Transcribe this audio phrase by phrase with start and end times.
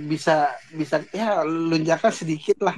[0.00, 2.74] bisa bisa ya lunjakan sedikit lah.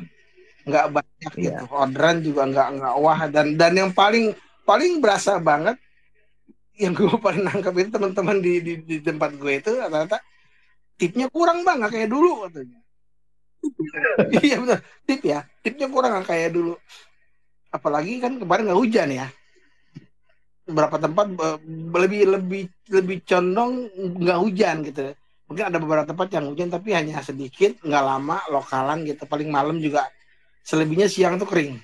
[0.69, 1.41] Nggak banyak Iya.
[1.41, 1.65] gitu.
[1.73, 3.21] Orderan juga nggak nggak wah.
[3.33, 4.37] Dan dan yang paling
[4.69, 5.81] paling berasa banget
[6.77, 10.21] yang gue paling nangkep itu teman-teman di, di di tempat gue itu rata-rata
[11.01, 12.81] tipnya kurang bang nggak kayak dulu katanya.
[14.45, 14.79] Iya betul.
[15.09, 16.77] Tip ya tipnya kurang nggak kayak dulu.
[17.73, 19.27] Apalagi kan kemarin nggak hujan ya.
[20.67, 21.31] Beberapa tempat
[21.97, 23.89] lebih lebih lebih condong
[24.21, 25.15] nggak hujan gitu
[25.47, 29.79] mungkin ada beberapa tempat yang hujan tapi hanya sedikit nggak lama lokalan gitu paling malam
[29.79, 30.11] juga
[30.67, 31.79] selebihnya siang tuh kering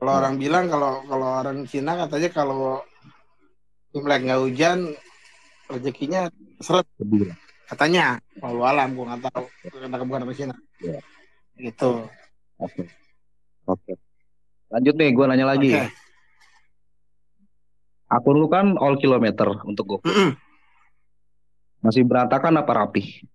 [0.00, 2.80] kalau orang bilang kalau kalau orang Cina katanya kalau
[3.92, 4.78] Imlek nggak hujan
[5.68, 6.32] rezekinya
[6.64, 6.88] seret
[7.68, 10.98] katanya walau alam gua nggak tahu kata bukan orang Cina Iya.
[11.60, 12.08] gitu
[12.62, 12.82] Oke.
[13.66, 13.92] Oke.
[14.70, 15.70] Lanjut nih, gue nanya lagi.
[15.74, 15.90] Oke.
[18.12, 20.04] Akun lu kan all kilometer untuk.
[20.06, 20.38] Mm-mm.
[21.82, 23.26] Masih berantakan apa rapi?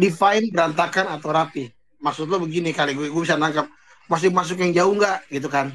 [0.00, 1.68] define berantakan atau rapi
[2.00, 3.68] maksud lo begini kali gue gue bisa nangkap
[4.08, 5.74] masih masuk yang jauh nggak gitu kan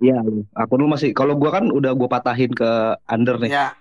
[0.00, 0.48] Iya, lu.
[0.56, 1.12] akun lu masih.
[1.12, 3.52] Kalau gua kan udah gua patahin ke under nih.
[3.52, 3.76] ya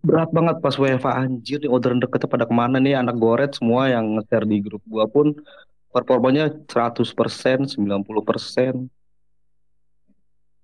[0.00, 3.92] Berat banget pas WFA anjir nih orderan deketnya pada ke mana nih anak goret semua
[3.92, 5.36] yang nge-share di grup gua pun
[5.92, 8.88] performanya 100%, 90%.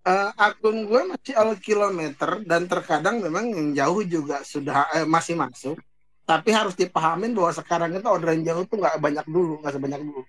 [0.03, 5.39] Eh, akun gue masih all kilometer dan terkadang memang yang jauh juga sudah eh, masih
[5.39, 5.79] masuk
[6.27, 10.23] tapi harus dipahamin bahwa sekarang itu orderan jauh tuh nggak banyak dulu nggak sebanyak dulu.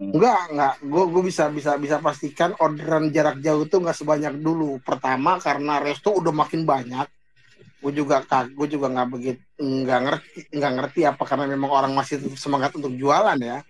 [0.00, 0.74] Enggak, enggak.
[0.80, 4.80] Gue gue bisa bisa bisa pastikan orderan jarak jauh tuh nggak sebanyak dulu.
[4.80, 7.06] Pertama karena resto udah makin banyak.
[7.84, 11.92] Gue juga kag, gue juga nggak begitu nggak ngerti nggak ngerti apa karena memang orang
[11.92, 13.60] masih semangat untuk jualan ya.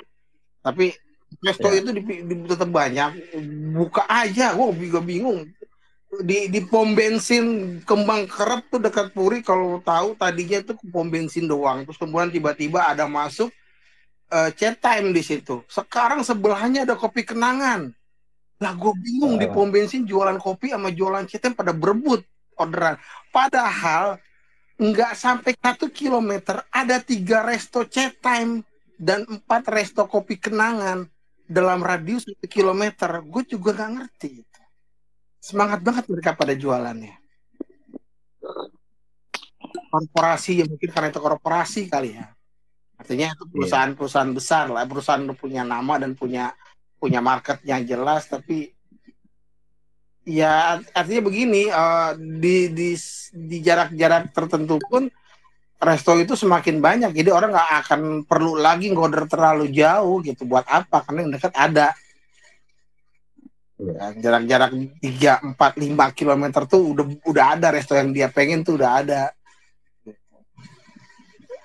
[0.63, 0.95] Tapi
[1.43, 1.83] resto Ya.
[1.83, 3.11] itu di, di- tetap banyak.
[3.75, 5.51] Buka aja, gue juga bingung.
[6.23, 11.49] Di di pom bensin kembang kerap tuh dekat Puri kalau tahu tadinya tuh pom bensin
[11.49, 11.83] doang.
[11.89, 13.49] Terus kemudian tiba-tiba ada masuk
[14.29, 15.65] eh, chat time di situ.
[15.69, 17.93] Sekarang sebelahnya ada kopi kenangan.
[18.61, 19.53] Lah gue bingung di Ah.
[19.53, 22.21] pom bensin jualan kopi sama jualan chat time pada berebut
[22.55, 23.01] orderan.
[23.33, 24.21] Padahal
[24.77, 28.61] nggak sampai satu kilometer ada tiga resto chat time
[29.01, 31.09] dan empat resto kopi kenangan
[31.47, 33.23] dalam radius satu kilometer.
[33.25, 34.43] Gue juga nggak ngerti.
[35.43, 37.19] Semangat banget mereka pada jualannya.
[39.93, 42.31] Korporasi ya mungkin karena itu korporasi kali ya.
[42.97, 46.55] Artinya itu perusahaan-perusahaan besar lah, perusahaan punya nama dan punya
[47.03, 48.71] punya market yang jelas, tapi
[50.23, 52.95] ya artinya begini eh, di di
[53.35, 55.11] di jarak-jarak tertentu pun
[55.83, 60.47] resto itu semakin banyak, jadi orang nggak akan perlu lagi ngoder terlalu jauh gitu.
[60.47, 61.03] Buat apa?
[61.03, 61.91] Karena yang dekat ada.
[63.83, 64.71] Ya, jarak-jarak
[65.03, 67.75] 3, 4, 5 kilometer tuh udah udah ada.
[67.75, 69.35] Resto yang dia pengen tuh udah ada.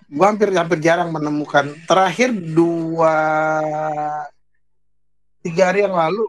[0.10, 1.78] Gue hampir hampir jarang menemukan.
[1.86, 3.14] Terakhir dua
[5.46, 6.26] tiga hari yang lalu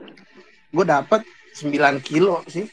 [0.68, 1.24] gue dapat
[1.56, 2.68] 9 kilo sih.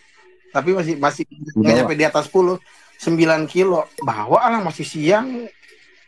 [0.52, 1.24] Tapi masih masih
[1.56, 2.60] nggak nyampe di atas 10
[3.00, 3.88] 9 kilo.
[4.02, 5.48] Bawa lah masih siang.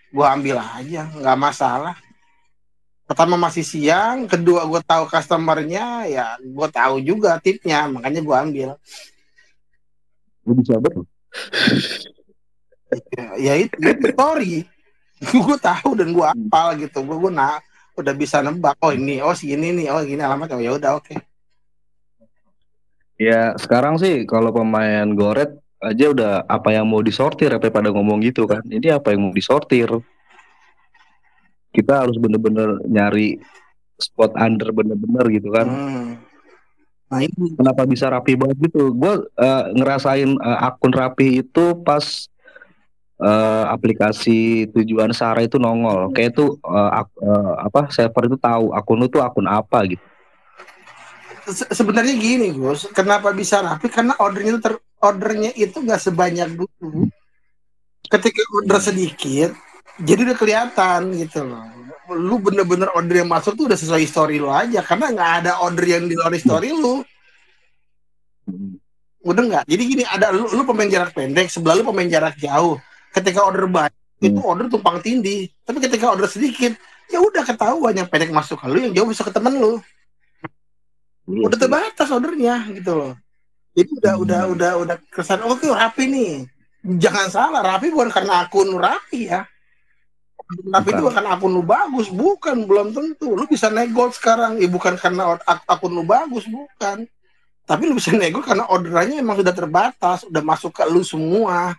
[0.07, 1.95] Gue ambil aja nggak masalah.
[3.07, 8.69] Pertama masih siang kedua gue tahu customernya ya gue tahu juga tipnya makanya gue ambil.
[10.47, 11.03] Lu bisa betul.
[13.15, 14.55] ya, ya itu, itu story.
[15.33, 17.03] Gue tahu dan gue apal gitu.
[17.03, 17.59] Gue gue nah
[17.97, 21.17] udah bisa nebak oh ini oh sini nih oh gini alamat oh ya udah oke.
[23.17, 28.17] Ya sekarang sih kalau pemain goret aja udah apa yang mau disortir apa pada ngomong
[28.21, 28.61] gitu kan.
[28.63, 29.87] Ini apa yang mau disortir.
[31.69, 33.37] Kita harus bener-bener nyari
[33.95, 35.67] spot under bener-bener gitu kan.
[35.67, 36.07] Hmm.
[37.07, 38.91] nah ini Kenapa bisa rapi banget gitu?
[38.91, 39.23] Gue
[39.73, 42.03] ngerasain eh, akun rapi itu pas
[43.17, 46.11] eh, aplikasi tujuan Sara itu nongol.
[46.11, 50.03] Kayak itu ak- eh, apa server itu tahu akun lu tuh akun apa gitu.
[51.47, 56.49] se- sebenarnya gini Gus kenapa bisa rapi karena ordernya itu ter- ordernya itu nggak sebanyak
[56.57, 57.09] dulu.
[58.07, 59.51] Ketika order sedikit
[59.99, 61.65] jadi udah kelihatan gitu loh.
[62.07, 65.85] Lu bener-bener order yang masuk tuh udah sesuai story lu aja karena nggak ada order
[65.85, 67.03] yang di luar story lu.
[69.27, 69.63] Udah nggak?
[69.67, 72.79] Jadi gini ada lu, lu pemain jarak pendek sebelah lu pemain jarak jauh.
[73.11, 75.51] Ketika order banyak itu order tumpang tindih.
[75.67, 76.73] Tapi ketika order sedikit
[77.11, 79.73] ya udah ketahuan yang pendek masuk ke lu yang jauh masuk ke temen lu.
[81.27, 83.13] Udah terbatas ordernya gitu loh
[83.77, 84.23] jadi udah Hmm.
[84.25, 86.33] udah udah udah kesan oke rapi nih?
[86.97, 89.45] Jangan salah rapi bukan karena akun rapi ya.
[90.47, 91.27] Rapi itu Bukan.
[91.27, 93.35] akun lu bagus bukan belum tentu.
[93.35, 97.03] Lu bisa nego sekarang ya bukan karena ak- akun lu bagus bukan.
[97.67, 101.75] Tapi lu bisa nego karena orderannya emang sudah terbatas udah masuk ke lu semua.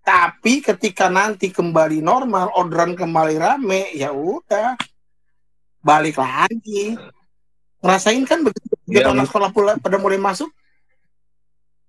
[0.00, 4.72] Tapi ketika nanti kembali normal orderan kembali rame ya udah.
[5.84, 6.96] Balik lagi.
[7.84, 10.48] Ngerasain kan begitu Ya, anak sekolah pula pada mulai masuk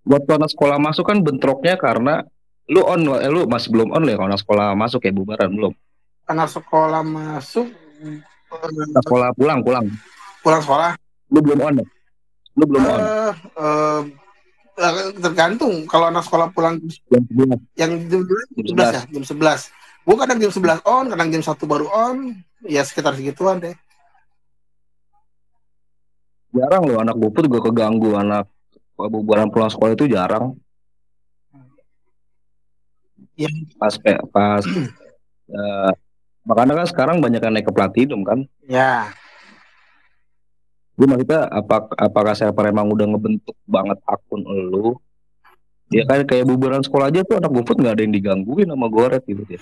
[0.04, 2.24] buat anak sekolah masuk kan bentroknya karena
[2.70, 5.74] lu on eh, lu masih belum on ya kalau anak sekolah masuk ya bubaran belum.
[6.30, 7.68] Anak sekolah masuk
[8.54, 9.86] anak sekolah pulang pulang.
[10.46, 10.92] Pulang sekolah?
[11.34, 11.86] Lu belum on ya?
[12.60, 13.00] lu belum on?
[13.00, 14.02] Eh, eh,
[14.84, 17.60] eh, tergantung kalau anak sekolah pulang jam sebelas.
[17.80, 19.72] yang jam Jam 11 ya jam 11
[20.10, 22.18] gue kadang jam 11 on kadang jam satu baru on.
[22.68, 23.72] Ya sekitar segituan deh.
[26.52, 28.50] Jarang loh anak gue pun juga keganggu anak
[29.08, 30.60] bubaran pulang sekolah itu jarang.
[33.40, 33.48] Ya.
[33.80, 35.92] pas pe- pas eh,
[36.50, 38.44] makanya kan sekarang banyak yang naik ke platinum kan?
[38.68, 39.16] Ya.
[41.00, 45.00] Gue maksudnya apa apakah saya emang udah ngebentuk banget akun elu?
[45.90, 49.24] Ya kan kayak bubaran sekolah aja tuh anak GoFood nggak ada yang digangguin sama goret
[49.26, 49.62] gitu ya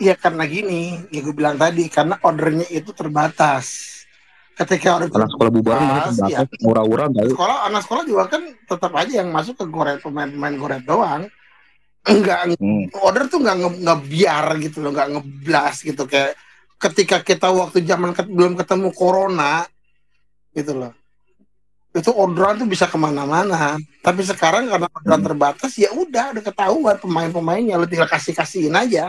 [0.00, 3.99] Iya karena gini, ya gue bilang tadi karena ordernya itu terbatas.
[4.60, 9.12] Ketika order anak sekolah terbatas, ya, murah-murah tahu sekolah anak sekolah juga kan tetap aja
[9.24, 11.32] yang masuk ke goret pemain-pemain goret doang.
[12.04, 12.92] Enggak hmm.
[13.00, 16.36] order tuh nggak nge- ngebiar gitu loh, nggak ngeblas gitu kayak
[16.76, 19.64] ketika kita waktu zaman ket- belum ketemu corona
[20.52, 20.92] gitu loh.
[21.96, 23.80] Itu orderan tuh bisa ke mana-mana.
[24.04, 25.28] Tapi sekarang karena orderan Hmm.
[25.32, 29.08] terbatas ya udah udah ketahuan pemain-pemainnya, lo tinggal kasih kasihin aja.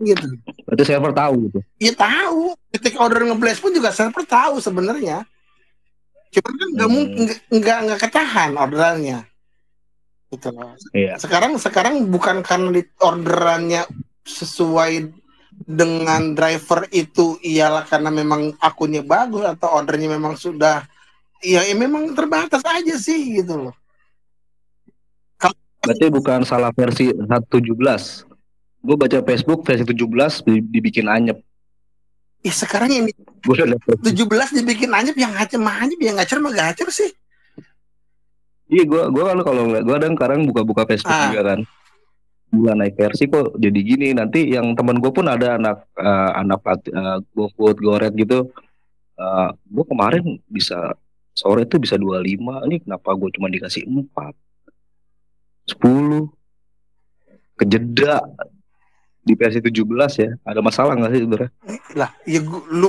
[0.00, 0.24] Gitu.
[0.64, 2.56] berarti server tahu gitu Ya tahu.
[2.72, 5.28] Ketika order ngeblast pun juga server tahu sebenarnya.
[6.32, 6.94] Cuman kan nggak Hmm.
[6.96, 9.28] mungkin nggak nggak ketahan orderannya.
[10.32, 10.72] Gitu loh.
[10.96, 13.82] iya Sekarang sekarang bukan karena di orderannya
[14.24, 15.10] sesuai
[15.68, 20.86] dengan driver itu ialah karena memang akunnya bagus atau ordernya memang sudah
[21.44, 23.74] ya, ya memang terbatas aja sih gitu loh.
[25.80, 28.29] berarti bukan salah versi 117
[28.80, 31.38] gue baca Facebook versi 17 di- dibikin anyep
[32.40, 34.16] Ya sekarang yang di liat Facebook.
[34.16, 37.12] 17 dibikin anyep yang ngacem anyep yang ngacem mah gacor sih.
[38.64, 41.28] Iya gue gue kalau kalau ngeliat gue kadang sekarang buka-buka Facebook Ah.
[41.28, 41.60] juga kan.
[42.50, 46.60] Gila naik versi kok jadi gini nanti yang teman gue pun ada anak eh, anak
[46.64, 48.48] uh, GoFood Goret gitu.
[49.20, 50.96] Eh gue kemarin bisa
[51.36, 52.24] sore itu bisa 25
[52.64, 56.24] ini kenapa gue cuma dikasih 4 10
[57.54, 58.24] kejeda
[59.20, 59.76] di versi 17
[60.16, 61.50] ya ada masalah nggak sih sebenarnya
[61.92, 62.88] lah ya gua, lu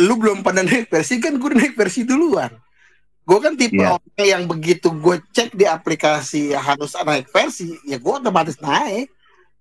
[0.00, 2.48] lu belum pada naik versi kan gue naik versi duluan
[3.26, 3.98] gue kan tipe Iya.
[3.98, 9.12] orang yang begitu gue cek di aplikasi harus naik versi ya gue otomatis naik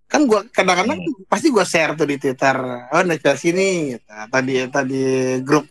[0.06, 2.56] kan gue kadang-kadang pasti gue share tuh di twitter
[2.94, 4.06] oh naik versi ini gitu.
[4.30, 5.02] tadi tadi
[5.42, 5.66] grup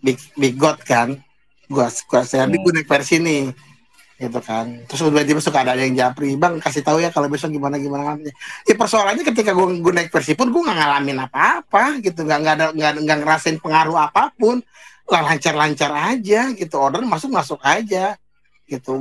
[0.00, 1.18] big big god kan
[1.66, 2.64] gue gue share di Hmm.
[2.64, 3.50] gue naik versi nih
[4.22, 4.86] gitu kan.
[4.86, 8.14] Terus tiba-tiba suka ada yang japri bang kasih tahu ya kalau besok gimana gimana
[8.62, 12.22] ya persoalannya ketika gue gue naik versi pun gue nggak ngalamin apa-apa gitu.
[12.22, 12.66] Nggak nggak ada
[13.02, 14.62] nggak ngerasain pengaruh apa pun.
[15.10, 16.74] Lancar-lancar aja gitu.
[16.78, 18.14] Order masuk masuk aja
[18.70, 18.92] gitu.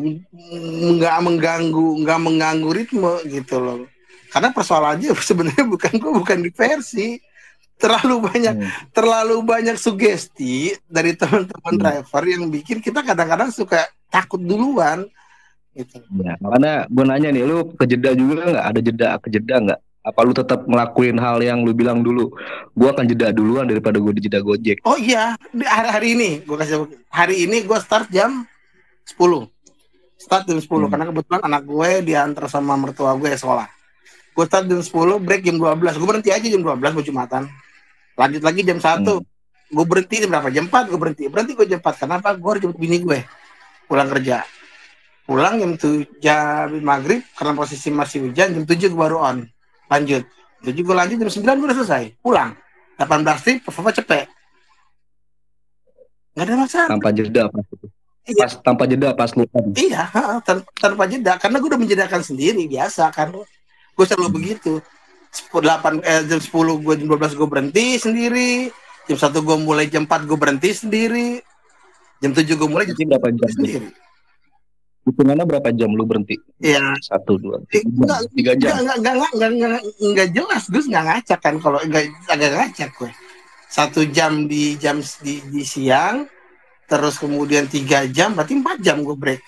[0.97, 3.85] Nggak mengganggu nggak mengganggu ritme gitu loh.
[4.33, 7.30] Karena persoalannya sebenarnya bukan gue bukan di versi
[7.81, 8.69] terlalu banyak Hmm.
[8.93, 11.81] terlalu banyak sugesti dari teman-teman Hmm.
[11.81, 15.09] driver yang bikin kita kadang-kadang suka takut duluan
[15.73, 18.65] gitu Ya, makanya gue nanya nih, lu kejeda juga nggak?
[18.69, 19.79] Ada jeda kejeda nggak?
[20.01, 22.33] Apa lu tetap ngelakuin hal yang lu bilang dulu?
[22.73, 24.81] Gue akan jeda duluan daripada gue dijeda Gojek.
[24.83, 28.43] Oh iya, di hari, hari ini gue kasih hari ini gue start jam
[29.07, 29.47] 10.
[30.17, 30.91] Start jam 10 Hmm.
[30.91, 33.69] karena kebetulan anak gue diantar sama mertua gue sekolah.
[34.33, 35.95] Gue start jam 10, break jam 12.
[35.95, 37.47] Gue berhenti aja jam 12 gue Jumatan.
[38.17, 39.03] Lanjut lagi jam 1.
[39.03, 39.21] Hmm.
[39.71, 40.49] Gue berhenti jam berapa?
[40.51, 41.23] Jam 4 gue berhenti.
[41.31, 42.03] Berhenti gue jam 4.
[42.07, 42.29] Kenapa?
[42.35, 43.19] Gue harus jemput bini gue.
[43.87, 44.43] Pulang kerja.
[45.23, 49.37] Pulang jam 7 jam maghrib karena posisi masih hujan jam 7 gue baru on.
[49.87, 50.23] Lanjut.
[50.61, 52.03] 7 gue lanjut jam 9 gue udah selesai.
[52.19, 52.51] Pulang.
[52.99, 54.27] 18 trip, apa cepet.
[56.31, 56.89] Gak ada masalah.
[56.95, 57.87] Tanpa jeda pas itu.
[58.21, 58.45] Iya.
[58.45, 59.43] Pas tanpa jeda pas lu.
[59.73, 60.01] Iya,
[60.77, 63.33] tanpa jeda karena gue udah menjedakan sendiri biasa kan.
[63.97, 64.79] Gue selalu begitu.
[65.31, 68.51] 8 eh, jam 10 gue jam 12 gue berhenti sendiri.
[69.07, 71.39] Jam 1 gue mulai jam 4 gue berhenti sendiri.
[72.19, 73.49] Jam 7 gue mulai jam berapa jam?
[73.49, 73.87] sendiri.
[75.01, 76.37] Hitungannya berapa jam lu berhenti?
[76.61, 76.93] Iya.
[77.01, 78.21] Satu, dua, Eh, tiga jam.
[78.29, 78.71] Tiga jam.
[78.85, 82.89] Enggak, enggak, enggak, enggak, enggak, enggak jelas Gus enggak ngacak kan kalau enggak agak ngacak
[82.93, 83.11] gue.
[83.71, 86.27] Satu jam di jam di, di siang,
[86.85, 89.41] terus kemudian tiga jam, berarti empat jam gue break.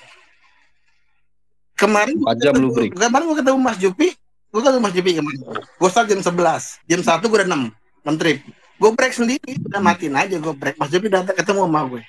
[1.76, 2.96] Kemarin Empat jam lu break.
[2.96, 4.08] Kemarin gue ketemu Mas Jupi,
[4.54, 5.42] gue ketemu Mas Jupi kemarin.
[5.82, 7.74] Gue start jam 11, jam satu gue udah 6,
[8.06, 8.38] 6 trip.
[8.78, 10.78] Gue break sendiri, udah matiin aja gue break.
[10.78, 12.02] Mas Jupi datang ketemu sama gue.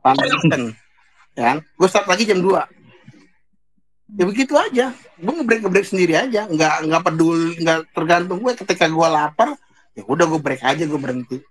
[0.00, 0.72] Pantesan.
[1.36, 1.58] Ya kan?
[1.76, 2.56] Gue start lagi jam 2.
[4.14, 8.86] ya begitu aja gue ngebrek ngebrek sendiri aja nggak nggak peduli nggak tergantung gue ketika
[8.86, 9.58] gue lapar
[9.96, 11.42] ya udah gue break aja gue berhenti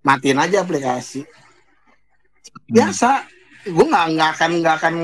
[0.00, 1.28] matiin aja aplikasi
[2.72, 3.26] biasa
[3.68, 4.94] gue nggak nggak akan nggak akan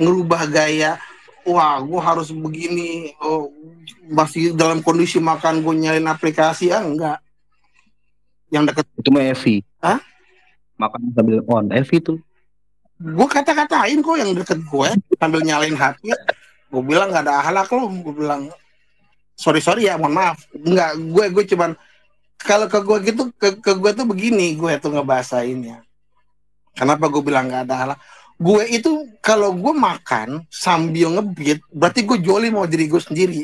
[0.00, 0.96] ngerubah gaya
[1.48, 3.50] wah gue harus begini oh,
[4.10, 7.18] masih dalam kondisi makan gue nyalin aplikasi ya enggak
[8.52, 9.64] yang deket Itu mah Evi.
[9.80, 9.96] Hah?
[10.76, 11.72] Makan sambil on.
[11.72, 12.20] Evi tuh.
[13.02, 16.06] gue kata-katain kok yang deket gue sambil nyalain HP
[16.70, 18.46] gue bilang nggak ada ahlak lo gue bilang
[19.34, 21.74] sorry sorry ya mohon maaf nggak gue gue cuman
[22.38, 25.82] kalau ke gue gitu ke, ke gue tuh begini gue tuh ngebahasainnya
[26.78, 27.98] kenapa gue bilang nggak ada ahlak
[28.42, 33.42] gue itu kalau gue makan sambil ngebit berarti gue joli mau diri gue sendiri.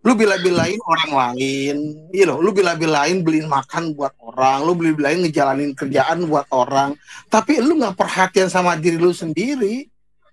[0.00, 1.76] Lu bila-bilain orang lain.
[2.08, 6.96] Iya loh lu bila-bilain beliin makan buat orang lu bila-bilain ngejalanin kerjaan buat orang.
[7.28, 9.84] Tapi lu nggak perhatian sama diri lu sendiri.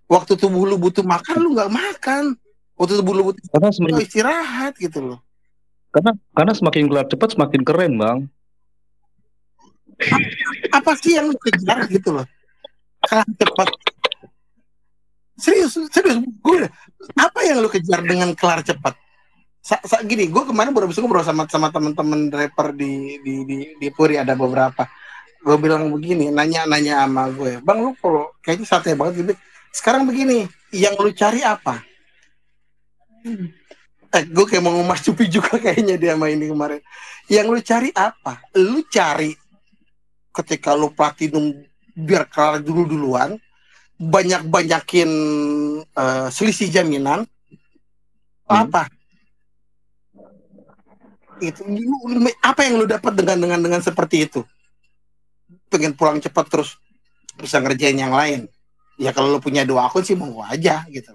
[0.08, 2.40] Waktu tubuh lu butuh makan lu nggak makan.
[2.80, 5.20] Waktu tubuh lu butuh Karena lu semakin, istirahat gitu loh.
[5.92, 8.20] Karena karena semakin keluar cepat semakin keren bang.
[10.70, 12.22] apa sih yang lu kejar gitu loh
[13.10, 13.68] cepat.
[15.38, 16.18] Serius serius.
[16.44, 16.68] Gue
[17.16, 18.98] apa yang lu kejar dengan kelar cepat?
[19.62, 23.58] Sa, sa- gini gue kemarin baru bisa ngobrol sama sama teman-teman rapper di di di
[23.78, 24.88] di Puri ada beberapa.
[25.44, 29.34] Gue bilang begini nanya nanya sama gue bang lu kalau kayaknya santai banget gitu
[29.72, 31.86] sekarang begini yang lu cari apa?
[34.08, 36.82] Eh, gue kayak mau ngumas cupi juga kayaknya dia sama ini kemarin.
[37.28, 38.34] Yang lu cari apa?
[38.56, 39.36] Lu cari
[40.32, 41.52] ketika lu platinum
[41.98, 43.42] biar kelar dulu duluan
[43.98, 45.10] banyak banyakin
[46.30, 47.26] selisih jaminan.
[48.48, 48.64] Hmm.
[48.64, 48.88] apa?
[51.44, 51.68] Itu
[52.40, 54.42] apa yang lu dapat dengan dengan dengan seperti itu?
[55.68, 56.80] Pengen pulang cepat terus
[57.36, 58.48] bisa ngerjain yang lain.
[58.96, 61.12] Ya kalau lu punya dua akun sih mau aja gitu.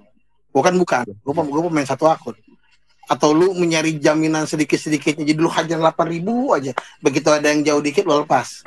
[0.52, 2.36] Bukan bukan gue gue pemain satu akun.
[3.08, 6.76] Atau lu mencari jaminan sedikit sedikitnya jadi lu hajar 8000 ribu aja.
[7.00, 8.60] Begitu ada yang jauh dikit lu lepas.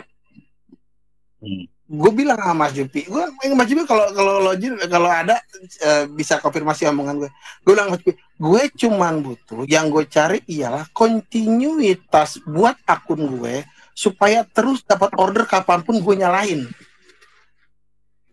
[1.37, 1.74] Hmm.
[1.85, 3.05] Gue bilang sama Mas Jupi.
[3.05, 5.37] Gue Mas Jupi kalau kalau login kalau ada
[5.85, 7.29] eh, bisa konfirmasi omongan gue
[7.61, 13.61] gue bilang Mas Jupi gue cuman butuh yang gue cari ialah kontinuitas buat akun gue
[13.93, 16.65] supaya terus dapat order kapan pun gue nyalain.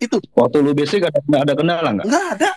[0.00, 0.18] Itu.
[0.32, 2.06] Waktu lu basic ada ada kendala nggak?
[2.08, 2.50] nggak ada.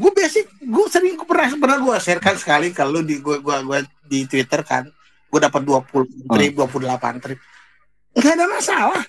[0.00, 3.56] Gue basic gue sering gue pernah pernah gue share kan sekali kalau di gue gue
[3.68, 4.88] gue di Twitter kan.
[5.28, 7.38] Gue dapat 20 trip 28 trip.
[8.16, 9.04] Nggak ada masalah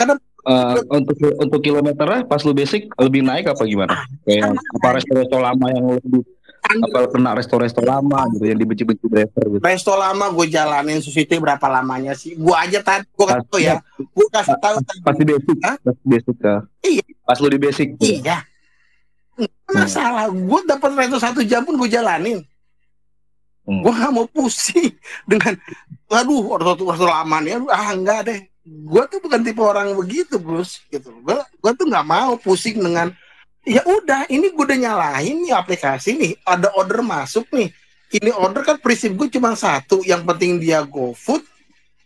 [0.00, 4.08] karena Eh, untuk untuk kilometernya pas lu basic lebih naik apa gimana?
[4.24, 6.24] Kayak apa resto-resto lama yang lebih
[6.80, 9.60] apa kena resto-resto lama gitu yang dibenci-benci driver gitu.
[9.60, 13.74] resto lama gue jalanin susite berapa lamanya sih gue aja tadi gue kasih tau ya
[14.00, 15.76] gue kasih tahu tadi Pas di basic, Hah?
[15.76, 16.56] pas di basic ya.
[16.80, 17.04] Iya.
[17.20, 17.88] Pas lu di basic.
[18.00, 18.38] iya
[19.36, 22.40] Nggak masalah gue dapat resto satu jam pun gue jalanin
[23.60, 23.84] Hmm.
[23.84, 24.88] gue nggak mau pusing
[25.30, 25.52] dengan
[26.08, 28.40] aduh waktu waktu lama nih aduh, ah enggak deh
[28.70, 31.10] gue tuh bukan tipe orang begitu Bruce gitu.
[31.26, 33.10] Gue gue tuh nggak mau pusing dengan
[33.66, 37.74] ya udah ini gue udah nyalain nih aplikasi nih ada order masuk nih.
[38.10, 41.42] Ini order kan prinsip gue cuma satu yang penting dia GoFood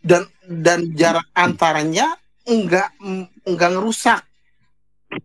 [0.01, 2.17] dan dan jarak antaranya
[2.49, 2.93] enggak
[3.45, 4.21] enggak ngerusak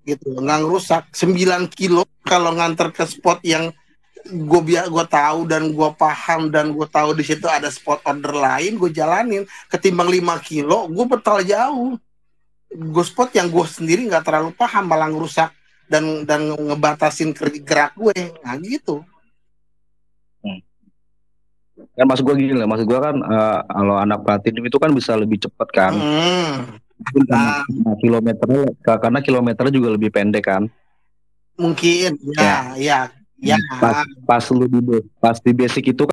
[0.03, 0.35] gitu.
[0.39, 1.03] Enggak ngerusak.
[1.15, 3.71] 9 kilo kalau nganter ke spot yang
[4.27, 8.35] gue biar gue tahu dan gue paham dan gue tahu di situ ada spot order
[8.35, 9.43] lain gue jalanin.
[9.71, 11.95] Ketimbang 5 kilo gue betal jauh.
[12.69, 15.49] Gue spot yang gue sendiri nggak terlalu paham malah ngerusak
[15.89, 17.31] dan dan ngebatasin
[17.63, 18.35] gerak gue.
[18.43, 19.01] Nah gitu.
[21.95, 25.15] Kan maksud gua gini lah, maksud gua kan eh, kalau anak platinum itu kan bisa
[25.15, 25.93] lebih cepat kan.
[25.95, 30.63] Hmm, Mungkin karena, karena kilometernya karena kilometernya juga lebih pendek kan.
[31.59, 32.55] mungkin ya ya.
[32.79, 32.99] ya,
[33.79, 34.79] Pas pas lu di
[35.19, 36.03] pas di basic itu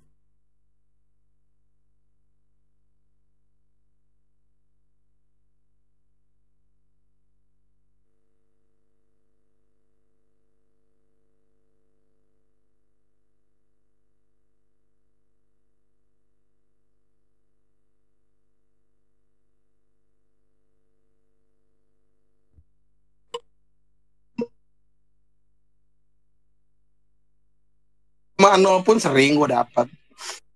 [28.57, 29.87] kan Cuma nol pun sering gue dapat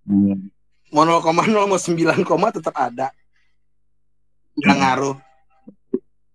[0.09, 0.49] hmm,
[0.89, 3.13] mau 0,0 mau 9, tetap ada.
[4.57, 5.15] Nggak ngaruh.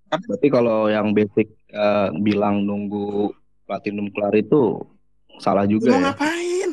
[0.07, 3.35] Berarti kalau yang basic eh, bilang nunggu
[3.67, 4.81] platinum kelar itu
[5.43, 6.05] salah juga mau ya.
[6.15, 6.71] ngapain?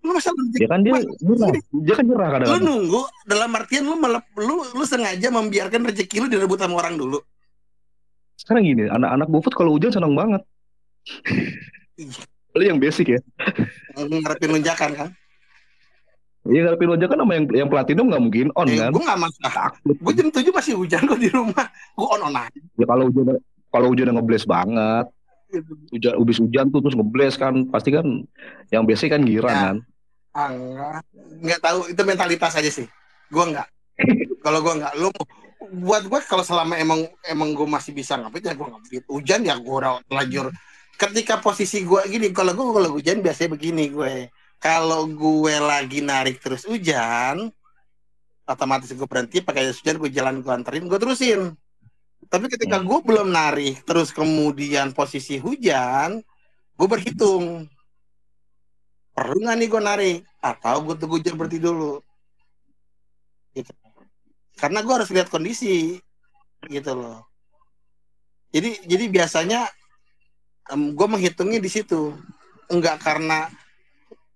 [0.00, 1.50] Lu masa Ya kan dia nyerah,
[1.82, 2.62] dia kan nyerah lu kadang-kadang.
[2.62, 7.18] nunggu dalam artian lu melep, lu lu sengaja membiarkan rezeki lu direbut sama orang dulu.
[8.38, 10.40] Sekarang gini, anak-anak GoFood kalau hujan senang banget.
[12.50, 13.20] Lu yang basic ya?
[13.94, 15.08] ngarepin lonjakan kan
[16.40, 18.90] Iya ngarepin lonjakan sama yang yang platinum nggak mungkin on eh, kan?
[18.90, 19.94] gue nggak masalah Takut.
[19.94, 23.26] gue jam 7 masih hujan kok di rumah gue on on aja Ya kalau hujan
[23.70, 25.06] kalau hujan ngebles banget,
[25.90, 28.02] hujan ubis hujan tuh terus ngebles kan, pasti kan
[28.68, 29.62] yang basic kan giran Ya.
[29.62, 29.76] kan.
[30.30, 31.02] Ah, enggak
[31.38, 32.86] nggak tahu itu mentalitas aja sih
[33.28, 33.66] gue nggak
[34.40, 35.10] kalau gue nggak lu
[35.82, 39.54] buat gue kalau selama emang emang gue masih bisa ngapit ya gue ngapit hujan ya
[39.54, 40.50] gue udah terlanjur
[41.00, 44.28] ketika posisi gue gini kalau gue kalau hujan biasanya begini gue.
[44.60, 47.48] Kalau gue lagi narik terus hujan
[48.44, 51.56] otomatis gue berhenti pakai jas hujan gue jalan gue anterin gue terusin.
[52.28, 52.84] Tapi ketika Hmm.
[52.84, 56.20] gue belum narik terus kemudian posisi hujan
[56.76, 57.64] gue berhitung.
[59.16, 60.18] Perlu nggak nih gue narik?
[60.44, 62.04] Atau gue tunggu hujan berhenti dulu?
[63.56, 63.72] Gitu.
[64.60, 65.96] karena gue harus lihat kondisi
[66.68, 67.24] gitu loh.
[68.52, 69.64] Jadi jadi biasanya
[70.70, 72.14] gue menghitungnya di situ.
[72.70, 73.50] Enggak karena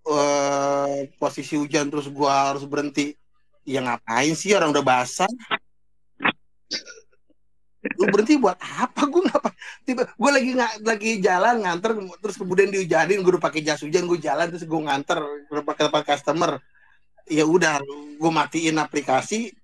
[0.07, 3.15] eh, posisi hujan terus gue harus berhenti.
[3.65, 5.31] Ya ngapain sih orang udah basah.
[8.01, 9.09] Lu berhenti buat apa?
[9.09, 9.51] Gue ngapa
[9.85, 14.09] tiba gue lagi nggak lagi jalan nganter terus kemudian dihujanin gue udah pakai jas hujan
[14.09, 16.61] gue jalan terus gue nganter ke tempat customer.
[17.25, 17.81] Ya udah
[18.21, 19.57] gue matiin aplikasi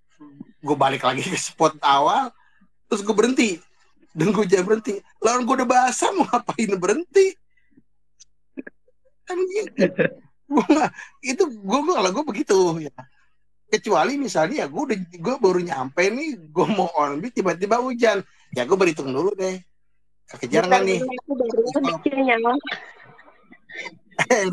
[0.61, 2.29] gue balik lagi ke spot awal
[2.89, 3.57] terus gue berhenti
[4.11, 7.27] dan gue jangan berhenti lawan gue udah basah mau ngapain berhenti
[9.23, 9.85] kan gitu
[10.51, 12.95] nggak- itu gue gue kalau gue begitu ya
[13.71, 18.19] kecuali misalnya ya gue udah gue baru nyampe nih gue mau on beat tiba-tiba hujan
[18.51, 19.63] ya gue berhitung dulu deh
[20.27, 21.61] kekejar nggak nih Aku baru
[21.99, 22.55] bikin nyala.
[24.21, 24.45] Eh.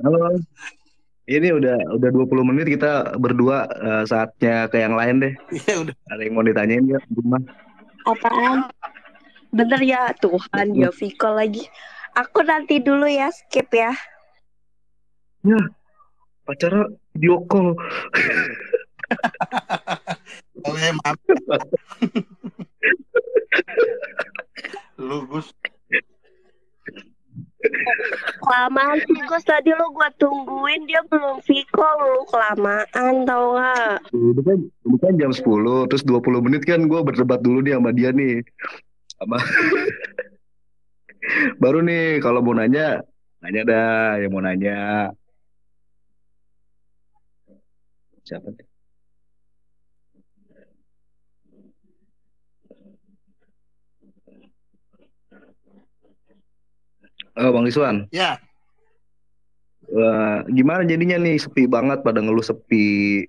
[0.00, 0.40] Halo.
[1.24, 5.34] Ini udah udah 20 menit kita berdua eh, saatnya ke yang lain deh.
[5.68, 7.36] ya udah Ada yang mau ditanyain ya, Buma?
[8.04, 8.68] Apaan?
[9.54, 11.64] Bener ya Tuhan ya Viko lagi.
[12.14, 13.90] Aku nanti dulu ya skip ya.
[16.44, 17.72] Pacara video call.
[20.64, 21.20] oh ya maaf
[25.06, 25.52] lu Gus
[28.44, 34.04] Kelamaan Gus tadi lo gua tungguin dia belum Viko lu kelamaan tau gak?
[34.12, 34.58] Ini kan,
[35.00, 38.44] kan jam 10, terus 20 menit kan gue berdebat dulu nih sama dia nih.
[39.16, 39.36] Sama
[41.62, 43.00] Baru nih kalau mau nanya,
[43.40, 45.08] nanya dah yang mau nanya.
[48.24, 48.73] Siapa nih?
[57.34, 58.06] Oh, Bang Rizwan.
[58.14, 58.38] ya.
[59.84, 61.36] Wah, gimana jadinya nih?
[61.36, 63.22] Sepi banget pada ngeluh sepi.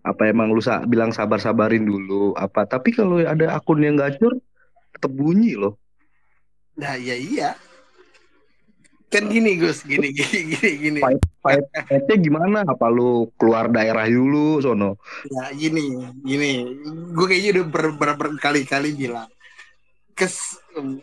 [0.00, 2.62] Apa emang lu sa- bilang sabar-sabarin dulu apa?
[2.64, 4.38] Tapi kalau ada akun yang gacor
[4.94, 5.76] tetap bunyi loh.
[6.78, 7.58] Nah ya iya.
[9.10, 9.82] Kan gini Gus.
[9.82, 11.00] Gini gini gini gini.
[11.42, 12.62] Fight-nya gimana?
[12.66, 14.98] Apa lu keluar daerah dulu sono?
[15.26, 16.64] Ya gini gini.
[17.12, 19.26] Gue kayaknya udah ber, ber- berkali-kali bilang
[20.16, 20.56] kes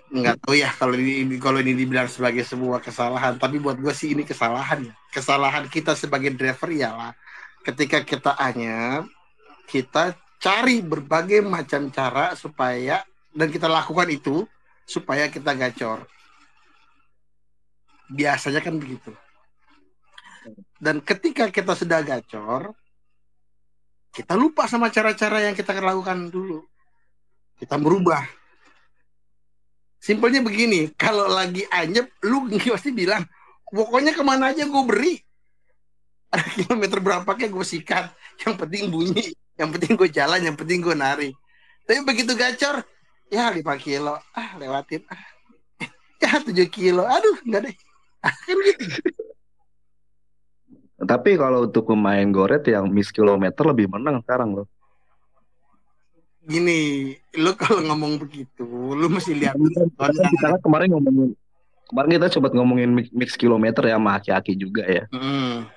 [0.10, 3.38] nggak tahu ya kalau ini kalau ini dibilang sebagai sebuah kesalahan.
[3.38, 4.94] Tapi buat gue sih ini kesalahan ya.
[5.14, 7.14] Kesalahan kita sebagai driver ialah
[7.62, 9.06] ketika kita hanya
[9.70, 14.50] kita cari berbagai macam cara supaya dan kita lakukan itu
[14.90, 16.10] supaya kita gacor.
[18.10, 19.14] Biasanya kan begitu.
[20.82, 22.74] Dan ketika kita sudah gacor
[24.14, 26.62] kita lupa sama cara-cara yang kita lakukan dulu.
[27.58, 28.43] Kita berubah
[30.04, 33.24] simpelnya begini kalau lagi anyep lu pasti bilang
[33.72, 35.16] pokoknya ke mana aja gue beri.
[36.28, 38.12] Ada kilometer berapa kayak gue sikat
[38.44, 41.38] yang penting bunyi yang penting gue jalan yang penting gue narik
[41.86, 42.82] tapi begitu gacor
[43.30, 45.22] ya 5 kilo ah lewatin ah.
[46.24, 47.76] Ya 7 kilo aduh enggak deh.
[48.24, 48.86] Kan gitu.
[51.04, 54.68] Tapi kalau untuk pemain goret yang miss kilometer lebih menang sekarang loh
[56.44, 61.32] gini lu kalau ngomong begitu lu mesti lihat kita, kita kan kemarin ngomongin
[61.88, 65.68] kemarin kita sempat ngomongin mix, mix kilometer ya sama aki-aki juga ya Hmm.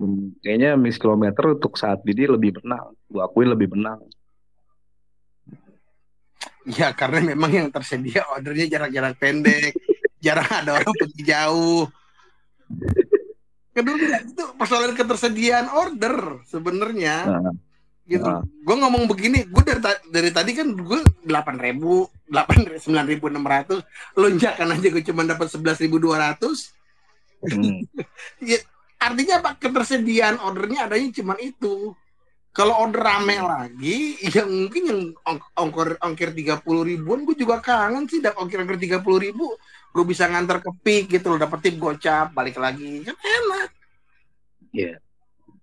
[0.00, 4.00] Hmm, kayaknya mix kilometer untuk saat ini lebih menang gua akuin lebih menang
[6.68, 9.72] Ya karena memang yang tersedia ordernya jarak-jarak pendek,
[10.24, 11.88] jarang ada orang pergi jauh.
[13.72, 17.16] Kedua itu persoalan ketersediaan order sebenarnya.
[17.32, 17.52] Nah,
[18.10, 18.26] Gitu.
[18.26, 18.42] nah.
[18.42, 23.24] Gue ngomong begini, gue dari, ta- dari tadi kan gue delapan ribu, delapan sembilan ribu
[23.30, 23.86] enam ratus,
[24.18, 26.74] lonjakan aja gue cuma dapat sebelas ribu dua ratus.
[27.46, 27.86] Hmm.
[29.06, 29.50] Artinya apa?
[29.56, 31.94] Ketersediaan ordernya adanya cuma itu.
[32.50, 37.62] Kalau order rame lagi, yang mungkin yang ong- ongkir ongkir tiga puluh ribuan, gue juga
[37.62, 38.18] kangen sih.
[38.18, 39.54] Dapat ongkir ongkir tiga puluh ribu,
[39.94, 43.68] lu bisa nganter ke pik gitu lo dapet tip gocap balik lagi kan enak
[44.70, 45.02] Iya.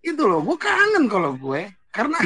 [0.04, 2.18] itu loh gue kangen kalau gue karena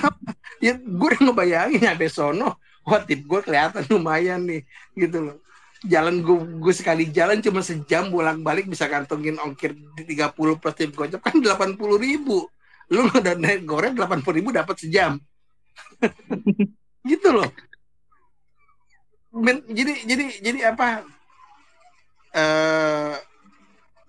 [0.65, 4.61] ya gue udah ngebayangin ada sono wah tip gue kelihatan lumayan nih
[4.97, 5.37] gitu loh.
[5.81, 10.75] Jalan gue gue sekali jalan cuma sejam bolak balik bisa kantongin ongkir di 30 plus
[10.77, 12.45] tip gocap kan 80 ribu.
[12.91, 15.17] Lu udah naik goreng 80 ribu dapat sejam.
[17.09, 17.49] Gitu loh.
[19.31, 21.01] Men, jadi jadi jadi apa?
[22.35, 23.15] Eh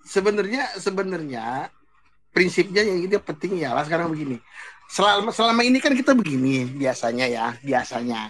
[0.03, 1.71] sebenarnya sebenarnya
[2.35, 4.37] prinsipnya yang ini penting ya sekarang begini
[4.93, 8.29] selama selama ini kan kita begini biasanya ya biasanya.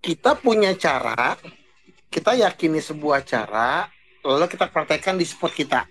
[0.00, 1.36] Kita punya cara
[2.08, 3.84] kita yakini sebuah cara
[4.24, 5.84] lalu kita praktekkan di spot kita.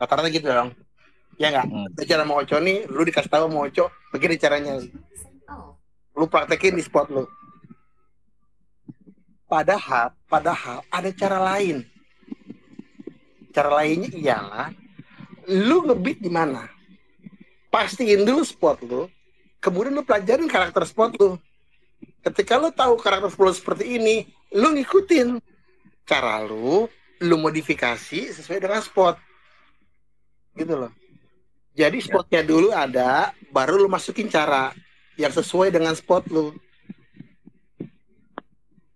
[0.00, 0.72] Rata-rata gitu dong.
[1.36, 1.66] Ya nggak?
[1.68, 1.86] Hmm.
[2.08, 4.80] Cara mau Oco nih lu dikasih tahu mau Oco begini caranya.
[6.16, 7.28] Lu praktekin di spot lu.
[9.44, 11.84] Padahal padahal ada cara lain.
[13.52, 14.68] Cara lainnya ialah
[15.48, 16.77] lu ngebit di mana
[17.68, 19.08] pastiin dulu spot lu
[19.58, 21.38] kemudian lu pelajarin karakter spot lu.
[22.22, 25.38] Ketika lu tahu karakter lu seperti ini lu ngikutin.
[26.08, 26.88] Cara lu
[27.20, 29.18] lu modifikasi sesuai dengan spot.
[30.54, 30.92] Gitu loh.
[31.78, 34.74] Jadi spotnya dulu ada baru lu masukin cara
[35.14, 36.54] yang sesuai dengan spot lu.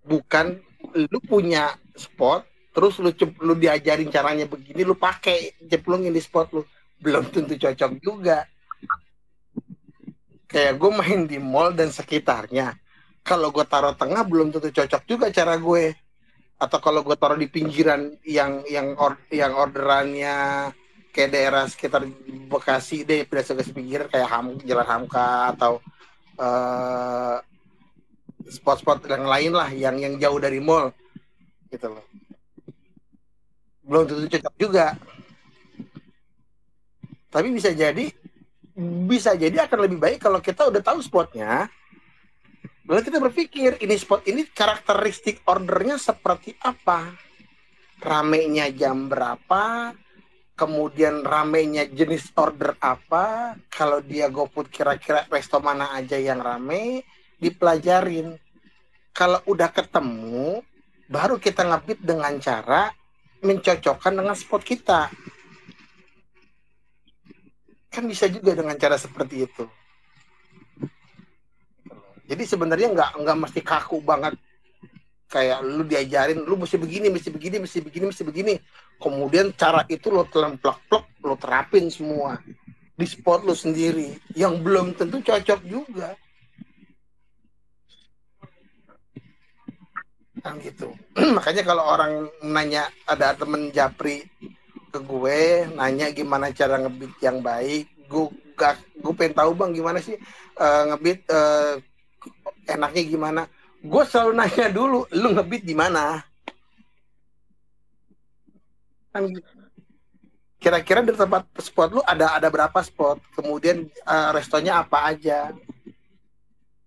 [0.02, 0.58] Bukan
[0.94, 3.12] lu punya spot terus lu
[3.44, 6.62] lu diajarin caranya begini lu pakai ceplungin di spot lu.
[7.02, 8.46] Belum tentu cocok juga
[10.52, 12.76] kayak gue main di mall dan sekitarnya.
[13.24, 15.96] Kalau gue taruh tengah belum tentu cocok juga cara gue.
[16.60, 20.70] Atau kalau gue taruh di pinggiran yang yang or, yang orderannya
[21.10, 22.06] kayak daerah sekitar
[22.52, 25.80] Bekasi deh pedesaan ke pinggiran kayak Ham, Jalan Hamka atau
[26.38, 27.36] eh,
[28.52, 30.92] spot-spot yang lain lah yang yang jauh dari mall.
[31.72, 32.04] Gitu loh.
[33.82, 34.86] Belum tentu cocok juga.
[37.32, 38.12] Tapi bisa jadi
[38.78, 41.68] bisa jadi akan lebih baik kalau kita udah tahu spotnya
[42.88, 47.14] lalu kita berpikir ini spot ini karakteristik ordernya seperti apa?
[48.02, 49.94] Ramenya jam berapa?
[50.58, 53.54] Kemudian ramenya jenis order apa?
[53.70, 57.06] Kalau dia GoFood kira-kira resto mana aja yang rame?
[57.38, 58.34] Dipelajarin.
[59.14, 60.60] Kalau udah ketemu
[61.06, 62.90] baru kita ngebit dengan cara
[63.46, 65.08] mencocokkan dengan spot kita
[67.92, 69.64] kan bisa juga dengan cara seperti itu.
[72.24, 74.32] Jadi sebenarnya nggak nggak mesti kaku banget.
[75.28, 78.54] Kayak lu diajarin lu mesti begini mesti begini mesti begini mesti begini.
[78.96, 82.40] Kemudian cara itu lo telemplak-plak lo terapin semua
[82.96, 84.16] di spot lu sendiri.
[84.32, 86.16] Yang belum tentu cocok juga.
[90.40, 90.88] Kan gitu.
[91.36, 94.24] Makanya kalau orang nanya ada temen japri
[94.92, 95.40] ke gue
[95.72, 97.88] nanya gimana cara ngebit yang baik.
[98.06, 100.16] Gue gak gue pengen tahu bang gimana sih
[100.60, 101.74] eh, ngebit eh,
[102.68, 103.42] enaknya gimana.
[103.80, 106.20] Gue selalu nanya dulu lu ngebit di mana?
[109.12, 109.32] Kan
[110.62, 113.18] kira-kira di tempat spot lu ada ada berapa spot?
[113.32, 115.56] Kemudian eh, restonya apa aja?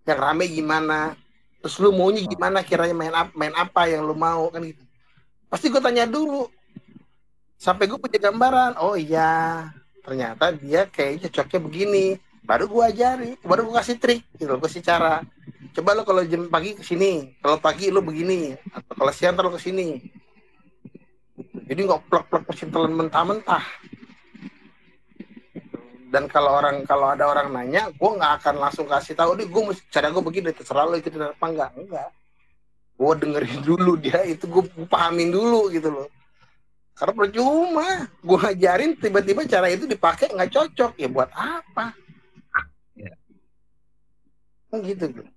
[0.06, 1.18] Yang rame gimana?
[1.58, 2.62] Terus lu maunya gimana?
[2.62, 4.46] Kiranya main apa main apa yang lu mau?
[4.54, 4.86] Kan gitu.
[5.50, 6.46] Pasti gue tanya dulu
[7.56, 9.68] sampai gue punya gambaran oh iya
[10.04, 12.06] ternyata dia kayaknya cocoknya begini.
[12.46, 15.18] Baru gue ajari baru gue kasih trik gitu gue kasih cara.
[15.74, 19.50] Coba lo kalau jam pagi ke sini kalau pagi lo begini atau kalau siang lo
[19.50, 19.98] ke sini.
[21.66, 23.66] Jadi nggak plak-plak mesin telan mentah-mentah.
[26.06, 29.62] Dan kalau orang kalau ada orang nanya gue nggak akan langsung kasih tahu nih gue
[29.90, 31.70] cara gue begini terserah lo ikutin apa enggak.
[31.74, 32.08] Enggak.
[32.94, 36.06] Gue dengerin dulu dia itu gue pahamin dulu gitu loh
[36.96, 37.88] karena percuma
[38.24, 41.92] gue ngajarin tiba-tiba cara itu dipakai nggak cocok ya buat apa
[42.96, 43.12] Ya.
[44.72, 45.35] Kan gitu bro.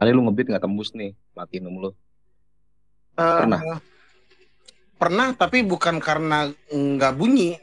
[0.00, 1.90] Kali lu ngebit nggak tembus nih platinum lu.
[1.90, 1.94] Eh,
[3.20, 3.60] Pernah?
[5.00, 7.56] pernah tapi bukan karena nggak bunyi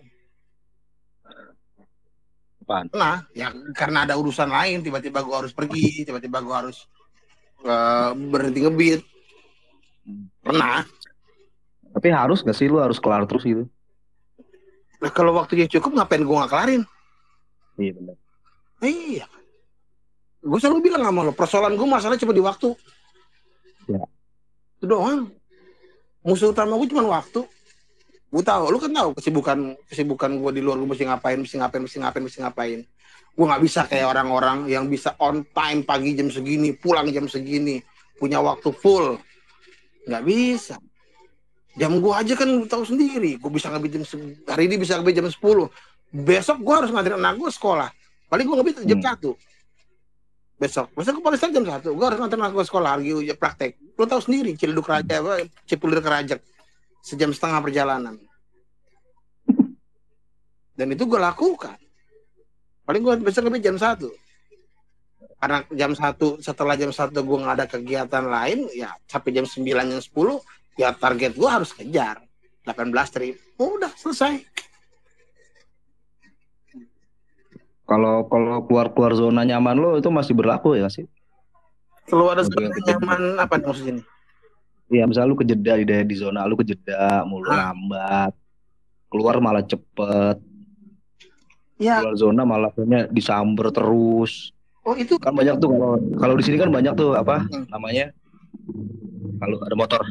[2.66, 2.90] Apaan?
[2.90, 6.90] pernah ya karena ada urusan lain tiba-tiba gue harus pergi tiba-tiba gue harus
[7.62, 9.02] eh, berhenti ngebit
[10.42, 10.82] pernah
[11.94, 13.70] Tapi harus gak sih lu harus kelar terus gitu?
[14.98, 16.82] Nah, kalau waktunya cukup ngapain gue nggak kelarin?
[17.78, 18.16] Iya benar.
[18.82, 19.26] Iya.
[20.48, 22.72] Gue selalu bilang sama lo, persoalan gue masalah cuma di waktu.
[23.92, 24.00] Ya.
[24.80, 25.28] Itu doang.
[26.24, 27.44] Musuh utama gue cuma waktu.
[28.32, 31.84] Gue tahu, lu kan tahu kesibukan kesibukan gue di luar gue mesti ngapain, mesti ngapain,
[31.84, 32.80] mesti ngapain, mesti ngapain.
[33.36, 37.84] Gue nggak bisa kayak orang-orang yang bisa on time pagi jam segini, pulang jam segini,
[38.16, 39.20] punya waktu full.
[40.08, 40.76] Nggak bisa.
[41.78, 44.04] Jam gue aja kan lu tahu sendiri, gue bisa ngebit jam
[44.50, 45.38] hari ini bisa ngebit jam 10.
[46.26, 47.92] Besok gue harus nganterin anak gue sekolah.
[48.28, 49.36] Paling gue ngebit jam Hmm.
[50.58, 51.94] Besok, besok gue paling start jam satu.
[51.94, 53.78] Gue harus nganterin anak gue sekolah lagi uji praktek.
[53.94, 56.40] Lu tahu sendiri, Ciledug Raja apa, Cipulir ke Rajak.
[57.06, 58.18] Sejam setengah perjalanan.
[60.74, 61.78] Dan itu gue lakukan.
[62.90, 64.10] Paling gue besok ngebit jam satu.
[65.38, 69.62] Karena jam satu setelah jam satu gue nggak ada kegiatan lain, ya sampai jam 9
[69.62, 70.10] jam 10
[70.78, 72.22] ya target gue harus kejar
[72.64, 74.38] 18 trip udah selesai
[77.88, 81.08] Kalau kalau keluar keluar zona nyaman lo itu masih berlaku ya sih?
[82.08, 84.04] Oke, zona nyaman apa maksudnya
[84.88, 87.76] Iya, misalnya lu kejeda di daerah di zona lu kejeda, mulu Ah.
[87.76, 88.32] lambat,
[89.12, 90.40] keluar malah cepet,
[91.76, 94.56] ya keluar zona malah kayaknya disamber terus.
[94.88, 97.68] oh itu Kan banyak tuh kalau kalau di sini kan banyak tuh apa Hmm.
[97.68, 98.16] namanya?
[99.38, 100.02] Kalau ada motor.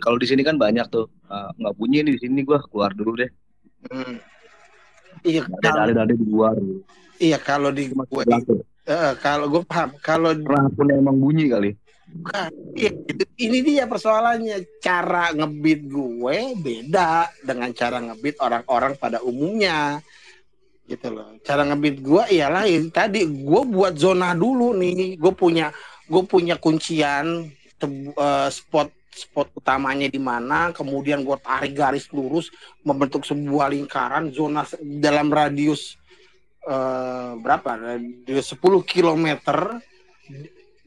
[0.00, 3.20] Kalau di sini kan banyak tuh eh, nggak bunyi nih di sini gua keluar dulu
[3.20, 3.28] deh.
[3.88, 4.20] Hmm.
[5.24, 6.56] iya Ada ada di luar.
[7.16, 8.24] iya kalau di gue
[8.84, 11.70] eh, kalau gue paham kalau akunnya emang bunyi kali.
[12.10, 19.22] bukan iya, itu, ini dia persoalannya cara ngebit gue beda dengan cara ngebit orang-orang pada
[19.22, 20.02] umumnya
[20.90, 25.70] gitu loh cara ngebit gue ya lain tadi gue buat zona dulu nih gue punya
[26.10, 27.46] gue punya kuncian
[27.78, 32.48] te- eh, spot spot utamanya di mana kemudian gue tarik garis lurus
[32.86, 35.98] membentuk sebuah lingkaran zona dalam radius
[36.64, 37.98] eh, berapa?
[37.98, 39.82] Radius 10 kilometer.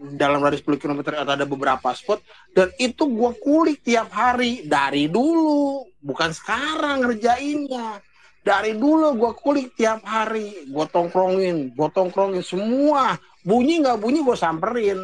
[0.03, 2.19] Dalam radius 10 km ada beberapa spot
[2.51, 4.67] dan itu gue kulik tiap hari.
[4.67, 8.03] Dari dulu bukan sekarang ngerjainnya.
[8.43, 10.67] Dari dulu gue kulik tiap hari.
[10.67, 13.15] Gue tongkrongin gue tongkrongin semua.
[13.43, 14.99] Bunyi nggak bunyi gue samperin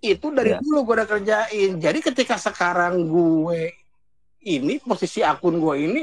[0.00, 0.58] itu dari Ya.
[0.64, 1.70] dulu gue udah kerjain.
[1.76, 3.72] Jadi ketika sekarang gue
[4.48, 6.02] ini posisi akun gue ini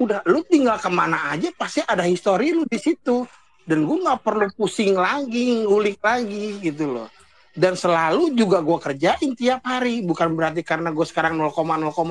[0.00, 3.24] udah lu tinggal ke mana aja pasti ada histori lu di situ.
[3.64, 7.08] Dan gue nggak perlu pusing lagi ngulik lagi gitu loh.
[7.50, 10.04] Dan selalu juga gue kerjain tiap hari.
[10.04, 11.56] Bukan berarti karena gue sekarang 0,0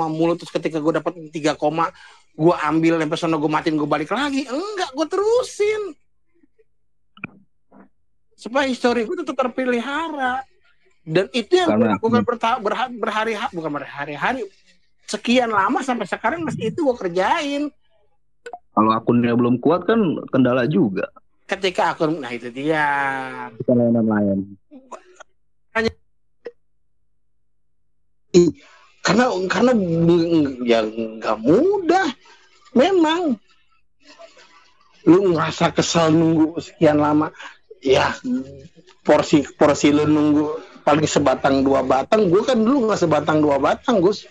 [0.10, 1.56] mulu terus ketika gue dapat 3,
[2.40, 4.50] gue ambil sampai sana gue matiin gue balik lagi.
[4.50, 5.82] Enggak gue terusin.
[8.40, 10.42] Supaya histori gue tetap terpelihara
[11.10, 12.22] dan itu yang gue Karena- lakukan
[12.96, 14.46] berhari-hari bukan berhari-hari
[15.04, 17.64] sekian lama sampai sekarang masih itu gue kerjain
[18.70, 19.98] Kalau akunnya belum kuat kan
[20.30, 21.10] kendala juga.
[21.44, 22.86] ketika akun nah itu dia
[23.58, 24.40] Bukan layanan lain.
[29.02, 30.30] karena karena bu-
[30.62, 32.08] ya nggak mudah
[32.72, 33.34] memang
[35.04, 37.34] lu ngerasa kesel nunggu sekian lama
[37.82, 38.14] ya
[39.02, 40.46] porsi porsi lu nunggu
[40.90, 44.26] paling sebatang dua batang gue kan dulu nggak sebatang dua batang Gus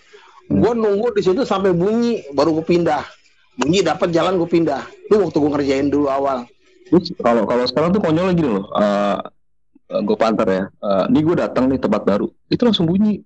[0.51, 3.07] gue nunggu di situ sampai bunyi baru gue pindah
[3.55, 6.43] bunyi dapat jalan gue pindah itu waktu gue ngerjain dulu awal
[6.89, 8.65] Terus kalau kalau sekarang tuh konyolnya gini loh.
[8.73, 9.17] Eh
[10.01, 10.63] gue panter ya.
[10.65, 12.27] Eh ini gue datang nih tempat baru.
[12.49, 13.21] Itu langsung bunyi.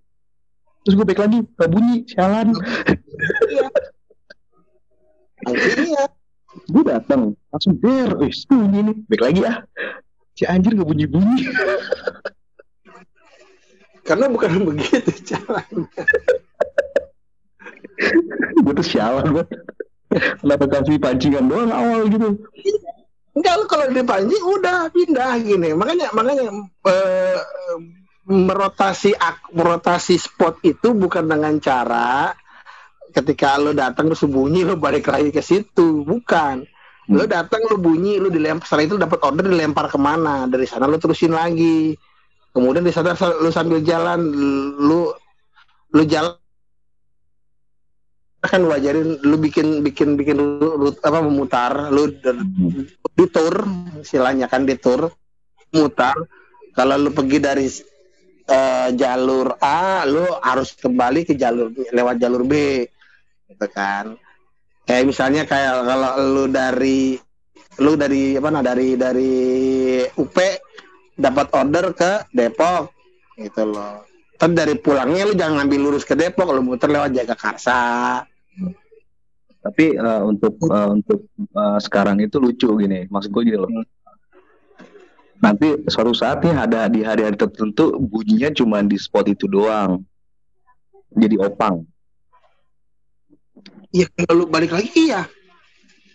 [0.84, 2.52] Terus gue balik lagi, gak bunyi, sialan.
[5.44, 6.04] akhirnya
[6.68, 7.22] gue datang,
[7.56, 9.58] langsung der, wih bunyi nih, balik lagi ah.
[10.36, 11.48] Si anjir gak bunyi bunyi.
[14.04, 15.64] karena bukan begitu cara
[18.64, 19.50] gue tuh sialan banget.
[20.14, 22.38] Kenapa kasih pancingan doang awal gitu?
[23.34, 25.74] Enggak kalau dipancing udah pindah gini.
[25.74, 26.54] Makanya makanya
[26.86, 27.38] eh,
[28.30, 32.30] merotasi ak- merotasi spot itu bukan dengan cara
[33.14, 36.62] ketika lu datang lu bunyi lu balik lagi ke situ, bukan.
[37.10, 40.86] Lu datang lu bunyi lu dilempar setelah itu dapat order dilempar ke mana dari sana
[40.86, 41.98] lu terusin lagi
[42.54, 44.22] kemudian di sana lu sambil jalan
[44.78, 45.10] lu
[45.94, 46.38] lu jalan
[48.44, 52.12] kan lu ajarin lu bikin bikin bikin rut- apa memutar lu
[53.14, 53.56] di tour
[54.04, 55.10] istilahnya kan di tour
[55.74, 56.16] mutar.
[56.74, 57.68] Kalau lu pergi dari
[58.50, 62.86] eh, jalur A lu harus kembali ke jalur lewat jalur B
[63.50, 64.18] gitu kan.
[64.84, 67.16] Kayak misalnya kayak kalau lu dari
[67.82, 69.34] lu dari apa nah dari dari
[70.18, 70.38] UP
[71.14, 72.90] dapat order ke Depok
[73.38, 74.06] gitu loh
[74.44, 77.82] muter dari pulangnya lu jangan ngambil lurus ke Depok lu muter lewat Jagakarsa
[79.64, 83.72] Tapi eh, untuk eh, untuk eh, sekarang itu lucu gini, maksud gue gini loh.
[85.40, 90.04] Nanti suatu saat nih ada di hari-hari tertentu bunyinya cuma di spot itu doang.
[91.16, 91.88] Jadi opang.
[93.94, 95.30] iya kalau lu balik lagi iya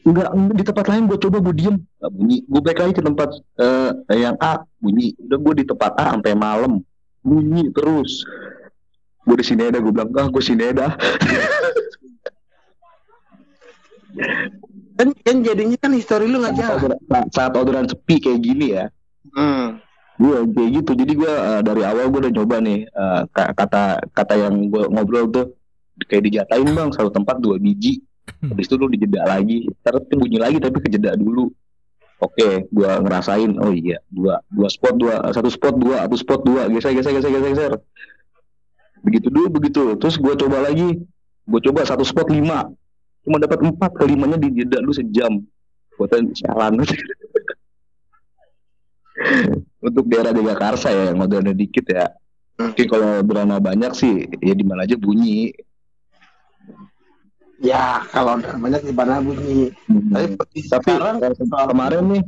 [0.08, 2.36] Enggak, di tempat lain gue coba gue diem nggak bunyi.
[2.48, 3.28] Gue balik lagi ke tempat
[3.60, 5.12] eh, yang A bunyi.
[5.20, 6.80] Udah gue di tempat A sampai malam
[7.20, 8.24] bunyi terus.
[9.28, 10.96] Gue di sini ada gue bilang ah gue sini ada.
[14.98, 18.88] kan kan jadinya kan histori lu nggak jalan saat, saat orderan sepi kayak gini ya.
[19.36, 19.76] hmm.
[20.18, 20.90] Gue kayak gitu.
[21.04, 22.88] Jadi gue eh, dari awal gue udah nyoba nih
[23.28, 25.52] ka- kata kata yang gue ngobrol tuh
[26.08, 28.07] kayak dijatain bang satu tempat dua biji.
[28.28, 29.66] Habis itu lu dijeda lagi.
[29.84, 31.50] Tuh bunyi lagi tapi kejeda dulu.
[32.18, 33.54] Oke, gua ngerasain.
[33.62, 37.30] Oh iya, dua dua spot dua satu spot dua satu spot dua geser geser geser
[37.30, 37.72] geser geser.
[39.06, 39.94] Begitu dulu begitu.
[39.98, 40.98] Terus gua coba lagi.
[41.46, 42.66] Gua coba satu spot lima.
[43.22, 45.46] Cuma dapat empat kelimanya dijeda dulu sejam.
[45.94, 46.82] Buatan sialan.
[49.78, 52.10] Untuk daerah Jagakarsa ya yang modalnya dikit ya.
[52.58, 55.54] Mungkin kalau drama banyak sih ya di mana aja bunyi.
[57.58, 59.74] Ya kalau udah banyak mana bunyi.
[60.14, 60.34] Tapi
[60.66, 61.16] Tapi sekarang
[61.70, 62.22] kemarin nih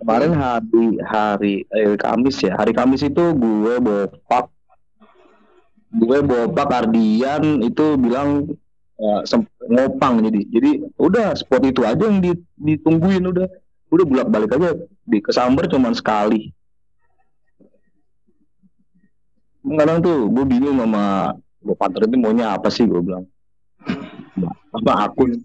[0.00, 4.52] kemarin hari hari eh, Kamis ya hari Kamis itu gue bopak
[5.96, 8.52] gue bopak Ardian itu bilang
[9.24, 10.40] sem- ngopang jadi.
[10.48, 13.48] Jadi udah spot itu aja yang di- ditungguin udah.
[13.86, 14.74] Udah bolak balik aja
[15.06, 16.50] di kesamber cuman sekali.
[19.62, 23.26] Kadang tuh gue bingung sama gue partner itu maunya apa sih gue bilang
[24.72, 25.40] apa akun?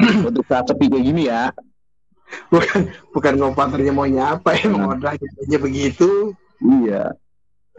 [0.00, 1.52] Untuk saat sepi kayak gini ya.
[2.48, 6.32] Bukan bukan ngopaternya maunya apa emang orderannya adanya begitu.
[6.62, 7.18] Iya.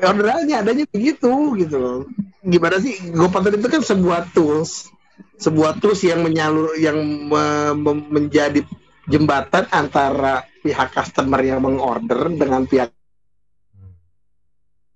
[0.01, 2.09] Orderannya adanya begitu gitu.
[2.43, 4.91] Gimana sih GoPater itu kan sebuah tools.
[5.37, 8.65] Sebuah tools yang menyalur yang me- me- menjadi
[9.09, 12.93] jembatan antara pihak customer yang mengorder dengan pihak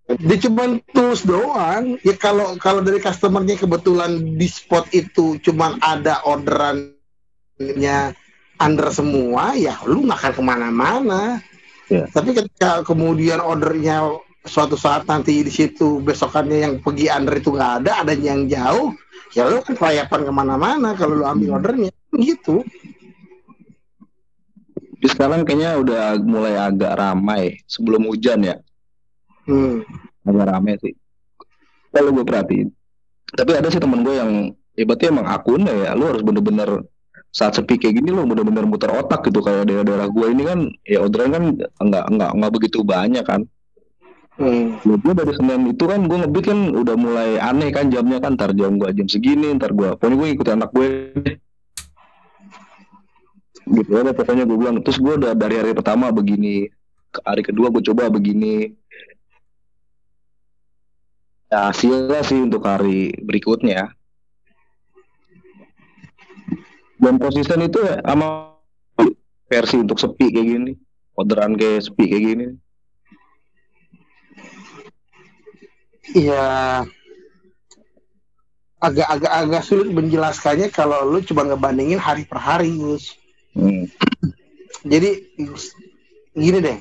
[0.06, 1.98] dia cuma tools doang.
[2.06, 8.14] Ya kalau kalau dari customernya kebetulan di spot itu cuma ada orderannya
[8.62, 11.22] under semua ya lu nggak akan ke mana-mana.
[11.86, 12.10] Ya.
[12.10, 17.86] tapi ketika kemudian ordernya suatu saat nanti di situ besokannya yang pergi under itu nggak
[17.86, 18.90] ada adanya yang jauh
[19.38, 22.66] ya lu kan kelayapan ke mana-mana kalau lu ambil ordernya gitu.
[24.98, 28.58] Jadi sekarang kayaknya udah mulai agak ramai sebelum hujan ya
[29.46, 29.82] hmm.
[30.26, 30.94] agak ramai sih.
[31.96, 32.70] Kalau gue perhatiin.
[33.32, 34.32] Tapi ada sih temen gue yang
[34.76, 36.84] hebatnya emang akunnya ya lu harus bener-bener
[37.32, 39.40] saat sepi kayak gini lu bener-bener muter otak gitu.
[39.40, 43.48] Kayak daerah-daerah gue ini kan ya orderan kan nggak nggak nggak begitu banyak kan.
[44.36, 44.76] Hmm.
[44.84, 48.36] Ya, gue dari Senin itu kan gue ngebit kan udah mulai aneh kan jamnya kan.
[48.36, 50.88] Ntar jam gue jam segini ntar gue pokoknya gue ikutin anak gue
[53.66, 54.76] gitu ya pokoknya gue bilang.
[54.84, 56.68] Terus gue udah dari hari pertama begini
[57.16, 58.76] ke hari kedua gue coba begini
[61.56, 63.96] ya hasilnya sih untuk hari berikutnya
[67.00, 68.60] dan konsisten itu sama
[69.48, 70.74] versi untuk sepi kayak gini
[71.16, 72.46] orderan kayak sepi kayak gini
[76.12, 76.84] ya
[78.84, 83.16] agak-agak agak sulit menjelaskannya kalau lu coba ngebandingin hari per hari Gus.
[83.56, 83.88] hmm.
[84.84, 85.24] jadi
[86.36, 86.80] gini deh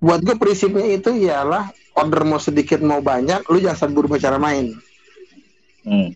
[0.00, 4.76] buat gue prinsipnya itu ialah order mau sedikit mau banyak lu jangan berubah cara main.
[5.86, 6.10] Hmm.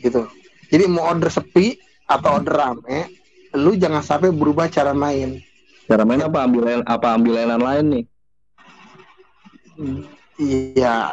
[0.00, 0.26] gitu.
[0.72, 1.76] Jadi mau order sepi
[2.08, 3.12] atau order rame
[3.54, 5.38] lu jangan sampai berubah cara main.
[5.86, 6.44] Cara main apa?
[6.44, 8.04] Ambil apa ambil layanan lain nih?
[10.40, 11.12] iya.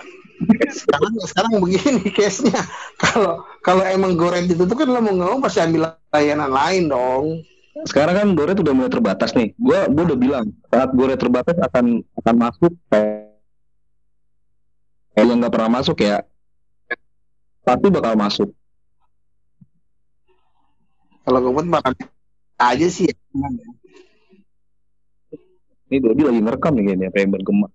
[0.74, 2.66] Sekarang sekarang begini case nya
[2.98, 7.26] kalau kalau emang goreng itu tuh kan lo mau ngomong pasti ambil layanan lain dong.
[7.88, 9.56] Sekarang kan Goret udah mulai terbatas nih.
[9.56, 13.11] Gua gua udah bilang saat Goret terbatas akan akan masuk kayak
[15.28, 16.26] yang nggak pernah masuk ya.
[17.62, 18.50] Pasti bakal masuk.
[21.22, 21.94] kalau gue bakal
[22.58, 23.16] aja sih ya.
[25.92, 27.68] Ini Dodi lagi ngerekam nih kayaknya pengen bergema.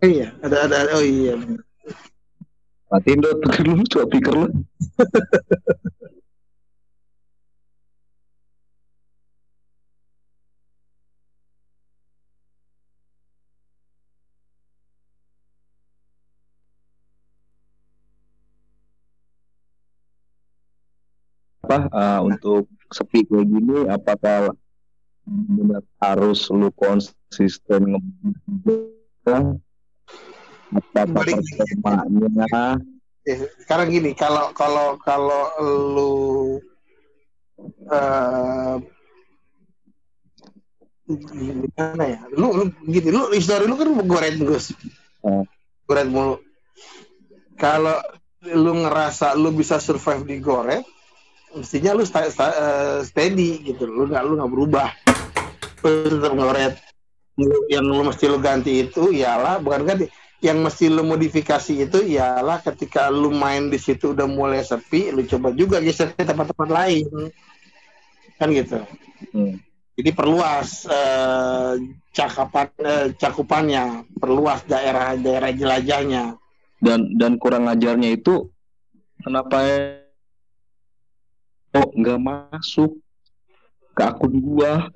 [0.00, 1.36] iya ada ada oh iya
[2.88, 4.48] Matiin pikir lu coba pikir lu.
[21.70, 24.50] Apa eh, untuk sepi kayak gini apakah
[25.22, 28.90] benar harus lu konsisten nge-
[30.70, 32.78] Apa performanya?
[33.22, 35.50] Ya, sekarang gini, kalau kalau kalau
[35.94, 36.14] lu
[37.90, 38.74] eh
[41.10, 42.20] gimana ya?
[42.34, 44.74] Lu lu gini, lu histori lu kan goret Gus.
[45.22, 45.42] Oh.
[45.86, 46.38] Goret mulu.
[47.58, 47.98] Kalau
[48.46, 50.86] lu ngerasa lu bisa survive di goret,
[51.56, 53.86] mestinya lu sta- sta- eh, steady gitu.
[53.86, 54.88] Lu nggak lu nggak berubah.
[55.82, 56.74] Lu tetap ngoret.
[57.72, 60.12] Yang lu mesti lu ganti itu ialah bukan ganti,
[60.44, 65.24] yang mesti lu modifikasi itu ialah ketika lu main di situ udah mulai sepi, lu
[65.24, 67.08] coba juga geser ke tempat-tempat lain.
[68.36, 68.84] Kan gitu.
[69.32, 69.56] Hmm.
[69.96, 71.72] Jadi perluas eh,
[72.12, 76.36] cakapan eh, cakupannya, perluas daerah-daerah jelajahnya.
[76.80, 78.48] Dan dan kurang ajarnya itu
[79.20, 79.60] kenapa
[81.76, 82.98] oh nggak masuk
[83.94, 84.88] ke akun gua?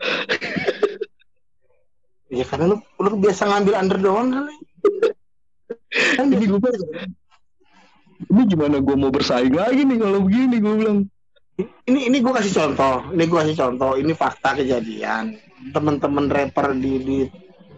[2.32, 4.56] Ya karena lu lu biasa ngambil under doang kali.
[6.18, 6.58] Kan jadi gue
[8.24, 11.00] Ini gimana gua mau bersaing lagi nih kalau begini gua bilang.
[11.86, 15.38] ini ini gue kasih contoh, ini gue kasih contoh, ini fakta kejadian.
[15.70, 17.18] Teman-teman rapper di di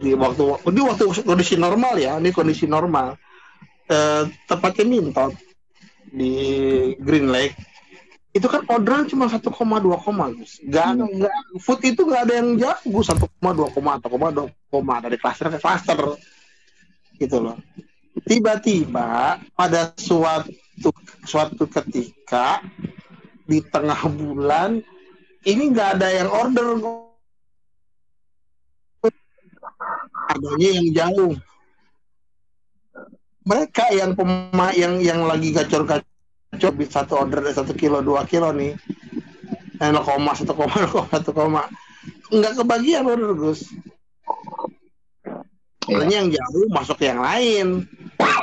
[0.01, 3.20] di waktu di waktu kondisi normal ya, ini kondisi normal.
[3.84, 5.36] Eh, tepatnya Mintot
[6.09, 6.32] di
[6.97, 7.75] Green Lake
[8.37, 10.61] itu kan orderan cuma 1,2 koma Gus.
[10.68, 11.24] Gak, Hmm.
[11.57, 15.57] food itu gak ada yang jago 1,2 koma atau koma 2 koma dari klaster ke
[15.57, 15.97] klaster
[17.16, 17.57] gitu loh.
[18.28, 20.53] Tiba-tiba pada suatu
[21.24, 22.61] suatu ketika
[23.49, 24.84] di tengah bulan
[25.47, 26.76] ini nggak ada yang order
[30.26, 31.32] adanya yang jauh
[33.47, 36.15] mereka yang pema yang yang lagi gacor-gacor
[36.57, 38.74] di satu order satu kilo dua kilo nih.
[39.76, 40.80] Eh, 0, satu koma
[41.12, 41.62] satu koma.
[42.32, 43.68] Nggak kebagian order Gus.
[45.22, 45.44] Iya.
[45.86, 47.66] Ordernya yang jauh masuk yang lain.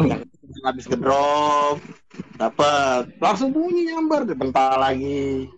[0.05, 0.29] Yang
[0.63, 1.81] habis ke drop
[2.37, 5.49] dapat langsung bunyi nyambar bentar lagi.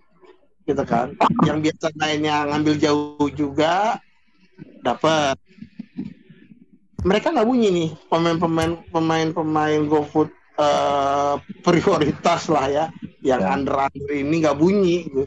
[0.65, 1.13] Gitu kan.
[1.45, 3.99] Yang biasa lainnya ngambil jauh juga
[4.81, 5.37] dapat
[7.05, 12.85] mereka nggak bunyi nih pemain-pemain pemain-pemain GoFood eh, prioritas lah ya
[13.19, 13.53] yang Ya.
[13.53, 15.23] under under ini nggak bunyi gitu.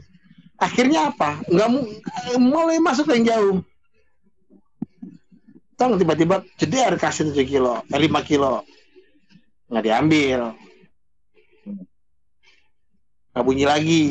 [0.58, 1.90] akhirnya apa nggak mu-
[2.40, 3.58] mulai masuk yang jauh
[5.78, 8.66] Tong tiba-tiba jeder kasih 7 kilo, eh, 5 kilo.
[9.70, 10.40] Nggak diambil.
[13.30, 14.04] Nggak bunyi lagi.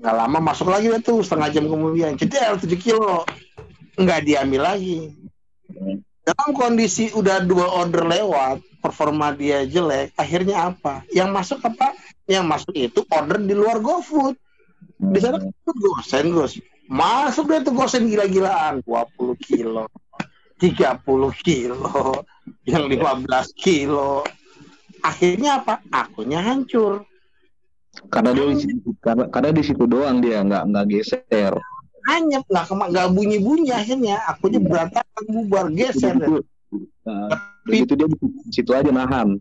[0.00, 2.16] Nggak lama masuk lagi deh tuh, setengah jam kemudian.
[2.16, 3.28] Jeder 7 kilo.
[4.00, 5.12] Nggak diambil lagi.
[5.68, 6.00] Hmm.
[6.24, 11.04] Dalam kondisi udah dua order lewat, performa dia jelek, akhirnya apa?
[11.12, 11.92] Yang masuk apa?
[12.24, 14.34] Yang masuk itu order di luar GoFood.
[15.00, 16.60] Di sana itu gosen, Gus.
[16.90, 18.82] Masuk deh tuh gosen gila-gilaan.
[18.82, 19.86] 20 kilo.
[20.58, 21.00] 30
[21.40, 22.24] kilo.
[22.66, 24.26] Yang 15 kilo.
[25.00, 25.80] Akhirnya apa?
[25.88, 27.06] Akunnya hancur.
[28.06, 31.52] karena dia di situ, karena, karena di situ doang dia nggak nggak geser.
[32.06, 32.46] Hanyap.
[32.46, 34.22] Nggak, nggak bunyi-bunyi akhirnya.
[34.30, 36.14] Akunnya berantakan, bubar, geser.
[37.02, 37.34] nah,
[37.68, 39.36] itu dia di situ aja nahan.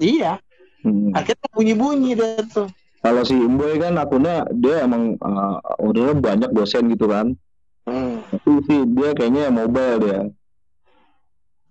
[0.00, 0.40] Iya.
[0.82, 1.14] Hmm.
[1.14, 2.68] Akhirnya bunyi-bunyi deh tuh.
[3.02, 7.34] Kalau si Imboy kan akunnya dia emang uh, ordernya banyak dosen gitu kan.
[7.82, 8.22] Hmm.
[8.30, 10.20] Tapi sih dia kayaknya mobile dia.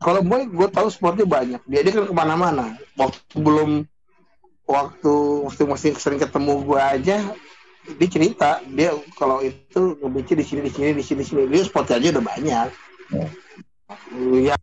[0.01, 1.61] Kalau boy, gue tahu sportnya banyak.
[1.69, 2.73] Dia dia kan ke mana-mana.
[2.97, 3.85] Waktu belum
[4.65, 5.13] waktu
[5.45, 7.17] waktu masih sering ketemu gue aja,
[7.85, 11.63] dia cerita dia kalau itu ngebenci di sini di sini di sini di sini dia
[11.63, 12.67] sportnya aja udah banyak.
[13.13, 14.55] Ya.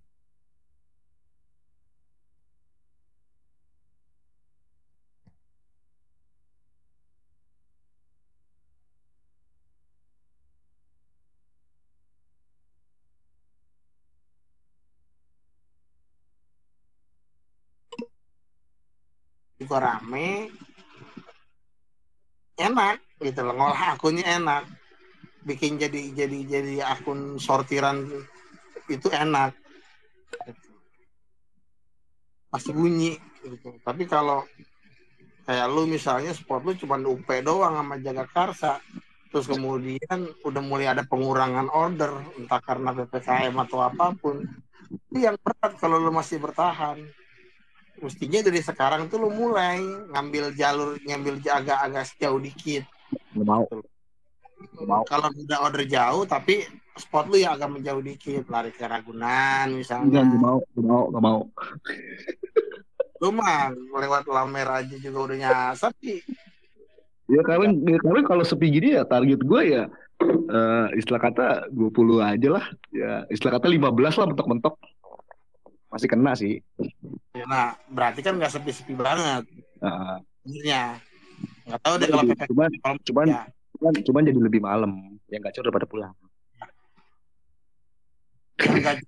[19.68, 20.48] Juga rame.
[22.56, 23.52] Enak gitu loh.
[23.52, 24.64] Ngolah akunnya enak.
[25.44, 28.08] Bikin jadi jadi jadi akun sortiran
[28.88, 29.52] itu enak.
[32.48, 33.76] Pasti bunyi gitu.
[33.84, 34.48] Tapi kalau
[35.44, 38.80] kayak lu misalnya sport lu cuma UP doang sama jaga karsa
[39.28, 44.44] terus kemudian udah mulai ada pengurangan order entah karena ppkm atau apa pun
[44.88, 47.00] itu yang berat kalau lu masih bertahan
[48.02, 49.82] mestinya dari sekarang tuh lu mulai
[50.14, 52.84] ngambil jalur ngambil agak-agak jauh dikit
[53.34, 53.64] Nggak mau.
[54.58, 55.02] Nggak mau.
[55.06, 56.66] kalau udah order jauh tapi
[56.98, 61.24] spot lu yang agak menjauh dikit lari ke Ragunan misalnya nggak mau, nggak mau, nggak
[61.24, 61.40] mau.
[63.22, 66.22] lu mah lewat lamer aja juga udah nyasar sih
[67.28, 69.84] Ya karena, ya, karena kalau sepi gini ya target gue ya
[70.24, 72.64] eh, istilah kata 20 aja lah.
[72.88, 73.84] Ya istilah kata 15
[74.16, 74.74] lah mentok-mentok.
[75.88, 76.60] Masih kena sih.
[77.34, 79.44] Nah, berarti kan nggak sepi-sepi banget.
[80.44, 80.82] Sebenarnya.
[81.64, 82.48] Nggak tahu deh kalau Cuman- PPKM.
[82.48, 83.42] cuman kalau- cuman ya.
[83.72, 84.92] cuman cuman jadi lebih malam.
[85.28, 86.12] Yang gacor udah pada pulang.
[88.58, 89.06] yang gacor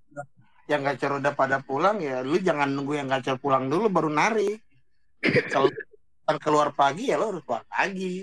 [0.70, 4.62] yang gacor udah pada pulang ya lu jangan nunggu yang gacor pulang dulu baru narik
[5.50, 5.66] kalau
[6.38, 8.22] keluar pagi ya lo harus keluar pagi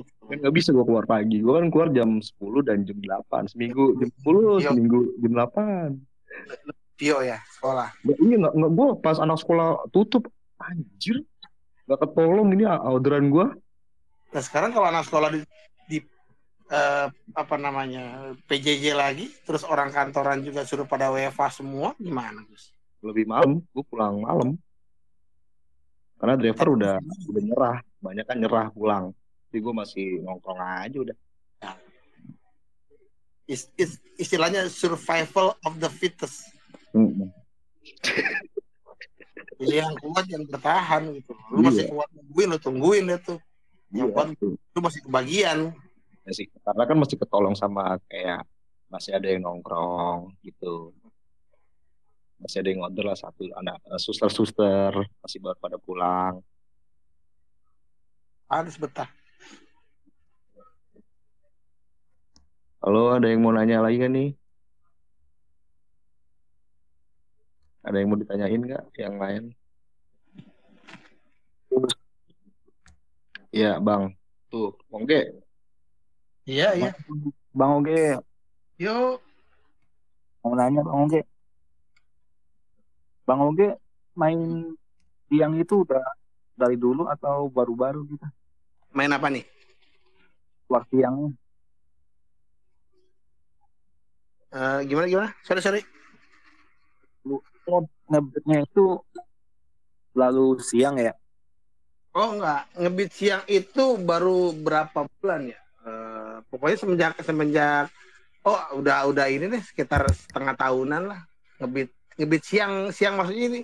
[0.00, 1.44] Kan nggak bisa gua keluar pagi.
[1.44, 3.50] Gua kan keluar jam 10 dan jam 8.
[3.50, 4.72] Seminggu jam 10, Iya.
[4.72, 5.90] seminggu jam 8.
[7.00, 7.88] Tio ya sekolah.
[8.04, 10.28] Ini nggak nggak gua pas anak sekolah tutup
[10.60, 11.24] anjir
[11.88, 13.56] nggak ketolong ini orderan gua.
[14.36, 15.40] Nah sekarang kalau anak sekolah di,
[15.88, 15.98] di
[16.68, 22.68] eh, apa namanya PJJ lagi terus orang kantoran juga suruh pada WFA semua gimana Gus?
[23.00, 24.48] lebih malam gua pulang malam.
[26.20, 26.94] Karena driver udah
[27.32, 29.16] udah nyerah banyak kan nyerah pulang.
[29.48, 31.16] Jadi gua masih nongkrong aja udah.
[33.48, 36.59] Is- is- istilahnya survival of the fittest
[39.60, 41.32] Jadi yang kuat yang bertahan gitu.
[41.52, 41.92] Lu masih Iya.
[41.92, 43.38] kuat nungguin lu tungguin deh tuh.
[43.92, 44.56] Iya, yang kuat tuh.
[44.56, 45.58] lu masih kebagian?
[46.24, 48.44] Ya sih karena kan masih ketolong sama kayak
[48.88, 50.96] masih ada yang nongkrong gitu.
[52.40, 56.40] Masih ada yang order lah satu anak eh, suster-suster masih baru pada pulang.
[58.48, 59.06] Harus betah.
[62.80, 64.39] Halo, ada yang mau nanya lagi kan nih?
[67.80, 69.44] Ada yang mau ditanyain nggak yang lain?
[73.50, 74.14] Iya, Bang.
[74.50, 75.30] Tuh, Mongge.
[76.42, 76.90] iya iya
[77.54, 78.18] Bang Oge,
[78.82, 79.22] yuk
[80.42, 81.22] mau nanya Bang Oge.
[83.22, 83.78] Bang Oge
[84.18, 84.38] main
[85.30, 86.02] tiang itu udah
[86.58, 88.26] dari dulu atau baru-baru gitu?
[88.90, 89.46] main apa nih
[90.66, 91.30] Keluar tiangnya.
[94.50, 95.82] Eh, gimana gimana sorry sorry
[98.10, 98.98] Ngebetnya itu
[100.18, 101.14] lalu siang ya?
[102.16, 102.66] oh enggak.
[102.74, 105.60] Ngebit siang itu baru berapa bulan ya?
[105.86, 107.86] Eh, pokoknya semenjak semenjak
[108.44, 111.20] oh udah udah ini deh sekitar setengah tahunan lah.
[111.62, 113.60] Ngebit ngebit siang siang maksudnya ini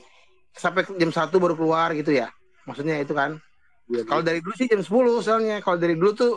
[0.57, 2.31] sampai jam satu baru keluar gitu ya?
[2.65, 3.39] Maksudnya itu kan?
[3.87, 5.63] Kalau dari dulu sih jam 10 soalnya.
[5.63, 6.33] Kalau dari dulu tuh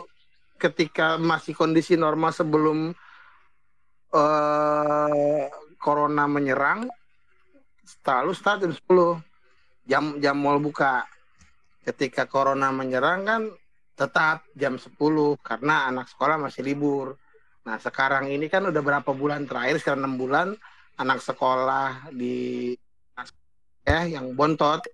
[0.60, 2.94] ketika masih kondisi normal sebelum
[4.10, 5.46] eh
[5.80, 6.90] corona menyerang
[8.00, 9.20] selalu start jam 10
[9.88, 11.04] jam jam mall buka.
[11.80, 13.42] Ketika corona menyerang kan
[13.96, 17.16] tetap jam 10 karena anak sekolah masih libur.
[17.64, 20.48] Nah sekarang ini kan udah berapa bulan terakhir sekarang enam bulan
[21.00, 22.72] anak sekolah di
[23.84, 24.84] ya yang bontot.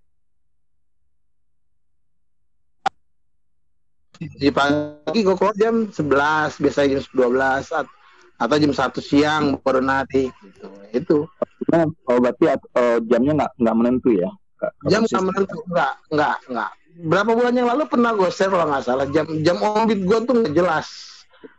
[4.17, 7.95] Di pagi gue keluar jam 11 biasanya jam 12 at-
[8.41, 10.69] atau jam 1 siang baru narik gitu.
[10.93, 11.19] Itu
[11.67, 14.31] Nah, oh berarti eh, jamnya nggak nggak menentu ya?
[14.31, 15.57] Nggak- nggak jam nggak menentu.
[15.67, 19.07] Enggak enggak enggak berapa bulan yang lalu pernah gue share kalau nggak salah.
[19.13, 20.87] Jam jam orbit gue tuh nggak jelas.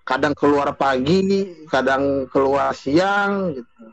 [0.07, 3.83] Kadang keluar pagi kadang keluar siang gitu.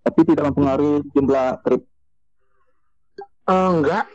[0.00, 1.82] Tapi tidak mempengaruhi jumlah trip.
[3.50, 4.06] Eh, enggak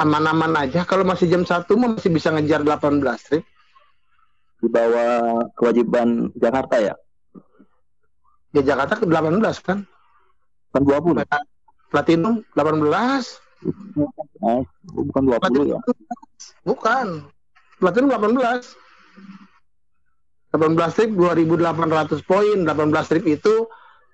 [0.00, 0.82] aman-aman aja.
[0.88, 3.44] Kalau masih jam satu masih bisa ngejar 18 trip.
[4.60, 6.94] Di bawah kewajiban Jakarta ya?
[8.50, 9.86] di Jakarta ke 18 kan
[10.70, 11.26] Kan 20.
[11.88, 13.42] platinum 18
[14.40, 15.78] Oh, bukan 20 ya?
[16.62, 17.28] bukan
[17.76, 18.72] platinum 18
[20.50, 22.70] 18 trip 2800 poin 18
[23.06, 23.68] trip itu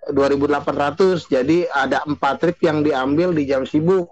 [0.08, 4.10] 2800 jadi ada 4 trip yang diambil di jam sibuk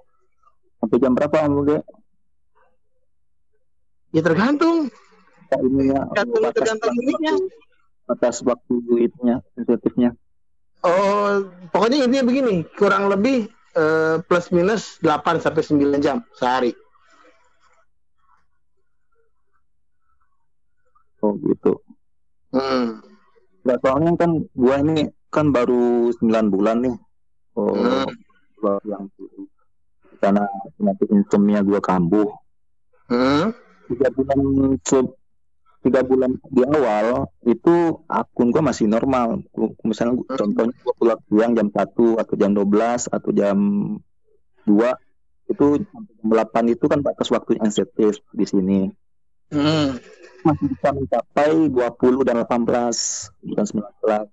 [0.78, 1.80] Sampai jam berapa Oge?
[4.10, 4.92] ya tergantung
[5.44, 7.34] Ya, ini ya, Tergantung- batas tergantung waktu- unitnya.
[8.04, 10.10] Batas waktu itunya, insentifnya.
[10.84, 16.72] Oh pokoknya intinya begini kurang lebih eh, plus minus 8 sampai 9 jam sehari
[21.24, 21.80] Oh gitu.
[22.52, 23.00] hmm.
[23.64, 26.96] Nggak, soalnya kan gua ini kan baru 9 bulan nih.
[27.56, 28.04] Oh, Hmm.
[28.60, 29.04] baru yang
[30.20, 30.44] karena
[30.76, 32.28] penyakit insomnia gua kambuh.
[33.08, 33.56] Hmm.
[33.88, 34.40] Tiga bulan
[35.84, 39.44] tiga bulan di awal itu akun gua masih normal.
[39.84, 40.40] Misalnya gua- Hmm.
[40.40, 43.56] contohnya gua pulang siang jam 1 atau jam 12 atau jam
[44.64, 44.96] 2
[45.44, 48.80] itu sampai jam 8 itu kan batas waktu yang sensitif di sini.
[49.52, 50.00] Hmm.
[50.44, 54.28] masih bisa mencapai 20 dan 18 bukan 19.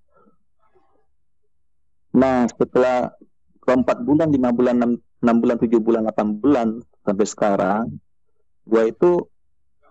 [2.12, 3.16] Nah, setelah
[3.64, 4.76] keempat bulan, lima bulan,
[5.24, 6.68] enam, bulan, tujuh bulan, 8 bulan
[7.08, 7.84] sampai sekarang,
[8.68, 9.24] gua itu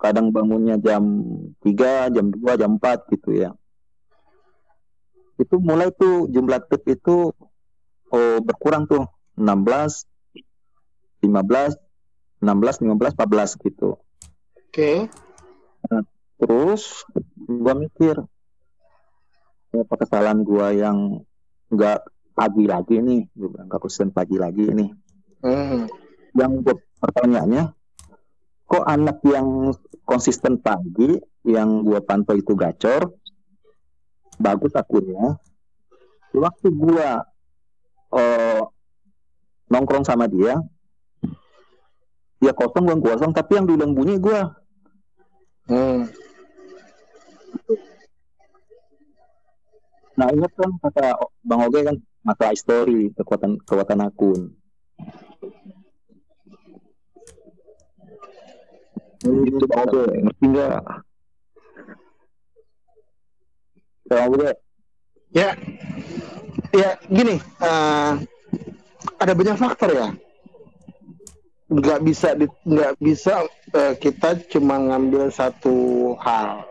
[0.01, 1.05] kadang bangunnya jam
[1.61, 3.53] 3, jam 2, jam 4 gitu ya.
[5.36, 7.32] Itu mulai tuh jumlah trip itu
[8.11, 9.07] oh berkurang tuh
[9.38, 10.05] 16
[11.22, 11.78] 15
[12.42, 14.01] 16 15 14 gitu
[14.70, 15.07] Oke.
[16.40, 17.05] terus
[17.36, 18.16] gua mikir
[19.70, 21.22] apa kesalahan gua yang
[21.70, 22.03] nggak
[22.34, 24.90] pagi lagi nih gua bilang nggak konsisten pagi lagi nih
[25.40, 25.88] Hmm.
[26.36, 26.61] yang
[27.01, 27.72] pertanyaannya
[28.71, 29.75] kok anak yang
[30.07, 33.11] konsisten pagi yang gua pantau itu gacor
[34.39, 35.43] bagus akunnya.
[36.31, 37.27] Waktu gua
[38.14, 38.62] eh,
[39.66, 40.62] nongkrong sama dia
[42.41, 44.55] dia kosong gua kosong tapi yang duluan bunyi gua.
[45.66, 46.11] Hmm.
[50.18, 51.16] nah ingat kan kata
[51.47, 54.53] bang Oge kan masalah histori kekuatan kekuatan akun
[59.21, 60.81] Itu Bang Oge, ngerti nggak?
[65.31, 65.55] Ya,
[66.73, 68.12] ya gini, eh,
[69.21, 70.09] ada banyak faktor ya.
[71.71, 72.35] Nggak bisa,
[72.66, 73.47] nggak bisa
[73.77, 76.66] eh, kita cuma ngambil satu hal.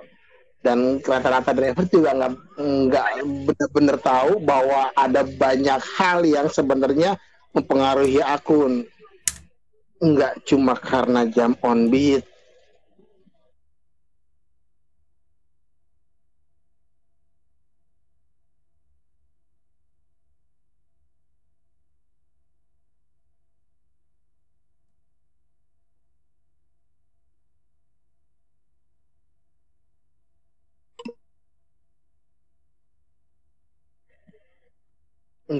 [0.60, 3.08] Dan rata-rata driver juga nggak nggak
[3.48, 7.16] benar-benar tahu bahwa ada banyak hal yang sebenarnya
[7.56, 8.84] mempengaruhi akun.
[10.04, 12.28] Nggak cuma karena jam on beat.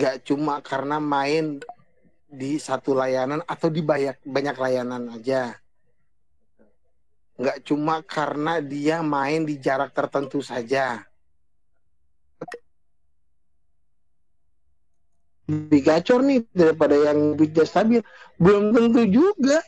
[0.10, 1.62] Nggak cuma karena main
[2.26, 5.54] di satu layanan atau di banyak banyak layanan aja.
[7.38, 11.06] Nggak cuma karena dia main di jarak tertentu saja.
[15.46, 18.02] Lebih gacor nih daripada yang beatnya stabil.
[18.42, 19.62] Belum tentu juga.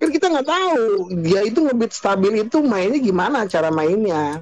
[0.00, 0.72] Kan kita nggak tahu
[1.20, 4.40] dia itu ngebeat stabil itu mainnya gimana cara mainnya.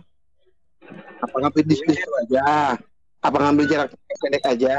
[1.19, 2.79] Apa ngebeat di situ aja?
[3.27, 3.91] Apa ngambil jarak
[4.23, 4.77] pendek aja?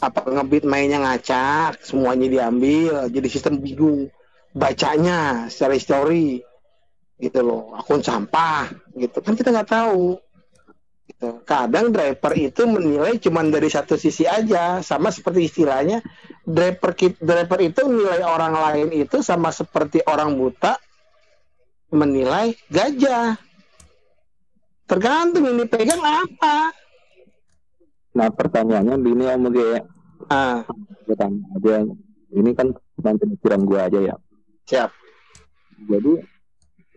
[0.00, 1.84] Apa ngebit mainnya ngacak?
[1.84, 4.08] Semuanya diambil jadi sistem bingung
[4.56, 6.40] bacanya secara histori.
[7.20, 9.20] Gitu loh akun sampah gitu.
[9.20, 10.16] Kan kita nggak tahu.
[11.02, 11.42] Gitu.
[11.42, 15.98] kadang driver itu menilai cuma dari satu sisi aja sama seperti istilahnya
[16.46, 20.78] driver driver itu nilai orang lain itu sama seperti orang buta
[21.92, 23.34] menilai gajah.
[24.86, 26.81] Tergantung yang dipegang apa
[28.12, 29.80] nah pertanyaannya gini om Oge
[30.28, 30.62] ah.
[31.02, 31.82] Gua tanya aja.
[32.32, 34.14] Ini kan cuma pemikiran gua aja ya.
[34.68, 34.90] Siap.
[35.88, 36.12] Jadi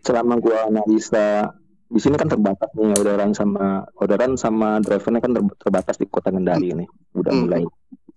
[0.00, 1.50] selama gua analisa
[1.86, 6.30] di sini kan terbatas nih orderan sama orderan sama drivernya kan ter- terbatas di kota
[6.30, 7.42] Kendari nih udah Hmm.
[7.46, 7.62] mulai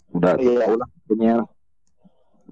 [0.09, 0.65] udah Iya.
[0.65, 1.33] tahu lah punya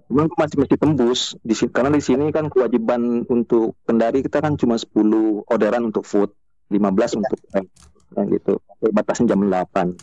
[0.08, 1.22] cuman masih mesti tembus.
[1.42, 6.06] Di sini karena di sini kan kewajiban untuk Kendari kita kan cuma 10 orderan untuk
[6.06, 6.32] food
[6.70, 7.66] 15 untuk rem
[8.14, 8.62] kan gitu.
[8.80, 9.98] Batasnya jam 8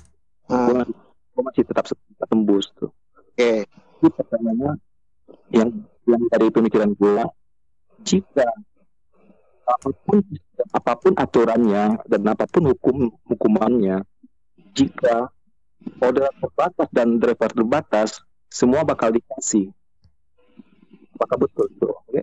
[0.50, 0.84] Ah,
[1.34, 1.88] gua masih tetap
[2.28, 2.92] tembus tuh.
[3.16, 3.66] Oke.
[4.04, 4.72] itu pertanyaannya
[5.48, 5.70] yang
[6.04, 7.24] yang dari pemikiran gue
[8.04, 8.44] jika
[9.64, 10.20] apa pun
[10.76, 14.04] apa pun aturannya dan apa pun hukum hukumannya
[14.76, 15.32] jika
[16.04, 18.20] order terbatas dan driver terbatas
[18.52, 19.72] semua bakal dikasih.
[21.16, 22.20] Apakah betul itu oke.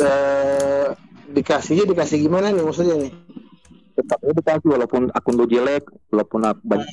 [0.00, 0.88] Eh,
[1.34, 3.12] dikasihnya dikasih gimana nih maksudnya nih?
[4.00, 6.88] Tetap aja dikasih walaupun akun lu jelek walaupun banyak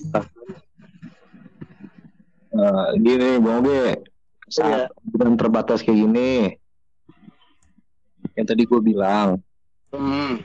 [2.58, 4.02] Eh, gini Bang Oge,
[4.50, 6.58] saat dengan terbatas kayak gini,
[8.34, 9.38] yang tadi gue bilang,
[9.94, 10.42] Hmm.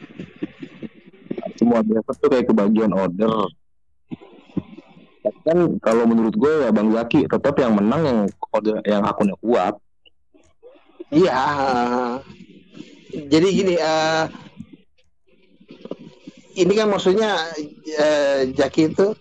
[1.57, 3.49] semua driver tuh kayak kebagian order.
[5.43, 8.21] Kan kalau menurut gue ya Bang Zaki tetap yang menang yang
[8.53, 9.75] order yang akunnya kuat.
[11.11, 11.43] Iya.
[13.13, 14.25] Jadi gini, eh
[16.57, 17.53] ini kan maksudnya
[17.87, 19.17] eh, Jaki itu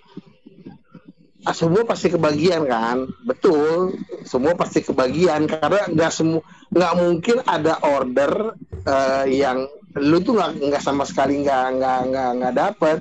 [1.47, 3.97] ah, semua pasti kebagian kan, betul.
[4.27, 8.55] Semua pasti kebagian karena nggak semua nggak mungkin ada order
[8.85, 9.65] eh, yang
[9.99, 12.97] lu tuh nggak nggak sama sekali nggak nggak nggak nggak dapet.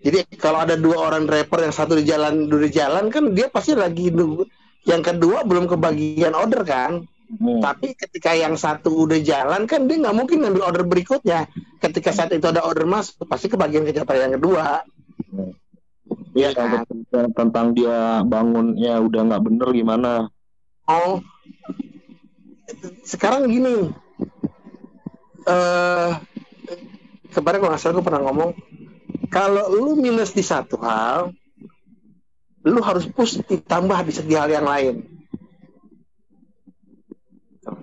[0.00, 3.52] Jadi kalau ada dua orang driver yang satu di jalan dua di jalan kan dia
[3.52, 4.48] pasti lagi nunggu.
[4.88, 7.04] Yang kedua belum kebagian order kan.
[7.30, 7.62] Hmm.
[7.62, 11.46] Tapi ketika yang satu udah jalan kan dia nggak mungkin ngambil order berikutnya.
[11.78, 14.82] Ketika saat itu ada order masuk pasti kebagian kecepatan yang kedua.
[15.30, 15.54] Hmm.
[16.34, 16.86] Iya Kalau kan?
[16.86, 20.12] tentang, tentang dia bangunnya udah nggak bener gimana?
[20.90, 21.22] Oh,
[23.06, 23.94] sekarang gini.
[25.46, 26.10] Eh
[27.30, 28.50] kemarin kalau nggak salah gue pernah ngomong
[29.30, 31.30] kalau lu minus di satu hal,
[32.66, 35.19] lu harus push ditambah di segi hal yang lain.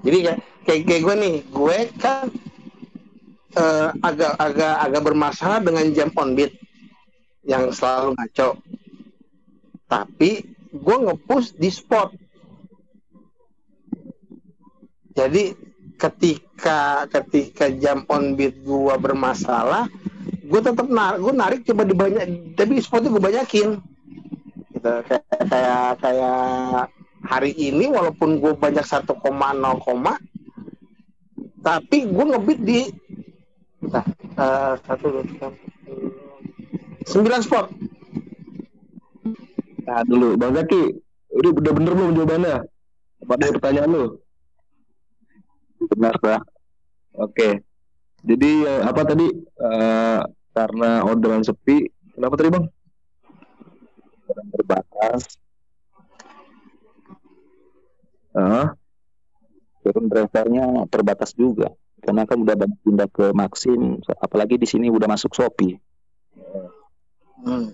[0.03, 2.25] Jadi kayak kayak, kayak gue nih, gue kan
[3.57, 6.53] eh, agak agak agak bermasalah dengan jam on beat
[7.47, 8.59] yang selalu ngaco.
[9.88, 10.31] Tapi
[10.75, 12.11] gue ngepush di spot.
[15.17, 15.57] Jadi
[15.97, 19.89] ketika ketika jam on beat gue bermasalah,
[20.45, 23.69] gue tetap narik, gue narik coba dibanyak, tapi spotnya gue banyakin.
[24.77, 24.93] Gitu.
[25.09, 26.85] Kayak kayak kayak
[27.26, 29.18] hari ini walaupun gue banyak 1,0
[29.82, 30.13] koma,
[31.61, 32.82] tapi gue ngebit di
[33.78, 35.47] Bentar, eh, satu dua tiga
[37.05, 37.65] sembilan spot
[39.88, 40.97] Nah dulu, Bang Zaki,
[41.32, 42.55] udah, udah bener belum jawabannya?
[43.24, 44.05] Apa ada pertanyaan lu?
[45.88, 46.41] benar lah
[47.15, 47.63] Oke.
[48.26, 49.30] Jadi eh, apa tadi?
[49.38, 50.20] Eh,
[50.51, 51.86] karena orderan sepi,
[52.18, 52.65] kenapa tadi Bang?
[54.28, 55.22] orang terbatas
[58.38, 58.77] Ah,
[59.81, 61.73] turun drivernya terbatas juga.
[61.97, 65.81] Karena kan udah banyak pindah ke Maxim apalagi di sini udah masuk Shopee.
[67.38, 67.69] Hmm.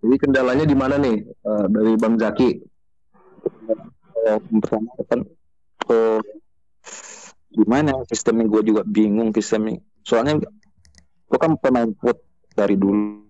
[0.00, 2.50] jadi kendalanya di mana nih Eh, dari Bang Zaki?
[4.24, 5.20] Yang pertama kan
[5.88, 6.20] eh,
[7.56, 8.44] gimana sistemnya?
[8.48, 9.80] Gue juga bingung sistemnya.
[10.04, 10.44] Soalnya
[11.28, 12.20] gue kan pemain foot
[12.52, 13.27] dari dulu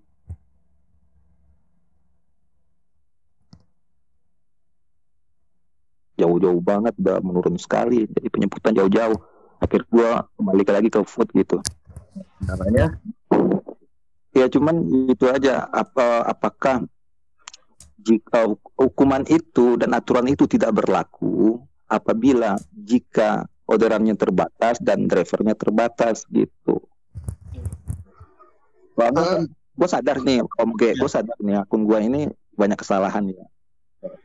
[6.18, 9.16] jauh-jauh banget udah menurun sekali jadi penyemputan jauh-jauh
[9.62, 11.62] akhir gue kembali lagi ke foot gitu
[12.42, 12.98] Kendalanya?
[14.34, 14.76] ya cuman
[15.10, 16.86] itu aja apa apakah
[17.98, 18.48] jika
[18.78, 21.58] hukuman itu dan aturan itu tidak berlaku
[21.90, 26.80] apabila jika orderannya terbatas dan drivernya terbatas gitu.
[28.96, 32.22] Soalnya gue sadar nih, om gue, gue sadar nih akun gue ini
[32.56, 33.44] banyak kesalahan ya.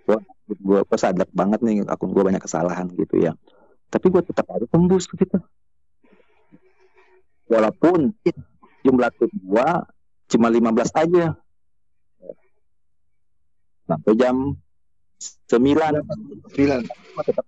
[0.07, 0.17] Gue
[0.47, 3.33] gue sadar banget nih akun gue banyak kesalahan gitu ya.
[3.87, 5.39] Tapi gue tetap harus tembus gitu.
[7.47, 8.15] Walaupun
[8.83, 9.69] jumlah tim gue
[10.33, 11.25] cuma 15 aja.
[13.83, 14.55] Sampai jam
[15.19, 16.81] 9 Sembilan.
[17.23, 17.45] tetap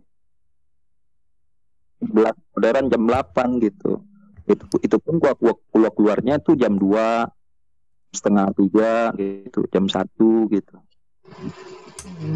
[2.06, 4.04] belas orderan jam 8 gitu
[4.46, 7.26] itu itu pun gua, gua keluar keluarnya tuh jam 2
[8.14, 10.76] setengah tiga gitu jam satu gitu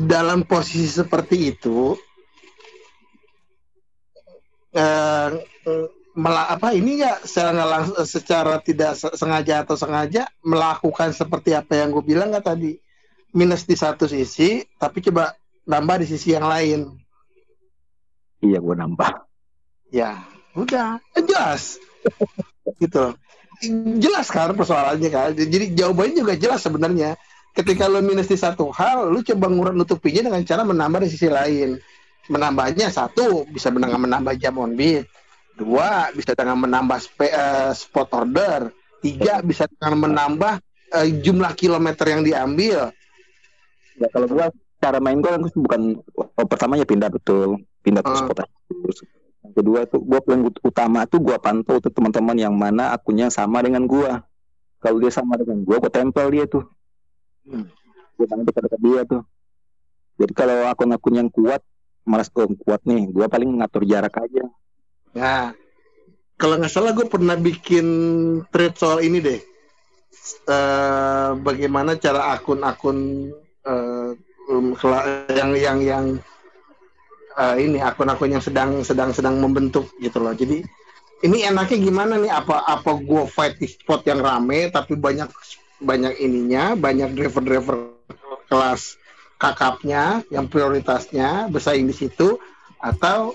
[0.09, 1.93] dalam posisi seperti itu
[4.73, 5.29] eh,
[6.13, 11.79] mela- apa ini ya secara langs- secara tidak se- sengaja atau sengaja melakukan seperti apa
[11.79, 12.77] yang gue bilang nggak tadi?
[13.29, 15.37] Minus di satu sisi tapi coba
[15.69, 16.89] nambah di sisi yang lain.
[18.41, 19.11] Iya gua nambah.
[19.93, 20.25] Ya
[20.57, 20.97] udah.
[21.13, 21.77] Eh, jelas.
[22.81, 23.13] Gitu
[23.99, 25.29] jelas kan persoalannya kan?
[25.35, 27.19] Jadi jawabannya juga jelas sebenarnya
[27.59, 31.27] ketika lo minus di satu hal lo coba ngurut nutupinya dengan cara menambah di sisi
[31.27, 31.75] lain.
[32.29, 35.09] Menambahnya satu bisa dengan menambah jam on beat.
[35.57, 38.69] Dua bisa dengan menambah spe- eh, spot order.
[39.01, 40.61] Tiga bisa dengan menambah
[40.93, 42.93] eh, jumlah kilometer yang diambil.
[43.99, 44.47] Ya kalau gua
[44.79, 45.81] cara main gua kan bukan
[46.15, 47.59] oh, pertamanya pindah betul.
[47.83, 48.19] Pindah ke Ah.
[48.21, 48.97] spot terus.
[49.43, 53.33] Yang kedua tuh gua paling ut- utama tuh gua pantau tuh teman-teman yang mana akunnya
[53.33, 54.21] sama dengan gua.
[54.79, 56.63] Kalau dia sama dengan gua gua tempel dia tuh
[57.49, 57.65] Hmm.
[58.13, 59.23] gua tangan dekat-dekat dia tuh
[60.21, 61.65] jadi kalau akun-akun yang kuat
[62.05, 64.45] malas oh, kuat nih gua paling ngatur jarak aja
[65.17, 65.57] Nah,
[66.37, 67.87] kalau nggak salah gue pernah bikin
[68.53, 69.39] thread soal ini deh.
[70.45, 73.29] Eh, bagaimana cara akun-akun
[74.77, 76.05] kela- yang yang yang
[77.39, 80.33] eh, ini akun-akun yang sedang sedang sedang membentuk gitu loh.
[80.35, 80.61] Jadi
[81.25, 82.31] ini enaknya gimana nih?
[82.31, 85.27] Apa apa gue fight di spot yang rame tapi banyak
[85.79, 87.95] banyak ininya, banyak driver-driver
[88.51, 88.99] kelas
[89.39, 92.35] kakapnya yang prioritasnya bersaing di situ
[92.83, 93.31] atau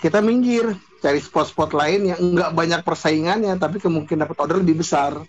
[0.00, 0.72] kita minggir
[1.04, 5.20] cari spot-spot lain yang enggak banyak persaingannya tapi kemungkinan dapat order lebih besar.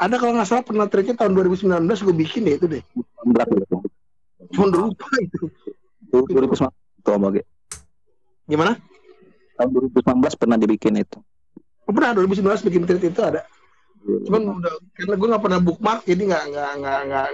[0.00, 2.82] Ada kalau nggak salah pernah triknya tahun 2019 gue bikin deh itu deh.
[3.24, 3.76] 16 gitu
[4.50, 5.46] cuma lupa itu
[6.10, 6.72] Itu 2019
[7.06, 7.14] tuh
[8.50, 8.74] gimana?
[9.54, 11.22] Tahun 2019 pernah dibikin itu.
[11.86, 12.16] Oh, pernah.
[12.18, 13.46] 2019 bikin tweet itu ada
[14.00, 17.28] cuman udah karena gue nggak pernah bookmark jadi nggak nggak nggak nggak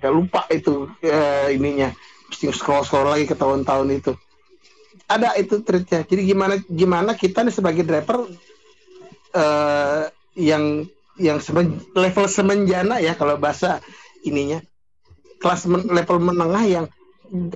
[0.00, 1.92] nggak lupa itu eh, ininya.
[2.28, 4.12] Mesti scroll scroll lagi ke tahun-tahun itu.
[5.08, 8.28] Ada itu tweetnya jadi gimana gimana kita nih sebagai driver
[9.36, 10.04] eh,
[10.36, 10.84] yang
[11.18, 13.80] yang semen- level semenjana ya kalau bahasa
[14.24, 14.64] ininya.
[15.38, 16.86] Kelas men- level menengah yang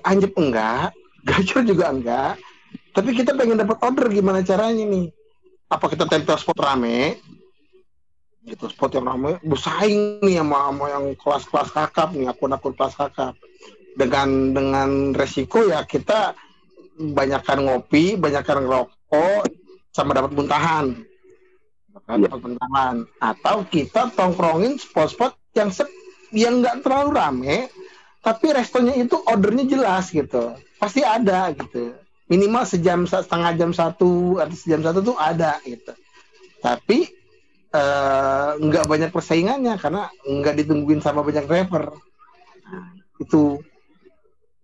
[0.05, 0.93] anjep enggak
[1.29, 2.37] gacor juga enggak.
[2.93, 5.09] Tapi kita pengen dapat order gimana caranya nih?
[5.73, 7.17] Apa kita tempel spot rame
[8.47, 8.67] gitu.
[8.71, 13.35] Spot yang ramai bersaing nih sama, sama yang kelas-kelas kakap nih akun-akun kelas kakap.
[13.93, 16.33] Dengan dengan resiko ya kita
[16.97, 19.43] banyakkan ngopi banyakkan ngerokok
[19.93, 20.87] sama dapat muntahan.
[21.93, 22.29] Iya.
[22.29, 22.97] dapat muntahan.
[23.21, 25.93] Atau kita tongkrongin spot-spot yang sep-
[26.33, 27.57] yang nggak terlalu rame
[28.23, 30.55] tapi restonya itu ordernya jelas gitu.
[30.79, 31.93] Pasti ada gitu.
[32.31, 35.93] Minimal sejam setengah jam satu atau sejam satu tuh ada gitu.
[36.63, 37.22] Tapi
[37.73, 41.97] eh, nggak banyak persaingannya karena nggak ditungguin sama banyak driver
[42.63, 43.61] Nah, itu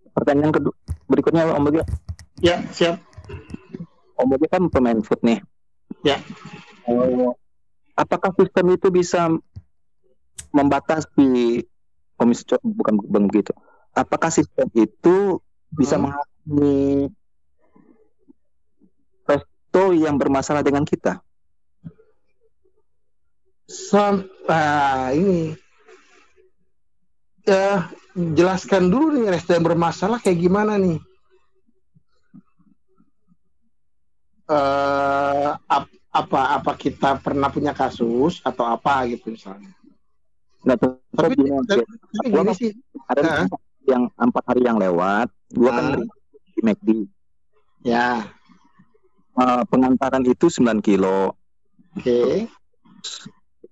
[0.09, 0.73] Pertanyaan kedua
[1.05, 1.79] berikutnya Om Bogi.
[2.39, 2.97] ya siap
[4.17, 5.39] Om Bogi kan pemain food nih.
[6.01, 6.17] Ya.
[6.85, 7.29] Eh,
[7.93, 9.29] apakah sistem itu bisa
[10.49, 11.63] membatasi
[12.15, 13.53] komisi bukan bukan begitu.
[13.93, 15.39] Apakah sistem itu
[15.69, 16.09] bisa Hmm.
[16.09, 17.09] menghakimi
[19.23, 21.21] resto yang bermasalah dengan kita?
[23.69, 25.53] Sampai ini
[27.45, 27.85] ya
[28.33, 30.97] jelaskan dulu nih yang bermasalah kayak gimana nih
[34.49, 39.69] eh ap- apa apa kita pernah punya kasus atau apa gitu misalnya
[40.59, 40.77] Nggak
[41.15, 42.71] Tapi- gini, tapi- tapi gini sih
[43.07, 43.47] ada Nah.
[43.87, 46.03] yang empat hari yang lewat, gua kan Ah.
[46.51, 46.89] di McD.
[47.81, 48.27] ya
[49.31, 51.31] Eh, pengantaran itu 9 kilo.
[51.95, 52.19] oke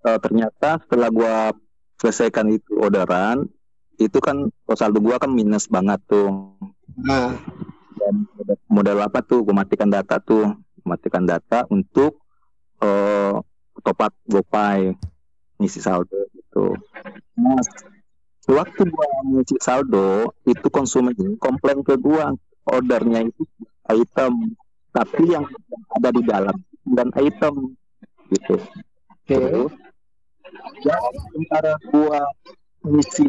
[0.06, 1.36] Eh, ternyata setelah gua
[1.98, 3.50] selesaikan itu orderan,
[3.98, 6.54] itu kan saldo gua kan minus banget tuh.
[6.98, 7.34] nah
[7.98, 8.30] Dan
[8.70, 9.42] model apa tuh?
[9.42, 10.54] Gua matikan data tuh,
[10.86, 12.22] matikan data untuk
[12.78, 13.34] eh
[13.82, 14.94] top up GoPay
[15.58, 16.78] ngisi saldo gitu.
[17.42, 17.62] Nah,
[18.46, 22.38] waktu gua ngisi saldo, itu konsumen komplain ke gua
[22.70, 23.44] ordernya itu
[23.90, 24.54] item,
[24.94, 25.48] tapi yang
[25.98, 27.74] ada di dalam dan item
[28.30, 28.56] gitu.
[28.60, 29.74] oke Terus,
[30.86, 30.96] ya
[31.32, 32.22] sementara gua
[32.88, 33.28] ngisi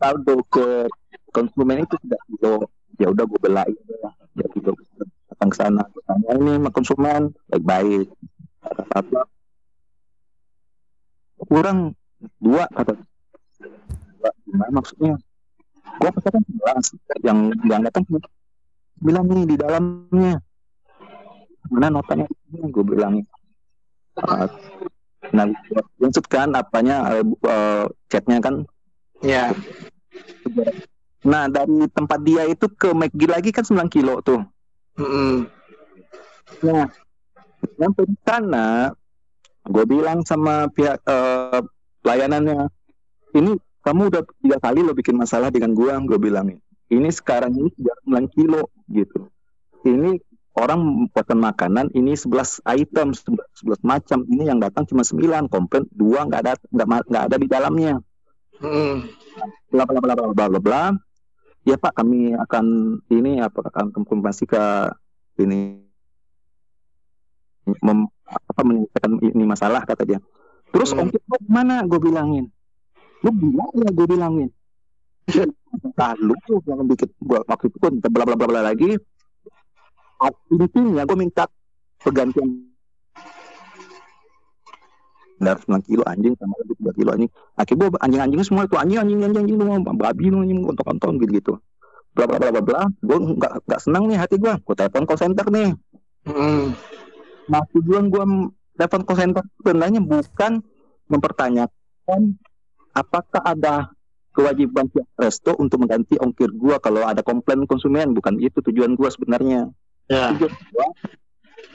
[0.00, 0.90] saldo ke
[1.30, 2.54] konsumen itu tidak kilo
[2.96, 3.76] ya udah gue belain
[4.36, 4.72] ya gue
[5.36, 8.08] datang ke sana Gua tanya ini sama konsumen baik-baik.
[8.64, 9.20] Kata apa?
[11.46, 11.78] Kurang
[12.40, 12.96] dua kata
[14.16, 15.14] dua gimana maksudnya?
[16.00, 16.86] Gua katakan sebelas
[17.22, 17.38] yang
[17.68, 18.02] yang datang
[18.98, 20.40] bilang nih di dalamnya.
[21.68, 22.26] Mana notanya?
[22.70, 23.26] Gue bilang
[24.22, 24.48] "Ah,
[25.34, 25.50] Nah,
[25.98, 28.66] maksud kan apanya eh, chatnya kan.
[29.24, 29.50] ya
[31.26, 34.46] Nah, dari tempat dia itu ke McD lagi kan 9 kilo tuh.
[34.94, 35.50] Mm-mm.
[36.62, 36.86] Nah,
[37.74, 38.94] sampai di sana,
[39.66, 41.60] gue bilang sama pihak eh,
[42.06, 42.70] pelayanannya,
[43.34, 46.54] ini kamu udah tiga kali lo bikin masalah dengan gua, gue bilang
[46.86, 49.26] ini sekarang ini sudah 9 kilo gitu.
[49.86, 50.18] Ini
[50.56, 53.36] orang pesan makanan ini 11 item 11,
[53.76, 54.18] 11 macam.
[54.24, 56.52] Ini yang datang cuma 9 komplain dua nggak ada
[57.06, 58.00] nggak ada di dalamnya.
[58.56, 59.04] Mm-mm.
[59.68, 60.82] bla bla bla bla bla bla
[61.68, 64.64] ya pak kami akan ini apa akan konfirmasi ke
[65.42, 65.82] ini.
[67.66, 70.18] Mem, apa menyelesaikan ini masalah kata dia.
[70.70, 71.02] Terus Hmm.
[71.04, 71.82] ongkir lo gimana?
[71.84, 72.46] Gue bilangin.
[73.26, 74.48] Lu bilang ya gue bilangin?
[75.98, 78.94] Lalu tuh yang bikin gua waktu itu pun bla bla bla bla lagi
[80.52, 81.44] intinya gue minta
[82.00, 82.48] pergantian.
[85.36, 87.30] Dari 9 kilo anjing sama lagi 3 kilo anjing.
[87.60, 91.32] Akhirnya gue anjing-anjingnya semua itu anjing anjing anjing anjing semua babi lu anjing kontok-kontok gitu
[91.36, 91.52] gitu.
[92.16, 95.20] Bla bla bla bla bla gue nggak nggak senang nih hati gue gue telepon call
[95.20, 95.76] center nih.
[96.26, 96.74] Mm-mm.
[97.46, 98.24] nah tujuan gue
[98.74, 100.58] telepon call center sebenarnya bukan
[101.06, 102.34] mempertanyakan
[102.96, 103.94] apakah ada
[104.36, 108.16] kewajiban pihak resto untuk mengganti ongkir gue kalau ada komplain konsumen.
[108.16, 109.68] Bukan itu tujuan gue sebenarnya
[110.10, 110.32] ya.
[110.34, 110.88] Tujuan gua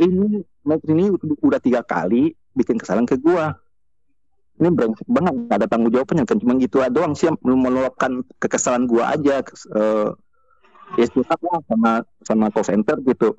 [0.01, 1.09] ini Max ini
[1.41, 3.57] udah, tiga kali bikin kesalahan ke gua.
[4.61, 9.09] Ini brengsek banget gak ada tanggung jawabnya kan cuma gitu doang sih meluapkan kekesalan gua
[9.17, 10.13] aja kes- eh
[11.01, 13.33] ya lah sama sama call center gitu.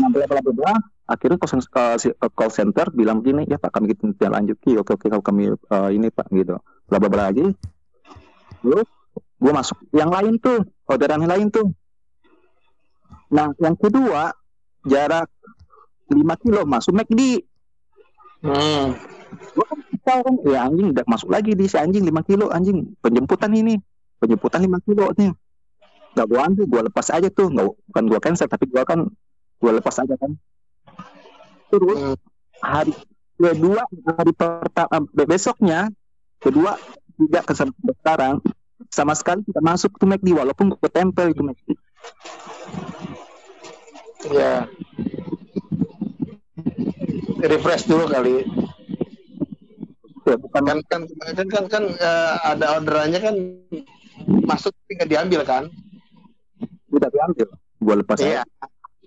[0.00, 0.72] Nah bla bla
[1.04, 5.06] akhirnya call, eh, call center bilang gini ya pak kami kita tindak lanjut oke oke
[5.12, 6.56] kalau kami eh, ini pak gitu.
[6.88, 7.44] Bla bla bla lagi.
[8.64, 8.88] Terus
[9.36, 11.68] gua masuk yang lain tuh orderan yang lain tuh
[13.32, 14.34] Nah, yang kedua,
[14.84, 15.32] jarak
[16.12, 17.44] 5 kilo masuk McD.
[18.44, 18.86] Mm.
[19.56, 22.92] Gua kan tahu kan, ya anjing udah masuk lagi di si anjing 5 kilo anjing
[23.00, 23.80] penjemputan ini.
[24.20, 25.32] Penjemputan 5 kilo nih.
[26.14, 27.48] Gak gua ambil, gua lepas aja tuh.
[27.50, 29.08] Nggak, bukan gua cancel, tapi gua kan
[29.58, 30.36] gua lepas aja kan.
[31.72, 32.16] Terus Mm.
[32.60, 32.92] hari
[33.34, 33.82] kedua,
[34.14, 34.96] hari pertama
[35.26, 35.90] besoknya,
[36.38, 36.76] kedua
[37.16, 37.52] tidak ke
[38.04, 38.38] sekarang
[38.92, 41.74] sama sekali tidak masuk tuh McD walaupun gua tempel itu McD.
[44.32, 44.64] Ya
[47.44, 48.44] refresh dulu kali.
[50.24, 51.02] Ya bukan kan kan
[51.36, 53.36] kan kan, kan eh, ada orderannya kan
[54.48, 55.64] masuk tapi nggak diambil kan?
[56.88, 57.48] Udah diambil.
[57.84, 58.40] Gue lepas iya.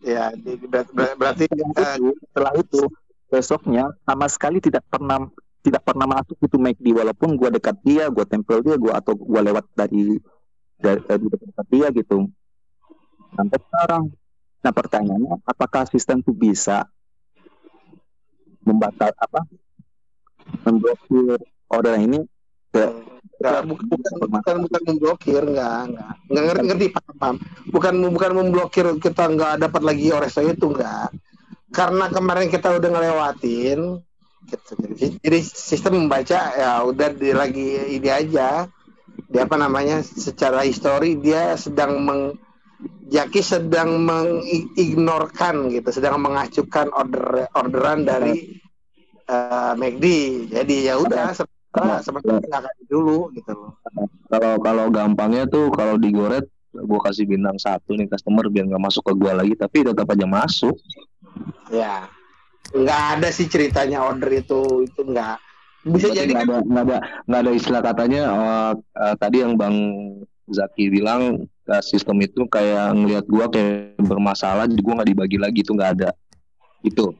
[0.05, 2.81] Iya di- ber- ber- berarti eh, itu setelah itu
[3.27, 5.25] besoknya sama sekali tidak pernah
[5.65, 9.41] tidak pernah masuk itu McD walaupun gue dekat dia gue tempel dia gue atau gue
[9.41, 10.21] lewat dari
[10.77, 12.29] dari, dari dekat dia gitu.
[13.33, 14.03] Sampai sekarang
[14.61, 16.89] nah pertanyaannya apakah asisten itu bisa
[18.65, 19.47] membatal apa
[20.65, 21.39] memblokir
[21.71, 22.19] order ini
[22.73, 22.83] ke
[23.37, 26.13] Nggak, bukan, bukan, bukan, bukan memblokir, enggak, enggak.
[26.25, 27.35] Enggak ngerti, ngerti, paham, paham.
[27.69, 31.13] Bukan, bukan memblokir kita nggak dapat lagi Oresto itu, enggak.
[31.69, 34.01] Karena kemarin kita udah ngelewatin,
[34.49, 34.71] gitu.
[34.73, 38.65] Jadi- jadi sistem membaca ya udah di, lagi ini aja.
[39.29, 42.33] Dia apa namanya, secara histori dia sedang meng,
[43.07, 48.59] Jaki sedang mengignorkan gitu, sedang mengacukan order orderan dari
[49.25, 50.05] eh, McD.
[50.51, 51.31] Jadi ya udah
[52.03, 53.73] sementara akan dulu gitu loh.
[54.27, 56.45] Kalau kalau gampangnya tuh kalau digoret
[56.77, 60.27] gue kasih bintang satu nih customer biar nggak masuk ke gua lagi tapi tetap aja
[60.29, 60.77] masuk
[61.69, 62.09] Ya,
[62.73, 65.37] nggak ada sih ceritanya order itu itu nggak
[65.85, 66.97] bisa Berarti jadi nggak kan ada nggak ada
[67.27, 69.75] nggak ada istilah katanya eh, eh, tadi yang bang
[70.47, 75.59] Zaki bilang eh, sistem itu kayak ngelihat gua kayak bermasalah jadi gua nggak dibagi lagi
[75.61, 76.09] itu nggak ada
[76.81, 77.11] itu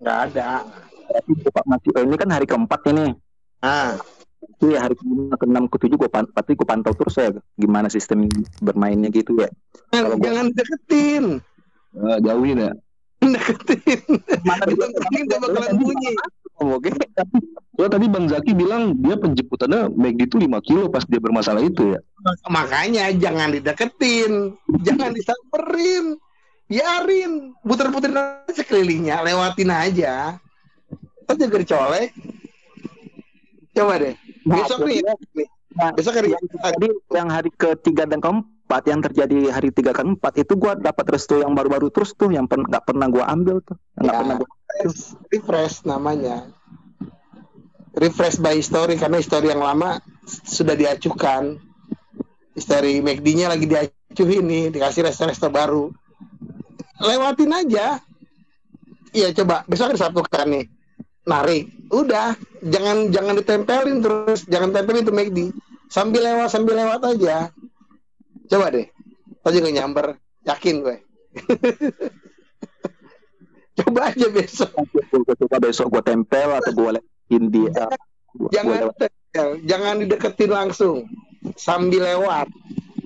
[0.00, 0.62] nggak ada.
[1.04, 3.12] Tapi Pak masih oh, ini kan hari keempat ini.
[3.60, 3.96] Ah,
[4.44, 8.28] Itu ya hari kelima, keenam, ketujuh gue pan, pasti gue pantau terus ya gimana sistem
[8.60, 9.48] bermainnya gitu ya.
[9.88, 11.24] Kalau gua- jangan deketin,
[11.94, 12.72] Eh, jauhin ya
[13.24, 14.00] deketin.
[14.44, 16.12] Mana Itu dia bakalan bunyi.
[16.62, 16.94] Oke.
[17.74, 21.98] Soalnya tadi Bang Zaki bilang dia penjemputannya McD itu 5 kilo pas dia bermasalah itu
[21.98, 22.00] ya.
[22.46, 24.54] Makanya jangan dideketin,
[24.86, 26.14] jangan disamperin,
[26.70, 30.38] biarin, puter-puterin aja sekelilingnya, lewatin aja.
[31.26, 32.14] Kita juga dicolek.
[33.74, 34.14] Coba deh,
[34.46, 35.02] Nah, besok nih,
[35.34, 35.48] nih.
[35.74, 40.38] Nah, besok hari yang tadi yang hari ketiga dan keempat yang terjadi hari tiga keempat
[40.38, 43.74] itu gua dapat restu yang baru-baru terus tuh yang pen- nggak pernah gua ambil tuh
[43.98, 44.20] nggak Ya.
[44.22, 44.48] pernah gua
[45.30, 46.50] refresh, namanya.
[47.94, 51.62] Refresh by history karena history yang lama sudah diacukan.
[52.54, 55.90] History McD-nya lagi diacuhin nih, dikasih resto-resto baru.
[57.02, 57.98] Lewatin aja.
[59.14, 60.66] Iya coba besok Sabtu kan nih.
[61.24, 61.70] Narik.
[61.94, 62.34] Udah,
[62.66, 65.38] jangan jangan ditempelin terus, jangan tempelin itu McD.
[65.86, 67.54] Sambil lewat sambil lewat aja.
[68.50, 68.90] Coba deh.
[69.44, 70.06] Tadi juga nyamper,
[70.42, 70.96] yakin gue.
[73.74, 74.70] coba aja besok.
[75.40, 77.86] coba besok gua tempel atau gua lewatin dia
[78.34, 80.96] gua, jangan gua tempel, jangan dideketin langsung
[81.58, 82.48] sambil lewat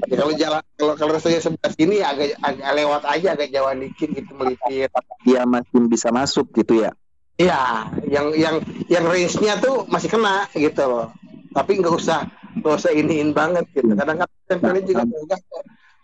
[0.08, 4.08] Ya, kalau jalan kalau kalau rasanya sebelah sini agak agak lewat aja agak jauhan dikit
[4.14, 4.88] gitu melipir
[5.26, 6.94] dia masih bisa masuk gitu ya
[7.38, 8.56] Iya, yang yang
[8.90, 11.14] yang range-nya tuh masih kena gitu loh.
[11.54, 12.26] Tapi nggak usah
[12.58, 13.94] nggak usah iniin banget gitu.
[13.94, 15.40] Kadang-kadang tempelin juga enggak.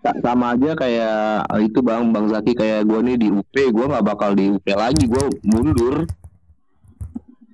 [0.04, 3.88] Sa- Sama aja kayak eh, itu Bang Bang Zaki kayak gua nih di UP, gua
[3.88, 6.04] nggak bakal di UP lagi, gua mundur.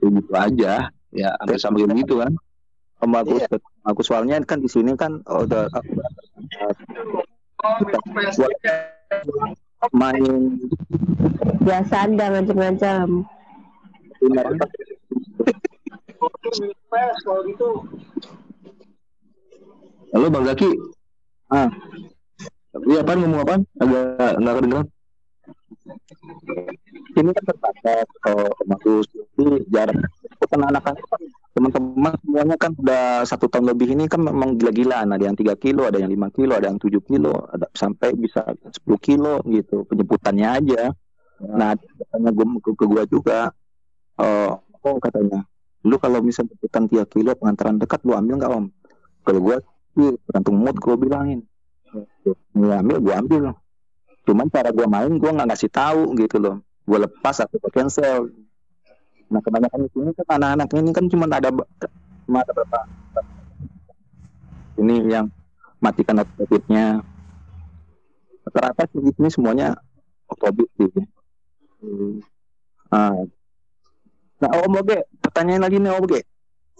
[0.03, 0.75] Kayak gitu aja.
[1.15, 2.35] Ya, sampai sampai gitu kan.
[3.01, 4.03] Om Agus Iya.
[4.03, 5.71] Soalnya kan di sini kan oh, udah
[9.95, 10.59] main
[11.65, 13.05] Biasa ada macam-macam.
[20.11, 20.71] Halo Bang Zaki.
[21.51, 21.71] Ah.
[22.71, 23.55] Iya apa ngomong apa?
[23.83, 24.89] Agak nggak kedengeran.
[27.19, 29.99] ini kan terbatas oh, Om Agus jadi jarak
[30.81, 30.97] kan
[31.51, 35.11] teman-teman semuanya kan udah satu tahun lebih ini kan memang gila-gilaan.
[35.11, 38.47] Ada yang tiga kilo ada yang lima kilo ada yang tujuh kilo ada sampai bisa
[38.47, 40.95] 10 kilo gitu penjemputannya aja.
[41.43, 43.39] Nah katanya gue ke, ke gua juga
[44.23, 45.43] oh, oh katanya
[45.83, 48.67] lu kalau misalnya jemputan tiga kilo pengantaran dekat lu ambil nggak om?
[49.27, 49.59] Kalau
[49.99, 51.50] sih tergantung mood gua bilangin
[52.55, 53.43] ya ambil gua ambil.
[54.27, 56.57] Cuman cara gua main gua nggak ngasih tahu gitu loh.
[56.85, 58.31] Gua lepas atau gua cancel.
[59.31, 61.51] Nah kebanyakan di sini kan anak-anak ini kan cuma ada
[62.27, 62.79] cuma ada berapa
[64.81, 65.29] ini yang
[65.79, 67.05] matikan otobitnya
[68.49, 69.77] rata-rata sini semuanya
[70.27, 70.89] otobit sih.
[71.81, 72.21] Hmm.
[72.93, 73.15] Ah.
[74.41, 76.21] nah om oke pertanyaan lagi nih om oke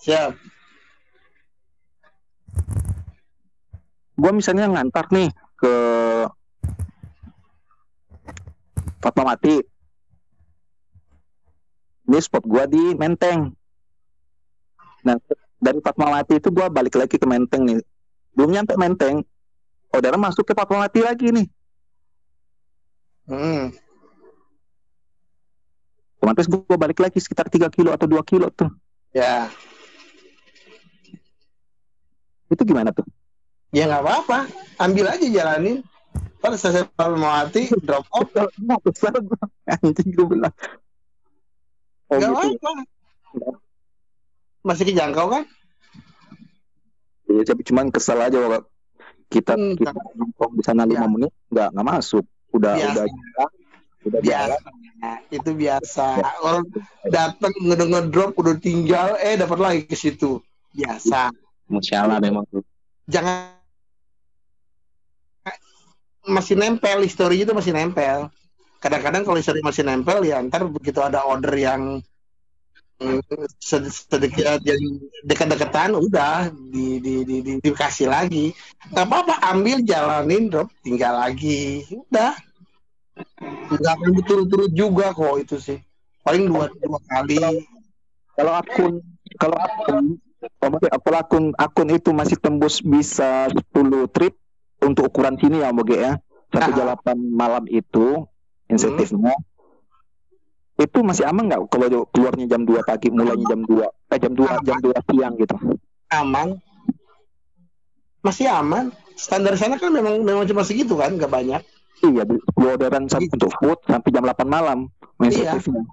[0.01, 0.33] Siap.
[4.21, 5.75] Gua misalnya ngantar nih ke
[9.01, 9.65] Fatmawati
[12.05, 13.57] ini spot gua di Menteng.
[15.09, 15.17] Nah
[15.57, 17.81] dari Fatmawati itu gua balik lagi ke Menteng nih.
[18.37, 19.25] Belum nyampe Menteng
[19.89, 21.49] saudara masuk ke Fatmawati lagi nih.
[23.31, 23.73] Hmm.
[26.21, 28.69] otomatis gua balik lagi sekitar 3 kilo atau 2 kilo tuh.
[29.17, 29.49] Ya,
[32.51, 33.07] Itu gimana tuh?
[33.71, 34.39] Ya nggak apa-apa.
[34.79, 35.83] Ambil aja jalanin.
[36.41, 38.33] Pada saya mau hati drop off.
[39.73, 40.55] Anjing gue bilang.
[42.09, 42.57] Oh Nggak gitu.
[42.59, 43.51] apa-apa.
[44.61, 45.45] Masih kejangkau kan?
[47.27, 48.61] Ya, tapi cuman kesel aja kalau
[49.31, 51.09] kita Hmm, kita nongkrong di sana lima Ya.
[51.09, 52.25] menit nggak nggak masuk.
[52.51, 53.07] Udah Biasa.
[53.07, 53.49] udah
[54.01, 54.61] udah biasa jalan.
[55.31, 56.07] itu biasa
[56.41, 56.65] orang
[57.07, 60.41] datang ngedenger drop udah tinggal eh dapat lagi ke situ
[60.73, 61.29] biasa
[61.69, 62.65] Musyalah memang tuh.
[63.05, 63.60] jangan
[66.27, 68.29] masih nempel histori itu masih nempel.
[68.81, 71.83] Kadang-kadang kalau histori masih nempel ya ntar begitu ada order yang
[73.01, 73.21] mm,
[73.61, 74.83] sed- sedikit yang
[75.25, 78.53] dekat-dekatan udah di, di, di, di- dikasih lagi.
[78.93, 81.85] Nggak apa-apa ambil jalanin drop tinggal lagi.
[82.09, 82.33] Udah.
[83.71, 85.79] Nggak akan berturut-turut juga kok itu sih.
[86.25, 87.39] Paling dua dua kali.
[88.37, 88.93] Kalau akun
[89.37, 90.05] kalau akun
[90.61, 94.40] kalau akun akun itu masih tembus bisa 10 trip
[94.81, 96.17] untuk ukuran sini ya Moge ya.
[96.51, 96.77] Satu Ah.
[96.77, 98.27] delapan malam itu
[98.67, 99.35] insentifnya.
[100.75, 104.49] Itu masih aman nggak kalau keluarnya jam 2 pagi mulainya jam 2 eh jam 2
[104.65, 105.57] jam 2 siang gitu.
[106.11, 106.59] aman
[108.21, 111.63] masih aman standar sana kan memang memang cuma segitu kan nggak banyak
[112.01, 112.25] Iya,
[112.57, 114.79] orderan sampai untuk food sampai jam 8 malam
[115.21, 115.55] Iya.
[115.55, 115.85] insentifnya.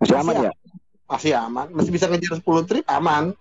[0.00, 0.52] Masih aman Masih ya?
[1.06, 3.36] masih aman masih bisa ngejar 10 trip aman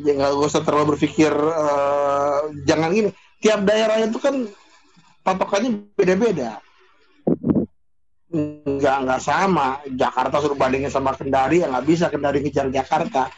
[0.00, 3.10] ya nggak usah terlalu berpikir eh, jangan gini.
[3.38, 4.48] Tiap daerah itu kan
[5.22, 6.58] patokannya beda-beda.
[8.34, 9.78] Nggak nggak sama.
[9.92, 12.08] Jakarta suruh bandingin sama Kendari ya nggak bisa.
[12.10, 13.30] Kendari ngejar Jakarta.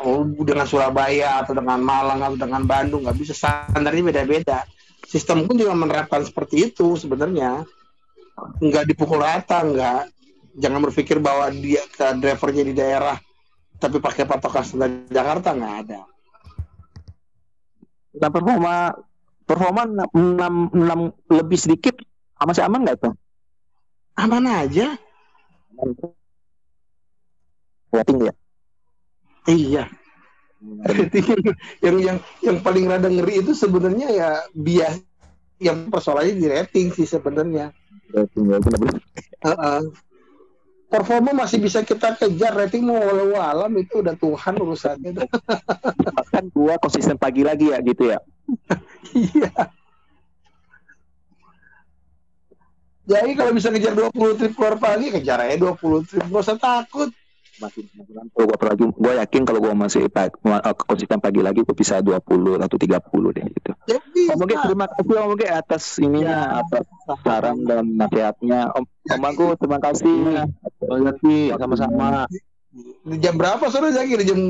[0.00, 3.32] Oh, dengan Surabaya atau dengan Malang atau dengan Bandung nggak bisa.
[3.36, 4.64] Standarnya beda-beda.
[5.04, 7.66] Sistem pun juga menerapkan seperti itu sebenarnya.
[8.62, 10.02] Nggak dipukul rata nggak.
[10.56, 13.16] Jangan berpikir bahwa dia ke drivernya di daerah
[13.80, 16.00] tapi pakai patokan standar Jakarta nggak ada
[18.10, 18.92] Dan performa
[19.48, 21.94] performa 6, 6 lebih sedikit
[22.40, 23.14] masih aman nggak tuh?
[24.20, 25.00] aman aja
[27.90, 28.32] Rating ya?
[29.48, 29.84] iya
[31.84, 35.00] yang yang yang paling rada ngeri itu sebenarnya ya bias
[35.56, 37.72] yang persoalannya di rating sih sebenarnya
[38.12, 39.00] Rating ya benar-benar.
[39.40, 39.80] Heeh.
[40.90, 45.22] Performa masih bisa kita kejar rating mau walau alam itu udah Tuhan urusannya.
[46.18, 48.18] Bahkan gua konsisten pagi lagi ya gitu ya.
[49.14, 49.70] iya.
[53.10, 57.10] Jadi kalau bisa ngejar 20 trip keluar pagi kejar aja 20 trip gak usah takut
[57.60, 60.32] Masih masih mampu gua lagi gua yakin kalau gua masih pagi,
[60.88, 63.70] konsisten pagi lagi gua bisa 20 atau 30 deh gitu.
[63.84, 66.84] jadi Om Oge terima kasih Om Oge atas ininya atas
[67.20, 68.72] saran dan nasihatnya.
[68.72, 70.48] Om Om Aku terima kasih.
[70.88, 72.24] Oh, Zaki, sama-sama.
[73.04, 74.40] di jam berapa sore lagi di jam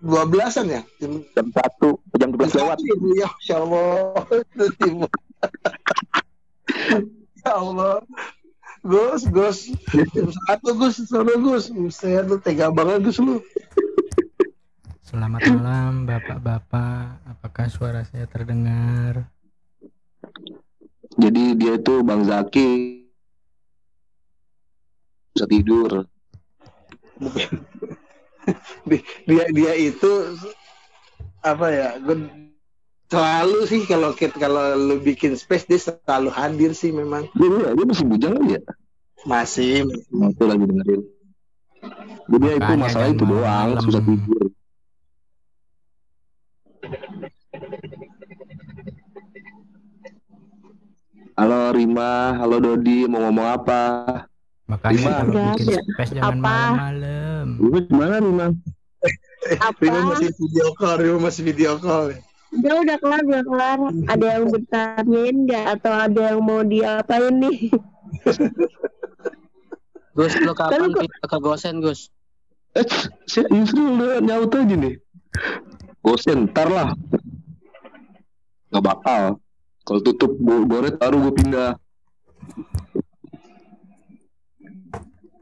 [0.00, 2.78] 12-an ya jam Jam 1 jam 12 lewat.
[2.80, 4.24] Ibu, ya Insya Allah
[7.44, 8.02] ya Allah
[8.86, 9.58] Gus Gus
[10.14, 13.42] jam satu Gus sore Gus Buset lu tega banget Gus lu
[15.06, 17.22] Selamat malam Bapak-bapak.
[17.30, 19.30] Apakah suara saya terdengar?
[21.14, 23.02] Jadi dia itu Bang Zaki
[25.34, 26.04] bisa tidur.
[29.30, 30.12] dia dia itu
[31.42, 32.45] apa ya gue
[33.06, 37.70] selalu sih kalau kita kalau lu bikin space dia selalu hadir sih memang Dia, dia,
[37.72, 38.60] dia masih bujang ya?
[39.26, 39.86] masih
[40.30, 41.02] itu lagi dengerin.
[42.26, 43.82] Jadi itu masalah itu doang, malam.
[43.82, 44.44] susah tidur.
[51.36, 53.82] Halo Rima, halo Dodi, mau ngomong apa?
[54.66, 55.12] Makanya Rima.
[55.20, 55.80] kalau bikin ya.
[55.84, 57.46] space jangan malam-malam.
[57.60, 58.46] Rima gimana Rima?
[59.78, 60.10] Rima Apa?
[60.10, 62.04] masih video call Rima masih video call
[62.54, 63.78] Udah udah kelar udah kelar.
[64.06, 67.56] Ada yang bertanyain nggak atau ada yang mau diapain nih?
[70.16, 72.08] Gus, lu kapan pindah ke Gosen, Gus?
[72.72, 72.84] Eh,
[73.28, 74.96] si Yusril udah nyaut aja nih.
[76.00, 76.96] Gosen, ntar lah.
[78.72, 79.36] Gak bakal.
[79.84, 81.70] Kalau tutup go- goret baru gue pindah.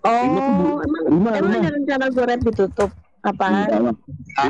[0.04, 1.58] Oh, emang emang Rima.
[1.64, 2.90] ada rencana goret ditutup?
[3.24, 3.64] Apaan?
[3.72, 3.92] Rima,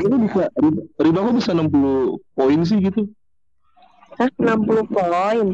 [0.02, 0.50] Rima bisa,
[0.98, 3.06] Rima kok bisa 60 poin sih gitu?
[4.18, 5.46] Hah, 60 poin.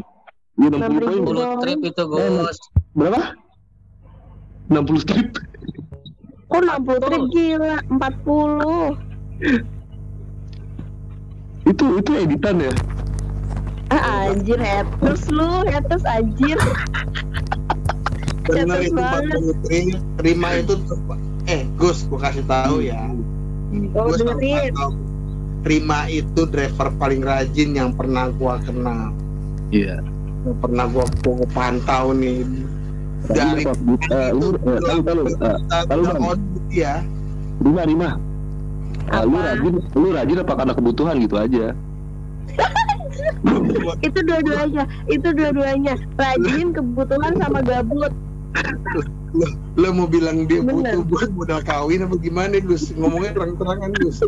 [0.57, 1.21] Iya 60 poin.
[1.21, 1.61] 60.
[1.61, 2.57] 10 trip itu, Gus.
[2.97, 3.37] Berapa?
[4.73, 5.37] 60 strip.
[6.49, 8.97] Oh, 60 trip gila, 40.
[11.69, 12.73] Itu itu editan ya?
[13.93, 16.57] Ah, anjir, haters lu, haters anjir.
[18.51, 19.47] benar Catat itu.
[19.55, 20.73] 40 trip Rima itu
[21.47, 23.01] eh Gus gua kasih tahu ya
[23.95, 24.91] Oh, tahu,
[25.63, 29.15] Rima itu driver paling rajin yang pernah gua kenal
[29.71, 30.03] Iya.
[30.43, 32.43] yang pernah gua, gua pantau nih
[33.29, 35.57] dari eh, lu eh, tahu tahu eh,
[35.87, 36.03] Tahu,
[36.73, 36.99] ya
[37.61, 38.09] Rima Rima.
[39.13, 39.53] Eh, lu Apa?
[39.53, 41.65] rajin lu rajin apa karena kebutuhan gitu aja.
[44.01, 45.93] Itu dua-duanya, itu dua-duanya.
[46.17, 48.13] Rajin, kebutuhan sama gabut.
[49.79, 50.99] Lo mau bilang dia Bener.
[50.99, 54.19] butuh buat modal kawin apa gimana Gus ngomongnya terang-terangan Gus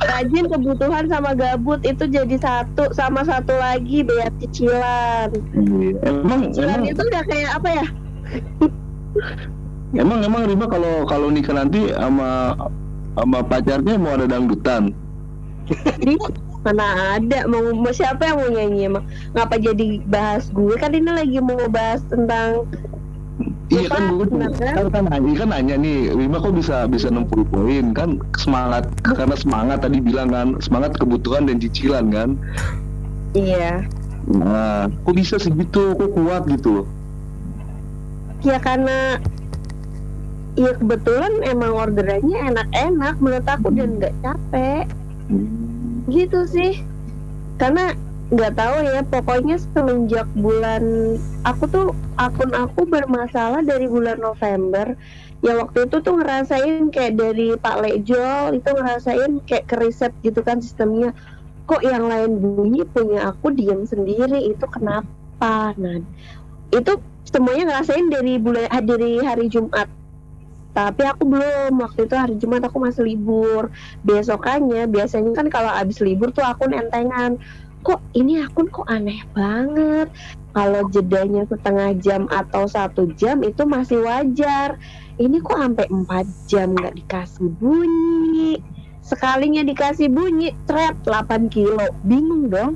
[0.00, 5.28] Rajin, kebutuhan sama gabut itu jadi satu, sama satu lagi bayar cicilan.
[5.52, 6.00] Iya.
[6.08, 7.86] Emang Cicilan emang itu udah kayak apa ya?
[9.96, 12.56] emang emang Rima kalau kalau nikah nanti sama
[13.20, 14.96] sama pacarnya mau ada dangdutan.
[16.64, 19.04] Mana ada mau, mau siapa yang mau nyanyi emang
[19.36, 22.64] ngapa jadi bahas gue kan ini lagi mau bahas tentang
[23.68, 27.84] Iya kan gue kan, kan nanya kan nanya nih Rima kok bisa bisa 60 poin?
[27.92, 32.40] Kan semangat karena semangat tadi bilang kan semangat kebutuhan dan cicilan kan?
[33.36, 33.84] Iya.
[34.32, 36.80] Nah kok bisa segitu kok kuat gitu?
[36.80, 36.88] Loh
[38.46, 39.18] ya karena
[40.54, 44.84] ya kebetulan emang orderannya enak-enak menurut aku dan nggak capek.
[46.10, 46.82] Gitu sih.
[47.58, 47.94] Karena
[48.28, 51.16] nggak tahu ya pokoknya semenjak bulan
[51.48, 51.86] aku tuh
[52.20, 54.92] akun aku bermasalah dari bulan November.
[55.38, 60.60] Ya waktu itu tuh ngerasain kayak dari Pak Lejol itu ngerasain kayak keriset gitu kan
[60.60, 61.16] sistemnya.
[61.64, 65.72] Kok yang lain bunyi punya aku diam sendiri itu kenapa?
[65.80, 66.04] Nah
[66.68, 66.92] itu
[67.24, 69.88] semuanya ngerasain dari bulan ah, dari hari Jumat.
[70.76, 73.72] Tapi aku belum waktu itu hari Jumat aku masih libur.
[74.04, 77.40] Besokannya biasanya kan kalau abis libur tuh akun entengan
[77.82, 80.08] kok ini akun kok aneh banget?
[80.56, 84.80] Kalau jedanya setengah jam atau satu jam itu masih wajar.
[85.18, 88.58] Ini kok sampai 4 jam nggak dikasih bunyi?
[89.02, 91.90] Sekalinya dikasih bunyi thread 8 kilo.
[92.06, 92.74] Bingung dong.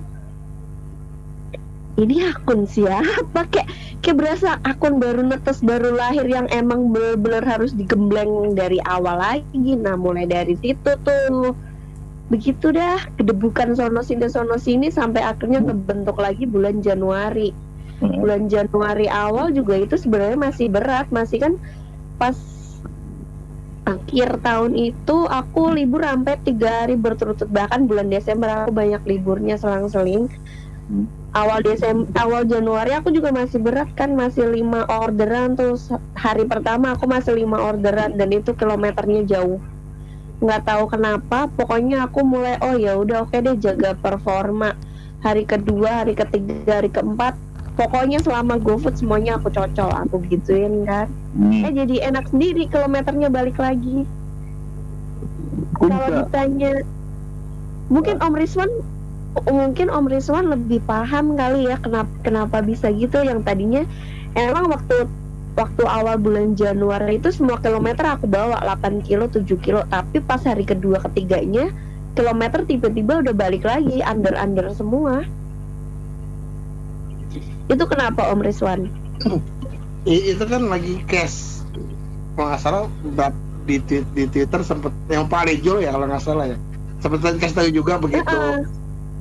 [1.93, 3.47] Ini akun siapa?
[3.53, 3.69] Kayak
[4.01, 9.77] kayak berasa akun baru netes baru lahir yang emang bener-bener harus digembleng dari awal lagi.
[9.77, 11.53] Nah mulai dari situ tuh
[12.33, 17.53] begitu dah kedebukan sono sini sono sini sampai akhirnya kebentuk lagi bulan Januari.
[18.01, 21.53] Bulan Januari awal juga itu sebenarnya masih berat masih kan
[22.17, 22.35] pas
[23.85, 27.53] akhir tahun itu aku libur sampai tiga hari berturut-turut.
[27.53, 30.33] Bahkan bulan Desember aku banyak liburnya selang-seling.
[31.37, 35.55] Awal Desember awal Januari aku juga masih berat kan masih lima orderan.
[35.55, 39.61] Terus hari pertama aku masih lima orderan dan itu kilometernya jauh
[40.43, 44.75] nggak tahu kenapa pokoknya aku mulai oh ya udah oke deh jaga performa.
[45.23, 47.39] Hari kedua hari ketiga hari keempat
[47.79, 51.07] pokoknya selama GoFood semuanya aku cocol aku gituin kan.
[51.39, 51.63] Hmm.
[51.65, 54.05] eh jadi enak sendiri kilometernya balik lagi.
[55.79, 56.83] Kalau ditanya
[57.87, 58.71] mungkin Om Rizwan
[59.47, 63.23] mungkin Om Rizwan lebih paham kali ya kenapa kenapa bisa gitu.
[63.23, 63.83] Yang tadinya
[64.35, 65.07] emang waktu
[65.53, 69.85] waktu awal bulan Januari itu semua kilometer aku bawa 8 kilo 7 kilo.
[69.89, 71.69] Tapi pas hari kedua ketiganya
[72.13, 75.25] kilometer tiba-tiba udah balik lagi under under semua.
[77.69, 78.89] Itu kenapa Om Rizwan?
[80.05, 81.65] Itu kan lagi cash.
[82.37, 82.85] Kalau nggak salah
[83.69, 86.59] di, twi- di Twitter sempet yang Pak Lejo ya kalau nggak salah ya.
[87.01, 88.25] Sempet kasih tahu juga begitu.
[88.25, 88.57] Heeh,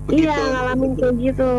[0.07, 0.27] begitu.
[0.27, 1.49] iya ngalamin kayak gitu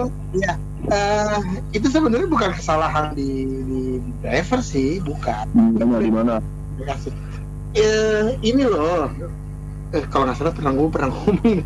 [0.82, 1.38] Eh,
[1.72, 3.82] itu sebenarnya bukan kesalahan di, di
[4.18, 6.34] driver sih bukan Hmm, Gimana gimana?
[6.74, 7.12] Dikasih.
[7.72, 9.06] Eh, ini loh
[9.90, 11.58] eh, kalau nggak salah pernah gue pernah ngomong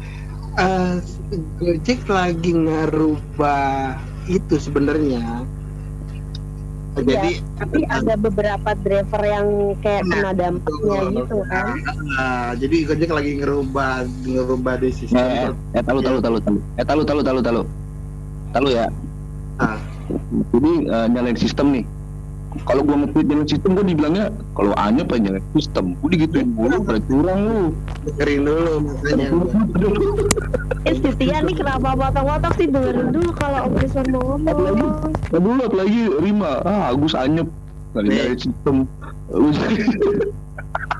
[0.55, 0.95] eh,
[1.57, 5.43] Gojek lagi ngerubah itu sebenarnya
[6.97, 7.05] Iya.
[7.13, 7.31] jadi
[7.61, 9.47] tapi ada beberapa driver yang
[9.85, 11.77] kayak Nah, kena dampaknya gitu kan
[12.17, 16.57] ah, jadi Gojek lagi ngerubah ngerubah di sistem Eh, eh, tahu tahu tahu tahu.
[16.77, 17.63] Eh tahu tahu tahu tahu.
[18.55, 18.87] Tahu ya.
[19.57, 19.81] Ah.
[20.55, 21.85] Jadi eh, nyalain sistem nih.
[22.65, 25.93] Kalau gua nge-tweet nyalain sistem gua dibilangnya kalau Anya apa nyalain sistem.
[26.01, 27.63] Gua digituin mulu pada curang lu.
[28.07, 29.27] dengerin dulu makanya
[30.87, 35.61] eh si Tia nih kenapa potong-potong sih dengerin dulu kalau Om Rizwan mau ngomong dulu
[35.67, 36.63] apalagi Rima.
[36.63, 37.51] Ah, Agus Anyep.
[37.97, 38.17] Kali Nih.
[38.21, 38.77] nyalain sistem.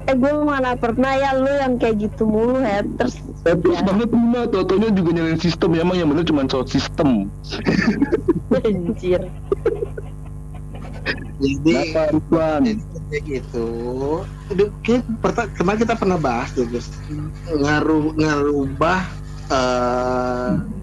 [0.07, 4.91] eh gue mana pernah ya lu yang kayak gitu mulu haters Terus banget Rima, totonya
[4.95, 5.75] juga nyalain sistem.
[5.77, 7.31] Ya, emang yang bener cuma soal sistem.
[8.67, 9.23] anjir
[11.37, 12.83] jadi Kenapa jadi
[13.13, 13.69] kayak gitu
[15.55, 16.89] kemarin kita pernah bahas tuh Gus
[17.53, 19.01] ngaruh ngerubah
[19.53, 20.76] eh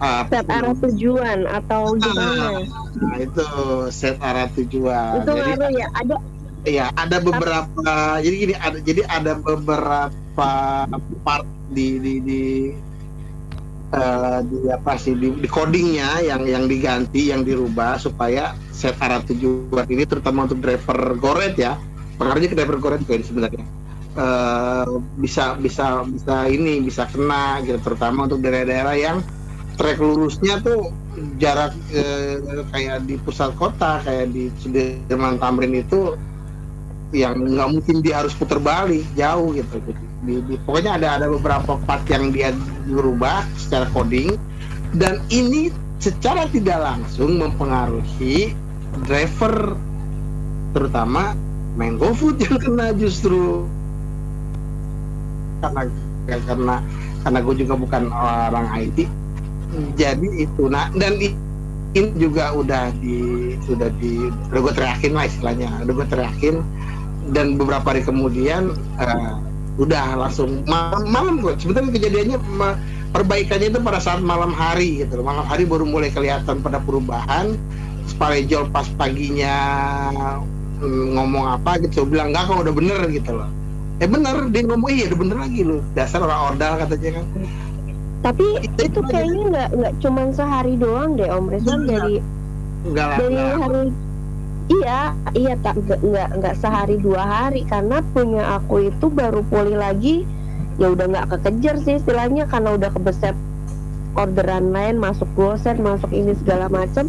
[0.00, 2.64] apa set arah tujuan atau gimana?
[2.96, 3.46] nah itu
[3.92, 5.20] set arah tujuan.
[5.20, 6.16] Itu jadi ngaruh ya ada
[6.64, 10.50] ya ada beberapa jadi gini ada jadi ada beberapa
[11.24, 12.42] part di di di
[13.92, 19.20] eh, di apa sih di, di codingnya yang yang diganti yang dirubah supaya set arah
[19.28, 21.76] tujuan ini terutama untuk driver goret ya.
[22.16, 23.64] Pengaruhnya ke driver goret juga ini sebenarnya.
[24.10, 24.86] Eh,
[25.22, 29.22] bisa bisa bisa ini bisa kena gitu terutama untuk daerah-daerah yang
[29.80, 30.92] trek lurusnya tuh
[31.40, 32.36] jarak eh,
[32.68, 36.20] kayak di pusat kota kayak di Sudirman Tamrin itu
[37.16, 39.80] yang nggak mungkin dia harus putar balik jauh gitu.
[40.20, 42.52] Di, di- pokoknya ada ada beberapa part yang dia
[42.92, 44.36] berubah secara coding.
[44.92, 48.52] Dan ini secara tidak langsung mempengaruhi
[49.08, 49.80] driver
[50.76, 51.32] terutama
[51.80, 53.64] main GoFood yang kena justru.
[55.64, 55.88] Karena
[56.28, 56.76] karena
[57.24, 59.08] karena gue juga bukan orang IT
[59.94, 60.66] jadi itu.
[60.66, 65.68] Nah dan ini juga udah di sudah di udah gue teriakin lah istilahnya.
[65.86, 66.62] Udah teriakin
[67.34, 69.32] dan beberapa hari kemudian eh,
[69.78, 72.38] udah langsung malam malam sebetulnya kejadiannya
[73.14, 77.58] perbaikannya itu pada saat malam hari gitu malam hari baru mulai kelihatan pada perubahan.
[78.10, 79.54] Sparejol pas paginya
[80.82, 83.46] mm, ngomong apa gitu bilang enggak kok udah bener gitu loh.
[84.02, 85.78] Eh bener dia ngomong iya udah bener lagi loh.
[85.94, 87.24] Dasar orang ordal katanya kan
[88.20, 92.14] Tapi itu kayaknya nggak nggak cuma sehari doang deh Om Rizwan dari
[92.84, 93.56] enggak lah dari enggak.
[93.56, 93.82] hari
[94.70, 95.00] iya
[95.32, 100.28] iya tak nggak nggak sehari dua hari karena punya aku itu baru pulih lagi
[100.76, 103.36] ya udah nggak kekejar sih istilahnya karena udah kebeset
[104.14, 107.08] orderan lain masuk gosen masuk ini segala macam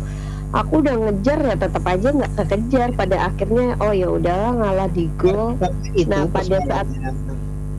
[0.52, 5.08] aku udah ngejar ya tetap aja nggak kekejar pada akhirnya oh ya udahlah ngalah di
[5.16, 5.56] gol.
[5.96, 6.92] Itu Nah, pada saat-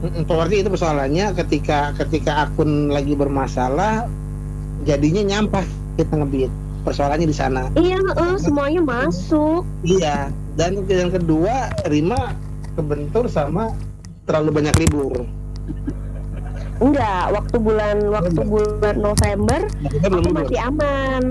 [0.02, 4.10] Berarti itu persoalannya ketika ketika akun lagi bermasalah
[4.82, 5.62] jadinya nyampah
[5.94, 6.50] kita ngebit.
[6.82, 7.70] Persoalannya di sana.
[7.78, 9.62] Iya eh, semuanya masuk.
[9.86, 12.34] Iya dan yang kedua Rima
[12.74, 13.70] kebentur sama
[14.26, 15.22] terlalu banyak libur.
[16.82, 19.60] Enggak waktu bulan waktu bulan November
[20.02, 21.22] aku libur masih aman.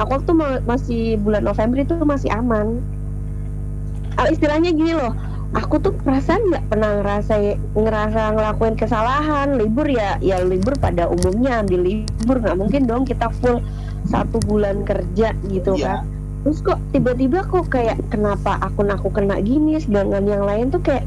[0.00, 2.80] Aku tuh ma- masih bulan November itu masih aman.
[4.16, 5.12] Ah, istilahnya gini loh
[5.54, 7.34] aku tuh perasaan nggak pernah ngerasa
[7.76, 9.54] ngerasa ngelakuin kesalahan.
[9.54, 12.42] Libur ya ya libur pada umumnya ambil libur.
[12.42, 13.62] Nggak mungkin dong kita full
[14.08, 16.02] satu bulan kerja gitu Iya.
[16.02, 16.10] kan.
[16.46, 21.02] Terus kok tiba-tiba kok kayak kenapa akun aku kena gini sedangkan yang lain tuh kayak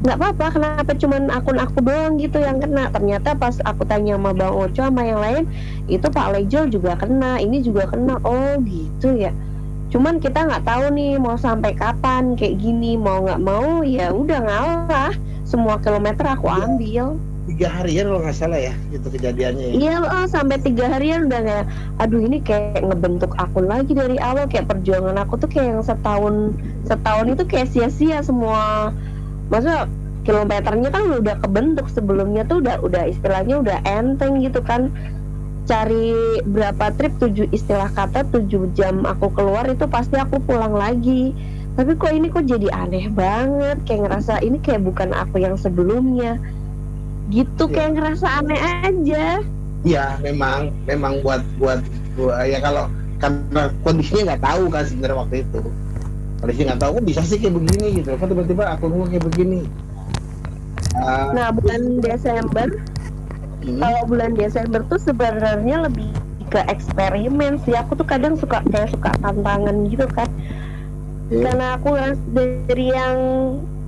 [0.00, 2.90] nggak apa-apa kenapa cuman akun aku doang gitu yang kena.
[2.90, 5.44] Ternyata pas aku tanya sama bang Oco sama yang lain
[5.86, 8.18] itu Pak Lejol juga kena ini juga kena.
[8.26, 9.30] Oh gitu ya
[9.90, 14.38] cuman kita nggak tahu nih mau sampai kapan kayak gini mau nggak mau ya udah
[14.42, 15.12] ngalah.
[15.42, 16.62] Semua kilometer aku Iya.
[16.62, 17.06] ambil.
[17.50, 19.72] Tiga harian kalau nggak salah ya gitu kejadiannya ya.
[19.74, 21.66] Iya oh, sampai tiga harian udah kayak
[21.98, 24.46] aduh ini kayak ngebentuk akun lagi dari awal.
[24.46, 26.54] Kayak perjuangan aku tuh kayak yang setahun
[26.86, 28.94] setahun itu kayak sia-sia semua.
[29.50, 29.90] Masa
[30.22, 34.92] kilometernya kan udah kebentuk sebelumnya tuh udah udah istilahnya udah enteng gitu kan
[35.70, 36.10] cari
[36.50, 41.30] berapa trip tujuh istilah kata tujuh jam aku keluar itu pasti aku pulang lagi.
[41.78, 46.42] Tapi kok ini kok jadi aneh banget kayak ngerasa ini kayak bukan aku yang sebelumnya.
[47.30, 47.74] Gitu Iya.
[47.78, 49.26] kayak ngerasa aneh aja.
[49.86, 51.78] Iya, memang memang buat buat,
[52.18, 52.90] buat ya kalau
[53.22, 55.60] karena kondisinya nggak tahu kan sebenarnya waktu itu.
[56.42, 58.10] Kondisi nggak tahu kok bisa sih kayak begini gitu?
[58.18, 59.60] Kok tiba-tiba aku ngomong kayak begini.
[60.98, 62.66] Ah, nah bulan Desember
[63.62, 66.10] hmm, kalau bulan Desember tuh sebenarnya lebih
[66.50, 67.78] ke eksperimen sih.
[67.78, 70.28] Aku tuh kadang suka kayak suka tantangan gitu kan.
[71.30, 71.46] Iya.
[71.46, 71.90] karena aku
[72.66, 73.16] dari yang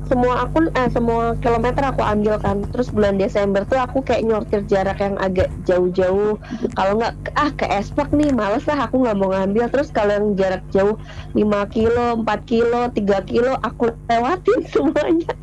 [0.07, 2.63] semua akun eh semua kilometer aku ambil kan.
[2.71, 6.39] Terus bulan Desember tuh aku kayak nyortir jarak yang agak jauh-jauh.
[6.79, 9.67] Kalau nggak ah ke Espak nih males lah aku nggak mau ngambil.
[9.75, 10.95] Terus kalau yang jarak jauh
[11.35, 15.35] 5 kilo 4 kilo 3 kilo aku lewatin semuanya.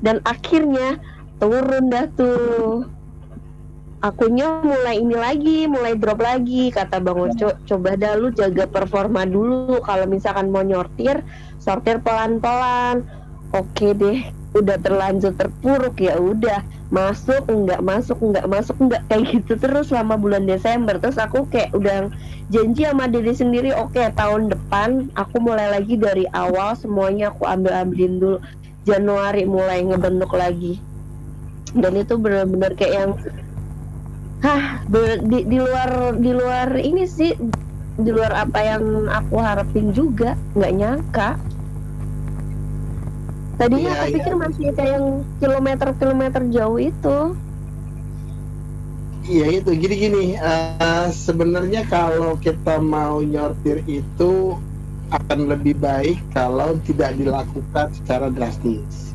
[0.00, 0.96] Dan akhirnya
[1.36, 2.86] turun dah tuh
[4.02, 7.54] akunya mulai ini lagi, mulai drop lagi kata Bang Oco.
[7.64, 9.78] Coba dah lu jaga performa dulu.
[9.86, 11.22] Kalau misalkan mau nyortir,
[11.62, 13.06] sortir pelan-pelan.
[13.54, 16.60] Oke deh, udah terlanjur terpuruk ya udah
[16.92, 21.72] masuk enggak masuk enggak masuk enggak kayak gitu terus selama bulan Desember terus aku kayak
[21.72, 22.12] udah
[22.52, 27.72] janji sama diri sendiri oke tahun depan aku mulai lagi dari awal semuanya aku ambil
[27.72, 28.38] ambilin dulu
[28.84, 30.76] Januari mulai ngebentuk lagi
[31.72, 33.12] dan itu benar-benar kayak yang
[34.42, 34.82] Hah,
[35.30, 37.30] di, di luar di luar ini sih
[38.04, 41.30] di luar apa yang aku harapin juga nggak nyangka.
[43.58, 44.14] Tadinya Iya, aku iya.
[44.18, 45.06] pikir masih kayak yang
[45.40, 47.16] kilometer-kilometer jauh itu.
[49.22, 54.58] Iya itu gini-gini eh, sebenarnya kalau kita mau nyortir itu
[55.14, 59.14] akan lebih baik kalau tidak dilakukan secara drastis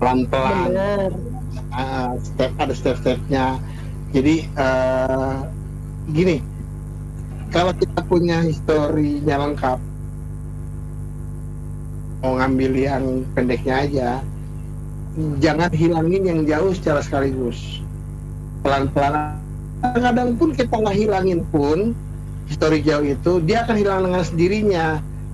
[0.00, 0.72] pelan-pelan
[1.70, 3.62] Ah, step ada step-stepnya
[4.10, 5.36] jadi eh,
[6.10, 6.36] gini
[7.50, 9.78] kalau kita punya historinya lengkap
[12.20, 14.10] mau ngambil yang pendeknya aja
[15.42, 17.82] jangan hilangin yang jauh secara sekaligus.
[18.62, 19.40] Pelan-pelan
[19.80, 21.96] kadang pun kita nggak hilangin pun
[22.46, 24.86] histori jauh itu dia akan hilang dengan sendirinya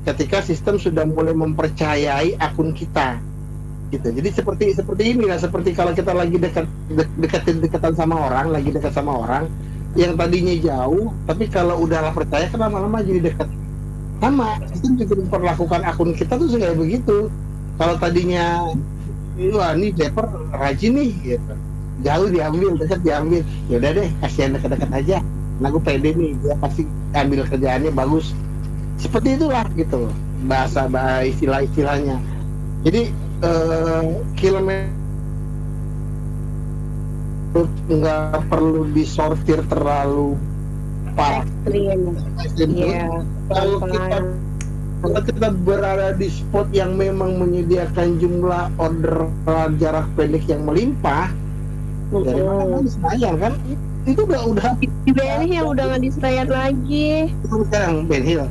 [0.07, 3.19] ketika sistem sudah mulai mempercayai akun kita
[3.91, 4.09] gitu.
[4.11, 8.71] Jadi seperti seperti inilah seperti kalau kita lagi dekat de- deketin dekatan sama orang lagi
[8.75, 9.47] dekat sama orang
[9.97, 13.49] yang tadinya jauh tapi kalau udah lah percaya kan lama-lama jadi dekat.
[14.17, 17.29] Sama sistem juga memperlakukan akun kita tuh kayak begitu.
[17.77, 18.65] Kalau tadinya
[19.53, 20.27] wah ini deper
[20.57, 21.55] rajin nih gitu.
[22.05, 23.43] Jauh diambil dekat diambil.
[23.73, 25.19] Yaudah deh kasihan dekat-dekat aja.
[25.61, 26.85] Nah gue pede nih dia pasti
[27.17, 28.33] ambil kerjaannya bagus.
[28.97, 30.09] Seperti itulah gitu
[30.45, 32.17] bahasa bahasa istilah-istilahnya.
[32.85, 33.13] Jadi
[33.45, 34.05] eh,
[34.37, 34.93] kilometer
[37.87, 40.37] nggak perlu disortir terlalu
[41.17, 41.47] parah.
[41.73, 43.09] Iya.
[43.49, 44.19] Kalau kita
[45.05, 49.31] kalau kita berada di spot yang memang menyediakan jumlah order
[49.81, 51.33] jarak pendek yang melimpah
[52.13, 53.53] dari mana kan Senayan kan?
[54.07, 54.71] Itu udah udah.
[54.79, 55.13] Di
[55.51, 57.11] Hill udah nggak di Senayan lagi.
[57.47, 58.47] Sekarang Ben Hill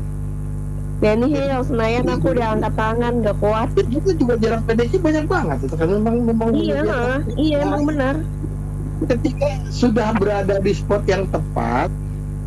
[1.06, 3.69] Benny Hill Senayan aku udah angkat tangan gak kuat.
[3.77, 5.57] Itu juga jarak pendeknya banyak banget.
[5.69, 8.18] Itu kan memang memang iya ha, iya emang benar
[9.06, 11.91] ketika sudah berada di spot yang tepat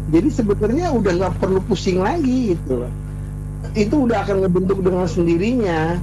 [0.08, 2.88] jadi sebenarnya udah nggak perlu pusing lagi gitu
[3.74, 5.98] itu udah akan ngebentuk dengan sendirinya.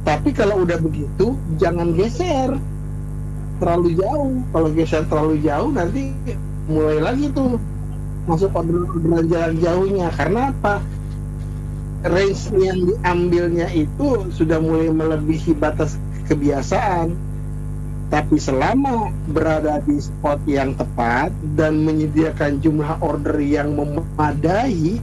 [0.00, 2.56] Tapi kalau udah begitu jangan geser.
[3.60, 4.40] Terlalu jauh.
[4.48, 6.16] Kalau geser terlalu jauh nanti
[6.66, 7.60] mulai lagi tuh
[8.24, 10.08] masuk orderan jarak jauhnya.
[10.16, 10.80] Karena apa
[12.06, 16.00] range yang diambilnya itu sudah mulai melebihi batas
[16.30, 17.12] kebiasaan.
[18.10, 24.98] Tapi selama berada di spot yang tepat dan menyediakan jumlah order yang memadai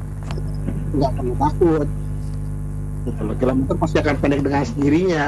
[0.92, 1.88] nggak perlu takut.
[3.08, 5.26] Loh kilometer pasti akan pendek dengan sendirinya.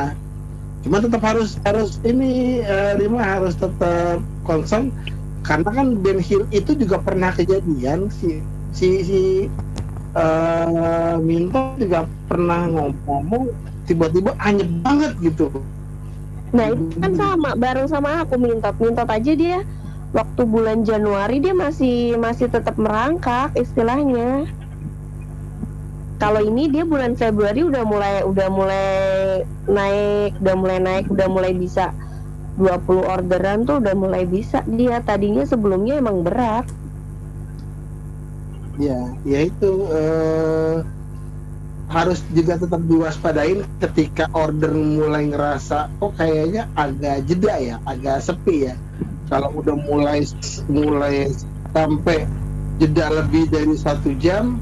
[0.84, 2.60] Cuma tetap harus harus ini
[3.00, 4.92] Rima harus tetap concern.
[5.48, 8.44] Karena kan Ben Hill itu juga pernah kejadian si
[8.76, 9.22] si si
[10.16, 13.50] eh, Minto juga pernah ngomong
[13.86, 15.50] tiba-tiba anyep banget gitu
[16.50, 19.62] Nah itu kan sama bareng sama aku mintot mintot aja dia
[20.10, 24.50] waktu bulan Januari dia masih masih tetap merangkak istilahnya.
[26.20, 28.90] Kalau ini dia bulan Februari udah mulai udah mulai
[29.70, 31.96] naik, udah mulai naik, udah mulai bisa
[32.60, 35.00] 20 orderan tuh udah mulai bisa dia.
[35.00, 36.68] Tadinya sebelumnya emang berat.
[38.80, 40.76] Ya, ya itu eh,
[41.90, 48.70] harus juga tetap diwaspadain ketika order mulai ngerasa kok kayaknya agak jeda ya, agak sepi
[48.70, 48.76] ya.
[49.30, 50.22] Kalau udah mulai
[50.70, 51.34] mulai
[51.74, 52.30] sampai
[52.82, 54.62] jeda lebih dari satu jam,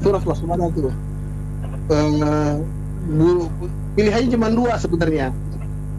[0.00, 0.92] itu harus waspada tuh.
[1.92, 2.54] Eh,
[3.18, 3.50] bu-
[3.96, 5.36] pilihannya cuma dua sebenarnya,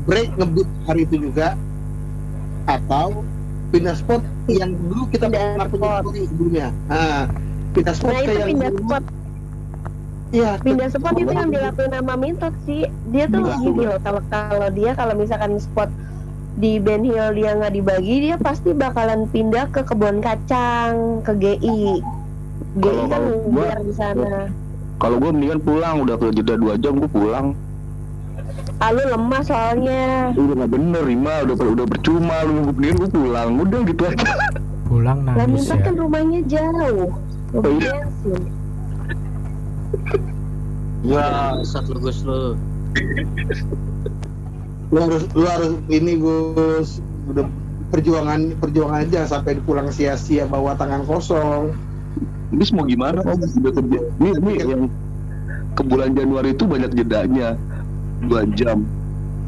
[0.05, 1.53] break ngebut hari itu juga,
[2.65, 3.21] atau
[3.75, 6.67] pindah spot yang dulu kita Pindah pernah punya sebelumnya.
[6.87, 7.23] Nah,
[7.73, 8.81] pindah spot Nah ke itu yang pindah dulu.
[8.81, 9.03] spot,
[10.33, 12.83] Iya, pindah spot itu yang dilakuin sama mintot sih.
[13.09, 13.55] Dia tuh Iya.
[13.61, 15.89] gini loh kalau kalau dia kalau misalkan spot
[16.55, 21.99] di Ben Hill dia nggak dibagi dia pasti bakalan pindah ke kebun kacang ke GI.
[21.99, 21.99] GI
[22.81, 24.47] Kalau- kan biar di sana.
[24.95, 27.51] Kalau gue mendingan pulang, udah ke jeda dua jam gue pulang.
[28.83, 30.35] Ah, lu lemah soalnya.
[30.35, 33.49] Udah nggak bener, Rima udah udah percuma lu mendingan gue pulang.
[33.63, 34.27] Udah gitu aja.
[34.85, 35.85] Pulang nangis mintot ya.
[35.87, 37.09] kan rumahnya jauh.
[37.55, 37.95] Oh, iya.
[41.07, 41.25] Ya,
[41.63, 42.59] sat lu Gus lu.
[44.91, 46.99] lu harus lu harus ini Gus
[47.31, 47.47] udah
[47.89, 51.75] perjuangan perjuangan aja sampai pulang sia-sia bawa tangan kosong
[52.53, 53.19] Ini mau gimana?
[53.25, 53.99] Oh, udah kerja.
[54.21, 54.83] Ini, ini yang
[55.75, 57.59] ke bulan Januari itu banyak jedanya
[58.27, 58.83] dua jam.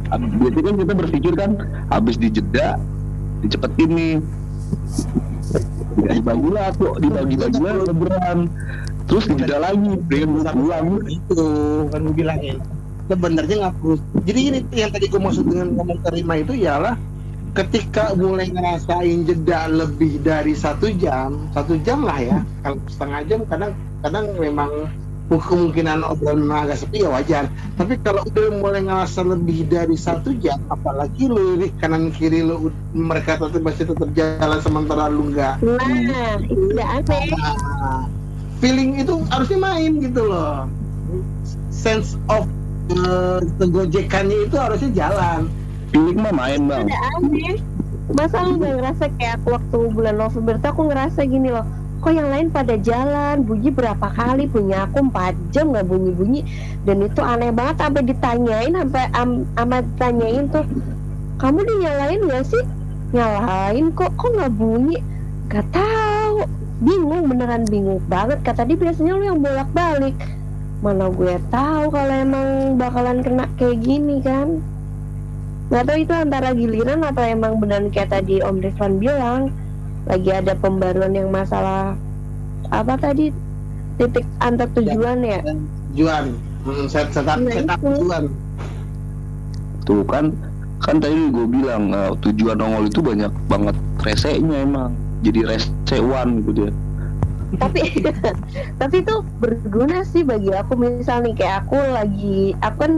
[0.07, 1.51] Biasanya kan kita berpikir kan
[1.91, 2.79] habis dijeda
[3.43, 4.15] dicepetin nih.
[5.97, 8.39] Dibagi lah kok, dibagi-bagi lah lebaran.
[9.07, 10.87] Terus dijeda lagi, dengan pulang.
[11.07, 11.39] itu
[11.91, 12.59] kan gue bilangin
[13.07, 13.95] sebenarnya nggak perlu
[14.27, 16.95] jadi ini yang tadi gue maksud dengan ngomong terima itu ialah
[17.55, 23.39] ketika mulai ngerasain jeda lebih dari satu jam satu jam lah ya kalau setengah jam
[23.47, 23.71] kadang
[24.03, 24.69] kadang memang
[25.35, 27.51] kemungkinan obrolan memang agak sepi ya wajar.
[27.75, 32.71] Tapi kalau udah mulai ngerasa lebih dari satu jam apalagi lu ini kanan kiri lu
[32.95, 35.59] mereka tetap masih tetap jalan sementara lu nggak.
[35.59, 37.27] Nah, itu udah aneh.
[37.35, 38.07] Nah,
[38.63, 40.71] feeling itu harusnya main gitu loh.
[41.75, 42.47] Sense of
[42.95, 45.51] uh, kegojekannya itu harusnya jalan.
[45.91, 46.87] Feeling mah main bang.
[46.87, 47.59] ada aneh.
[48.15, 51.67] Masa lu gak ngerasa kayak aku waktu bulan November tuh aku ngerasa gini loh
[51.97, 56.41] kok yang lain pada jalan bunyi berapa kali punya aku 4 jam nggak bunyi bunyi
[56.85, 60.65] dan itu aneh banget sampai ditanyain sampai am, amat tanyain tuh
[61.37, 62.63] kamu dinyalain gak sih?
[63.13, 64.97] Nyalain kok kok nggak bunyi?
[65.53, 66.49] Gak tahu.
[66.81, 68.41] Bingung beneran bingung banget.
[68.41, 70.17] Kata dia biasanya lu yang bolak balik
[70.77, 74.61] mana gue tahu kalau emang bakalan kena kayak gini kan?
[75.73, 79.41] Nggak tahu itu antara giliran atau emang beneran kayak tadi Om Rizwan bilang
[80.07, 81.93] lagi ada pembaruan yang masalah
[82.71, 83.29] apa tadi?
[83.99, 85.41] Titik antar tujuan ya?
[85.97, 88.01] Juan hmm, set setup Nah, setup itu.
[88.05, 88.25] Juan
[89.87, 90.35] Tuh kan
[90.83, 94.91] kan tadi gue bilang eh, tujuan nongol itu banyak banget resenya emang.
[95.25, 96.71] Jadi rese one gitu dia.
[97.63, 97.79] tapi
[98.83, 100.75] tapi itu berguna sih bagi aku.
[100.75, 102.93] Misal nih kayak aku lagi aku kan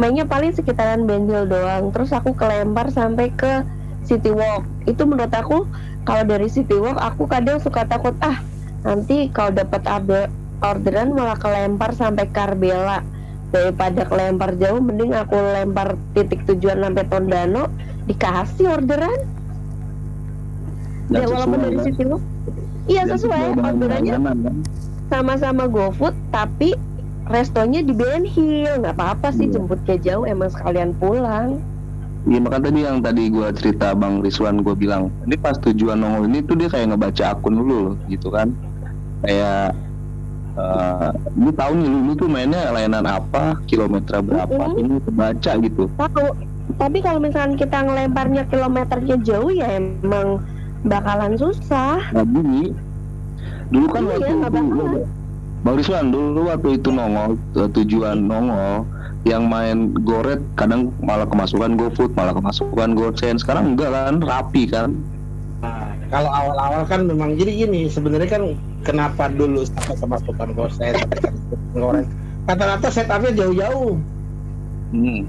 [0.00, 1.92] mainnya paling sekitaran Benhil doang.
[1.94, 3.62] Terus aku kelempar sampai ke
[4.08, 4.66] City Walk.
[4.88, 5.68] Itu menurut aku
[6.08, 8.40] kalau dari City Walk aku kadang suka takut ah
[8.82, 9.84] nanti kalau dapat
[10.60, 13.04] orderan malah kelempar sampai Karbela
[13.50, 17.66] daripada kelempar jauh mending aku lempar titik tujuan sampai Tondano
[18.06, 19.20] dikasih orderan
[21.10, 21.84] ya walaupun dari kan?
[21.90, 22.22] City Walk
[22.86, 24.56] iya sesuai orderannya kan?
[25.10, 26.78] sama-sama GoFood tapi
[27.26, 29.58] restonya di Ben Hill nggak apa-apa sih Iya.
[29.58, 31.58] jemputnya jauh emang sekalian pulang
[32.28, 36.28] Iya makanya tadi yang tadi gue cerita Bang Rizwan gue bilang ini pas tujuan nongol
[36.28, 38.52] ini tuh dia kayak ngebaca akun dulu loh, gitu kan.
[39.24, 39.72] Kayak
[40.60, 44.80] eh lu tahu nih lu, lu tuh mainnya layanan apa kilometer berapa Mm-mm.
[44.84, 45.88] ini kebaca gitu.
[45.96, 46.28] Tahu.
[46.76, 50.44] Tapi kalau misalkan kita ngelemparnya kilometernya jauh ya emang
[50.84, 52.04] bakalan susah.
[52.12, 52.76] Nah bunyi
[53.72, 54.92] dulu kan Iya, waktu nggak bakalan.
[55.60, 58.84] Bang Rizwan dulu waktu itu nongol eh, tujuan nongol
[59.28, 64.96] yang main goret kadang malah kemasukan GoFood malah kemasukan GoSend sekarang enggak kan rapi kan.
[65.60, 70.94] Nah, kalau awal-awal kan memang jadi gini sebenarnya kan kenapa dulu sampai kemasukan gosen
[71.76, 72.08] ngoreng
[72.48, 74.00] kata-kata setupnya jauh-jauh.
[74.90, 75.22] Hmm.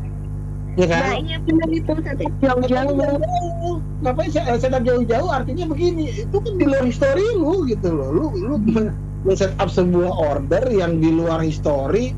[0.80, 1.04] ya kan?
[1.04, 2.96] Nah iya benar itu tetap jauh-jauh.
[2.96, 5.28] Jauh ngapain se- setup jauh-jauh?
[5.30, 8.10] Artinya begini itu kan di luar histori lu gitu loh.
[8.10, 8.96] Lu lu men-
[9.28, 12.16] men-setup sebuah order yang di luar histori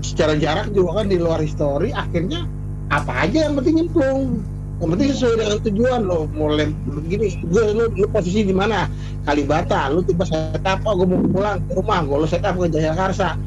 [0.00, 2.48] secara jarak juga kan di luar histori akhirnya
[2.92, 4.40] apa aja yang penting nyemplung.
[4.82, 6.20] Yang penting sesuai dengan tujuan lo.
[6.34, 8.90] Mulai begini gue lu, lu posisi di mana?
[9.24, 13.40] Kalibata lu tiba setup oh gue mau pulang ke rumah gue lu setup ke Jayakarsa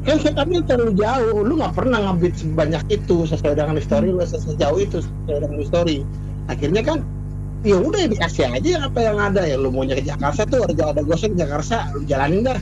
[0.00, 4.80] kan setupnya terlalu jauh lu nggak pernah ngebit sebanyak itu sesuai dengan histori lu sejauh
[4.80, 5.96] itu sesuai dengan histori.
[6.48, 7.04] Akhirnya kan
[7.60, 11.02] ya udah dikasih aja apa yang ada ya lu maunya ke Jakarta tuh ada ada
[11.04, 12.56] gosen ke Jakarta lu jalanin dah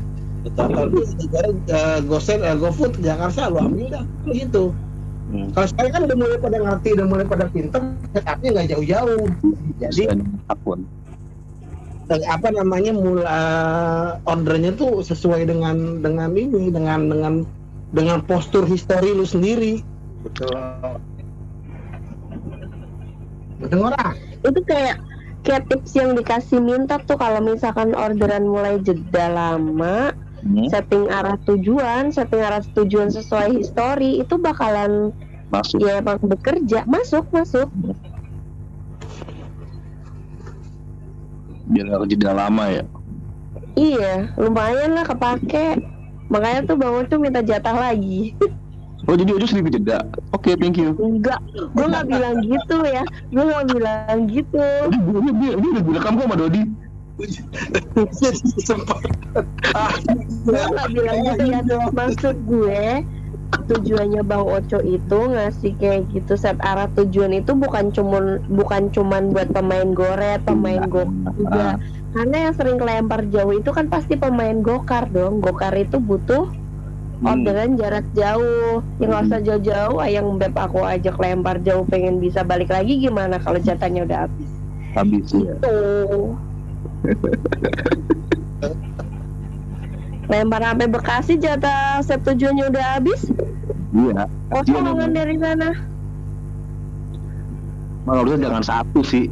[0.47, 4.05] uh, gosen uh, GoFood Jakarta lu ambil dah.
[4.31, 4.75] Gitu.
[5.29, 5.53] Hmm.
[5.53, 7.85] kalau sekarang kan udah mulai pada ngerti udah mulai pada pinter
[8.17, 9.25] setupnya nggak jauh-jauh.
[9.77, 10.03] Jadi
[10.49, 10.89] akun
[12.09, 13.41] eh, apa namanya mula
[14.25, 17.35] ordernya tuh sesuai dengan dengan ini dengan dengan
[17.93, 19.85] dengan postur histori lu sendiri.
[20.25, 20.57] Betul.
[23.61, 24.17] Betul orang
[24.49, 24.97] itu kayak
[25.45, 30.71] kayak tips yang dikasih minta tuh kalau misalkan orderan mulai jeda lama Hmm.
[30.71, 35.11] setting arah tujuan setting arah tujuan sesuai histori itu bakalan
[35.51, 35.83] masuk.
[35.83, 36.87] ya emang bekerja.
[36.87, 37.67] Masuk masuk.
[41.69, 42.85] Biar nggak jeda lama ya?
[43.75, 45.83] Iya lumayan lah kepake.
[46.29, 48.37] Makanya tuh bang Oco minta jatah lagi.
[49.09, 49.99] Oh jadi udah sedikit jeda?
[50.37, 50.93] Oke thank you.
[51.01, 51.41] Enggak.
[51.73, 53.03] Gue nggak bilang gitu ya.
[53.33, 54.67] Gue nggak bilang gitu.
[54.93, 56.63] Dia dia dia, dia kok sama Dodi
[60.89, 63.03] bilang gitu ya maksud gue
[63.49, 69.33] tujuannya bang Oco itu ngasih kayak gitu set arah tujuan itu bukan cuman bukan cuman
[69.33, 71.81] buat pemain goret pemain go juga.
[72.09, 75.45] Karena yang sering kelempar jauh itu kan pasti pemain gokar dong.
[75.45, 76.49] Gokar itu butuh
[77.19, 77.35] Hmm.
[77.35, 78.79] orderan jarak jauh.
[79.03, 83.43] Yang nggak usah jauh-jauh ayang beb aku ajak lempar jauh pengen bisa balik lagi gimana
[83.43, 84.51] kalau jatahnya udah habis.
[84.95, 85.27] Habis.
[85.35, 86.39] Ya tuh
[90.29, 93.33] lempar sampai Bekasi jatah set tujuannya udah habis?
[93.97, 94.29] Iya.
[94.53, 95.73] Kosongan dari sana.
[98.05, 99.29] Harusnya jangan satu sih.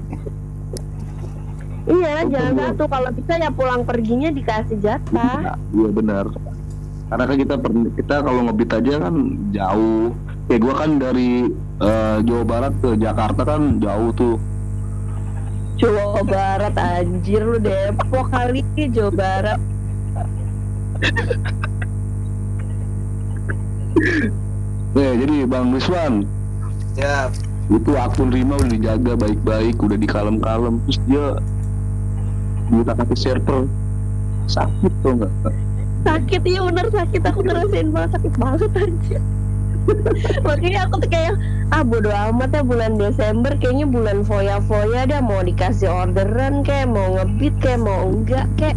[1.87, 2.85] Iya Betul, jangan satu.
[2.91, 5.55] Kalau bisa ya pulang perginya dikasih jatah.
[5.55, 6.27] Nah, iya benar.
[7.07, 7.55] Karena kan kita
[7.95, 9.15] kita kalau ngebit aja kan
[9.55, 10.11] jauh.
[10.47, 11.31] Kayak gua kan dari
[11.83, 14.35] eh, Jawa Barat ke Jakarta kan jauh tuh
[15.77, 19.61] Jawa Barat anjir lu Depok kali Jawa Barat.
[24.97, 26.25] Nih, jadi Bang Rizwan,
[26.97, 27.29] Ya,
[27.69, 31.27] itu akun Rima udah dijaga baik-baik, udah dikalem-kalem, terus dia
[32.73, 33.69] minta kasih server.
[34.49, 35.33] Sakit tuh nggak?
[36.07, 37.21] sakit iya bener sakit.
[37.29, 39.19] Aku ngerasain banget sakit banget aja
[40.47, 41.35] makanya aku tuh kayak
[41.75, 47.19] ah bodo amat ya bulan Desember kayaknya bulan foya-foya dah mau dikasih orderan kayak mau
[47.19, 48.77] ngebit kayak mau enggak kayak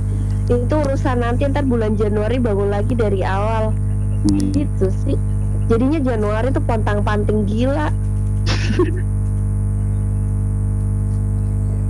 [0.49, 3.69] itu urusan nanti ntar bulan Januari bangun lagi dari awal.
[4.19, 4.52] Hmm.
[4.52, 5.15] gitu sih.
[5.69, 7.94] Jadinya Januari tuh pontang-panting gila.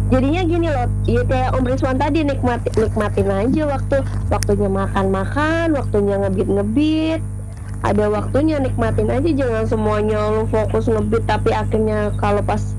[0.09, 4.01] Jadinya gini loh ya kayak Om Rizwan tadi nikmati, nikmatin aja waktu
[4.33, 7.21] waktunya makan-makan waktunya ngebit-ngebit
[7.79, 12.75] ada waktunya nikmatin aja jangan semuanya lu fokus ngebit tapi akhirnya kalau pas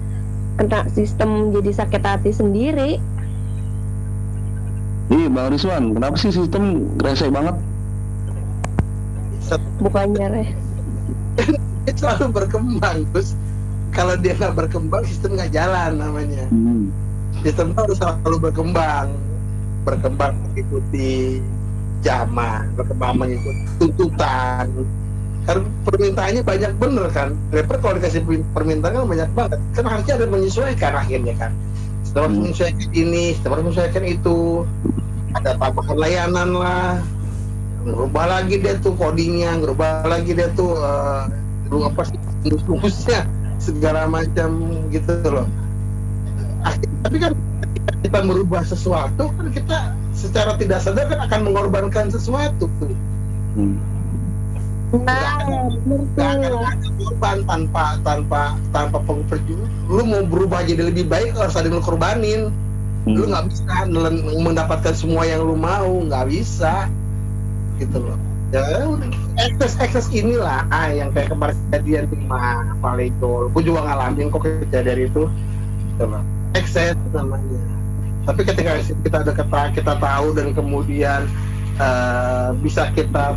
[0.61, 3.01] kena sistem jadi sakit hati sendiri.
[5.11, 7.57] Iya Bang Rizwan, kenapa sih sistem rese banget?
[9.83, 10.49] bukannya reh
[11.89, 13.35] dia selalu berkembang terus
[13.91, 16.47] kalau dia nggak berkembang sistem nggak jalan namanya.
[16.47, 16.95] Hmm.
[17.43, 19.11] sistem harus selalu berkembang.
[19.83, 21.43] Berkembang mengikuti
[22.01, 24.67] zaman berkembang mengikuti tuntutan.
[25.49, 27.33] Karena permintaannya banyak bener kan?
[27.51, 29.59] Rapper kalau dikasih per- permintaan kan banyak banget.
[29.73, 31.53] Kan harusnya ada menyesuaikan akhirnya kan.
[32.05, 32.45] Setelah Hmm.
[32.45, 34.37] menyesuaikan ini setelah menyesuaikan itu
[35.33, 37.01] ada tambahan layanan lah.
[37.81, 40.77] Ngerubah lagi dia tuh codingnya ngerubah lagi dia tuh
[41.73, 42.19] lu apa sih
[43.61, 44.51] segala macam
[44.93, 45.49] gitu loh.
[46.61, 47.33] Akhir- tapi kan
[47.89, 49.79] ketika kita merubah sesuatu kan kita
[50.13, 52.69] secara tidak sadar kan akan mengorbankan sesuatu.
[52.81, 52.93] Tuh
[53.51, 53.75] Hmm.
[55.07, 55.43] nah
[56.15, 61.67] Gak akan korban tanpa tanpa tanpa perjuangan lu mau berubah jadi lebih baik harus ada
[61.67, 62.43] yang lu korbanin.
[63.07, 63.31] Lu Hmm.
[63.33, 66.87] nggak bisa nelen- mendapatkan semua yang lu mau nggak bisa.
[67.79, 68.19] Gitu loh.
[68.51, 68.83] Ya
[69.39, 72.19] ekses ekses inilah ah yang kayak kemarin kejadian di
[72.83, 75.23] Valego gue juga ngalamin kok kejadian itu.
[75.95, 76.23] Gitu loh
[76.55, 77.63] ekses namanya.
[78.29, 81.27] Tapi ketika kita ada kata kita tahu dan kemudian
[81.81, 83.35] eh, bisa kita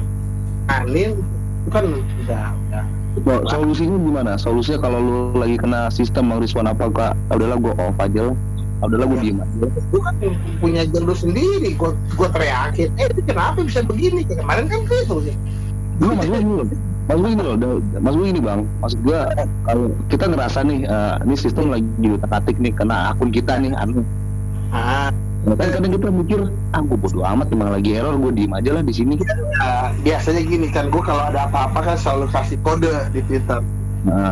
[0.69, 1.17] anin
[1.63, 2.85] itu kan udah udah.
[3.23, 4.31] Nah, solusinya gimana?
[4.41, 8.37] Solusinya kalau lu lagi kena sistem Bang Rizwan apakah udahlah gua off aja lah.
[8.81, 9.65] Ah, Udahlah gua diem aja.
[9.69, 10.15] gue kan
[10.59, 11.77] punya jalur sendiri.
[11.77, 14.25] Gue gue teriakin eh itu kenapa bisa begini?
[14.27, 15.23] Kemarin kan gitu.
[15.23, 15.35] Sih
[16.01, 16.27] Dulu mas
[17.07, 17.55] gue gini loh.
[17.59, 18.61] Mas gue gini loh, mas gue gini bang.
[18.79, 19.19] Maksud gue
[19.67, 24.03] kalau kita ngerasa nih, eh, ini sistem lagi diutak-atik nih kena akun kita nih, anu.
[24.71, 25.11] ah
[25.43, 26.39] Nah, kan kadang kita mikir,
[26.71, 29.19] ah gue bodo amat emang lagi error, gue diem aja lah di sini.
[29.19, 33.59] eh, biasanya gini kan gue kalau ada apa-apa kan selalu kasih kode di Twitter
[34.07, 34.31] Nah,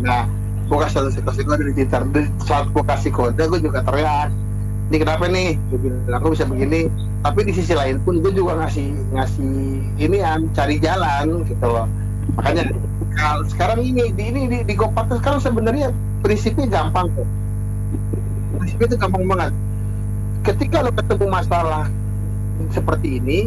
[0.00, 0.24] nah
[0.68, 2.00] gue kasih selalu kasih kode di Twitter
[2.48, 4.32] saat gue kasih kode gue juga teriak
[4.92, 5.56] ini kenapa nih?
[5.72, 6.92] Gue bilang aku bisa begini.
[7.24, 9.56] Tapi di sisi lain pun gue juga ngasih ngasih
[9.96, 11.88] ini kan cari jalan gitu loh.
[12.36, 12.76] Makanya
[13.16, 17.24] kalau sekarang ini di ini di, di Gopar sekarang sebenarnya prinsipnya gampang kok.
[18.60, 19.52] Prinsipnya itu gampang banget.
[20.44, 21.88] Ketika lo ketemu masalah
[22.68, 23.38] seperti ini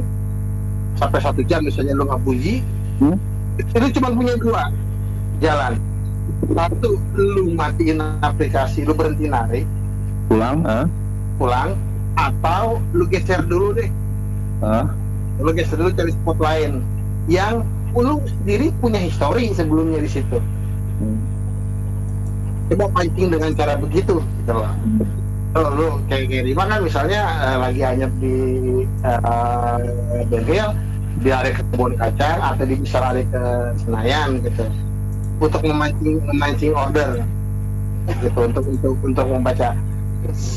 [0.97, 2.65] sampai satu jam misalnya lo nggak puji
[2.95, 3.19] Hmm.
[3.59, 4.71] itu cuma punya dua
[5.43, 5.75] jalan.
[6.47, 9.67] Satu lu matiin aplikasi lu berhenti narik.
[10.31, 10.87] Pulang, ah,
[11.35, 11.75] pulang
[12.15, 13.89] atau lu geser dulu deh.
[14.63, 14.87] Ah,
[15.39, 16.79] lu geser dulu cari spot lain.
[17.27, 20.39] Yang lu sendiri punya histori sebelumnya di situ.
[20.95, 21.19] Hmm.
[22.65, 24.71] coba pancing dengan cara begitu gitu loh.
[25.53, 28.35] Kalau lu kayak kayak Rima kan misalnya eh, lagi hanyut di
[29.05, 30.73] eh, bengkel
[31.23, 33.43] lari ke kebun kacang atau dia bisa lari ke
[33.85, 34.65] Senayan gitu.
[35.39, 37.21] Untuk memancing memancing order
[38.19, 38.39] gitu.
[38.39, 39.77] Untuk untuk untuk membaca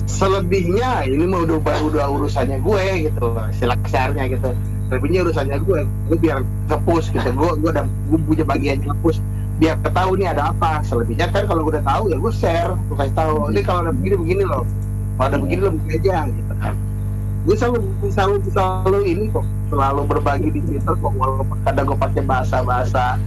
[0.09, 4.55] selebihnya ini mah udah udah urusannya gue gitu loh istilah kasarnya gitu.
[4.89, 6.41] Selebihnya urusannya gue gue biar
[6.73, 7.29] ngepush gitu.
[7.37, 9.21] Gue gue udah gue punya bagian ngepush
[9.59, 10.81] biar ketahui nih ada apa.
[10.87, 13.53] Selebihnya kan kalau gue udah tahu ya gue share gue kasih tahu.
[13.53, 14.65] Ini kalau ada begini begini loh.
[15.19, 16.75] Kalau ada begini lo begini aja gitu kan.
[17.47, 17.79] Gue selalu
[18.13, 23.21] selalu selalu ini kok selalu berbagi di Twitter kok walaupun kadang gue pakai bahasa bahasa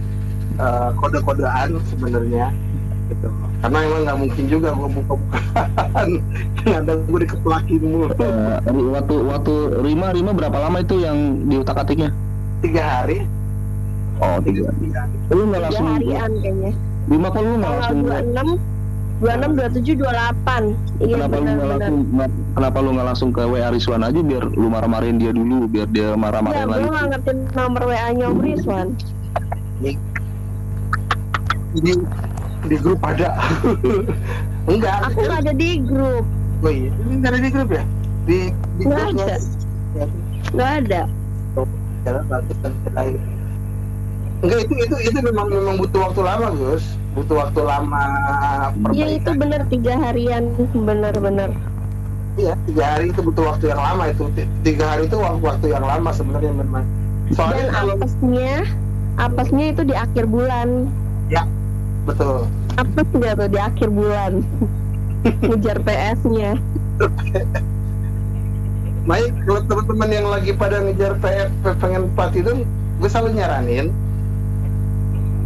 [1.00, 2.52] kode-kodean sebenarnya
[3.10, 3.28] gitu
[3.62, 6.08] karena emang nggak mungkin juga gue buka-bukaan.
[6.66, 8.06] Kadang gue dikeplakin mulu.
[8.18, 8.58] Eh,
[8.90, 9.54] waktu waktu
[9.86, 12.10] Rima Rima berapa lama itu yang diutak atiknya?
[12.62, 13.22] tiga hari.
[14.18, 14.66] Oh tiga.
[14.82, 15.14] tiga hari.
[15.30, 16.72] Lu nggak tiga langsung harian kayaknya.
[17.06, 18.58] Rima kok lu nggak langsung 26
[19.22, 21.98] 26 27 28 iya kenapa lu nggak langsung
[22.58, 26.10] kenapa lu nggak langsung ke WA Rizwan aja biar lu marah-marahin dia dulu biar dia
[26.10, 26.90] ya marah-marahin gue lagi.
[26.90, 28.88] nggak ngerti nomor WA nya Om Rizwan.
[31.72, 31.92] Ini
[32.72, 33.36] di grup ada.
[34.72, 36.24] Enggak aku nggak ada di grup.
[36.62, 37.84] Oh iya ini nggak ada di grup ya?
[38.24, 38.38] Di
[38.78, 39.24] di Nggak grupnya.
[39.28, 39.36] ada.
[40.52, 41.00] nggak ada.
[42.02, 43.20] Jalan bagus dan lain.
[44.40, 46.84] Enggak itu itu itu memang memang butuh waktu lama Gus.
[47.12, 48.04] Butuh waktu lama
[48.88, 49.34] Iya itu perbaikan.
[49.36, 50.44] bener tiga harian.
[50.72, 51.50] Bener-bener.
[52.32, 54.24] iya tiga hari itu butuh waktu yang lama itu.
[54.32, 56.84] Ti- tiga hari itu waktu waktu yang lama sebenarnya memang.
[57.30, 58.52] Soalnya Dan kalau apesnya,
[59.14, 60.88] apesnya itu di akhir bulan.
[62.02, 62.50] betul
[62.80, 64.32] Apes nggak tuh di akhir bulan?
[65.48, 66.58] Ngejar PS-nya.
[69.02, 71.50] Baik, kalau teman-teman yang lagi pada ngejar PF
[71.82, 72.62] pengen platinum,
[73.02, 73.90] gue selalu nyaranin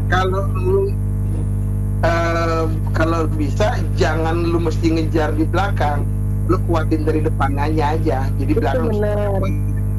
[0.07, 0.94] kalau lu
[2.07, 6.07] eh, kalau bisa jangan lu mesti ngejar di belakang,
[6.47, 8.31] lu kuatin dari depannya aja.
[8.39, 8.93] Jadi Itu belakang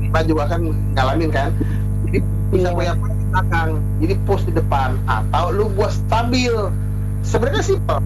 [0.07, 0.61] kita juga kan
[0.95, 1.51] ngalamin kan.
[2.07, 6.55] Jadi bisa banyak di belakang, jadi post di depan atau lu buat stabil.
[7.23, 7.97] Sebenarnya simpel.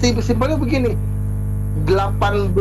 [0.00, 0.92] Sim- Simpelnya begini.
[1.84, 2.54] 18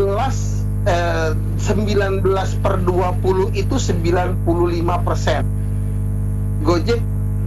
[0.84, 1.32] eh,
[1.62, 5.44] 19 per 20 itu 95 persen.
[6.64, 7.00] Gojek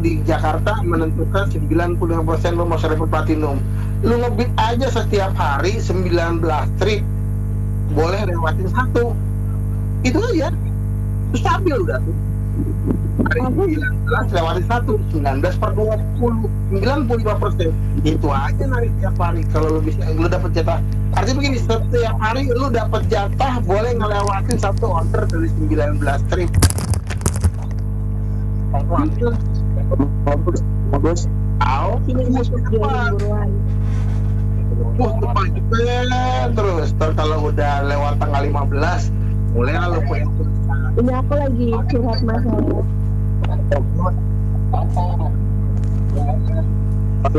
[0.04, 3.58] di Jakarta menentukan 95 persen lo mau server platinum.
[4.04, 6.44] Lu ngebit aja setiap hari 19
[6.76, 7.00] trip
[7.92, 9.16] boleh lewatin satu.
[10.04, 10.52] Itu aja.
[11.32, 12.16] Stabil udah tuh.
[13.26, 17.70] Hari 19 lewatin satu, 19 per 20, 95 persen.
[18.00, 19.44] Itu aja narik tiap hari.
[19.52, 20.80] Kalau lu bisa, lu dapet jatah
[21.16, 26.50] Artinya begini, setiap hari lu dapat jatah boleh ngelewatin satu order dari 19 trip.
[30.92, 31.28] bagus?
[32.06, 33.10] Sini Bus masuk depan,
[34.94, 35.46] bus depan
[36.54, 36.88] terus.
[36.94, 39.10] Ntar kalau udah lewat tanggal 15,
[39.56, 40.90] mulai lu punya tulisan.
[41.00, 42.84] Ini aku lagi curhat masalah.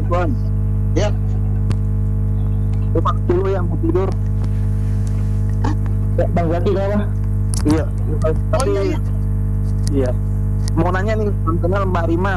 [0.08, 0.30] Bon
[0.98, 1.10] Ya.
[2.98, 4.10] Lupa dulu yang mau tidur
[6.18, 7.06] ya, Bang Zaki kenapa?
[7.68, 7.86] iya
[8.24, 9.00] Oh tapi iya, iya.
[9.94, 10.10] iya
[10.78, 11.30] mau nanya nih
[11.62, 12.36] kenal Mbak Rima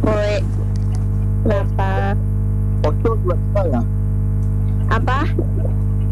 [0.00, 0.40] Koi.
[1.44, 2.16] Kenapa?
[2.84, 3.80] Oco juga suka ya
[4.88, 5.18] Apa?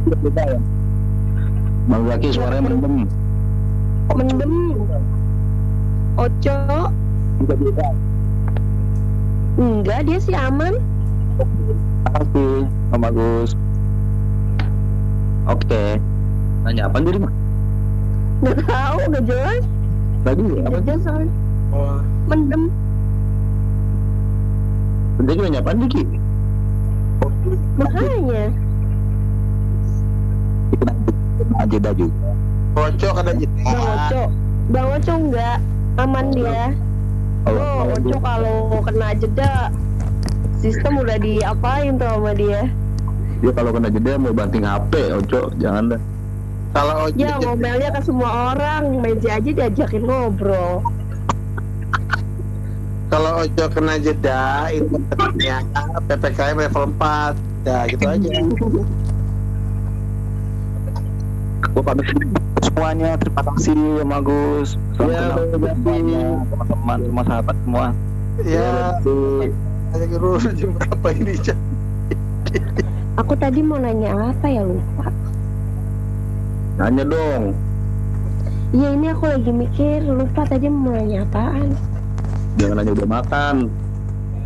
[0.05, 0.61] Juga beda ya
[1.91, 2.95] Bang Zaki suaranya mendem.
[4.15, 4.53] Mendem.
[6.15, 6.59] Oco?
[7.43, 7.89] juga beda
[9.59, 10.79] Enggak, dia sih aman.
[12.07, 13.51] Makasih Om Bagus
[15.51, 15.99] Oke.
[16.63, 17.33] Nanya apa jadi mah?
[18.47, 19.63] Nggak tahu, nggak jelas.
[20.23, 20.79] Tadi apa?
[20.87, 21.33] Jelas soalnya.
[21.75, 21.99] Oh,
[22.31, 22.71] Mendem.
[25.19, 26.03] Tadi nanya apa Diki?
[27.75, 28.45] Makanya.
[31.63, 32.31] Aja dah juga
[32.73, 33.61] Kocok ada jeda.
[33.69, 34.23] Bang Oco.
[34.73, 35.59] Bang Oco enggak.
[36.01, 36.73] Aman dia.
[37.45, 39.69] Oh, Oco kalau kena jeda
[40.57, 42.65] sistem udah diapain tuh sama dia.
[43.45, 46.01] Dia kalau kena jeda mau banting HP, Oco, jangan dah.
[46.73, 50.81] Kalau Ya ngomelnya ke semua orang, meja aja diajakin ngobrol.
[53.13, 57.37] kalau Ojo kena jeda itu ternyata PPKM level 4
[57.69, 58.31] ya gitu aja
[61.63, 62.07] gue pamit
[62.63, 64.69] semuanya terima kasih Om Agus
[64.99, 65.79] Salam kenal terima kasih.
[65.79, 67.87] semuanya teman-teman semua sahabat semua
[68.43, 68.71] ya
[69.93, 71.59] hanya urus jam berapa ini Cak?
[73.21, 75.13] Aku tadi mau nanya apa ya lupa.
[76.81, 77.53] Nanya dong.
[78.73, 81.77] Iya ini aku lagi mikir lupa tadi mau nanya apaan.
[82.57, 83.55] Jangan nanya udah makan.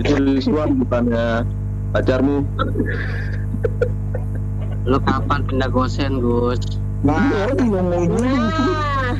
[0.02, 1.46] Itu Rizwan bukannya
[1.94, 2.42] pacarmu.
[4.82, 6.58] Lu kapan pindah gosen, Gus?
[7.06, 7.22] Nah
[7.54, 9.14] Nah,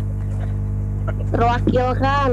[1.29, 2.31] terwakilkan.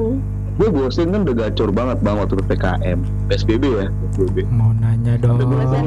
[0.54, 3.00] Gue bosen kan udah gacor banget bang waktu PKM.
[3.28, 3.88] PSBB ya.
[4.12, 4.38] PSBB.
[4.50, 5.38] Mau nanya dong.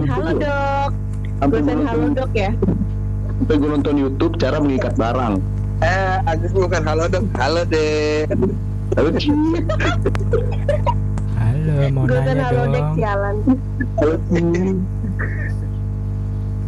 [0.06, 0.90] Halo dok.
[1.36, 2.50] Sampai gue Dosen halo nonton, dok ya.
[3.36, 5.34] sampai gue nonton YouTube cara mengikat barang.
[5.76, 8.38] eh Agus bukan halo dong halo deh kan
[11.36, 12.94] Halo, mau Dosen nanya halo dek dong.
[12.96, 13.36] sialan.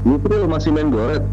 [0.00, 1.24] Justru lu masih main goret.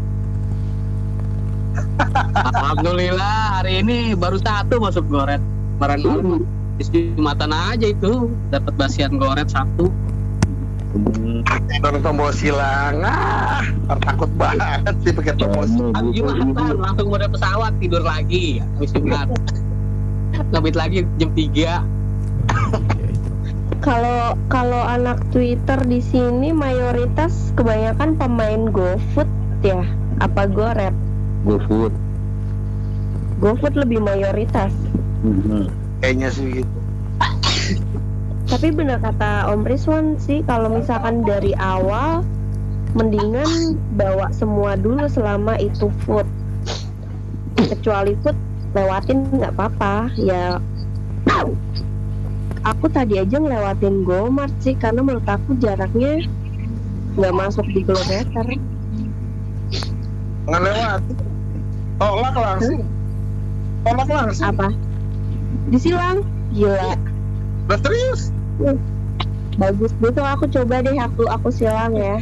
[2.36, 5.40] Alhamdulillah hari ini baru satu masuk goret.
[5.76, 6.28] Kemarin malam
[6.76, 9.88] di Jumatan aja itu dapat basian goret satu.
[11.84, 13.60] Dong tombol silang ah
[14.00, 19.28] takut banget sih pakai tombol silang Habis Jumatan langsung mode pesawat tidur lagi habis Jumat.
[20.52, 21.84] Ngebit lagi jam 3 iya.
[23.84, 29.28] Kalau kalau anak Twitter di sini mayoritas kebanyakan pemain GoFood
[29.62, 29.84] ya.
[30.16, 31.05] Apa GoRap?
[31.46, 31.94] GoFood.
[33.38, 34.74] GoFood lebih mayoritas.
[35.24, 35.72] Hmm.
[36.04, 36.72] kayaknya sih gitu
[38.46, 42.22] Tapi benar kata Om Rizwan sih kalau misalkan dari awal
[42.94, 46.28] mendingan bawa semua dulu selama itu food.
[47.58, 48.38] Kecuali food
[48.76, 50.60] lewatin nggak apa-apa ya
[52.66, 56.28] aku tadi aja ngelewatin Gomart sih karena menurut aku jaraknya
[57.16, 58.46] nggak masuk di kilometer
[60.46, 61.02] nggak lewat
[61.96, 62.82] tolak langsung.
[63.84, 64.46] Tolak langsung.
[64.52, 64.68] Apa?
[65.72, 66.22] Disilang?
[66.54, 66.94] Gila.
[67.66, 68.30] Udah serius?
[69.56, 69.92] Bagus.
[69.98, 72.20] Gitu aku coba deh aku aku silang ya.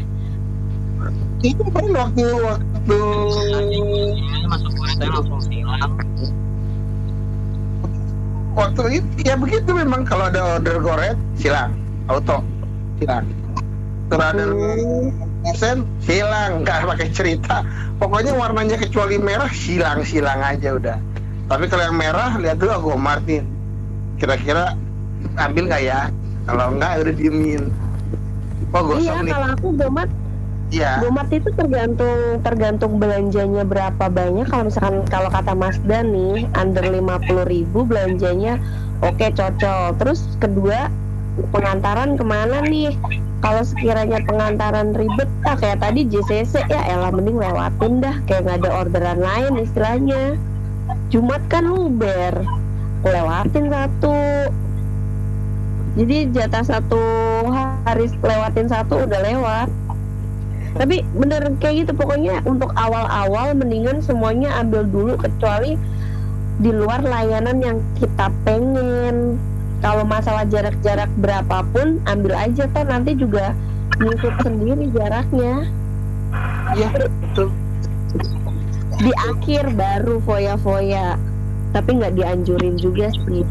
[1.45, 2.99] Itu kan waktu waktu
[4.49, 5.93] masuk saya langsung silang
[8.55, 10.07] waktu itu ya begitu memang.
[10.07, 11.75] Kalau ada order goret silang.
[12.07, 12.41] Auto
[13.03, 13.27] silang.
[14.15, 14.47] Ada
[15.53, 17.61] sen silang nggak pakai cerita.
[18.01, 20.97] Pokoknya warnanya kecuali merah silang silang aja udah.
[21.53, 23.45] Tapi kalau yang merah lihat dulu aku Martin.
[24.16, 24.73] Kira-kira
[25.37, 26.09] ambil nggak ya?
[26.49, 27.62] Kalau enggak udah diemin.
[28.75, 29.31] Oh iya nih.
[29.31, 30.11] kalau aku Gomart
[30.75, 30.99] iya.
[30.99, 34.49] Gomart itu tergantung tergantung belanjanya berapa banyak.
[34.49, 38.59] Kalau misalkan kalau kata Mas Dan nih under 50.000 ribu belanjanya
[39.05, 40.01] oke cocok.
[40.01, 40.91] Terus kedua
[41.51, 42.94] pengantaran ke mana nih?
[43.44, 48.59] Kalau sekiranya pengantaran ribet ah kayak tadi JCC ya elah mending lewatin dah kayak nggak
[48.65, 50.40] ada orderan lain istilahnya.
[51.12, 52.40] Jumat kan luber
[53.05, 54.48] lewatin satu.
[55.94, 57.02] Jadi jatah satu
[57.85, 59.69] hari lewatin satu udah lewat.
[60.74, 65.78] Tapi bener kayak gitu pokoknya untuk awal-awal mendingan semuanya ambil dulu kecuali
[66.59, 69.39] di luar layanan yang kita pengen
[69.85, 73.52] kalau masalah jarak-jarak berapapun ambil aja kan nanti juga
[74.01, 75.69] ngikut sendiri jaraknya.
[76.73, 77.52] Iya betul.
[78.97, 81.20] Di akhir baru foya-foya.
[81.77, 83.44] Tapi nggak dianjurin juga sih.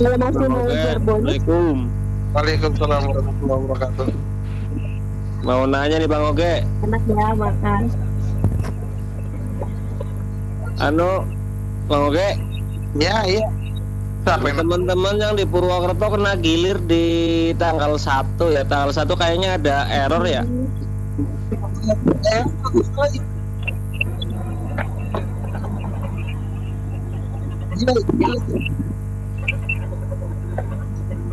[0.00, 1.36] Kalau masih mau ujar bonus.
[1.36, 1.76] Assalamualaikum.
[2.32, 4.08] Waalaikumsalam warahmatullahi wabarakatuh.
[5.44, 6.54] Mau nanya nih bang Oge?
[6.88, 7.82] Enak ya makan.
[10.80, 11.28] Anu
[11.92, 12.28] bang Oge?
[12.96, 13.59] Ya iya
[14.24, 17.04] teman-teman yang di Purwokerto kena gilir di
[17.56, 18.62] tanggal 1 ya.
[18.68, 20.42] Tanggal 1 kayaknya ada error ya.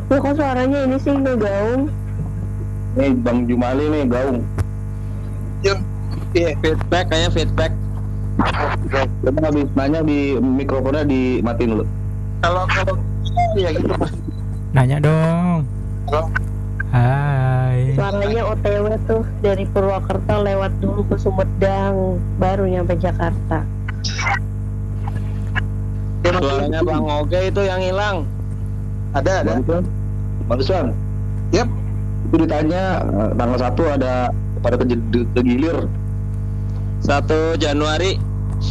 [0.08, 1.92] Loh, kok suaranya ini sih ngegaung
[2.96, 4.40] Nih Bang Jumali nih gaung.
[6.34, 7.72] Iya, feedback kayaknya feedback.
[9.22, 11.86] Coba habis nanya di mikrofonnya dimatiin dulu.
[12.42, 12.96] Kalau kalau
[13.58, 14.14] ya gitu mas
[14.76, 15.64] Nanya dong.
[16.12, 16.22] Halo?
[16.88, 17.98] Hai.
[18.00, 23.66] suaranya OTW tuh dari Purwokerto lewat dulu ke Sumedang baru nyampe Jakarta
[26.24, 28.18] Ya, suaranya bang Oge itu yang hilang
[29.16, 29.60] ada ada
[30.48, 30.96] Barusan.
[31.52, 31.68] Yap.
[32.32, 34.32] Itu ditanya eh, tanggal satu ada
[34.64, 34.80] pada
[35.36, 35.88] kegilir.
[37.04, 38.20] 1 Januari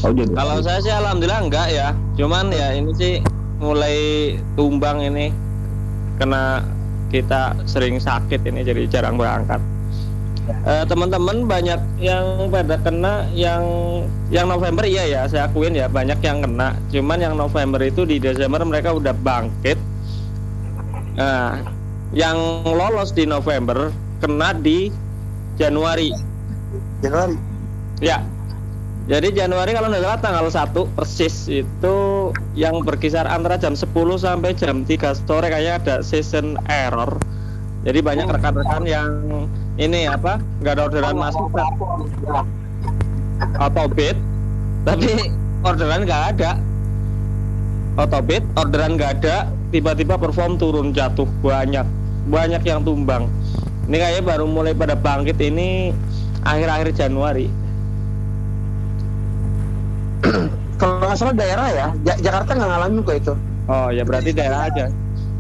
[0.02, 3.14] Oh kalau saya sih alhamdulillah enggak ya cuman ya ini sih
[3.56, 5.32] mulai tumbang ini
[6.20, 6.64] kena
[7.08, 9.60] kita sering sakit ini jadi jarang berangkat.
[10.46, 13.66] Eh, teman-teman banyak yang pada kena yang
[14.30, 16.78] yang November iya ya saya akuin ya banyak yang kena.
[16.94, 19.78] Cuman yang November itu di Desember mereka udah bangkit.
[21.18, 21.66] Nah
[22.14, 23.90] yang lolos di November
[24.22, 24.94] kena di
[25.58, 26.14] Januari.
[27.02, 27.36] Januari?
[27.98, 28.22] Ya.
[29.06, 31.96] Jadi Januari kalau nggak salah tanggal 1 persis itu
[32.57, 37.19] yang berkisar antara jam 10 sampai jam 3 sore kayaknya ada season error.
[37.86, 39.11] Jadi banyak rekan-rekan yang
[39.78, 41.47] ini apa nggak ada orderan masuk
[43.61, 44.16] autobit.
[44.86, 45.31] Tapi
[45.62, 46.51] orderan nggak ada.
[48.01, 51.28] Autobit orderan nggak ada tiba-tiba perform turun jatuh.
[51.44, 51.86] Banyak
[52.27, 53.31] banyak yang tumbang.
[53.86, 55.94] Ini kayaknya baru mulai pada bangkit ini
[56.43, 57.65] akhir-akhir Januari
[60.77, 61.86] kalau nggak salah daerah ya.
[62.03, 63.35] Ja- Jakarta nggak ngalamin kok itu.
[63.66, 64.85] Oh ya berarti daerah aja.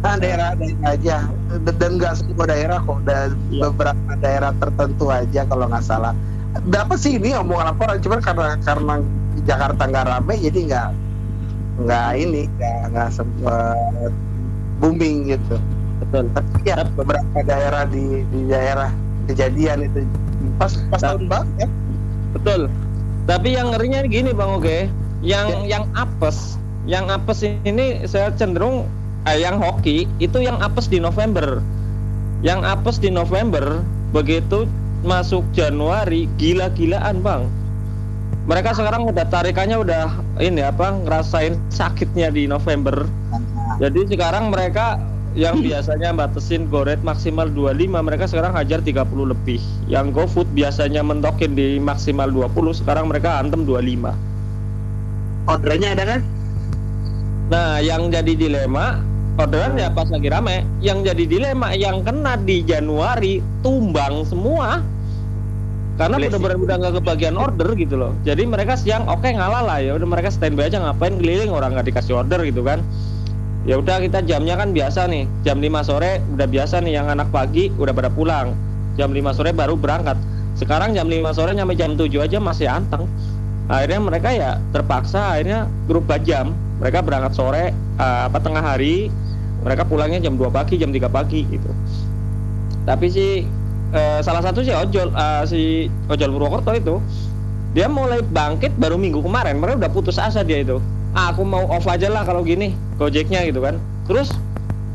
[0.00, 1.16] Nah daerah daerah aja.
[1.72, 2.98] Dan- nggak semua daerah kok.
[3.04, 3.60] Dan Iya.
[3.68, 6.12] beberapa daerah tertentu aja kalau nggak salah.
[6.66, 8.00] Dapat sih ini omongan laporan.
[8.00, 8.94] Cuman karena karena
[9.44, 10.88] Jakarta nggak rame jadi nggak
[11.76, 14.10] nggak ini nggak nggak sempat
[14.78, 15.56] booming gitu.
[16.00, 16.28] Betul.
[16.32, 18.88] Tapi ya beberapa daerah di di daerah
[19.26, 20.00] kejadian itu.
[20.56, 21.12] Pas pas Nah.
[21.12, 21.68] tahun baru ya.
[22.32, 22.60] Betul.
[23.26, 24.78] Tapi yang ngerinya gini bang Oke
[25.24, 28.86] yang yang apes yang apes ini saya cenderung
[29.26, 31.58] eh, yang hoki itu yang apes di November.
[32.46, 33.82] Yang apes di November
[34.14, 34.70] begitu
[35.02, 37.42] masuk Januari gila-gilaan bang.
[38.46, 40.04] Mereka sekarang udah tarikannya udah
[40.38, 43.02] ini apa ngerasain sakitnya di November.
[43.82, 45.02] Jadi sekarang mereka
[45.34, 49.58] yang biasanya batasin goret maksimal 25 mereka sekarang hajar 30 lebih.
[49.90, 54.35] Yang GoFood biasanya mentokin di maksimal 20 sekarang mereka antem 25
[55.46, 56.20] ordernya ada kan
[57.46, 58.98] Nah, yang jadi dilema
[59.38, 60.66] orderan ya pas lagi rame.
[60.82, 64.82] Yang jadi dilema yang kena di Januari tumbang semua.
[65.96, 68.12] Karena benar-benar udah nggak kebagian order gitu loh.
[68.26, 71.88] Jadi mereka siang oke ngalah lah ya udah mereka standby aja ngapain keliling orang nggak
[71.88, 72.84] dikasih order gitu kan.
[73.64, 75.24] Ya udah kita jamnya kan biasa nih.
[75.46, 78.52] Jam 5 sore udah biasa nih yang anak pagi udah pada pulang.
[79.00, 80.18] Jam 5 sore baru berangkat.
[80.58, 83.08] Sekarang jam 5 sore nyampe jam 7 aja masih anteng.
[83.66, 86.54] Akhirnya mereka ya terpaksa akhirnya grup jam.
[86.78, 89.08] Mereka berangkat sore eh, apa tengah hari,
[89.64, 91.70] mereka pulangnya jam 2 pagi, jam 3 pagi gitu.
[92.86, 93.42] Tapi si
[93.90, 95.60] eh, salah satu si ojol eh, si
[96.06, 96.96] ojol Purwokerto itu
[97.76, 99.58] dia mulai bangkit baru minggu kemarin.
[99.58, 100.80] Mereka udah putus asa dia itu.
[101.16, 103.80] Ah, aku mau off aja lah kalau gini Gojeknya gitu kan.
[104.06, 104.32] Terus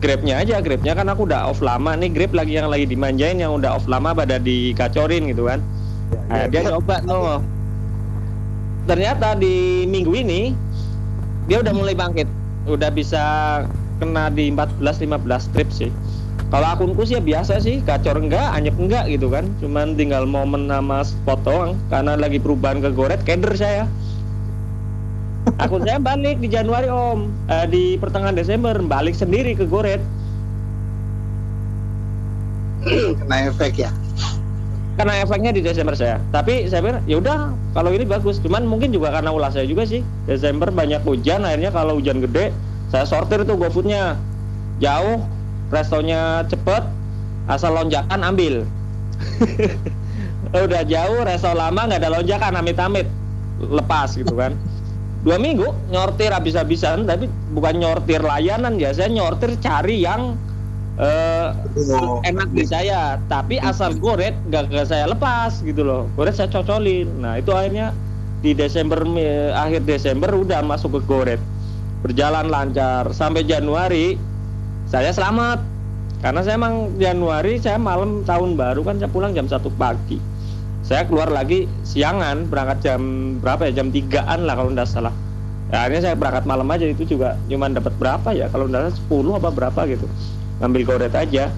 [0.02, 3.54] Grabnya aja, Grabnya kan aku udah off lama nih Grab lagi yang lagi dimanjain yang
[3.54, 5.62] udah off lama pada dikacorin gitu kan.
[6.30, 7.42] Nah, dia coba no.
[8.92, 10.52] Ternyata di minggu ini
[11.48, 12.28] dia udah mulai bangkit,
[12.68, 13.24] udah bisa
[14.04, 15.88] kena di 14-15 trip sih.
[16.52, 19.48] Kalau akunku sih ya biasa sih, gacor enggak, anyep enggak gitu kan.
[19.64, 23.88] Cuman tinggal momen nama spot doang karena lagi perubahan ke Goret, keder saya.
[25.56, 30.04] Akun saya balik di Januari om, Eh, di pertengahan Desember balik sendiri ke Goret.
[32.84, 33.94] kena efek ya
[35.02, 36.22] karena efeknya di Desember saya.
[36.30, 38.38] Tapi saya pikir ya udah kalau ini bagus.
[38.38, 40.06] Cuman mungkin juga karena ulah saya juga sih.
[40.30, 42.54] Desember banyak hujan, akhirnya kalau hujan gede
[42.94, 44.14] saya sortir tuh GoFoodnya
[44.78, 45.26] jauh,
[45.74, 46.86] restonya cepet,
[47.50, 48.62] asal lonjakan ambil.
[50.54, 53.10] udah jauh, resto lama nggak ada lonjakan, amit-amit
[53.58, 54.54] lepas gitu kan.
[55.26, 57.26] Dua minggu nyortir habis-habisan, tapi
[57.58, 60.38] bukan nyortir layanan ya, saya nyortir cari yang
[61.00, 62.20] Oh.
[62.28, 66.12] enak di saya tapi asal goret nggak nggak saya lepas gitu loh.
[66.20, 67.08] Goret saya cocolin.
[67.24, 67.96] Nah itu akhirnya
[68.44, 71.42] di Desember eh, akhir Desember udah masuk ke goret
[72.04, 73.08] berjalan lancar.
[73.16, 74.20] Sampai Januari
[74.92, 75.64] saya selamat.
[76.22, 80.20] Karena saya emang Januari saya malam tahun baru kan saya pulang jam satu pagi.
[80.86, 83.02] Saya keluar lagi siangan berangkat jam
[83.40, 83.82] berapa ya?
[83.82, 85.16] Jam 3an lah kalau nggak salah.
[85.72, 88.52] Ya, akhirnya saya berangkat malam aja itu juga cuman dapat berapa ya?
[88.54, 88.96] Kalau nggak salah
[89.34, 90.06] 10 apa berapa gitu
[90.62, 91.50] ngambil goret aja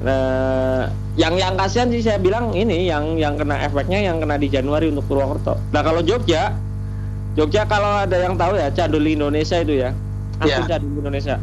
[0.00, 0.88] Nah,
[1.20, 4.88] yang yang kasihan sih saya bilang ini yang yang kena efeknya yang kena di Januari
[4.88, 5.60] untuk Purwokerto.
[5.76, 6.56] Nah kalau Jogja,
[7.36, 9.92] Jogja kalau ada yang tahu ya Cadul Indonesia itu ya,
[10.40, 10.56] Iya.
[10.56, 11.36] akun Cadul Indonesia.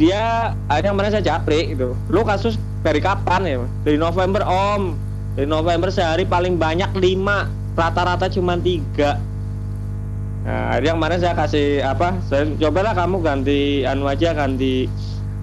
[0.00, 1.92] Dia ada yang mana saya japri gitu.
[2.08, 3.56] Lu kasus dari kapan ya?
[3.84, 4.96] Dari November Om.
[5.36, 9.20] Dari November sehari paling banyak 5 rata-rata cuma tiga.
[10.48, 12.16] Nah, yang mana saya kasih apa?
[12.32, 14.88] Saya cobalah kamu ganti anu aja ganti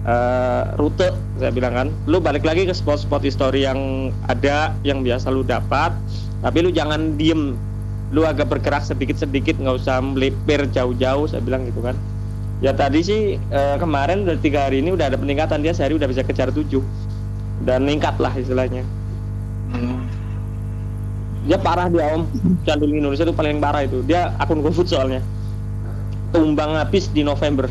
[0.06, 1.88] eh, rute saya bilang kan.
[2.08, 5.92] Lu balik lagi ke spot-spot history yang ada yang biasa lu dapat.
[6.40, 7.56] Tapi lu jangan diem.
[8.10, 11.94] Lu agak bergerak sedikit-sedikit nggak usah melipir jauh-jauh saya bilang gitu kan.
[12.60, 15.60] Ya tadi sih eh, kemarin dari tiga hari ini udah ada peningkatan.
[15.60, 16.82] Dia sehari udah bisa kejar tujuh.
[17.60, 18.84] Dan meningkat lah istilahnya.
[21.44, 22.24] Dia parah dia om.
[22.64, 24.00] Candul Indonesia itu paling parah itu.
[24.04, 25.20] Dia akun GoFood soalnya.
[26.32, 27.68] Tumbang habis di November.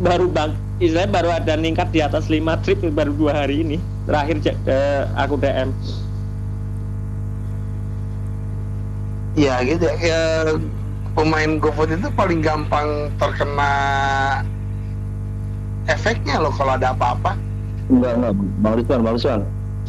[0.00, 3.76] Baru bang istilahnya baru ada meningkat di atas 5 trip baru dua hari ini.
[4.08, 5.70] Terakhir ja- eh, aku DM
[9.38, 10.20] ya gitu ya, ya
[11.14, 13.72] pemain GoFood itu paling gampang terkena
[15.86, 17.38] efeknya loh kalau ada apa-apa.
[17.90, 18.32] Enggak, enggak.
[18.62, 19.40] Bang Ridwan, Bang Ridwan.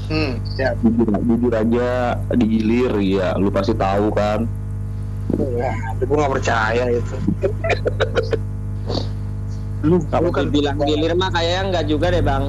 [0.10, 0.70] hmm ya.
[0.82, 1.90] Jujur, jujur aja
[2.34, 4.46] digilir ya, lu pasti tahu kan.
[5.32, 7.16] ya gue nggak percaya itu
[9.82, 12.44] lu kalau kan dibilang gilir mah kayaknya nggak juga deh bang.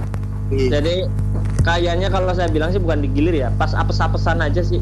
[0.52, 0.68] Iya.
[0.68, 0.94] jadi
[1.64, 4.80] kayaknya kalau saya bilang sih bukan digilir ya pas apes-apesan aja sih.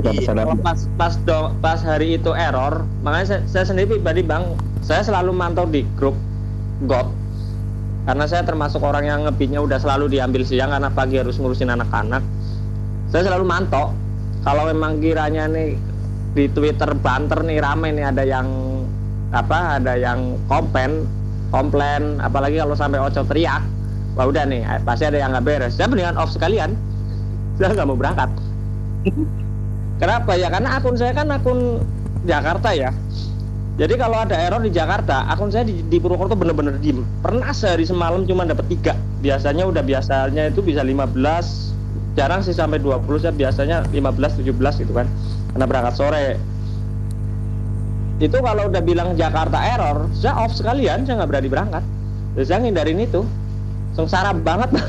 [0.00, 0.32] Iya.
[0.32, 5.04] Kalau pas pas do- pas hari itu error makanya saya, saya sendiri pribadi bang saya
[5.04, 6.16] selalu mantau di grup
[6.88, 7.12] GOT
[8.08, 12.24] karena saya termasuk orang yang ngebitnya udah selalu diambil siang karena pagi harus ngurusin anak-anak.
[13.14, 13.94] Saya selalu mantau
[14.42, 15.78] kalau memang kiranya nih
[16.32, 18.48] di Twitter banter nih rame nih ada yang
[19.30, 21.06] apa ada yang komplain
[21.52, 23.62] komplain apalagi kalau sampai Oco teriak
[24.16, 26.72] wah udah nih eh, pasti ada yang nggak beres saya mendingan off sekalian
[27.60, 28.32] saya nggak mau berangkat
[30.02, 30.50] Kenapa ya?
[30.50, 31.78] Karena akun saya kan akun
[32.26, 32.90] Jakarta ya.
[33.78, 37.06] Jadi kalau ada error di Jakarta, akun saya di, di Purwokerto bener-bener diem.
[37.22, 38.98] Pernah sehari semalam cuma dapat tiga.
[39.22, 44.90] Biasanya udah biasanya itu bisa 15, jarang sih sampai 20 saya biasanya 15 17 gitu
[44.90, 45.06] kan.
[45.54, 46.34] Karena berangkat sore.
[48.22, 51.82] Itu kalau udah bilang Jakarta error, saya off sekalian, saya nggak berani berangkat.
[52.38, 53.26] Jadi saya ngindarin itu.
[53.92, 54.72] Sengsara banget.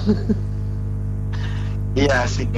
[1.99, 2.45] iya sih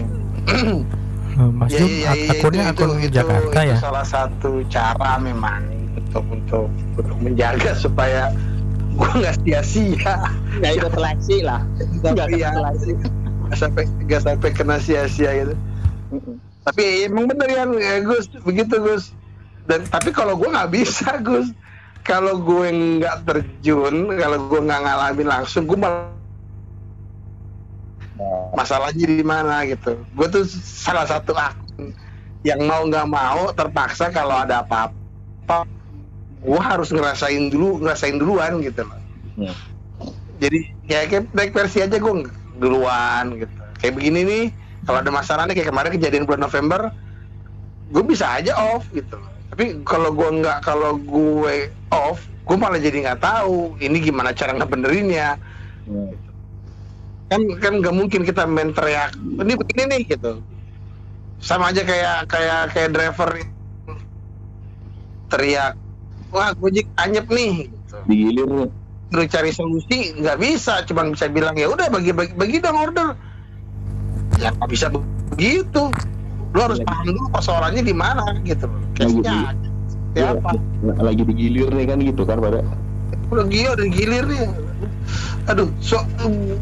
[1.36, 3.76] Eh, Mas Ya, Jum, ak- iya, akunnya itu, akun itu, Jakarta itu ya?
[3.76, 5.68] salah satu cara memang
[6.00, 8.32] untuk untuk untuk menjaga supaya
[8.96, 10.16] gue nggak sia-sia
[10.64, 11.60] nggak ikut seleksi lah
[12.08, 15.54] nggak ya seleksi nggak sampai nggak sampai kena sia-sia gitu
[16.64, 19.12] tapi emang bener ya, ya Gus begitu Gus
[19.66, 21.50] dan tapi kalau gue nggak bisa Gus.
[22.06, 22.70] Kalau gue
[23.02, 26.14] nggak terjun kalau gue nggak ngalamin langsung gue malah
[28.54, 29.98] masalahnya di mana gitu.
[30.14, 31.98] Gue tuh salah satu akun
[32.46, 35.66] yang mau nggak mau terpaksa kalau ada apa-apa
[36.46, 39.02] gue harus ngerasain dulu ngerasain duluan gitu loh.
[39.36, 39.52] Hmm.
[40.40, 42.14] jadi kayak kayak naik versi aja gue
[42.62, 43.56] duluan gitu.
[43.82, 44.44] Kayak begini nih
[44.86, 46.94] kalau ada masalah nih kayak kemarin kejadian bulan November
[47.90, 49.35] gue bisa aja off gitu loh.
[49.56, 54.52] Tapi kalau gue nggak kalau gue off gue malah jadi nggak tahu ini gimana cara
[54.52, 55.40] ngebenerinnya.
[55.88, 56.12] Hmm.
[57.32, 60.44] kan kan nggak mungkin kita main teriak ini begini nih gitu.
[61.40, 63.32] Sama aja kayak kayak kayak driver
[65.32, 65.80] teriak
[66.36, 67.96] wah gojek anyep nih gitu.
[68.12, 68.68] digilir
[69.08, 70.84] terus cari solusi nggak bisa.
[70.84, 73.16] Cuma bisa bilang ya udah bagi bagi bagi dong order.
[74.36, 75.96] Ya nggak bisa begitu
[76.56, 78.68] lu harus Lagi- paham dulu persoalannya di mana gitu.
[78.96, 79.52] Case-nya
[80.16, 80.32] Iya.
[80.40, 80.50] siapa?
[81.04, 82.64] Lagi digilir nih kan gitu kan pada
[83.26, 84.48] udah gila udah gilir nih.
[85.46, 86.00] Aduh so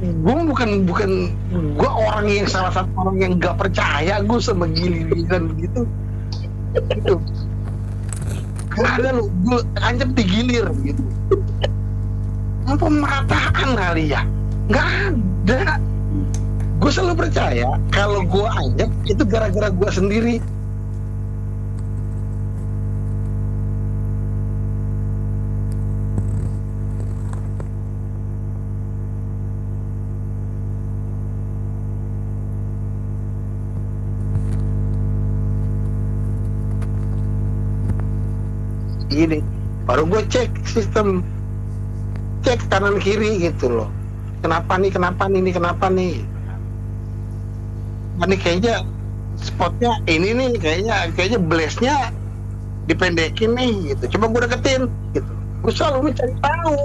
[0.01, 1.11] gue bukan bukan
[1.53, 5.85] gue orang yang salah satu orang yang nggak percaya gue sama gilir-giliran begitu
[6.73, 7.15] gitu.
[8.73, 11.03] Gak ada lu gue anjep digilir gitu.
[12.65, 14.25] Apa pemerataan kali ya?
[14.71, 15.77] Nggak ada
[16.83, 20.35] gue selalu percaya kalau gue anjep itu gara-gara gue sendiri.
[39.07, 39.39] Gini
[39.87, 41.23] baru gue cek sistem
[42.43, 43.87] cek kanan kiri gitu loh.
[44.43, 46.32] Kenapa nih kenapa nih kenapa nih
[48.21, 48.85] ini kayaknya
[49.41, 51.95] spotnya ini nih kayaknya kayaknya blastnya
[52.85, 54.17] dipendekin nih gitu.
[54.17, 54.81] Coba gue deketin
[55.17, 55.31] gitu.
[55.63, 56.77] Gue selalu mencari tahu.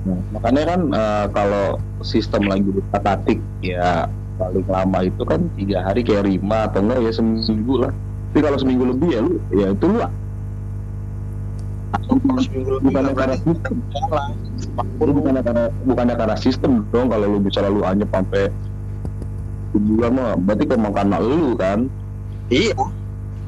[0.00, 1.66] Nah, makanya kan eh, kalau
[2.00, 4.08] sistem lagi diatik ya
[4.40, 7.92] paling lama itu kan tiga hari kayak Rima atau enggak ya seminggu lah.
[8.30, 10.10] Tapi kalau seminggu lebih ya lu ya itu lu lebih
[12.86, 13.74] bukan karena sistem,
[14.98, 18.50] bukan karena bukan karena sistem dong kalau lu bisa lalu anyep sampai
[19.80, 21.88] sebulan mah berarti emang karena lu kan.
[22.52, 22.76] iya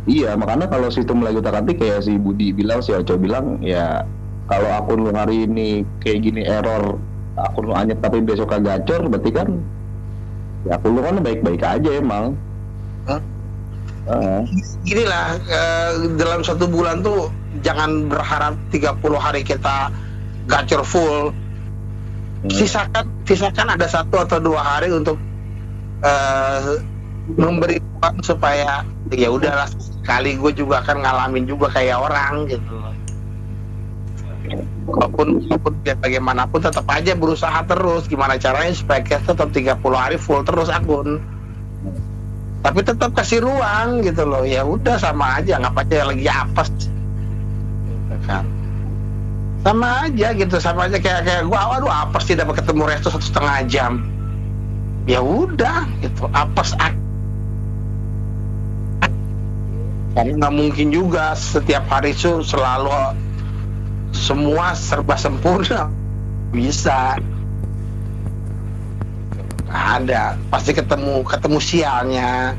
[0.02, 4.02] Iya, makanya kalau sistem lagi utak atik kayak si Budi bilang, si Oco bilang, ya
[4.50, 6.98] kalau akun lu hari ini kayak gini error,
[7.38, 9.62] akun lu anyep tapi besok kagak gacor, berarti kan
[10.66, 12.34] ya akun lu kan baik-baik aja emang.
[13.06, 14.40] Heeh.
[14.82, 17.30] gini lah eh, dalam satu bulan tuh
[17.62, 19.94] jangan berharap 30 hari kita
[20.50, 21.30] gacor full
[22.42, 22.50] Hmm.
[22.50, 25.14] sisakan sisakan ada satu atau dua hari untuk
[26.02, 26.82] eh,
[27.38, 28.82] memberi uang supaya
[29.14, 29.70] ya udahlah
[30.02, 32.74] kali gue juga akan ngalamin juga kayak orang gitu.
[34.90, 38.10] Walaupun walaupun ya bagaimanapun tetap aja berusaha terus.
[38.10, 41.22] Gimana caranya supaya kita tetap 30 hari full terus akun.
[42.62, 44.42] Tapi tetap kasih ruang gitu loh.
[44.42, 45.62] Ya udah sama aja.
[45.62, 46.68] Nggak aja lagi apes.
[49.62, 50.56] Sama aja gitu.
[50.58, 51.78] Sama aja kayak kayak gua.
[51.78, 54.11] Waduh apes tidak ketemu resto satu setengah jam
[55.06, 56.30] ya udah gitu.
[56.30, 57.00] Apes ak-
[60.12, 62.92] karena nggak mungkin juga setiap hari itu selalu
[64.12, 65.88] semua serba sempurna.
[66.52, 67.16] Bisa.
[69.72, 70.36] Ada.
[70.52, 72.52] Pasti ketemu ketemu sialnya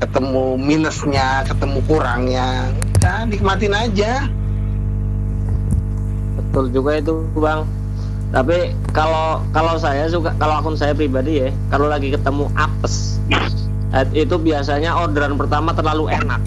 [0.00, 2.72] ketemu minusnya ketemu kurangnya.
[3.04, 4.24] Ya nikmatin aja.
[6.40, 7.68] Betul juga itu bang
[8.30, 13.18] tapi kalau kalau saya suka kalau akun saya pribadi ya kalau lagi ketemu apes
[13.90, 16.38] eh, itu biasanya orderan pertama terlalu enak.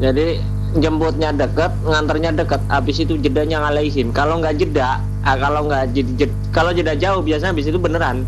[0.00, 0.40] Jadi
[0.80, 6.12] jemputnya deket nganternya deket habis itu jedanya ngalihin kalau nggak jeda ah, kalau nggak jeda,
[6.24, 8.24] jed- kalau jeda jauh biasanya habis itu beneran.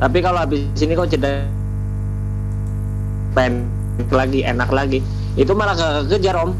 [0.00, 1.44] Tapi kalau habis ini kok jeda
[3.36, 5.04] pendek lagi enak lagi
[5.36, 5.76] itu malah
[6.08, 6.56] kejar om.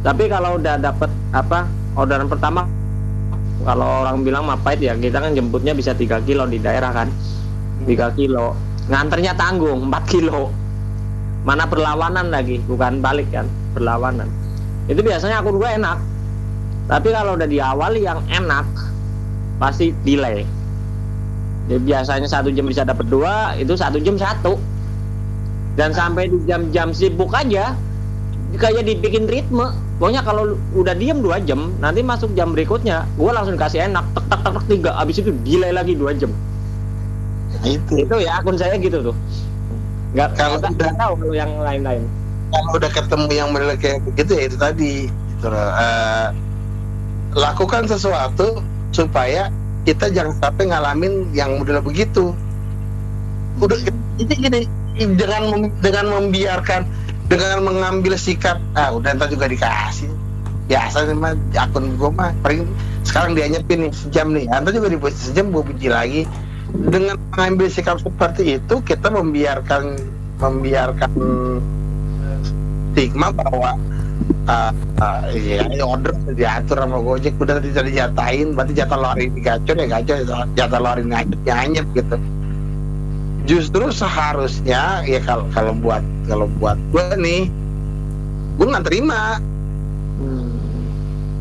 [0.00, 1.68] Tapi kalau udah dapet apa
[1.98, 2.70] orderan pertama
[3.66, 7.10] kalau orang bilang mapait ya kita kan jemputnya bisa 3 kilo di daerah kan.
[7.84, 8.54] 3 kilo.
[8.86, 10.54] Nganternya tanggung 4 kilo.
[11.42, 14.30] Mana berlawanan lagi bukan balik kan berlawanan.
[14.86, 15.98] Itu biasanya akun gue enak.
[16.88, 18.64] Tapi kalau udah di awal yang enak
[19.58, 20.46] pasti delay.
[21.68, 24.56] Jadi biasanya satu jam bisa dapat dua itu satu jam satu.
[25.76, 27.76] Dan sampai di jam-jam sibuk aja
[28.56, 29.68] kayak dibikin ritme.
[29.98, 34.24] Pokoknya kalau udah diem dua jam nanti masuk jam berikutnya gue langsung kasih enak tek
[34.30, 34.90] tek tek tek tiga.
[34.94, 36.30] Abis itu delay lagi dua jam.
[37.50, 38.06] Nah, itu.
[38.06, 39.16] Itu ya akun saya gitu tuh.
[40.14, 42.06] Nggak Kalau udah- tahu kalau yang lain-lain.
[42.48, 45.68] kalau udah ketemu yang model kayak begitu ya itu tadi gitu loh.
[45.68, 46.26] Eh,
[47.36, 49.52] lakukan sesuatu supaya
[49.84, 52.32] kita jangan sampai ngalamin yang model begitu.
[53.58, 53.76] Udah
[54.16, 54.60] ini gini
[55.18, 56.86] dengan dengan membiarkan
[57.28, 60.08] dengan mengambil sikap ah udah ntar juga dikasih.
[60.68, 62.64] Biasa nih mah akun gue mah paling
[63.04, 64.48] sekarang dia nyepin nih sejam nih.
[64.48, 66.22] Ntar juga dibuat sejam gue benci lagi.
[66.68, 69.96] Dengan mengambil sikap seperti itu kita membiarkan
[70.40, 71.12] membiarkan
[72.92, 73.76] stigma bahwa
[74.44, 77.36] uh, uh, ya order diatur sama Gojek.
[77.40, 80.24] Udah tidak dijatain berarti jatah lo hari ini gacor ya gacor.
[80.56, 82.16] Jatah lo hari ini gitu
[83.48, 87.42] justru seharusnya ya kalau kalau buat kalau buat gue nih
[88.60, 89.40] gue nggak terima.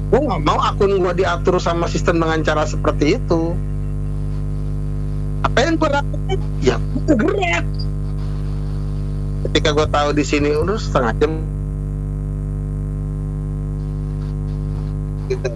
[0.07, 3.51] Gue nggak mau akun gue diatur sama sistem dengan cara seperti itu.
[5.43, 7.65] Apa yang gue lakukan ya gue gerak
[9.51, 11.31] ketika gue tahu di sini udah setengah jam.
[15.27, 15.49] Gitu.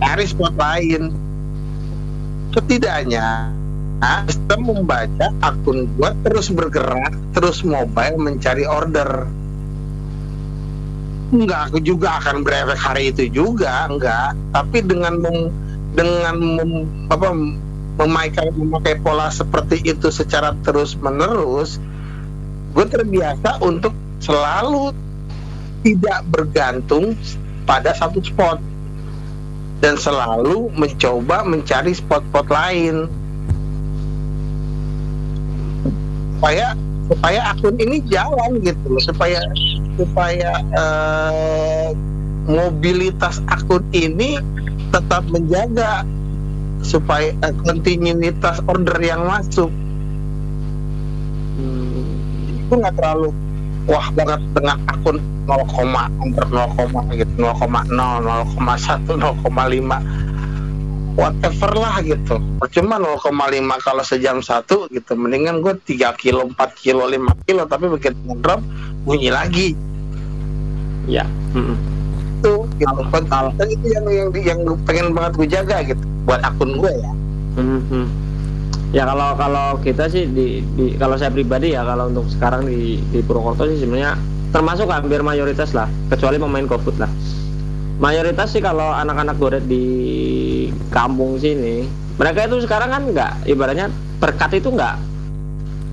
[0.00, 1.12] Cari spot lain.
[2.56, 3.52] Setidaknya
[3.98, 9.26] sistem membaca akun gue terus bergerak terus mobile mencari order.
[11.28, 14.38] Enggak aku juga akan berefek hari itu juga enggak.
[14.54, 15.38] Tapi dengan mem,
[15.92, 16.72] dengan mem,
[17.10, 17.28] apa
[17.98, 21.82] memakai memakai pola seperti itu secara terus menerus
[22.72, 23.90] gue terbiasa untuk
[24.22, 24.94] selalu
[25.82, 27.18] tidak bergantung
[27.66, 28.62] pada satu spot.
[29.78, 33.06] Dan selalu mencoba mencari spot-spot lain
[36.38, 36.70] supaya
[37.10, 39.02] supaya akun ini jalan gitu loh.
[39.02, 39.42] Supaya
[39.98, 41.90] supaya eh,
[42.46, 44.38] mobilitas akun ini
[44.94, 46.06] tetap menjaga
[46.86, 49.66] supaya eh, kontinuitas order yang masuk.
[52.54, 53.34] Itu nggak terlalu
[53.90, 55.18] wah banget dengan akun
[55.50, 60.27] 0, hampir 0, gitu 0,0 0,1 0,5
[61.18, 63.26] whatever lah gitu percuma 0,5
[63.82, 68.62] kalau sejam satu gitu mendingan gue 3 kilo 4 kilo 5 kilo tapi begitu ngedrop
[69.02, 69.74] bunyi lagi
[71.10, 71.26] ya
[71.58, 71.74] mm-mm.
[72.38, 76.94] itu gitu kalau itu yang yang yang pengen banget gue jaga gitu buat akun gue
[76.94, 77.12] ya
[77.58, 78.04] Mhm.
[78.94, 83.02] Ya kalau kalau kita sih di, di kalau saya pribadi ya kalau untuk sekarang di
[83.12, 84.16] di Purwokerto sih sebenarnya
[84.48, 87.10] termasuk hampir mayoritas lah kecuali pemain GoFood lah.
[88.00, 89.84] Mayoritas sih kalau anak-anak goret di
[90.90, 91.86] kampung sini.
[92.18, 94.94] Mereka itu sekarang kan nggak ibaratnya berkat itu nggak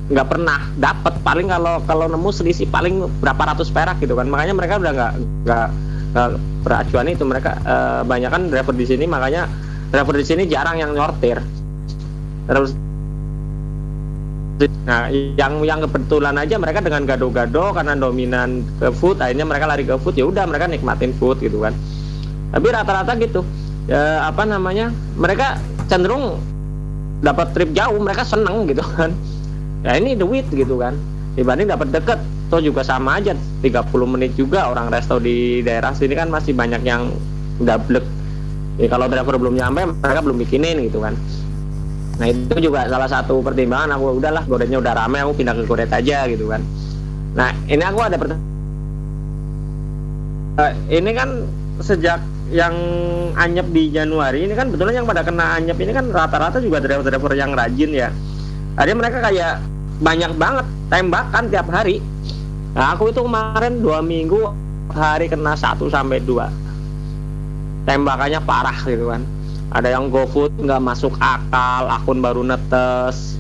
[0.06, 4.30] nggak pernah dapat paling kalau kalau nemu selisih paling berapa ratus perak gitu kan.
[4.30, 5.14] Makanya mereka udah nggak
[5.46, 5.68] nggak
[6.66, 7.24] beracuan itu.
[7.26, 9.06] Mereka eh, banyak kan driver di sini.
[9.06, 9.50] Makanya
[9.90, 11.42] driver di sini jarang yang nyortir.
[12.46, 12.72] Terus
[14.88, 19.84] nah yang yang kebetulan aja mereka dengan gado-gado karena dominan ke food akhirnya mereka lari
[19.84, 21.76] ke food ya udah mereka nikmatin food gitu kan.
[22.56, 23.44] Tapi rata-rata gitu
[23.90, 24.94] ya, apa namanya?
[25.18, 26.42] Mereka cenderung
[27.22, 29.14] dapat trip jauh mereka seneng gitu kan.
[29.86, 30.98] Ya ini duit gitu kan.
[31.38, 33.34] Dibanding dapat deket toh juga sama aja.
[33.62, 33.70] 30
[34.06, 37.10] menit juga orang resto di daerah sini kan masih banyak yang
[37.62, 38.04] double
[38.76, 41.16] ya kalau driver belum nyampe mereka belum bikinin gitu kan.
[42.16, 43.96] Nah itu juga salah satu pertimbangan.
[44.00, 46.64] Aku udahlah goretnya udah rame aku pindah ke goret aja gitu kan.
[47.36, 48.44] Nah ini aku ada pertanyaan.
[50.88, 51.30] Ini kan
[51.84, 52.24] sejak
[52.54, 52.76] yang
[53.34, 55.98] anyep di Januari ini kan betulnya yang pada kena anyep ini iya.
[55.98, 58.10] kan rata-rata juga driver-driver yang rajin ya.
[58.78, 59.54] Akhirnya mereka kayak
[60.04, 62.04] banyak banget tembakan tiap hari.
[62.76, 64.52] Nah, aku itu kemarin dua minggu
[64.92, 66.52] hari kena satu sampai dua
[67.86, 69.22] tembakannya parah gitu kan.
[69.74, 73.38] Ada yang GoFood nggak masuk akal, akun baru netes.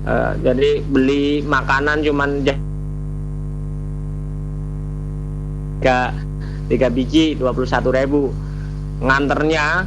[0.00, 2.40] Uh, jadi beli makanan cuman
[5.84, 6.12] gak
[6.70, 9.84] 3 biji 21.000 nganternya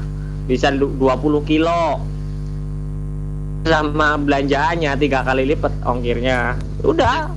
[0.51, 0.99] bisa 20
[1.47, 2.03] kilo.
[3.63, 6.59] Sama belanjaannya tiga kali lipat ongkirnya.
[6.83, 7.31] Udah.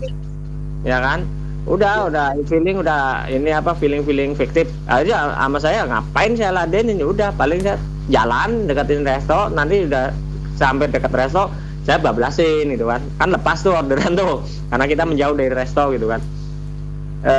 [0.82, 1.22] Ya kan?
[1.70, 2.08] Udah iya.
[2.10, 2.26] udah.
[2.50, 4.66] Feeling udah ini apa feeling feeling fiktif.
[4.90, 7.78] Aja sama saya ngapain saya laden ini ya udah paling saya
[8.10, 9.54] jalan deketin resto.
[9.54, 10.10] Nanti udah
[10.58, 11.46] sampai deket resto
[11.86, 12.98] saya bablasin gitu kan.
[13.22, 14.42] Kan lepas tuh orderan tuh
[14.74, 16.18] karena kita menjauh dari resto gitu kan.
[17.22, 17.34] E,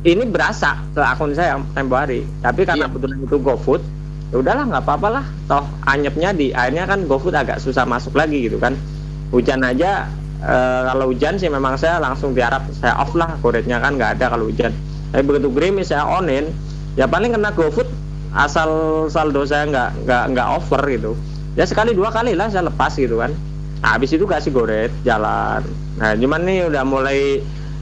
[0.00, 2.24] ini berasa ke akun saya tempo hari.
[2.40, 3.82] Tapi karena kebetulan itu GoFood
[4.30, 5.24] ya udahlah nggak apa-apa lah.
[5.44, 8.72] Toh anyepnya di akhirnya kan GoFood agak susah masuk lagi gitu kan.
[9.28, 10.08] Hujan aja
[10.40, 14.32] eh, kalau hujan sih memang saya langsung diharap saya off lah goretnya kan nggak ada
[14.32, 14.72] kalau hujan.
[15.12, 16.48] Tapi begitu gerimis saya onin
[16.96, 17.88] ya paling kena GoFood
[18.32, 18.70] asal
[19.10, 21.12] saldo saya nggak nggak nggak over gitu.
[21.58, 23.34] Ya sekali dua kali lah saya lepas gitu kan.
[23.80, 25.64] Nah, habis itu kasih goret jalan.
[25.96, 27.40] Nah cuman nih udah mulai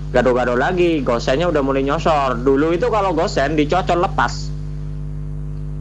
[0.09, 2.41] gado-gado lagi gosennya udah mulai nyosor.
[2.41, 4.49] Dulu itu kalau gosen dicocol lepas.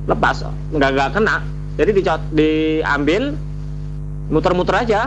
[0.07, 0.43] Lepas
[0.73, 1.43] nggak nggak kena.
[1.77, 3.35] Jadi dicot diambil
[4.31, 5.01] muter-muter aja.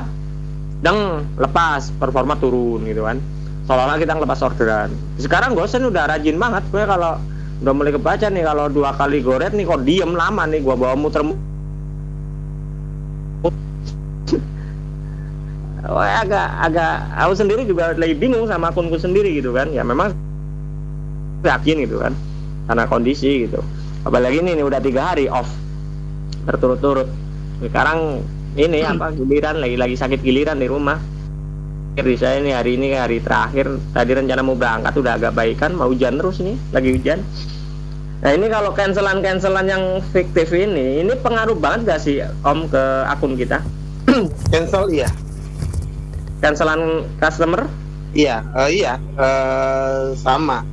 [0.80, 3.20] Dan lepas performa turun gitu kan.
[3.68, 4.90] Seolah-olah kita ngelepas orderan.
[5.20, 6.64] Sekarang gosen udah rajin banget.
[6.72, 7.20] Gue kalau
[7.60, 10.96] udah mulai kebaca nih kalau dua kali goret nih kok diem lama nih gua bawa
[10.96, 11.20] muter
[15.90, 19.74] Oh, agak agak aku sendiri juga lagi bingung sama akunku sendiri gitu kan.
[19.74, 20.14] Ya memang
[21.42, 22.14] yakin gitu kan
[22.70, 23.58] karena kondisi gitu.
[24.06, 25.50] Apalagi ini, ini udah tiga hari off
[26.46, 27.10] berturut-turut.
[27.58, 28.22] Sekarang
[28.54, 31.02] ini apa giliran lagi lagi sakit giliran di rumah.
[31.98, 35.90] Di saya ini hari ini hari terakhir tadi rencana mau berangkat udah agak baikan mau
[35.90, 37.18] hujan terus nih lagi hujan.
[38.22, 39.84] Nah ini kalau cancelan cancelan yang
[40.14, 43.58] fiktif ini ini pengaruh banget gak sih om ke akun kita?
[44.54, 45.10] Cancel iya
[46.40, 47.68] cancelan customer?
[48.10, 50.66] Iya eh, iya eh, sama.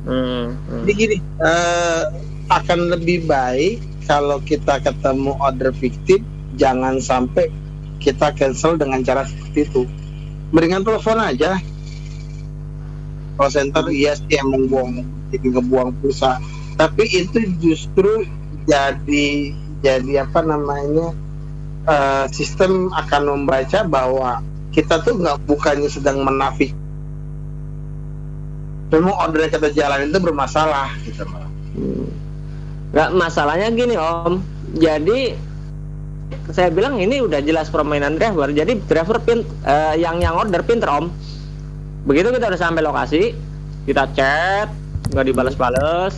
[0.00, 0.82] Hmm, hmm.
[0.88, 2.02] jadi gini eh,
[2.50, 3.78] akan lebih baik
[4.08, 6.24] kalau kita ketemu order fiktif
[6.58, 7.52] jangan sampai
[8.00, 9.82] kita cancel dengan cara seperti itu.
[10.50, 11.60] Mendingan telepon aja.
[13.38, 16.42] Call center iya sih emang buang jadi ngebuang pulsa.
[16.74, 18.26] Tapi itu justru
[18.66, 21.14] jadi jadi apa namanya
[21.86, 26.74] eh, sistem akan membaca bahwa kita tuh nggak bukannya sedang menafik
[28.90, 31.50] memang order yang kita jalan itu bermasalah gitu loh
[32.90, 34.42] nggak masalahnya gini om.
[34.74, 35.34] Jadi
[36.50, 38.50] saya bilang ini udah jelas permainan driver.
[38.50, 41.10] Jadi driver pin eh, yang yang order pinter om.
[42.06, 43.34] Begitu kita udah sampai lokasi
[43.86, 44.68] kita chat
[45.10, 46.14] nggak dibalas-balas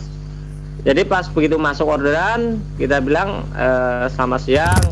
[0.83, 4.83] jadi pas begitu masuk orderan kita bilang eh, selamat siang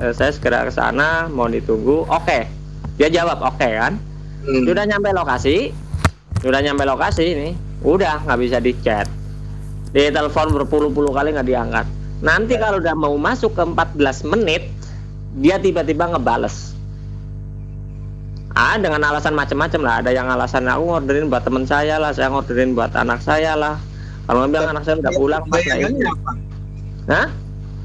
[0.00, 2.08] eh, saya segera ke sana mau ditunggu.
[2.08, 2.63] Oke
[2.96, 3.98] dia jawab oke kan?
[4.44, 4.68] Hmm.
[4.68, 5.72] udah nyampe lokasi.
[6.44, 7.48] Udah nyampe lokasi ini.
[7.80, 9.08] Udah nggak bisa di chat
[9.94, 11.86] di telepon berpuluh-puluh kali nggak diangkat.
[12.24, 14.66] Nanti kalau udah mau masuk ke 14 menit
[15.38, 16.72] dia tiba-tiba ngebales.
[18.54, 19.94] Ah dengan alasan macam-macam lah.
[20.02, 23.78] Ada yang alasan aku ngorderin buat temen saya lah saya ngorderin buat anak saya lah.
[24.26, 26.32] Kalau nggak bilang anak saya udah pulang bayarannya apa?
[27.10, 27.28] Hah?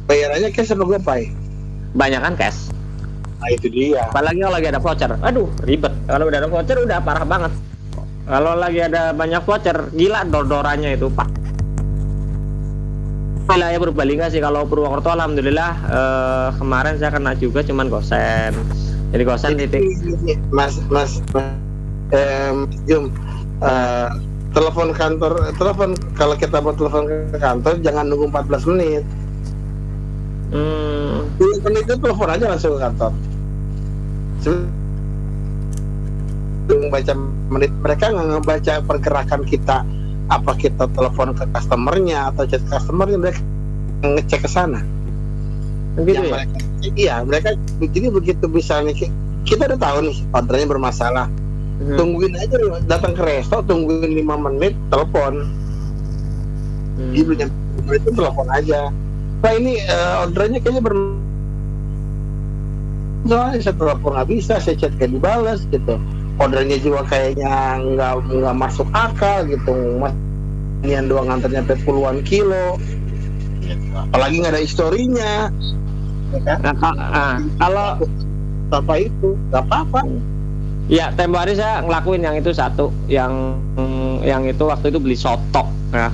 [0.09, 1.29] bayarannya cash apa gopay
[1.93, 2.68] banyak kan cash
[3.39, 4.03] nah itu dia.
[4.05, 5.11] Apalagi kalau lagi ada voucher.
[5.23, 5.93] Aduh ribet.
[6.05, 7.51] Kalau udah ada voucher udah parah banget.
[8.29, 11.25] Kalau lagi ada banyak voucher gila dor-dorannya itu pak.
[13.49, 18.53] Wilayah Purbalingga sih kalau Purwokerto alhamdulillah eh, kemarin saya kena juga cuman gosen.
[19.09, 19.81] Jadi gosen titik.
[20.53, 21.57] mas mas mas
[22.13, 22.53] eh,
[22.85, 23.09] Jum
[23.65, 24.09] eh,
[24.53, 29.03] telepon kantor telepon kalau kita mau telepon ke kantor jangan nunggu 14 menit.
[30.53, 33.13] Hmm, 10 menit itu telepon aja langsung ke kantor
[36.89, 37.13] Baca
[37.49, 39.83] menit mereka nggak ngebaca pergerakan kita.
[40.29, 43.41] Apa kita telepon ke customernya atau chat customernya mereka
[44.05, 44.85] ngecek ke sana.
[45.97, 46.31] Gitu Yang ya?
[46.31, 46.57] mereka,
[46.95, 47.49] iya mereka
[47.81, 49.11] jadi begitu misalnya ki-
[49.43, 51.27] kita udah tahu nih ordernya bermasalah.
[51.79, 51.95] Hmm.
[51.95, 52.59] tungguin aja
[52.91, 55.47] datang ke resto tungguin lima menit telepon.
[56.99, 57.15] Hmm.
[57.15, 57.31] gitu
[57.87, 58.91] itu telepon aja.
[59.39, 60.93] Pak ini eh, ordernya kayaknya ber
[63.27, 65.99] soalnya saya telepon nggak bisa saya chat gak dibalas gitu.
[66.39, 69.99] Ordernya juga kayaknya nggak nggak masuk akal gitu.
[69.99, 70.15] Mas
[70.87, 72.79] ini yang doang nganternya sampai puluhan kilo.
[74.09, 75.33] Apalagi nggak ada historinya.
[76.31, 76.57] Ya kan?
[76.63, 77.87] Nah, ah, kalau
[78.69, 79.99] apa itu nggak apa-apa.
[80.89, 83.53] Ya, tempo hari saya ngelakuin yang itu satu, yang
[84.25, 85.69] yang itu waktu itu beli soto.
[85.93, 86.09] Nah,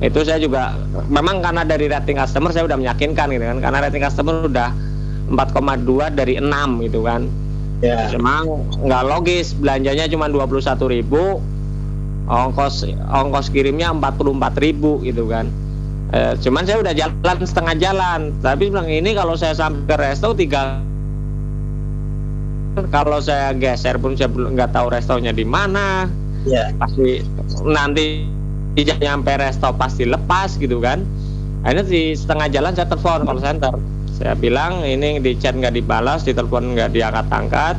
[0.00, 0.72] itu saya juga
[1.12, 4.72] memang karena dari rating customer saya udah meyakinkan gitu kan, karena rating customer udah
[5.30, 7.26] 4,2 dari 6 gitu kan.
[7.82, 8.08] ya.
[8.10, 8.46] Cuma
[8.82, 11.42] nggak logis, belanjanya cuma 21.000 ribu,
[12.30, 15.46] ongkos ongkos kirimnya 44.000 gitu kan.
[16.14, 20.30] Eh, cuman saya udah jalan setengah jalan, tapi bilang ini kalau saya sampai ke resto
[20.38, 20.78] tiga
[22.92, 26.06] kalau saya geser pun saya belum nggak tahu restonya di mana.
[26.46, 26.70] Ya.
[26.78, 27.24] Pasti
[27.66, 28.22] nanti
[28.76, 31.02] tidak nyampe resto pasti lepas gitu kan.
[31.64, 33.74] Akhirnya di setengah jalan saya telepon call center
[34.16, 37.76] saya bilang ini di chat nggak dibalas di telepon nggak diangkat-angkat.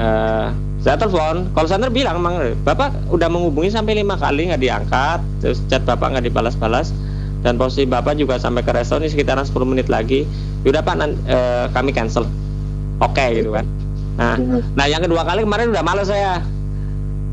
[0.00, 0.46] Eh,
[0.80, 5.20] saya telepon call center bilang emang bapak udah menghubungi sampai lima kali nggak diangkat.
[5.44, 6.96] Terus chat bapak nggak dibalas-balas.
[7.44, 10.24] Dan posisi bapak juga sampai ke resto ini sekitaran 10 menit lagi.
[10.64, 12.24] Yaudah pak nan- eh, kami cancel.
[13.04, 13.68] Oke gitu kan.
[14.16, 14.38] Nah,
[14.72, 16.40] nah yang kedua kali kemarin udah males saya.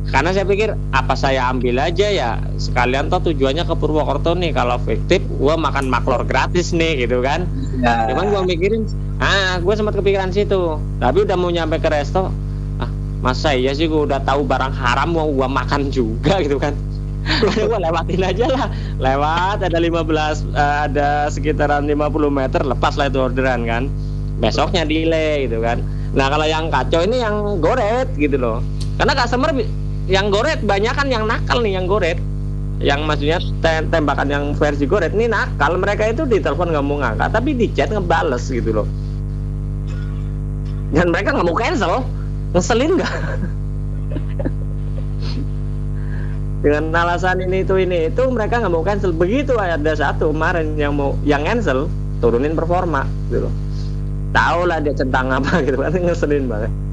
[0.09, 4.81] Karena saya pikir apa saya ambil aja ya sekalian toh tujuannya ke Purwokerto nih kalau
[4.81, 7.45] fiktif gua makan maklor gratis nih gitu kan.
[7.77, 8.09] Ya.
[8.09, 8.89] Cuman gua mikirin
[9.21, 10.81] ah gue sempat kepikiran situ.
[10.97, 12.33] Tapi udah mau nyampe ke resto
[12.81, 12.89] ah
[13.21, 16.73] masa iya sih gua udah tahu barang haram mau gua makan juga gitu kan.
[17.69, 18.67] gua lewatin aja lah.
[18.97, 23.85] Lewat ada 15 eh, ada sekitaran 50 meter lepas lah itu orderan kan.
[24.41, 25.79] Besoknya delay gitu kan.
[26.11, 28.59] Nah kalau yang kacau ini yang goret gitu loh.
[28.99, 29.55] Karena customer
[30.11, 32.19] yang goret banyak kan yang nakal nih yang goret.
[32.81, 35.79] Yang maksudnya te- tembakan yang versi goret ini nakal.
[35.79, 38.87] Mereka itu di telepon nggak mau ngangkat, tapi di chat ngebales gitu loh.
[40.91, 42.03] Dan mereka nggak mau cancel,
[42.51, 43.13] ngeselin nggak?
[46.67, 49.15] Dengan alasan ini itu ini itu mereka nggak mau cancel.
[49.15, 51.87] Begitu ada satu kemarin yang mau yang cancel
[52.19, 53.53] turunin performa gitu loh.
[54.35, 56.90] Tahu lah dia centang apa gitu kan ngeselin banget.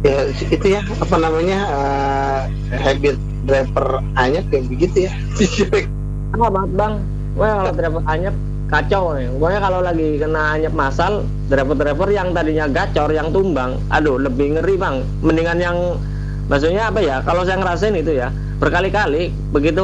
[0.00, 2.40] Ya itu ya apa namanya eh,
[2.80, 5.12] habit driver hanya kayak begitu ya
[6.30, 6.94] Apa banget bang?
[7.34, 8.34] Wah kalau driver anyep
[8.70, 9.26] kacau nih.
[9.34, 14.78] Pokoknya kalau lagi kena anyep masal, driver-driver yang tadinya gacor, yang tumbang, aduh lebih ngeri
[14.78, 15.02] bang.
[15.26, 15.76] Mendingan yang
[16.46, 17.18] maksudnya apa ya?
[17.26, 18.30] Kalau saya ngerasain itu ya
[18.62, 19.82] berkali-kali begitu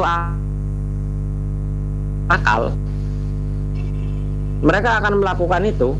[2.31, 2.71] akal,
[4.63, 5.99] mereka akan melakukan itu.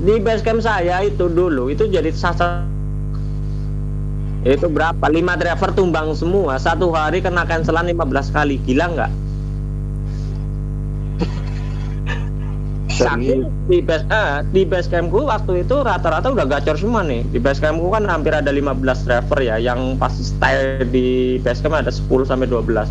[0.00, 2.64] Di basecamp saya itu dulu itu jadi sasar
[4.42, 5.06] itu berapa?
[5.06, 9.12] 5 driver tumbang semua satu hari kena cancelan 15 kali gila nggak?
[12.98, 17.22] Saking di base eh, di base campku waktu itu rata-rata udah gacor semua nih.
[17.30, 21.78] Di base campku kan hampir ada 15 driver ya, yang pas stay di base camp
[21.78, 22.90] ada 10 sampai 12.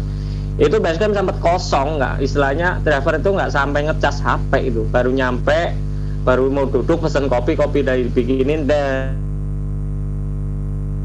[0.56, 2.24] Itu base camp sempat kosong nggak?
[2.24, 5.76] Istilahnya driver itu nggak sampai ngecas HP itu, baru nyampe,
[6.24, 9.31] baru mau duduk pesen kopi, kopi dari bikinin dan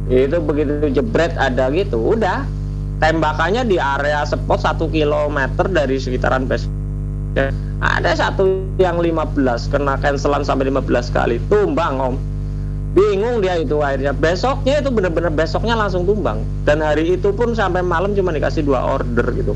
[0.06, 2.46] itu begitu jebret ada gitu, udah
[3.02, 6.70] tembakannya di area spot satu kilometer dari sekitaran base.
[7.84, 9.36] Ada satu yang 15
[9.68, 12.14] kena cancelan sampai 15 kali tumbang om.
[12.96, 14.16] Bingung dia itu akhirnya.
[14.16, 16.40] Besoknya itu bener-bener besoknya langsung tumbang.
[16.64, 19.52] Dan hari itu pun sampai malam cuma dikasih dua order gitu.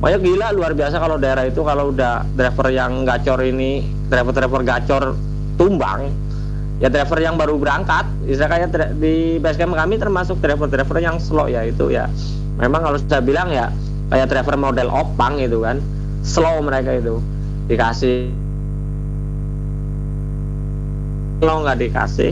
[0.00, 5.04] Pokoknya gila luar biasa kalau daerah itu kalau udah driver yang gacor ini, driver-driver gacor
[5.60, 6.08] tumbang,
[6.78, 11.50] ya driver yang baru berangkat, istilah kayak dra- di basecamp kami termasuk driver-driver yang slow
[11.50, 12.06] ya itu ya.
[12.58, 13.70] Memang kalau saya bilang ya
[14.10, 15.82] kayak driver model opang gitu kan,
[16.22, 17.18] slow mereka itu.
[17.66, 18.30] Dikasih.
[21.42, 22.30] Lo nggak dikasih.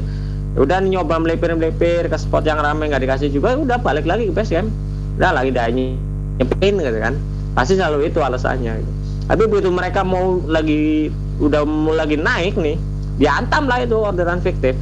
[0.56, 4.56] Udah nyoba melipir-melipir ke spot yang ramai nggak dikasih juga udah balik lagi ke base
[4.56, 4.73] camp
[5.20, 7.14] udah lagi dah nyepin gitu kan.
[7.52, 8.93] Pasti selalu itu alasannya gitu.
[9.27, 11.10] tapi begitu mereka mau lagi
[11.43, 12.78] udah mau lagi naik nih
[13.16, 14.76] diantam lah itu orderan fiktif.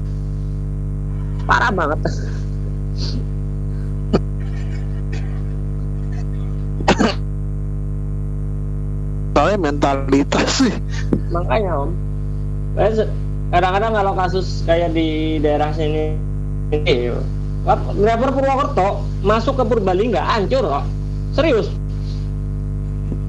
[1.46, 2.00] Parah banget.
[9.34, 10.74] Soalnya mentalitas sih.
[11.30, 11.90] Makanya om.
[13.54, 16.16] Kadang-kadang kalau kasus kayak di daerah sini
[16.74, 17.12] ini
[18.02, 20.84] driver Purwokerto masuk ke Purbalingga hancur kok
[21.38, 21.70] serius.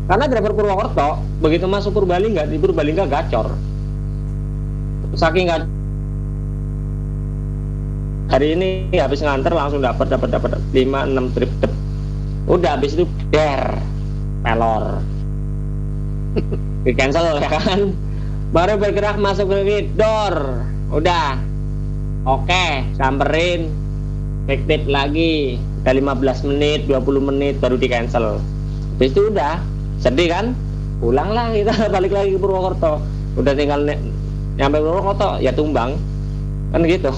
[0.10, 3.75] Karena driver Purwokerto begitu masuk Purbalingga di Purbalingga gacor
[5.16, 5.66] saking gak
[8.30, 11.72] hari ini habis nganter langsung dapat dapat dapat 5 6 trip dep.
[12.46, 13.80] udah habis itu der
[14.46, 15.02] pelor.
[16.86, 17.98] Di cancel ya kan?
[18.54, 20.62] Baru bergerak masuk ke door.
[20.94, 21.42] Udah.
[22.30, 23.74] Oke samperin.
[24.46, 25.58] Fiktif lagi.
[25.82, 28.38] Udah 15 menit 20 menit baru di cancel.
[28.98, 29.58] Habis itu udah.
[29.98, 30.54] Sedih kan?
[31.02, 33.02] Pulang lah kita balik lagi ke Purwokerto.
[33.36, 33.82] Udah tinggal
[34.56, 36.00] nyampe Purwokerto ya tumbang.
[36.72, 37.12] Kan gitu.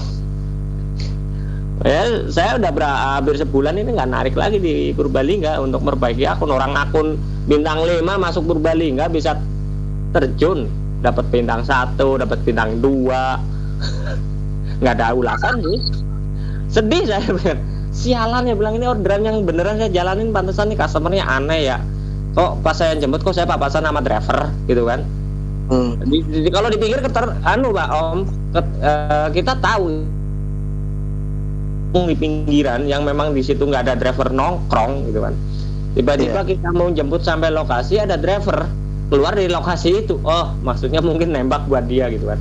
[1.86, 6.50] Ya saya udah ber- hampir sebulan ini nggak narik lagi di Purbalingga untuk memperbaiki akun.
[6.50, 7.14] Orang akun
[7.46, 9.38] bintang 5 masuk Purbalingga bisa
[10.10, 10.66] terjun.
[10.98, 13.38] Dapat bintang satu dapat bintang dua.
[14.82, 15.78] Nggak ada ulasan sih.
[16.68, 17.62] Sedih saya bilang
[17.94, 20.34] sialan ya bilang ini orderan yang beneran saya jalanin.
[20.34, 21.78] Pantesan nih customernya aneh ya.
[22.34, 25.06] Kok pas saya jemput kok saya papasan sama driver gitu kan
[25.68, 26.00] Hmm.
[26.00, 28.24] di, di- kalau dipikir keter anu pak om
[28.56, 30.00] ket- eh, kita tahu.
[31.92, 35.36] Di pinggiran yang memang di situ nggak ada driver nongkrong gitu kan.
[35.96, 38.68] Tiba-tiba kita mau jemput sampai lokasi ada driver
[39.08, 40.20] keluar dari lokasi itu.
[40.24, 42.40] Oh maksudnya mungkin nembak buat dia gitu kan.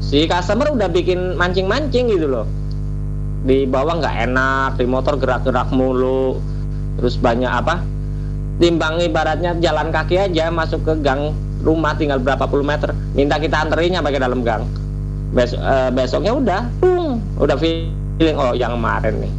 [0.00, 2.46] Si customer udah bikin mancing-mancing gitu loh.
[3.44, 6.36] Di bawah nggak enak di motor gerak-gerak mulu
[7.00, 7.80] terus banyak apa
[8.60, 11.32] timbang ibaratnya jalan kaki aja masuk ke gang
[11.64, 12.92] rumah tinggal berapa puluh meter.
[13.16, 14.68] Minta kita anterinnya pakai dalam gang.
[15.32, 19.32] Bes eh, besoknya udah pung, udah feeling oh yang kemarin nih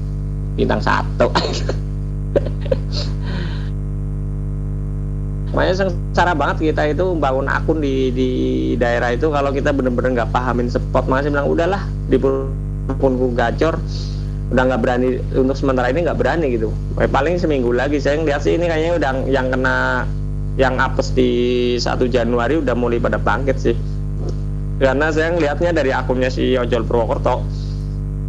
[0.58, 1.30] bintang satu.
[5.52, 8.30] Makanya sengsara banget kita itu bangun akun di di
[8.80, 11.12] daerah itu kalau kita bener-bener nggak pahamin spot.
[11.12, 12.16] Saya bilang udahlah di
[12.96, 13.76] punku gacor
[14.52, 16.76] udah nggak berani untuk sementara ini nggak berani gitu.
[17.00, 20.04] Eh, paling seminggu lagi saya ngeliat sih ini kayaknya udah yang kena
[20.60, 21.32] yang apes di
[21.80, 23.76] 1 Januari udah mulai pada bangkit sih.
[24.84, 27.48] Karena saya ngelihatnya dari akunnya si ojol Purwokerto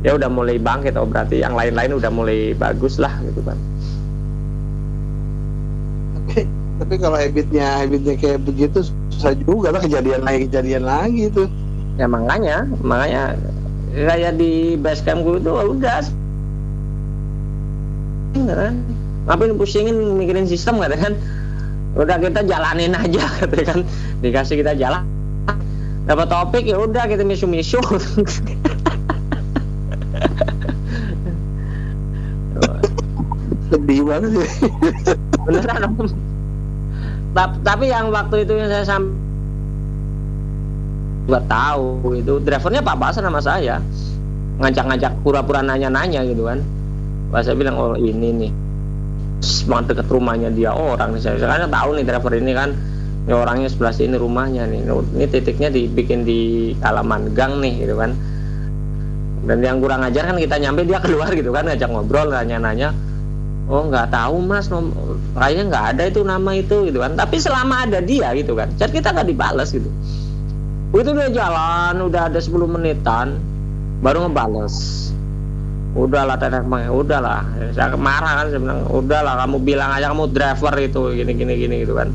[0.06, 3.58] ya udah mulai bangkit oh berarti yang lain-lain udah mulai bagus lah gitu kan.
[6.14, 6.46] Tapi
[6.78, 8.78] tapi kalau habitnya habitnya kayak begitu
[9.10, 11.50] susah juga lah kejadian lagi kejadian lagi itu
[11.98, 13.34] ya makanya makanya
[13.92, 16.00] kayak di base camp gue itu udah.
[18.32, 18.74] Kan
[19.22, 21.14] ngapain pusingin mikirin sistem kata kan.
[21.92, 23.84] Udah kita jalanin aja kata kan.
[24.24, 25.04] Dikasih kita jalan.
[26.02, 27.78] Dapat topik ya udah kita misu-misu.
[33.70, 34.50] Sedih banget sih.
[35.46, 35.94] Beneran.
[37.38, 39.21] Tapi yang waktu itu yang saya sampai
[41.22, 43.78] nggak tahu itu drivernya Pak Basan sama saya.
[44.58, 46.62] Ngajak-ngajak pura-pura nanya-nanya gitu kan.
[47.30, 48.52] Pas saya bilang oh ini nih.
[49.42, 51.38] Semang deket rumahnya dia orang nih saya.
[51.38, 52.70] Karena tahu nih driver ini kan.
[53.22, 54.82] Ini orangnya sebelah sini rumahnya nih.
[54.86, 58.18] Ini titiknya dibikin di halaman gang nih gitu kan.
[59.42, 61.66] Dan yang kurang ajar kan kita nyampe dia keluar gitu kan.
[61.70, 62.90] Ngajak ngobrol nanya-nanya.
[63.70, 64.66] Oh nggak tahu mas.
[65.38, 67.14] Kayaknya nggak ada itu nama itu gitu kan.
[67.14, 68.74] Tapi selama ada dia gitu kan.
[68.74, 69.90] Chat kita nggak dibalas gitu
[70.92, 73.40] begitu dia jalan udah ada 10 menitan
[74.04, 75.08] baru ngebales.
[75.92, 77.44] Udahlah tetek mah udahlah
[77.76, 81.96] saya marah kan saya udahlah kamu bilang aja kamu driver itu gini gini gini gitu
[81.96, 82.08] kan.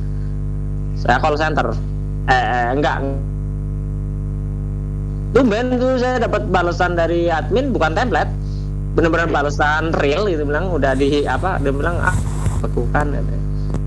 [0.97, 1.73] Saya call center.
[2.29, 3.05] Eh, eh enggak.
[5.37, 8.29] Tumben tuh saya dapat balasan dari admin bukan template.
[8.97, 12.17] Bener-bener balasan real gitu bilang udah di apa dia bilang ah
[12.65, 13.33] bekukan gitu.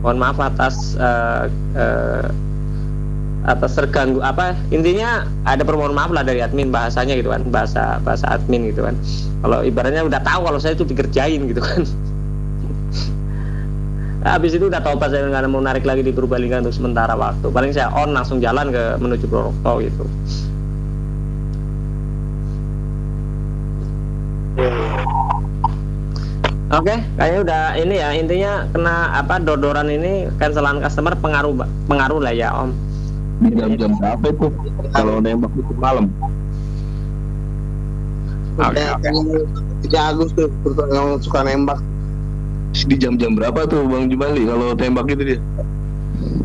[0.01, 1.45] mohon maaf atas eh,
[1.77, 2.27] eh,
[3.49, 8.29] atas terganggu apa intinya ada permohonan maaf lah dari admin bahasanya gitu kan bahasa bahasa
[8.37, 8.93] admin gitu kan.
[9.41, 11.83] Kalau ibaratnya udah tahu kalau saya itu dikerjain gitu kan.
[14.21, 17.49] Habis itu udah tobat saya nggak mau narik lagi di Purbalingga untuk sementara waktu.
[17.49, 20.05] Paling saya on langsung jalan ke menuju Purwokerto gitu.
[26.71, 31.57] Oke, kayaknya udah ini ya intinya kena apa dodoran ini cancelan customer pengaruh
[31.89, 32.90] pengaruh lah ya Om.
[33.41, 34.47] Di jam-jam berapa itu?
[34.93, 36.13] Kalau nembak itu malam.
[40.37, 41.81] Tuh yang suka nembak
[42.71, 45.41] Di jam-jam berapa tuh Bang Jumali kalau tembak itu dia?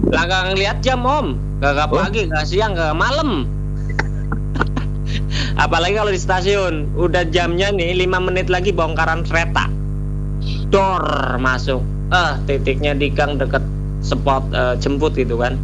[0.09, 1.99] Lah gak ngeliat jam Om, gak Oh.
[1.99, 3.45] pagi, gak siang, gak malam.
[5.63, 9.67] Apalagi kalau di stasiun, udah jamnya nih 5 menit lagi bongkaran kereta.
[10.71, 11.03] Dor
[11.37, 11.83] masuk.
[12.09, 13.61] Eh, titiknya di gang deket
[14.01, 15.57] spot eh, jemput gitu kan.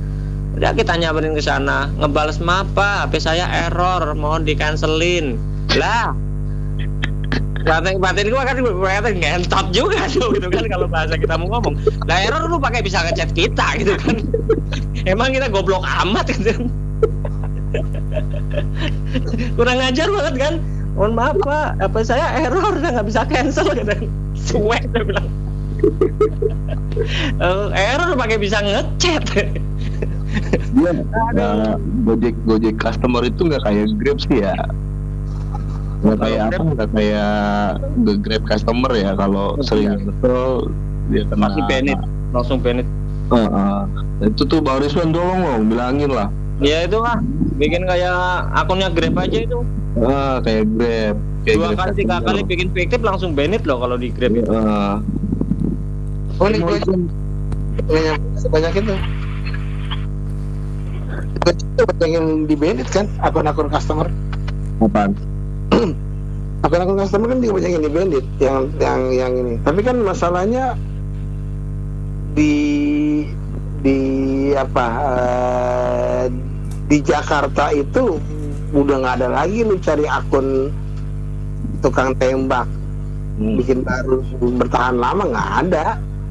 [0.51, 3.07] Udah kita nyamperin ke sana, ngebales apa?
[3.07, 5.39] HP saya error, mohon di cancelin.
[5.79, 6.11] Lah,
[7.63, 11.79] batin batin gua kan batin ngentot juga tuh gitu kan kalau bahasa kita mau ngomong.
[12.09, 14.17] Lah error lu pakai bisa ngechat kita gitu kan.
[15.07, 16.51] Emang kita goblok amat gitu.
[19.57, 20.53] Kurang ajar banget kan.
[20.91, 23.95] Mohon maaf pak, apa saya error udah nggak bisa cancel gitu.
[24.35, 25.27] Suwek dia bilang.
[27.39, 29.23] Eh, error pakai bisa ngechat.
[30.71, 30.91] Dia
[31.35, 31.75] nah,
[32.07, 34.55] Gojek Gojek customer itu nggak kayak Grab sih ya.
[36.01, 36.49] Nggak kayak apa?
[36.51, 37.35] Grab- Nggak kayak
[38.07, 39.11] the Grab customer ya.
[39.19, 40.71] Kalau sering kesel
[41.11, 41.51] dia kena.
[41.51, 42.01] Masih banned.
[42.31, 42.87] Langsung banned.
[43.31, 43.79] Heeh.
[44.21, 46.27] itu tuh Bang Rizwan tolong loh bilangin lah.
[46.61, 47.17] Ya itu lah,
[47.57, 48.13] bikin kayak
[48.53, 49.65] akunnya Grab aja itu.
[49.97, 51.15] Ah, kayak Grab.
[51.41, 54.45] Kayak Dua Grab kali tiga kali bikin fiktif langsung banned loh kalau di Grab itu.
[54.45, 54.93] Heeh.
[56.41, 56.77] oh ini gue
[58.33, 58.93] sebanyak itu
[61.72, 64.07] itu banyak yang di bandit kan akun-akun customer
[64.84, 65.11] apaan?
[66.65, 70.76] akun-akun customer kan juga banyak yang di bandit yang yang yang ini tapi kan masalahnya
[72.35, 72.56] di
[73.81, 73.99] di
[74.56, 74.88] apa
[75.18, 76.23] eh,
[76.91, 78.19] di Jakarta itu
[78.72, 80.72] udah nggak ada lagi lu cari akun
[81.81, 82.68] tukang tembak
[83.41, 83.57] Hmm.
[83.57, 84.22] bikin baru
[84.60, 85.85] bertahan lama nggak ada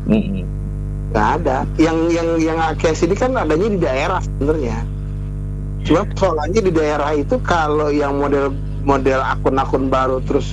[0.07, 0.47] Mm-mm.
[1.11, 4.79] nggak ada yang yang yang case ini kan adanya di daerah sebenarnya
[5.87, 8.53] cuma soalnya di daerah itu kalau yang model
[8.85, 10.53] model akun-akun baru terus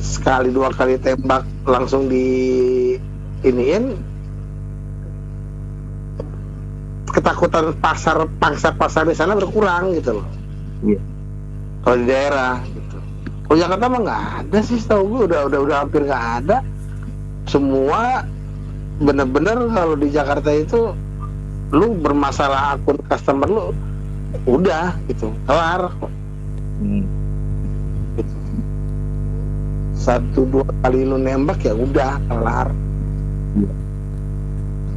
[0.00, 2.26] sekali dua kali tembak langsung di
[3.44, 4.14] iniin
[7.14, 10.28] ketakutan pasar pangsa pasar di sana berkurang gitu loh.
[10.82, 11.00] Iya.
[11.86, 12.98] Kalau di daerah gitu.
[13.44, 16.58] Kalau Jakarta mah nggak ada sih, tahu gue udah udah udah hampir nggak ada.
[17.46, 18.26] Semua
[18.98, 20.90] bener-bener kalau di Jakarta itu
[21.70, 23.70] lu bermasalah akun customer lu
[24.44, 25.90] udah gitu kelar
[26.74, 27.06] Hmm.
[28.14, 28.34] gitu.
[29.94, 32.68] satu dua kali lu nembak ya udah kelar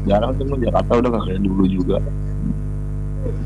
[0.04, 1.98] Jarang tuh Jakarta udah nggak kayak dulu juga.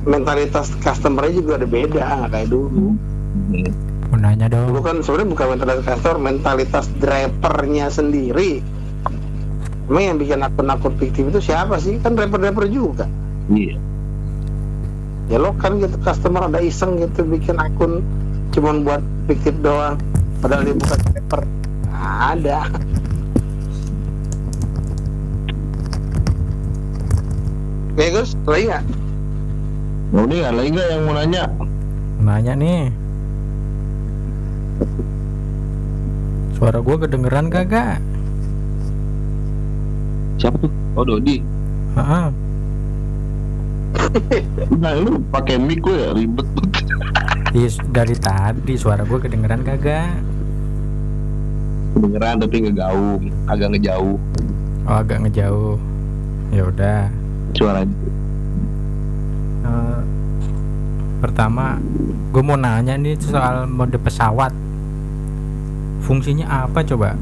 [0.03, 2.93] mentalitas customernya juga ada beda nggak kayak dulu
[3.31, 3.72] Hmm.
[4.05, 4.84] Mau nanya dulu dong.
[4.84, 8.59] kan sebenarnya bukan mentalitas customer mentalitas drivernya sendiri
[9.85, 13.07] emang yang bikin akun-akun fiktif itu siapa sih kan driver-driver juga
[13.47, 13.76] Iya.
[15.32, 18.03] Ya lo kan gitu customer ada iseng gitu bikin akun
[18.52, 18.99] cuman buat
[19.32, 19.95] fiktif doang
[20.44, 21.41] padahal dia bukan driver
[21.88, 22.60] Nggak ada
[27.91, 28.84] Oke Gus, lagi nggak?
[30.16, 31.44] Mau nih ada lagi nggak yang mau nanya?
[32.24, 32.82] Nanya nih.
[36.56, 37.99] Suara gua kedengeran kagak?
[40.40, 40.72] Siapa tuh?
[40.95, 41.44] Oh Dodi.
[41.99, 42.26] Heeh.
[44.81, 46.47] Nah lu pakai mic gue ya ribet.
[47.51, 50.07] Iya, dari tadi suara gua kedengeran kagak?
[51.99, 54.15] Kedengeran tapi ngegaung, agak ngejauh
[54.88, 55.77] Oh, agak ngejauh.
[56.49, 57.01] Ya udah.
[57.51, 57.95] suaranya.
[59.61, 60.01] Eh,
[61.21, 61.77] pertama,
[62.31, 64.55] gue mau nanya nih soal mode pesawat.
[66.01, 67.13] Fungsinya apa coba?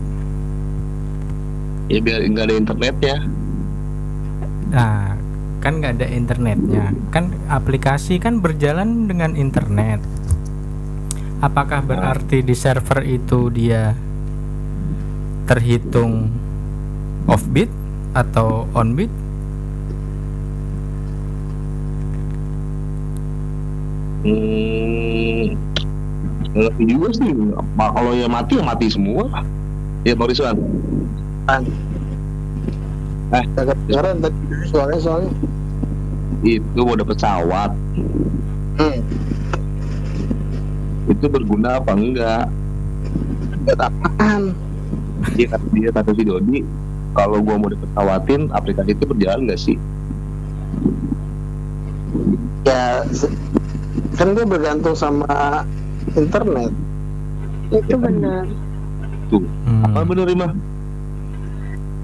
[1.92, 3.18] Ya biar nggak ada internetnya.
[4.70, 5.19] Nah,
[5.60, 6.96] kan nggak ada internetnya.
[7.12, 10.00] Kan aplikasi kan berjalan dengan internet.
[11.40, 13.96] Apakah berarti di server itu dia
[15.48, 16.28] terhitung
[17.28, 17.72] off bit
[18.12, 19.12] atau on bit?
[24.20, 25.56] Hmm.
[26.50, 27.32] Ngerti juga sih.
[27.56, 29.24] Apa- Kalau ya mati ya mati semua.
[30.04, 30.56] Ya Bang Rizwan.
[33.30, 35.32] Eh, kedengeran tadi suaranya soalnya
[36.40, 37.72] itu mode pesawat.
[38.80, 39.00] hmm.
[41.12, 42.48] Itu berguna apa enggak?
[43.68, 44.42] Buat apaan?
[45.36, 46.60] Dia kata dia kata si Dodi,
[47.12, 49.78] kalau gua mau dipesawatin aplikasi itu berjalan nggak sih?
[52.64, 53.04] Ya
[54.16, 55.64] kan dia bergantung sama
[56.16, 56.72] internet
[57.70, 58.44] itu benar
[59.30, 59.94] Tuh, Hmm.
[59.94, 60.48] apa Rima?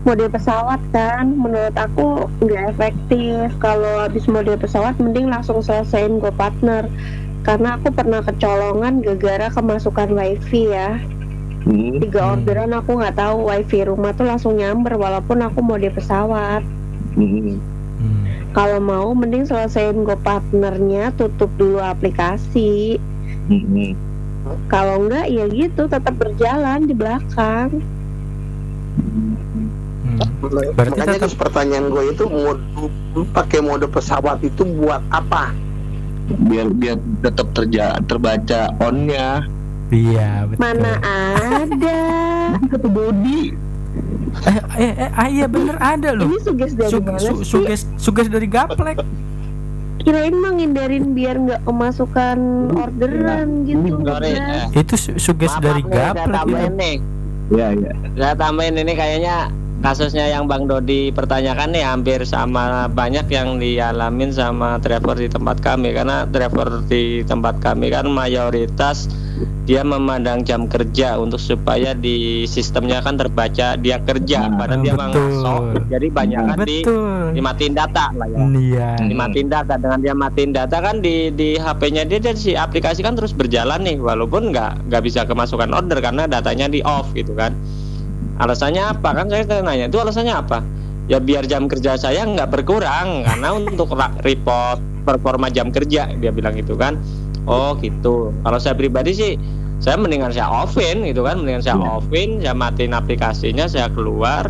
[0.06, 6.30] Mode pesawat kan menurut aku nggak efektif kalau habis mode pesawat mending langsung selesaiin go
[6.30, 6.85] partner
[7.42, 11.01] karena aku pernah kecolongan gara-gara kemasukan wifi ya
[11.66, 11.98] Hmm.
[11.98, 12.32] tiga Hmm.
[12.38, 16.61] orderan aku nggak tahu wifi rumah tuh langsung nyamber walaupun aku mode pesawat
[17.17, 17.58] Hmm.
[17.98, 18.24] Hmm.
[18.53, 23.01] kalau mau mending selesaiin go partnernya tutup dulu aplikasi
[23.50, 23.98] Hmm.
[24.69, 28.05] kalau enggak ya gitu tetap berjalan di belakang Hmm.
[30.48, 32.61] Berarti makanya tetap pertanyaan gue itu mode
[33.30, 35.51] pakai mode pesawat itu buat apa
[36.25, 39.45] Biar biar tetap terja terbaca onnya.
[39.88, 40.59] iya betul.
[40.59, 42.01] mana ada
[42.67, 43.53] Kata Dodi.
[44.43, 46.27] Eh, eh, eh, ah, iya bener ada loh.
[46.27, 48.98] ini suges dari Su- mana su- sih suges suges dari gaplek.
[49.98, 52.38] kirain menghindarin biar nggak kemasukan
[52.72, 53.95] orderan gitu
[54.75, 56.33] Itu su- suges maaf, dari gaplek itu.
[56.35, 56.95] tambahin nih
[57.48, 57.93] Ya ya.
[58.15, 59.38] saya tambahin ini kayaknya
[59.85, 65.61] kasusnya yang Bang Dodi pertanyakan nih hampir sama banyak yang dialamin sama driver di tempat
[65.61, 65.93] kami.
[65.93, 69.05] Karena driver di tempat kami kan mayoritas
[69.69, 74.49] dia memandang jam kerja untuk supaya di sistemnya kan terbaca dia kerja.
[74.49, 75.61] Nah, padahal dia masuk.
[75.85, 76.77] jadi banyak kan di
[77.38, 78.38] dimatiin data lah ya.
[78.41, 78.89] Iya.
[79.05, 79.77] dimatiin data.
[79.77, 83.85] Dengan dia matiin data kan di di HP-nya dia dan si aplikasi kan terus berjalan
[83.85, 84.01] nih.
[84.01, 87.53] Walaupun nggak nggak bisa kemasukan order karena datanya di off gitu kan
[88.39, 89.09] alasannya apa?
[89.15, 90.59] Kan saya nanya itu alasannya apa?
[91.05, 93.93] Ya biar jam kerja saya nggak berkurang karena untuk
[94.25, 96.97] report performa jam kerja dia bilang gitu kan.
[97.45, 98.33] Oh gitu.
[98.41, 99.31] Kalau saya pribadi sih
[99.77, 101.89] saya mendingan saya offin gitu kan mendingan saya Iya.
[101.99, 104.49] offin saya matiin aplikasinya saya keluar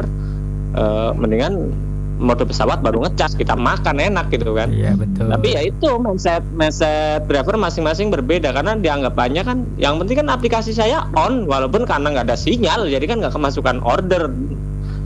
[0.77, 1.75] eh, mendingan
[2.15, 4.71] mode pesawat baru ngecas kita makan enak gitu kan.
[4.71, 5.27] Iya betul.
[5.31, 10.71] tapi ya itu mindset mindset driver masing-masing berbeda karena dianggapannya kan yang penting kan aplikasi
[10.71, 14.31] saya on walaupun karena nggak ada sinyal jadi kan nggak kemasukan order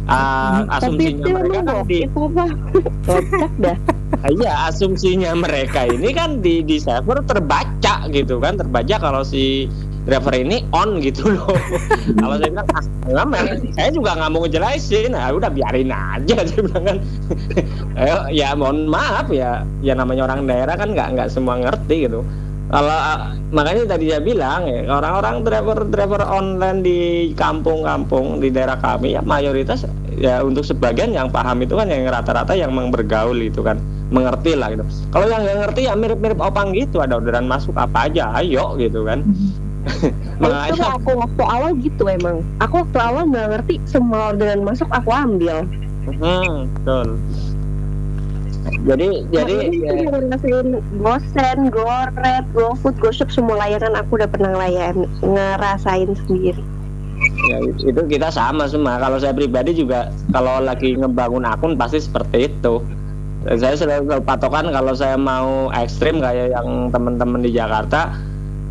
[0.09, 1.99] tapi asumsinya itu mereka kan di
[3.61, 3.77] dah.
[4.19, 9.69] Iya asumsinya mereka ini kan di di server terbaca gitu kan terbaca kalau si
[10.09, 11.53] driver ini on gitu loh.
[12.19, 13.45] Kalau saya bilang ah men
[13.77, 15.13] saya juga nggak mau ngejelasin.
[15.13, 16.97] Nah udah biarin aja saya bilang kan.
[17.93, 19.61] Eh, ya mohon maaf ya.
[19.85, 22.25] Ya namanya orang daerah kan nggak nggak semua ngerti gitu.
[22.69, 26.99] Kalau ah, makanya tadi saya bilang ya orang-orang driver-driver online di
[27.33, 29.89] kampung-kampung di daerah kami ya mayoritas
[30.21, 33.77] ya untuk sebagian yang paham itu kan yang rata-rata yang bergaul itu kan.
[34.09, 34.81] Mengerti lah gitu.
[35.13, 36.97] Kalau yang nggak ngerti ya mirip-mirip opang gitu.
[36.97, 39.21] Ada orderan masuk apa aja ayo gitu kan.
[40.39, 44.87] itu Makanya aku waktu awal gitu emang aku waktu awal nggak ngerti semua orderan masuk
[44.93, 45.67] aku ambil
[46.07, 47.19] hmm, betul.
[48.87, 50.69] Jadi jadi Nah, ya, itu ngerasain
[51.03, 56.63] gosen, goret, gofood, goshop semua layanan aku udah pernah ngelayan ngerasain sendiri.
[57.51, 58.95] ya itu kita sama semua.
[58.95, 62.79] Kalau saya pribadi juga kalau lagi ngebangun akun pasti seperti itu.
[63.47, 68.11] Saya selalu patokan kalau saya mau ekstrim kayak yang teman-teman di Jakarta,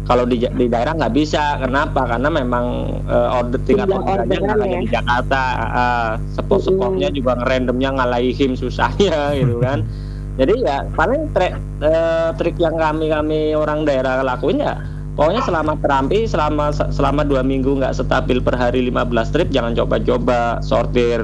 [0.04, 1.58] kalau di, di daerah nggak bisa.
[1.58, 2.06] Kenapa?
[2.06, 2.64] Karena memang
[3.08, 4.80] eh, order tingkat orderannya nggak ya.
[4.80, 5.42] di Jakarta.
[5.68, 9.82] Uh, sepop-sepopnya juga randomnya ngalahin susahnya gitu kan.
[10.38, 14.78] Jadi ya paling trik, eh, trik yang kami kami orang daerah lakuin ya
[15.18, 20.62] pokoknya selama terampi selama selama dua minggu nggak stabil per hari 15 trip jangan coba-coba
[20.62, 21.18] sortir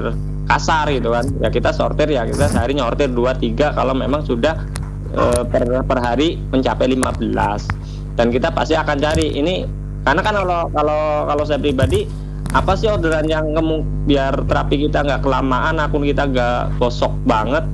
[0.51, 4.67] kasar gitu kan ya kita sortir ya kita sehari nyortir 2 3 kalau memang sudah
[5.15, 7.84] eh, per per hari mencapai 15
[8.15, 9.35] dan kita pasti akan cari.
[9.35, 9.67] Ini
[10.03, 12.07] karena kan kalau kalau kalau saya pribadi
[12.55, 17.67] apa sih orderan yang kemu- biar terapi kita nggak kelamaan akun kita nggak gosok banget?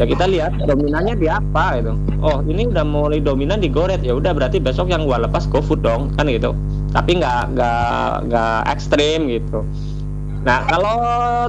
[0.00, 1.92] Ya kita lihat dominannya di apa gitu.
[2.24, 5.84] Oh ini udah mulai dominan di goret ya udah berarti besok yang gua lepas GoFood
[5.84, 6.56] dong kan gitu.
[6.96, 9.60] Tapi nggak nggak nggak ekstrim gitu.
[10.48, 10.96] Nah kalau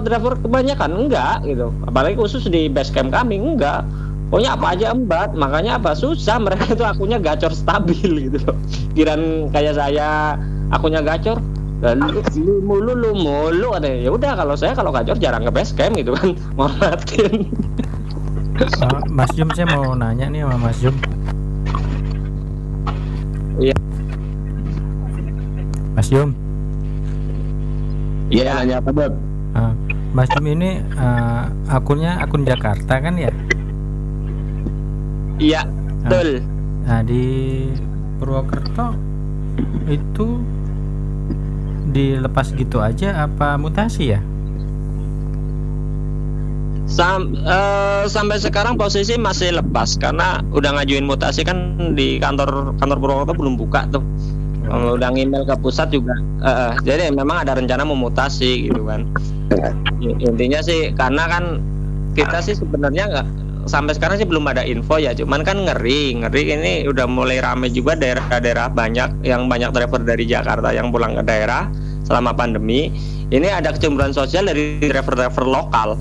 [0.04, 1.72] driver kebanyakan enggak gitu.
[1.88, 3.88] Apalagi khusus di base camp kami enggak
[4.34, 8.58] pokoknya apa aja embat makanya apa susah mereka itu akunnya gacor stabil gitu loh
[8.98, 10.42] kiran kayak saya
[10.74, 11.38] akunnya gacor
[11.86, 15.70] lalu lu mulu lu mulu ada ya udah kalau saya kalau gacor jarang ke base
[15.78, 16.34] camp gitu kan
[18.54, 18.70] Eh,
[19.10, 20.94] Mas Jum saya mau nanya nih sama Mas Jum.
[23.58, 23.76] Iya.
[25.98, 26.30] Mas Jum,
[28.30, 29.14] Iya nanya apa Bob?
[29.58, 29.74] ah,
[30.14, 33.34] Mas Jum ini eh, akunnya akun Jakarta kan ya?
[35.38, 35.66] Iya
[36.04, 36.42] betul
[36.84, 37.24] Nah di
[38.20, 38.92] Purwokerto
[39.88, 40.28] itu
[41.90, 44.20] dilepas gitu aja apa mutasi ya?
[46.84, 52.98] Sam, eh, sampai sekarang posisi masih lepas karena udah ngajuin mutasi kan di kantor kantor
[53.00, 54.04] Purwokerto belum buka tuh.
[54.64, 56.14] Kalau udah email ke pusat juga.
[56.44, 59.08] eh, jadi memang ada rencana memutasi gitu kan.
[60.04, 61.64] I- Intinya sih karena kan
[62.12, 63.28] kita sih sebenarnya nggak
[63.66, 65.16] sampai sekarang sih belum ada info ya.
[65.16, 70.28] Cuman kan ngeri, ngeri ini udah mulai rame juga daerah-daerah banyak yang banyak driver dari
[70.28, 71.68] Jakarta yang pulang ke daerah
[72.04, 72.92] selama pandemi.
[73.34, 75.98] Ini ada kecemburuan sosial dari driver-driver lokal.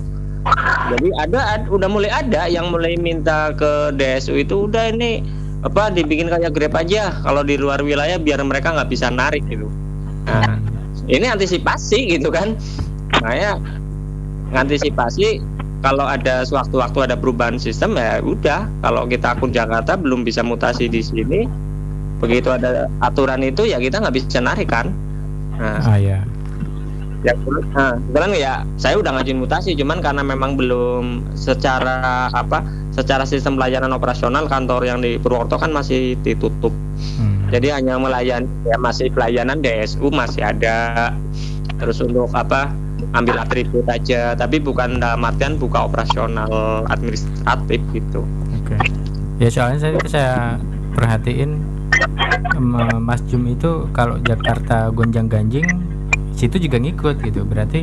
[0.91, 5.23] Jadi ada, ad- udah mulai ada yang mulai minta ke DSU itu udah ini
[5.63, 9.71] apa dibikin kayak Grab aja kalau di luar wilayah biar mereka nggak bisa narik gitu.
[10.27, 10.59] Nah,
[11.07, 12.59] ini antisipasi gitu kan.
[13.23, 13.63] Makanya
[14.51, 15.39] ngantisipasi
[15.83, 20.87] kalau ada sewaktu-waktu ada perubahan sistem ya udah kalau kita akun Jakarta belum bisa mutasi
[20.87, 21.45] di sini
[22.23, 24.95] begitu ada aturan itu ya kita nggak bisa narik kan.
[25.59, 26.23] Nah, Ah ya.
[27.23, 27.35] ya
[27.75, 27.99] nah,
[28.35, 34.51] ya saya udah ngajuin mutasi cuman karena memang belum secara apa secara sistem pelayanan operasional
[34.51, 36.75] kantor yang di Purwokerto kan masih ditutup
[37.19, 37.51] Hmm.
[37.51, 41.11] jadi hanya melayani ya masih pelayanan DSU masih ada
[41.81, 42.71] terus untuk apa
[43.13, 48.23] ambil atribut aja tapi bukan dalam artian buka operasional administratif gitu
[48.63, 48.77] Oke.
[49.43, 50.35] Ya soalnya saya saya
[50.95, 51.59] perhatiin
[53.03, 55.67] Mas Jum itu kalau Jakarta gonjang ganjing
[56.37, 57.43] situ juga ngikut gitu.
[57.43, 57.83] Berarti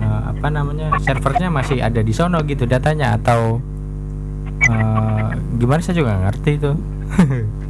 [0.00, 3.58] eh, apa namanya servernya masih ada di sono gitu datanya atau
[4.68, 6.72] eh, gimana saya juga ngerti itu.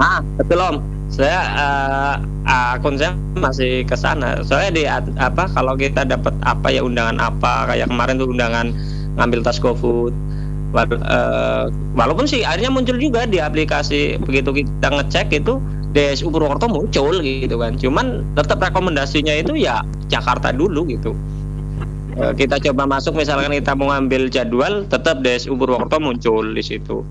[0.00, 0.76] ah betul om.
[1.06, 2.14] Saya eh,
[2.46, 4.42] akun saya masih ke sana.
[4.42, 4.84] Soalnya di
[5.18, 8.66] apa kalau kita dapat apa ya undangan apa kayak kemarin tuh undangan
[9.16, 10.12] ngambil tas GoFood.
[10.76, 11.64] Eh,
[11.96, 15.56] walaupun sih akhirnya muncul juga di aplikasi begitu kita ngecek itu
[15.96, 17.80] DSU Purwokerto muncul gitu kan.
[17.80, 19.80] Cuman tetap rekomendasinya itu ya
[20.12, 21.16] Jakarta dulu gitu.
[22.16, 27.04] Eh, kita coba masuk misalkan kita mau ngambil jadwal tetap DSU Purwokerto muncul di situ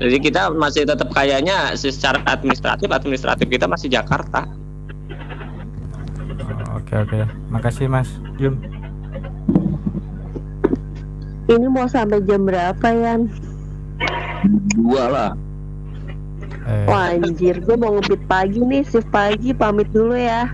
[0.00, 4.48] jadi kita masih tetap kayaknya secara administratif administratif kita masih Jakarta.
[6.72, 7.18] Oke oke.
[7.52, 8.08] Makasih Mas
[8.40, 8.56] Jum.
[11.50, 13.28] Ini mau sampai jam berapa Yan?
[14.72, 15.30] Dua lah.
[16.70, 20.46] Eh, Wah anjir, gue mau ngebit pagi nih, shift pagi, pamit dulu ya.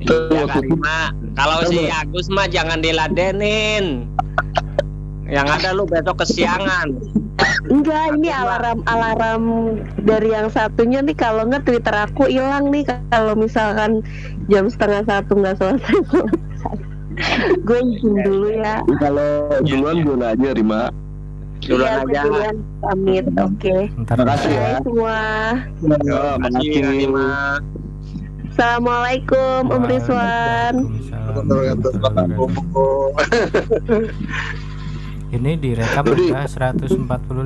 [0.00, 1.12] Iya Karima.
[1.36, 4.06] Kalau si Agus mah jangan diladenin.
[5.28, 6.94] Yang ada lu besok kesiangan.
[7.68, 9.44] Enggak, ini alarm alarm
[10.00, 14.00] dari yang satunya nih kalau nggak Twitter aku hilang nih kalau misalkan
[14.48, 15.98] jam setengah satu nggak selesai
[17.68, 18.80] gue izin dulu ya.
[18.96, 20.88] Kalau duluan duluan aja Rima.
[21.60, 22.22] Duluan Iya, gue aja.
[22.24, 23.24] duluan pamit.
[23.36, 23.76] Oke.
[24.00, 24.72] ntar Makasih ya.
[24.80, 25.20] Semua.
[25.84, 27.28] Terima kasih Karima.
[28.50, 30.74] Assalamualaikum Om Rizwan.
[35.30, 36.98] Ini direkam udah 145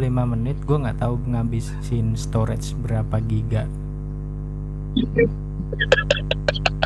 [0.09, 0.57] menit.
[0.65, 3.69] Gue nggak tahu ngabisin storage berapa giga.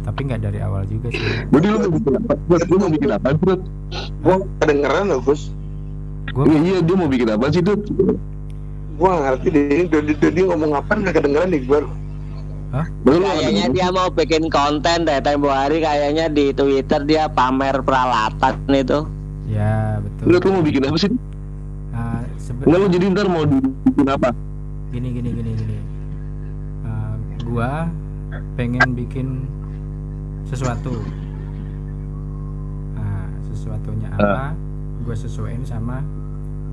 [0.02, 1.23] Tapi nggak dari awal juga sih.
[1.52, 2.35] Budi lu mau bikin apa?
[2.49, 3.60] Bud, lu mau bikin apa, Bud?
[4.25, 5.52] Gua kedengeran loh, Gus.
[6.35, 7.83] Gue Iya, iya, dia mau bikin apa sih, Dut?
[8.99, 11.81] Gua nggak ngerti deh ini Dodi Dodi ngomong apa nggak kedengeran nih gua.
[13.07, 18.59] Lu Kayaknya dia mau bikin konten deh tempo hari kayaknya di Twitter dia pamer peralatan
[18.75, 19.07] itu.
[19.49, 20.25] Ya betul.
[20.28, 21.10] lu mau bikin apa sih?
[21.89, 24.31] Nah, sebe- Enggak lu jadi ntar mau bikin apa?
[24.89, 25.77] gini gini gini gini
[26.83, 27.89] Eh, gua
[28.55, 29.44] pengen bikin
[30.44, 31.01] sesuatu
[32.94, 34.52] nah sesuatunya apa
[34.99, 36.01] gue sesuaiin sama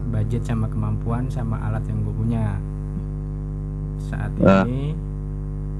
[0.09, 2.45] budget sama kemampuan sama alat yang gue punya
[4.01, 4.63] saat Ah.
[4.63, 4.95] ini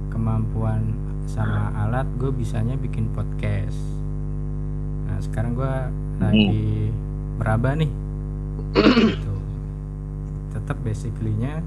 [0.10, 0.92] kemampuan
[1.26, 3.76] sama alat gue bisanya bikin podcast
[5.16, 5.74] nah sekarang gue
[6.20, 6.92] lagi
[7.40, 7.88] meraba nih
[8.76, 9.32] gitu.
[10.52, 11.64] tetap basically-nya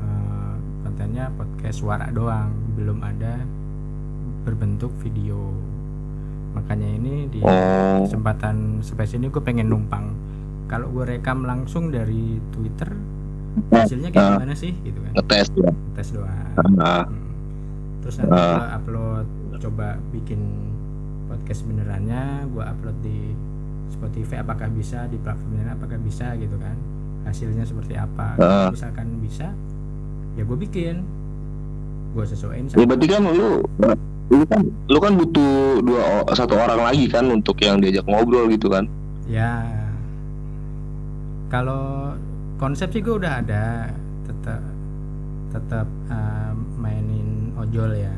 [0.00, 3.44] eh, kontennya podcast suara doang belum ada
[4.42, 5.52] berbentuk video
[6.52, 8.00] makanya ini di Oh.
[8.00, 10.16] kesempatan space ini gue pengen numpang
[10.64, 12.88] kalau gue rekam langsung dari Twitter
[13.70, 14.32] hasilnya kayak Ah.
[14.34, 15.72] gimana sih gitu kan Ngetes ya.
[15.92, 16.32] tes doang
[16.80, 17.04] Ah.
[17.04, 17.20] Hmm.
[18.00, 18.48] terus nanti Ah.
[18.48, 19.26] gue upload
[19.58, 20.40] coba bikin
[21.26, 23.18] podcast benerannya gue upload di
[23.86, 26.76] Spotify apakah bisa di platform lain apakah bisa gitu kan.
[27.26, 28.70] Hasilnya seperti apa Ah.
[28.70, 29.46] Kalau misalkan bisa
[30.34, 31.02] ya gue bikin.
[32.14, 33.48] Gue sesuaiin Ya sama berarti kan lu
[34.26, 38.66] lu kan lu kan butuh dua satu orang lagi kan untuk yang diajak ngobrol gitu
[38.66, 38.86] kan.
[39.26, 39.62] ya.
[41.46, 42.10] Kalau
[42.58, 43.90] konsep sih gue udah ada
[44.26, 44.62] tetap
[45.54, 48.10] tetap eh, mainin ojol ya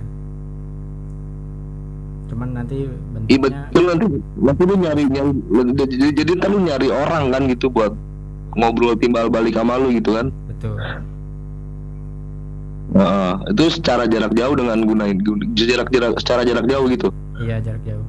[2.29, 4.07] cuman nanti Iya bentuknya betul nanti
[4.39, 5.31] nanti lu nyari nyari
[5.75, 7.93] jadi, jadi ntar lu nyari orang kan gitu buat
[8.55, 10.29] ngobrol timbal balik sama lu gitu kan.
[10.47, 10.77] betul
[12.89, 17.09] Heeh, itu secara jarak jauh dengan gunain gun- jarak jarak secara jarak jauh gitu.
[17.39, 18.07] iya jarak jauh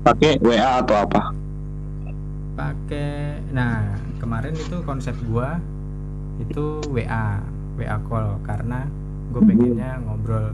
[0.00, 1.22] Pakai WA atau apa?
[2.54, 3.82] pakai nah
[4.16, 5.56] kemarin itu konsep gua
[6.38, 7.40] itu WA
[7.74, 8.84] WA call karena
[9.28, 10.52] gue pengennya ngobrol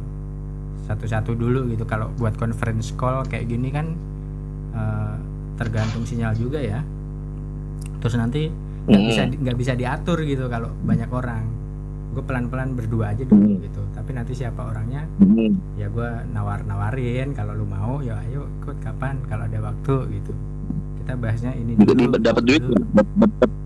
[0.86, 1.82] satu-satu dulu gitu.
[1.82, 3.86] Kalau buat conference call kayak gini kan
[4.72, 5.14] eh,
[5.56, 6.80] tergantung sinyal juga ya.
[7.98, 8.46] Terus nanti
[8.84, 9.08] nggak Hmm.
[9.08, 11.44] bisa di- nggak bisa diatur gitu kalau banyak orang.
[12.12, 13.60] Gue pelan-pelan berdua aja dulu Hmm.
[13.60, 13.82] gitu.
[13.90, 15.58] Tapi nanti siapa orangnya Hmm.
[15.74, 17.32] ya gue nawar-nawarin.
[17.32, 19.16] Kalau lu mau ya ayo ikut kapan?
[19.24, 20.32] Kalau ada waktu gitu.
[21.00, 22.14] Kita bahasnya ini dulu.
[22.16, 22.62] dapat duit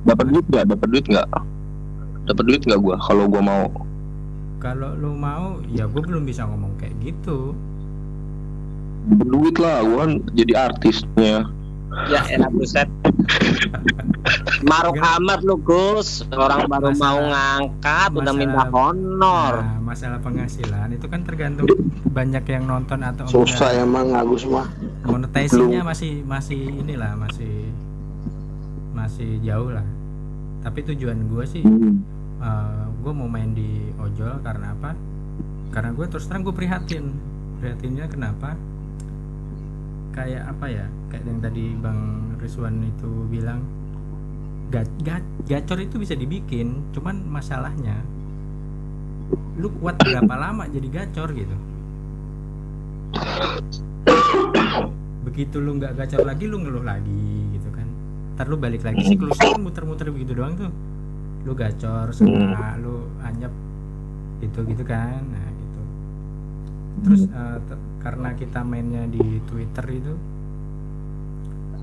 [0.02, 1.26] dapat duit nggak dapat duit nggak?
[2.22, 2.96] Dapat duit nggak gua?
[2.98, 3.62] Kalau gua mau
[4.60, 7.56] kalau lu mau ya gue belum bisa ngomong kayak gitu
[9.10, 11.48] berduit lah gua kan jadi artisnya
[12.06, 12.86] Ya elah buset.
[14.62, 15.10] Maruk Enggak.
[15.18, 16.22] amat lu Gus.
[16.30, 19.52] Orang baru Masalah- mau ngangkat udah minta honor.
[19.58, 21.66] nah, masalah penghasilan itu kan tergantung
[22.06, 23.82] banyak yang nonton atau Susah enggak.
[23.82, 24.70] emang Agus mah.
[25.02, 27.74] monetizingnya masih masih inilah masih
[28.92, 29.86] masih jauh lah
[30.62, 32.06] tapi tujuan gue sih Hmm.
[33.00, 34.92] Gue mau main di ojol karena apa?
[35.72, 37.16] Karena gue terus terang gue prihatin.
[37.58, 38.54] Prihatinnya kenapa?
[40.12, 40.86] Kayak apa ya?
[41.08, 42.00] Kayak yang tadi bang
[42.40, 43.60] Rizwan itu bilang
[44.68, 47.98] ga, ga- gacor itu bisa dibikin cuman masalahnya
[49.60, 51.56] lu kuat berapa lama jadi gacor gitu.
[55.24, 57.88] Begitu lu nggak gacor lagi lu ngeluh lagi gitu kan.
[58.36, 60.72] Ntar lu balik lagi siklusnya muter-muter begitu doang tuh
[61.44, 63.52] lu gacor setengah lu anyep
[64.44, 65.80] gitu gitu kan nah gitu.
[67.04, 70.14] Terus eh, te- karena kita mainnya di Twitter itu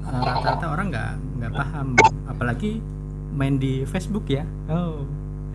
[0.05, 1.11] eh, rata-rata orang nggak
[1.41, 1.87] nggak paham.
[2.29, 2.81] Apalagi
[3.33, 4.45] main di Facebook ya.
[4.69, 5.05] Oh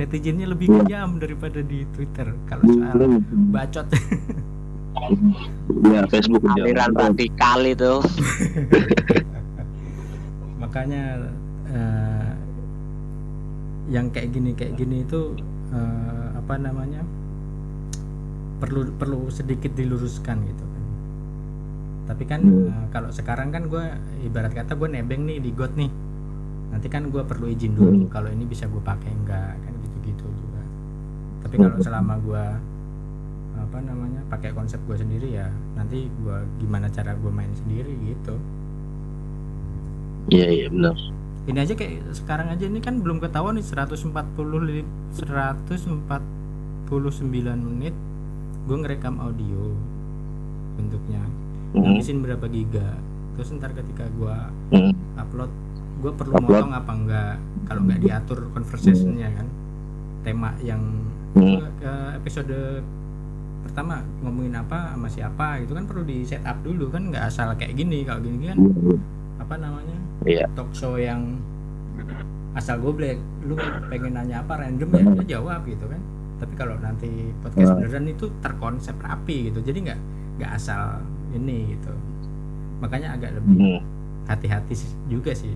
[0.01, 3.21] netizennya lebih kejam daripada di Twitter kalau soal
[3.53, 3.87] bacot.
[5.89, 6.43] Ya Facebook.
[6.57, 8.01] Aliran radikal itu.
[10.63, 11.21] makanya
[11.69, 12.12] eh,
[13.93, 15.37] yang kayak gini kayak gini itu
[15.77, 17.05] eh, apa namanya
[18.57, 20.85] perlu perlu sedikit diluruskan gitu kan.
[22.09, 22.41] Tapi kan
[22.73, 23.85] eh, kalau sekarang kan gue
[24.25, 25.93] ibarat kata gue nebeng nih di got nih.
[26.73, 30.63] Nanti kan gue perlu izin dulu kalau ini bisa gue pakai enggak kan gitu-gitu juga.
[31.45, 32.45] Tapi kalau selama gue
[33.53, 38.41] apa namanya pakai konsep gue sendiri ya nanti gue gimana cara gue main sendiri gitu.
[40.33, 40.97] Iya iya benar.
[41.43, 44.15] Ini aja kayak sekarang aja ini kan belum ketahuan nih 140
[44.61, 45.99] li- 149
[47.59, 47.95] menit
[48.63, 49.75] gue ngerekam audio
[50.75, 51.23] bentuknya
[51.73, 51.83] Hmm.
[51.89, 52.95] ngabisin berapa giga
[53.33, 54.37] terus ntar ketika gue
[54.71, 54.93] Hmm.
[55.17, 55.49] upload
[55.99, 56.53] gue perlu Upload.
[56.61, 59.47] motong apa enggak kalau nggak diatur conversationnya kan
[60.23, 60.83] tema yang
[61.33, 61.65] Hmm.
[61.75, 62.85] ke episode
[63.63, 67.51] pertama ngomongin apa sama siapa itu kan perlu di set up dulu kan nggak asal
[67.55, 68.59] kayak gini kalau gini kan
[69.37, 70.47] apa namanya Iya.
[70.53, 71.39] talk show yang
[72.53, 73.17] asal goblek.
[73.43, 73.57] Lu
[73.89, 76.01] pengen nanya apa random ya udah jawab gitu kan.
[76.39, 77.09] Tapi kalau nanti
[77.41, 77.79] podcast Hmm.
[77.81, 79.63] beneran itu terkonsep rapi gitu.
[79.63, 80.01] Jadi nggak
[80.39, 81.01] nggak asal
[81.33, 81.93] ini gitu.
[82.79, 83.81] Makanya agak lebih Hmm.
[84.25, 84.75] hati-hati
[85.07, 85.55] juga sih.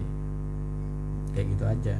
[1.31, 1.95] Kayak gitu aja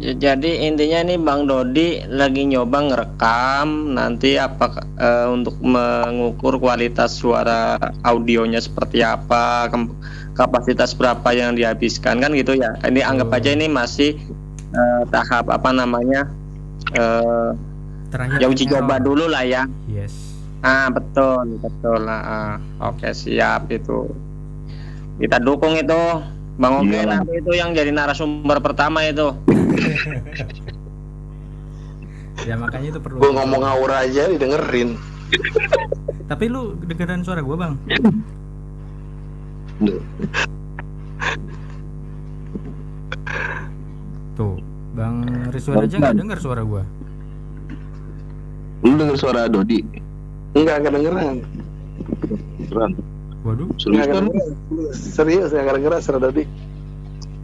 [0.00, 7.76] jadi intinya nih Bang Dodi lagi nyoba ngerekam nanti apa eh, untuk mengukur kualitas suara
[8.02, 9.68] audionya seperti apa,
[10.34, 12.74] kapasitas berapa yang dihabiskan kan gitu ya.
[12.82, 14.16] Ini anggap aja ini masih
[14.72, 16.26] eh, tahap apa namanya?
[18.10, 19.62] terakhir ya uji coba dulu lah ya.
[19.86, 20.30] yes
[20.60, 22.04] Ah, betul, betul.
[22.04, 22.54] Nah, ah.
[22.92, 24.12] oke, siap itu.
[25.16, 26.00] Kita dukung itu.
[26.60, 27.08] Bang Oke Iya.
[27.08, 29.32] nanti itu yang jadi narasumber pertama itu.
[32.48, 34.96] ya makanya itu perlu Gue ngomong aura aja didengerin.
[36.30, 37.74] tapi lu dengeran suara gua bang
[44.38, 44.54] tuh
[44.94, 45.14] bang
[45.50, 46.86] Rizwan aja nggak dengar suara gua
[48.80, 49.84] Lu denger suara Dodi?
[50.56, 51.44] Enggak kedengeran.
[52.72, 52.96] Beneran.
[53.40, 54.24] Waduh Serius kan?
[54.92, 56.44] Serius enggak kedengeran suara Dodi.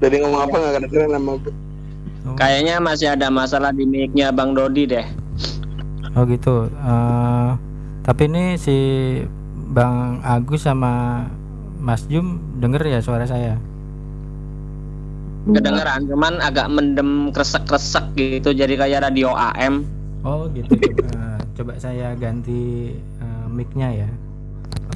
[0.01, 1.55] Jadi ngomong apa enggak kedengeran sama gue.
[2.27, 2.35] Oh.
[2.35, 5.07] Kayaknya masih ada masalah di mic-nya Bang Dodi deh.
[6.19, 6.67] Oh gitu.
[6.69, 7.51] Eh,
[8.03, 8.77] tapi ini si
[9.71, 11.25] Bang Agus sama
[11.79, 13.55] Mas Jum denger ya suara saya.
[15.47, 19.87] Kedengeran, cuman agak mendem kresek-kresek gitu, jadi kayak radio AM.
[20.27, 20.75] Oh gitu.
[20.75, 24.11] Coba, coba saya ganti eh, mic-nya ya.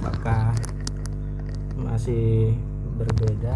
[0.03, 0.51] Apakah
[2.01, 2.57] masih
[2.97, 3.53] berbeda?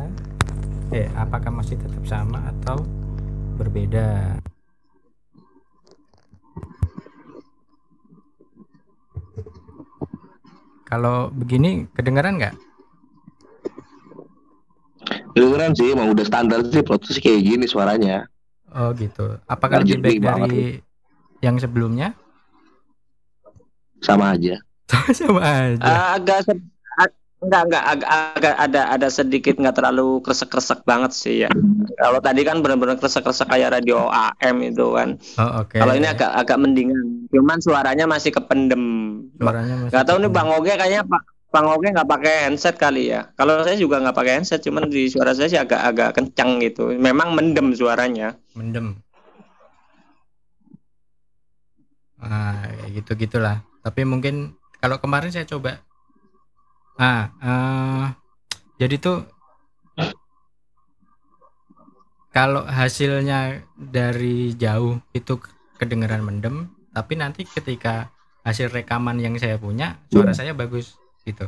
[0.93, 2.85] Eh, apakah masih tetap sama atau
[3.57, 4.37] berbeda?
[10.85, 12.53] Kalau begini kedengaran nggak?
[15.33, 18.29] Kedengeran sih, emang udah standar sih proses kayak gini suaranya.
[18.77, 19.41] Oh gitu.
[19.49, 20.65] Apakah lebih baik banget dari
[21.41, 22.13] yang sebelumnya?
[24.05, 24.61] Sama aja.
[25.17, 26.21] Sama aja.
[26.21, 26.45] Agak
[27.45, 31.51] enggak enggak agak, agak ada ada sedikit nggak terlalu kresek-kresek banget sih ya.
[32.01, 35.21] Kalau tadi kan benar-benar kresek-kresek kayak radio AM itu kan.
[35.37, 35.77] Oh oke.
[35.77, 37.29] Kalau ini agak agak mendingan.
[37.31, 38.85] Cuman suaranya masih kependem.
[39.37, 40.31] suaranya masih Gak tahu nih.
[40.33, 41.23] Bang Oge kayaknya Pak
[41.55, 43.31] Bang Oge nggak pakai handset kali ya.
[43.39, 46.91] Kalau saya juga nggak pakai handset, cuman di suara saya sih agak-agak kencang gitu.
[46.99, 48.35] Memang mendem suaranya.
[48.59, 48.99] mendem.
[52.19, 53.63] Ah, kayak gitu gitulah.
[53.87, 55.79] Tapi mungkin kalau kemarin saya coba.
[56.95, 58.05] Ah, eh,
[58.79, 59.19] jadi tuh
[62.35, 65.39] kalau hasilnya dari jauh itu
[65.79, 68.11] kedengeran mendem, tapi nanti ketika
[68.43, 71.47] hasil rekaman yang saya punya suara saya bagus gitu.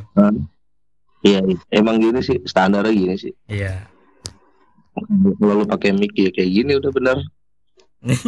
[1.27, 1.57] Iya, iya.
[1.75, 3.33] emang gini sih standarnya gini sih.
[3.51, 3.83] Iya.
[5.37, 7.17] Kalau lu pakai mic ya kayak gini udah bener.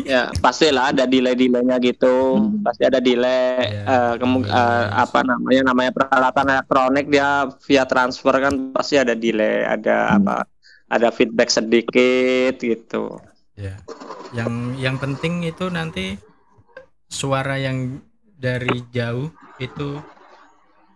[0.02, 2.42] Ya pastilah ada delay-delaynya gitu.
[2.66, 3.70] Pasti ada delay.
[4.18, 5.06] Kemu- iya, eh, iya.
[5.06, 10.36] apa namanya namanya peralatan elektronik dia via transfer kan pasti ada delay, ada apa?
[10.90, 13.22] Ada feedback sedikit gitu.
[13.54, 13.78] Ya.
[14.34, 16.18] Yang yang penting itu nanti
[17.10, 18.02] suara yang
[18.40, 19.30] dari jauh
[19.62, 20.02] itu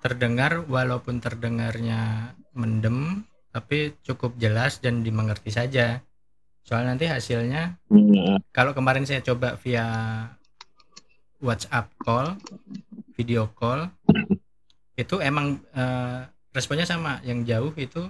[0.01, 6.01] terdengar walaupun terdengarnya mendem tapi cukup jelas dan dimengerti saja.
[6.63, 8.39] Soal nanti hasilnya Hmm.
[8.49, 9.85] kalau kemarin saya coba via
[11.37, 12.39] WhatsApp call,
[13.13, 13.91] video call
[14.95, 17.19] itu emang eh, responnya sama.
[17.21, 18.01] Yang jauh itu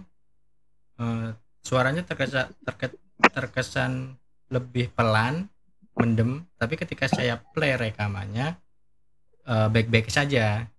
[0.97, 2.99] eh, suaranya terkesan terke-
[3.33, 4.13] terkesan
[4.47, 5.49] lebih pelan,
[5.95, 8.53] mendem, tapi ketika saya play rekamannya
[9.43, 10.69] eh, baik-baik saja.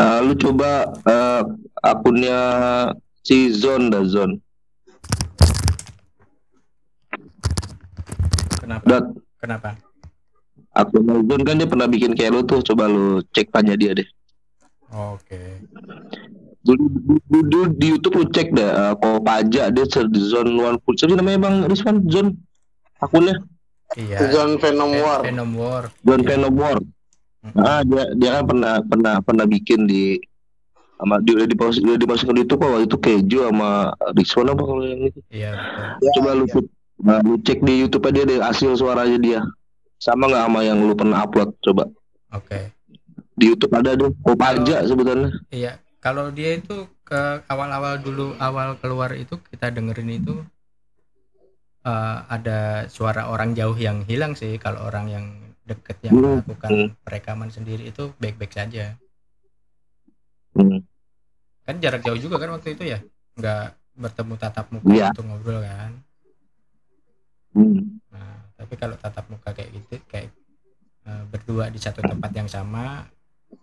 [0.00, 0.70] Eh, lu coba
[1.04, 1.42] eh,
[1.82, 2.38] akunnya
[3.20, 4.40] Si Zon dah Zon.
[8.60, 8.84] Kenapa?
[8.86, 9.04] Dot.
[9.36, 9.70] Kenapa?
[10.72, 12.64] Akun Zon kan dia pernah bikin kayak lu tuh.
[12.64, 14.08] Coba lu cek tanya dia deh.
[14.88, 15.60] Oke.
[16.60, 18.70] Dulu, dulu, dulu di YouTube lu cek deh.
[18.70, 20.96] Uh, kalau pajak dia ser- di Zon One Full.
[20.96, 22.00] Siapa namanya Bang Rizwan?
[22.08, 22.26] Zon
[23.00, 23.36] akunnya
[23.98, 24.22] Iya.
[24.30, 25.20] Zone Venom Ven- War.
[25.26, 25.84] Venom War.
[26.06, 26.20] Zon.
[26.22, 26.78] Venom War.
[27.40, 27.56] Mm-mm.
[27.56, 30.20] Ah dia dia kan pernah pernah pernah bikin di
[31.00, 34.82] sama dia udah dipost udah dimasukin di YouTube waktu itu keju sama Rizwan apa kalau
[34.84, 35.20] yang itu.
[35.32, 35.52] Iya.
[36.04, 36.60] Ya, Coba lu, iya.
[37.00, 39.40] nah, lu cek di YouTube dia deh hasil suaranya dia.
[39.96, 41.88] Sama nggak sama yang lu pernah upload coba.
[42.36, 42.76] Oke.
[43.32, 44.12] Di YouTube ada deh.
[44.12, 45.32] Oh pajak sebutannya.
[45.48, 45.80] Iya.
[46.04, 50.36] Kalau dia itu ke awal-awal dulu awal keluar itu kita dengerin itu
[51.88, 54.60] eh, ada suara orang jauh yang hilang sih.
[54.60, 55.26] Kalau orang yang
[55.70, 56.42] deket yang Hmm.
[56.42, 58.98] melakukan perekaman sendiri itu baik-baik saja.
[60.52, 60.82] Hmm.
[61.62, 62.98] Kan jarak jauh juga kan waktu itu ya.
[63.38, 65.06] Nggak bertemu tatap muka Iya.
[65.14, 65.92] untuk ngobrol kan.
[67.54, 68.02] Hmm.
[68.10, 70.30] Nah, tapi kalau tatap muka kayak gitu, kayak
[71.00, 73.06] eh, berdua di satu tempat yang sama,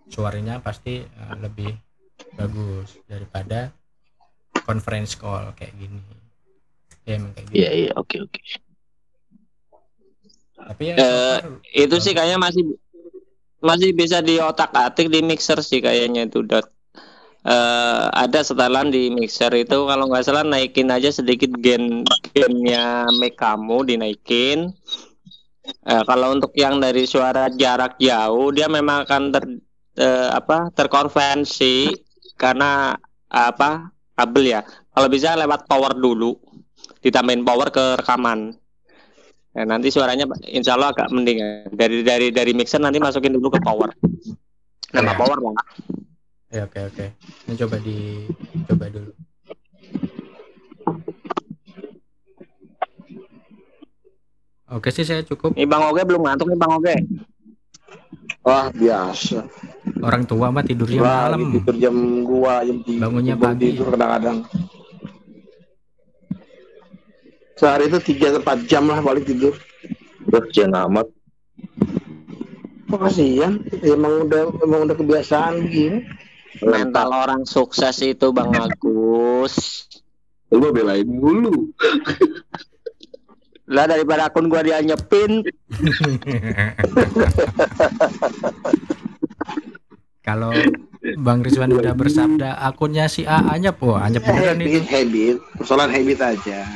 [0.08, 1.70] suaranya pasti eh, lebih
[2.34, 3.70] bagus daripada
[4.66, 6.02] conference call kayak gini.
[7.06, 7.56] Ya emang kayak gitu.
[7.56, 8.42] Iya iya oke oke.
[10.58, 12.64] Tapi ya far, Itu sih kayaknya masih
[13.62, 16.66] masih bisa di otak atik di mixer sih kayaknya itu dot.
[17.48, 22.04] Eh, ada setelan di mixer itu kalau nggak salah naikin aja sedikit gain
[22.36, 24.74] gainnya mic kamu dinaikin.
[25.88, 29.44] Eh, kalau untuk yang dari suara jarak jauh dia memang akan ter
[29.96, 31.94] eh, apa terkonvensi
[32.36, 33.00] karena
[33.32, 34.62] apa kabel ya.
[34.92, 36.36] Kalau bisa lewat power dulu,
[37.06, 38.58] ditambahin power ke rekaman.
[39.58, 41.50] Nah, nanti suaranya insya Allah agak mending ya.
[41.68, 43.90] Dari dari dari mixer nanti masukin dulu ke power.
[44.94, 45.18] Nama Iya.
[45.18, 45.56] power lah.
[46.48, 47.06] ya oke oke.
[47.44, 47.98] Ini coba di
[48.64, 49.12] coba dulu.
[54.68, 55.56] Oke sih saya cukup.
[55.56, 56.96] Ini Bang Oge belum ngantuk nih Bang Oge.
[58.44, 59.44] Wah biasa.
[60.00, 61.40] Orang tua mah tidurnya Wah, malam.
[61.50, 63.00] tidur jam dua jam tiga.
[63.02, 63.72] Bangunnya pagi.
[63.72, 64.38] Tidur kadang-kadang.
[67.58, 69.58] Sehari itu tiga empat jam lah paling tidur.
[70.30, 71.08] Udah jangan amat.
[72.88, 73.60] Kok kasihan?
[73.82, 76.06] Emang udah emang udah kebiasaan begini.
[76.62, 79.86] Mental orang sukses itu Bang Agus.
[80.54, 81.74] Lu belain dulu.
[83.68, 85.44] Lah daripada akun gua dia nyepin,
[90.24, 90.52] Kalau
[91.20, 94.84] Bang Rizwan udah bersabda akunnya si A anyep, wah anyep beneran itu.
[94.84, 96.68] habit, habit, persoalan habit aja.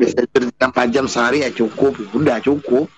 [0.00, 2.88] Bisa tidur jam 4 jam sehari ya cukup, udah cukup.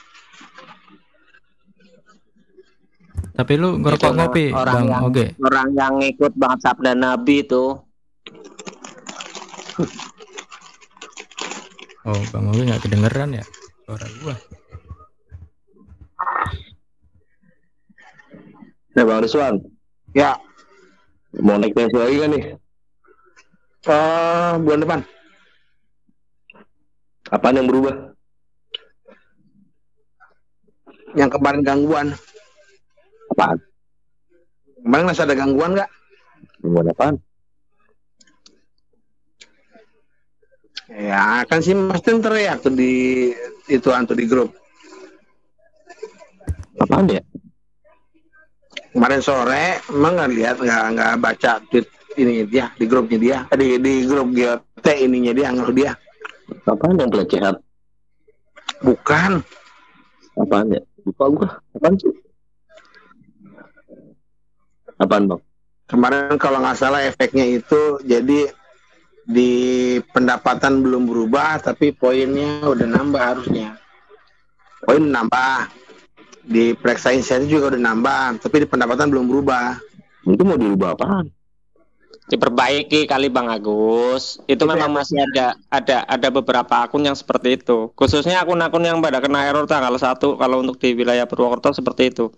[3.33, 5.27] Tapi lu ngerokok ngopi, orang Bang yang- Oge.
[5.41, 7.65] orang yang ngikut banget sabda Nabi itu.
[12.03, 13.45] Oh, Bang Oge nggak kedengeran ya
[13.85, 14.35] suara gua.
[18.93, 19.55] Nah Bang Rizwan,
[20.11, 20.35] Ya,
[21.33, 22.45] mau naik pensi lagi kan nih?
[23.83, 25.01] eh bulan depan.
[27.33, 28.12] Apaan yang berubah?
[31.17, 32.07] Yang kemarin gangguan.
[33.33, 33.57] Apaan?
[34.85, 35.91] Kemarin masih ada gangguan nggak?
[36.61, 37.17] Gimana apaan?
[40.93, 43.33] Ya, kan si Mas Tim teriak tuh di
[43.65, 44.52] itu tuh di grup.
[46.77, 47.25] Apaan ya?
[48.93, 51.89] Kemarin sore emang nggak lihat nggak nggak baca tweet
[52.20, 55.97] ini dia di grupnya dia Eh, di di grup GT ininya dia ngeluh dia
[56.67, 57.57] Apaan yang pelecehan?
[58.83, 59.43] bukan
[60.39, 60.83] Apaan ya?
[61.03, 61.49] Lupa gua.
[61.75, 62.15] Apaan sih?
[64.99, 65.43] Apaan bang?
[65.93, 68.49] kemarin kalau nggak salah efeknya itu jadi
[69.29, 69.53] di
[70.11, 73.77] pendapatan belum berubah tapi poinnya udah nambah harusnya
[74.89, 75.69] poin nambah
[76.49, 76.75] di
[77.13, 79.79] Insight juga udah nambah tapi di pendapatan belum berubah
[80.23, 81.27] Itu mau dirubah apaan?
[82.31, 84.39] Diperbaiki kali Bang Agus.
[84.47, 87.91] Itu memang masih ada ada ada beberapa akun yang seperti itu.
[87.99, 92.31] Khususnya akun-akun yang pada kena error tanggal satu kalau untuk di wilayah Purwokerto seperti itu.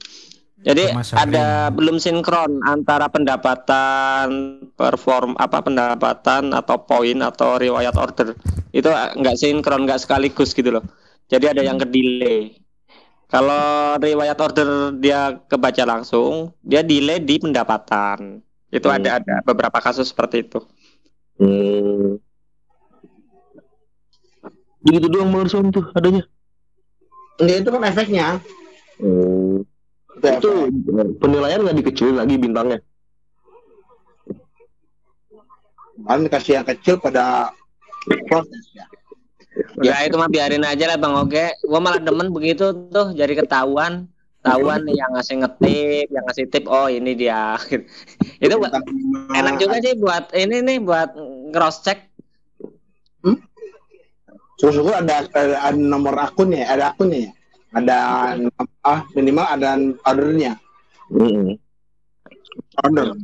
[0.65, 8.33] Jadi ada belum sinkron antara pendapatan perform apa pendapatan atau poin atau riwayat order
[8.73, 10.85] itu nggak sinkron nggak sekaligus gitu loh.
[11.29, 12.57] Jadi ada yang ke delay.
[13.29, 18.41] Kalau riwayat order dia kebaca langsung, dia delay di pendapatan.
[18.75, 18.99] Itu Hmm.
[18.99, 20.59] ada ada beberapa kasus seperti itu.
[21.39, 22.19] Hmm.
[24.83, 26.27] Begitu doang Rizwan tuh adanya.
[27.39, 28.27] Enggak itu kan efeknya
[28.99, 29.67] Hmm.
[30.23, 30.51] itu
[31.19, 32.79] penilaian nggak dikecilin lagi bintangnya?
[35.95, 37.55] Paling dikasih yang kecil pada
[38.27, 38.87] proses ya.
[39.83, 41.55] Ya itu mah biarin aja lah Bang Oge.
[41.63, 44.11] Gua malah demen begitu tuh jadi ketahuan.
[44.45, 47.57] Tahuan nih yang ngasih ngetip, yang ngasih tip, oh ini dia.
[48.45, 48.77] itu buat-
[49.33, 51.17] enak juga sih buat ini nih buat
[51.57, 52.13] cross check.
[54.61, 57.33] Syukur ada, ada, ada nomor akunnya, ada akunnya ya.
[57.75, 57.99] Ada
[58.87, 60.61] ah, minimal ada ordernya.
[61.11, 61.59] Mm-mm.
[62.87, 63.19] Order.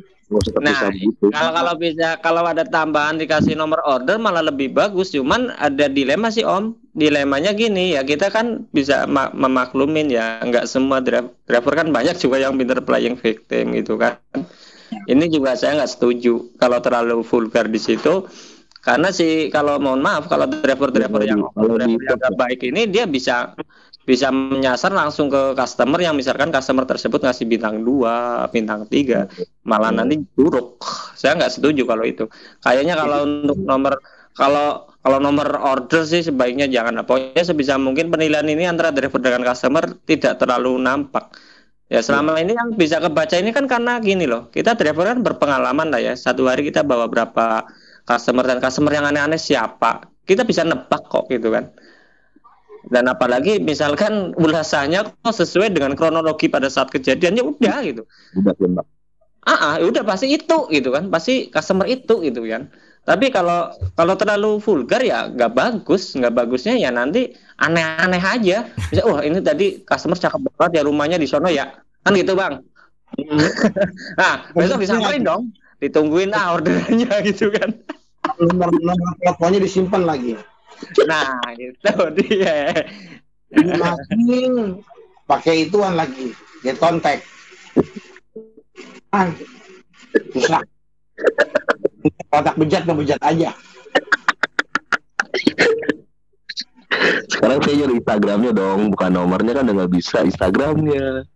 [0.63, 0.95] Nah.
[1.35, 5.11] Kalau kalau bisa kalau ada tambahan dikasih nomor order malah lebih bagus.
[5.11, 6.79] Cuman ada dilema sih Om.
[6.95, 10.39] Dilemanya gini ya kita kan bisa ma- memaklumin ya.
[10.47, 14.23] Nggak semua driver, kan banyak juga yang pinter playing victim gitu kan.
[15.07, 18.27] Ini juga saya nggak setuju kalau terlalu vulgar di situ.
[18.81, 23.05] Karena sih kalau mohon maaf kalau driver-driver yang Kalau di- driver yang baik ini dia
[23.05, 23.53] bisa
[24.09, 29.29] bisa menyasar langsung ke customer yang misalkan customer tersebut ngasih bintang 2, bintang 3
[29.63, 30.03] malah Hmm.
[30.03, 30.81] nanti buruk.
[31.15, 32.25] Saya nggak setuju kalau itu.
[32.65, 34.01] Kayaknya kalau untuk nomor
[34.35, 37.05] kalau kalau nomor order sih sebaiknya jangan.
[37.05, 41.33] Pokoknya sebisa mungkin penilaian ini antara driver dengan customer tidak terlalu nampak.
[41.91, 44.49] Ya selama ini yang bisa kebaca ini kan karena gini loh.
[44.55, 46.15] Kita driver kan berpengalaman lah ya.
[46.15, 47.67] Satu hari kita bawa berapa
[48.07, 50.07] customer dan customer yang aneh-aneh siapa.
[50.23, 51.75] Kita bisa nebak kok gitu kan.
[52.91, 58.03] Dan apalagi misalkan ulasannya kok sesuai dengan kronologi pada saat kejadian ya udah gitu.
[58.35, 58.87] Udah tembak.
[59.49, 62.67] ah, ah udah pasti itu gitu kan pasti customer itu gitu kan.
[63.07, 68.69] Tapi kalau kalau terlalu vulgar ya nggak bagus nggak bagusnya ya nanti aneh-aneh aja.
[68.91, 71.71] Bisa wah ini tadi customer cakep banget ya rumahnya di sono ya.
[72.03, 72.59] Kan gitu bang.
[74.21, 77.71] Nah besok disamperin dong ditungguin ah orderannya gitu kan.
[78.37, 80.37] Nomor nomor teleponnya disimpan lagi.
[81.09, 82.87] Nah itu dia
[83.51, 84.79] Dimatiin
[85.27, 86.31] pakai ituan lagi.
[86.63, 87.27] Get contact.
[89.11, 89.27] Ah,
[90.31, 90.63] susah.
[92.31, 93.51] Kotak bejat bejat aja.
[97.27, 101.27] Sekarang saya nyari Instagramnya dong, bukan nomornya kan udah nggak bisa Instagramnya.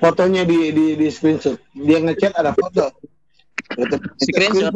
[0.00, 1.56] Fotonya di di di screenshot.
[1.72, 2.88] Dia ngechat ada foto.
[4.18, 4.72] Screenshot.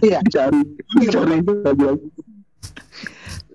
[0.00, 0.20] Iya.
[0.28, 0.60] Cari,
[1.08, 1.96] cari Instagram.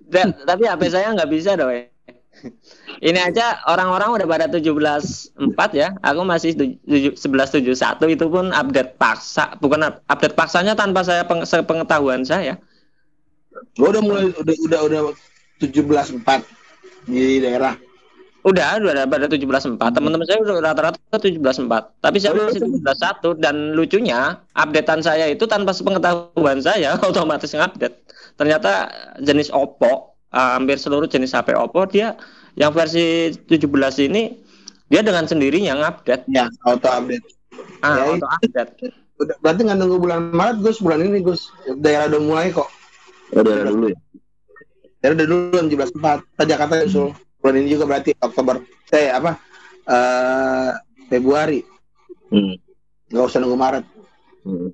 [0.10, 1.70] Dan, tapi HP saya nggak bisa dong.
[1.70, 1.86] ya.
[3.00, 5.36] Ini aja orang-orang udah pada 17.4
[5.76, 5.92] ya.
[6.00, 11.28] Aku masih tuj- tujuh- 11.71 itu pun update paksa, bukan up- update paksanya tanpa saya
[11.28, 12.56] peng, sepengetahuan saya.
[13.76, 15.02] Gua udah mulai udah udah udah
[15.60, 16.48] 17.4
[17.06, 17.76] di daerah.
[18.48, 19.76] Udah, udah pada 17.4.
[19.76, 21.68] Teman-teman saya udah rata-rata 17.4.
[22.00, 28.00] Tapi saya masih 17.1 dan lucunya updatean saya itu tanpa sepengetahuan saya otomatis ngupdate.
[28.40, 28.88] Ternyata
[29.20, 32.16] jenis Oppo, uh, hampir seluruh jenis HP Oppo dia
[32.56, 33.68] yang versi 17
[34.08, 34.40] ini
[34.88, 36.24] dia dengan sendirinya ngupdate.
[36.32, 37.26] Ya, auto update.
[37.84, 38.96] Ah, Ya, auto update.
[39.20, 40.80] Udah, berarti nggak nunggu bulan Maret, Gus.
[40.80, 41.52] Bulan ini, Gus.
[41.84, 42.72] Daerah udah mulai kok.
[43.36, 44.00] Oh, daerah dulu ya.
[45.04, 46.24] Daerah udah dulu 17.4.
[46.24, 47.12] Kita Jakarta nyusul.
[47.40, 48.60] Bulan ini juga berarti Oktober.
[48.92, 49.40] Eh, apa?
[49.88, 50.72] Eh,
[51.08, 51.64] Februari.
[52.30, 52.56] Hmm.
[53.10, 53.86] Nggak usah nunggu Maret.
[54.46, 54.70] Hmm.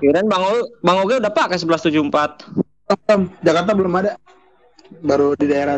[0.00, 2.48] Kirain Bang Oge, Bang Oge udah pakai 1174.
[2.88, 3.22] Belum.
[3.44, 4.12] Jakarta belum ada.
[5.04, 5.76] Baru di daerah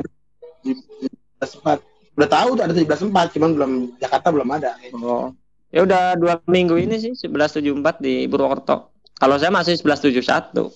[0.62, 1.82] 17.4.
[2.12, 4.76] Udah tahu tuh ada 17.4, cuman belum Jakarta belum ada.
[5.00, 5.32] Oh.
[5.72, 8.92] Ya udah dua minggu ini sih 1174 di Purwokerto.
[9.16, 10.68] Kalau saya masih 1171.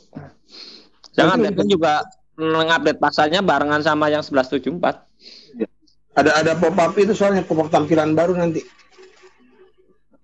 [1.12, 2.04] Saya Mungkin update juga
[2.36, 6.16] ngupdate paksanya barengan sama yang 1174.
[6.16, 8.64] Ada ada pop up itu soalnya pop up tampilan baru nanti.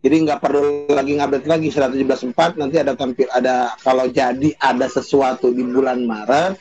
[0.03, 5.55] Jadi nggak perlu lagi ngupdate lagi 117.4 nanti ada tampil ada kalau jadi ada sesuatu
[5.55, 6.59] di bulan Maret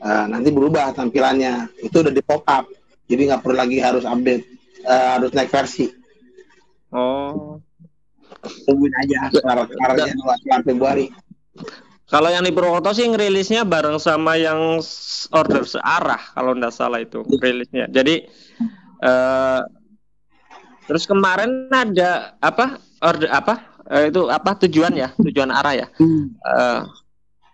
[0.00, 2.64] eh, nanti berubah tampilannya itu udah di pop up
[3.04, 4.44] jadi nggak perlu lagi harus update
[4.88, 6.00] eh, harus naik versi
[6.90, 7.62] Oh.
[8.66, 10.10] tungguin aja sekarang sekarang
[10.42, 11.06] bulan Februari
[12.10, 14.82] Kalau yang di Purwokerto sih ngerilisnya bareng sama yang
[15.30, 17.86] order searah kalau nggak salah itu rilisnya.
[17.86, 18.26] Jadi
[19.00, 19.60] eh
[20.90, 25.86] terus kemarin ada apa order apa Eh, itu apa tujuan ya tujuan arah ya.
[26.46, 26.80] Eh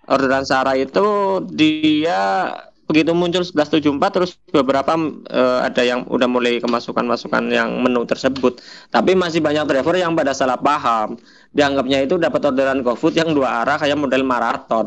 [0.07, 1.07] orderan searah itu
[1.49, 2.53] dia
[2.87, 4.95] begitu muncul 1174 terus beberapa
[5.27, 8.63] eh, ada yang udah mulai kemasukan-masukan yang menu tersebut.
[8.95, 11.19] Tapi masih banyak driver yang pada salah paham.
[11.51, 14.87] Dianggapnya itu dapat orderan GoFood yang dua arah kayak model maraton.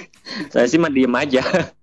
[0.54, 1.42] Saya sih mah diem aja.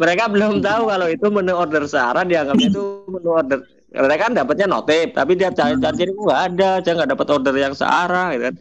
[0.00, 3.58] Mereka belum tahu kalau itu menu order searah dianggapnya itu menu order.
[3.94, 7.78] Mereka kan dapatnya notif, tapi dia cari-cari itu nggak ada, saya nggak dapat order yang
[7.78, 8.56] searah, gitu kan.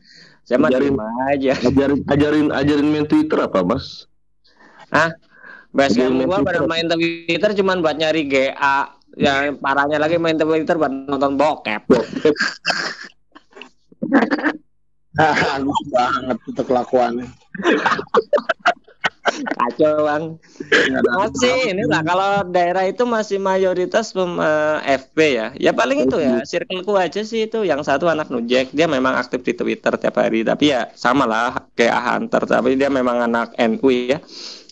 [0.45, 0.99] Saya mah diem
[1.33, 1.53] aja.
[1.57, 4.05] Ajarin ajarin ajarin main Twitter apa, Mas?
[5.73, 10.77] Basecamp Main gua pada main Twitter cuman buat nyari GA yang parahnya lagi main Twitter
[10.77, 11.81] buat nonton bokep.
[15.13, 17.29] halus banget itu kelakuannya
[19.33, 20.23] Kacau bang.
[20.99, 25.47] Masih ini lah kalau daerah itu masih mayoritas pem, eh, FB ya.
[25.55, 27.63] Ya paling itu ya circleku aja sih itu.
[27.63, 30.43] Yang satu anak nujek dia memang aktif di Twitter tiap hari.
[30.43, 32.43] Tapi ya sama lah kayak Hunter.
[32.45, 34.19] Tapi dia memang anak NU ya.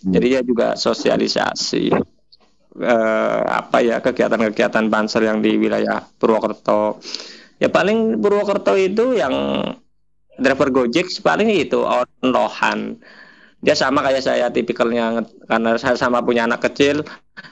[0.01, 1.93] Jadi dia juga sosialisasi
[2.81, 6.97] eh, apa ya kegiatan-kegiatan banser yang di wilayah Purwokerto.
[7.61, 9.33] Ya paling Purwokerto itu yang
[10.41, 12.97] driver Gojek paling itu onlohan.
[13.61, 17.05] Dia sama kayak saya tipikalnya karena saya sama punya anak kecil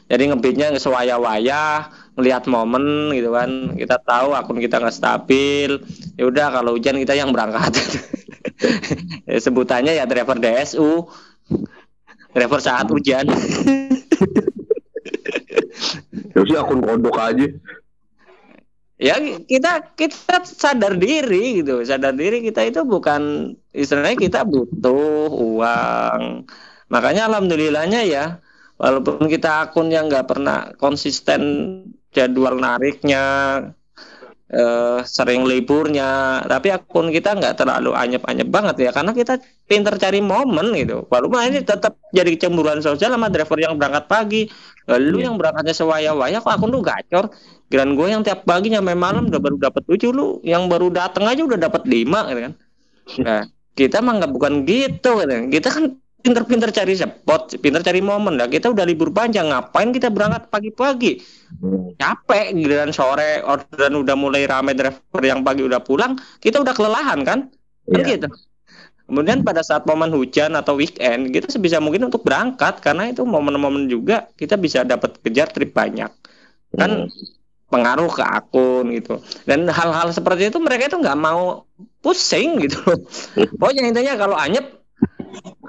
[0.10, 1.86] jadi ngebitnya sewaya-waya
[2.18, 3.78] ngelihat momen gitu kan.
[3.78, 5.78] Kita tahu akun kita nggak stabil
[6.18, 7.74] ya udah kalau hujan kita yang berangkat.
[9.30, 11.08] Ya, sebutannya ya driver DSU
[12.34, 13.26] driver saat hujan.
[16.36, 17.48] Ya sih akun kodok aja.
[19.00, 19.16] ya
[19.48, 21.84] kita kita sadar diri gitu.
[21.84, 26.48] Sadar diri kita itu bukan istilahnya kita butuh uang.
[26.92, 28.26] Makanya alhamdulillahnya ya
[28.80, 31.42] walaupun kita akun yang nggak pernah konsisten
[32.16, 33.24] jadwal nariknya
[34.50, 36.42] eh, sering liburnya.
[36.46, 39.38] Tapi akun kita nggak terlalu anyep-anyep banget ya karena kita
[39.70, 41.06] pinter cari momen gitu.
[41.10, 44.42] Walaupun ini tetap jadi cemburuan sosial sama driver yang berangkat pagi.
[44.90, 47.30] Lu yang berangkatnya sewaya-waya kok akun lu gacor?
[47.70, 51.30] Kirain gue yang tiap pagi nyampe malam udah baru dapat tujuh lu yang baru datang
[51.30, 52.54] aja udah dapat lima gitu kan.
[53.26, 53.42] Nah
[53.80, 55.36] kita mah nggak bukan gitu gitu.
[55.48, 55.84] kita kan
[56.20, 58.36] pinter-pinter cari spot pinter cari momen.
[58.36, 61.24] Lah kita udah libur panjang ngapain kita berangkat pagi-pagi?
[61.98, 67.24] Capek giliran sore orderan udah mulai rame driver yang pagi udah pulang kita udah kelelahan
[67.24, 67.40] kan?
[67.90, 68.20] Kan Iya.
[68.20, 68.28] gitu.
[69.10, 73.90] Kemudian pada saat momen hujan atau weekend kita sebisa mungkin untuk berangkat karena itu momen-momen
[73.90, 76.14] juga kita bisa dapat kejar trip banyak.
[76.78, 77.10] Kan
[77.74, 79.18] pengaruh ke akun gitu.
[79.50, 81.66] Dan hal-hal seperti itu mereka itu nggak mau
[82.06, 82.78] pusing gitu.
[82.86, 83.02] Loh
[83.60, 84.78] pokoknya intinya kalau anyep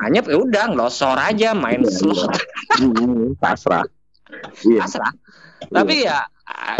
[0.01, 2.33] anyep ya udah ngelosor aja main Iya, slot.
[2.81, 3.85] Hmm, pasrah.
[4.63, 4.81] Iya.
[4.85, 5.13] pasrah.
[5.71, 6.25] Tapi ya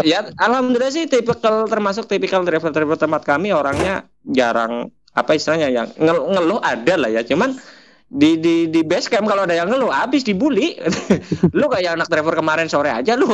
[0.03, 6.27] ya alhamdulillah sih tipikal termasuk tipikal driver-driver tempat kami orangnya jarang apa istilahnya yang ngel-
[6.31, 7.21] ngeluh ada lah ya.
[7.21, 7.55] Cuman
[8.11, 10.75] di di di base camp kalau ada yang ngeluh habis dibully.
[11.57, 13.31] Lu kayak anak driver kemarin sore aja lu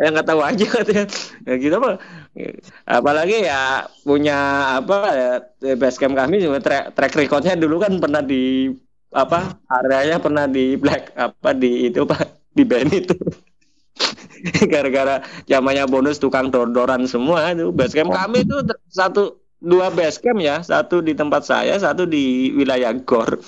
[0.00, 1.04] yang nggak tahu aja katanya.
[1.46, 1.90] Ya gitu apa
[2.86, 4.38] apalagi ya punya
[4.82, 4.96] apa
[5.62, 8.70] ya base camp kami juga track, track recordnya dulu kan pernah di
[9.10, 13.16] apa areanya pernah di black apa di itu pak di band itu.
[14.72, 18.56] Gara-gara zamannya bonus tukang dor-doran semua itu base camp kami itu
[18.88, 20.62] satu dua base camp ya.
[20.64, 23.40] Satu di tempat saya satu di wilayah Gor.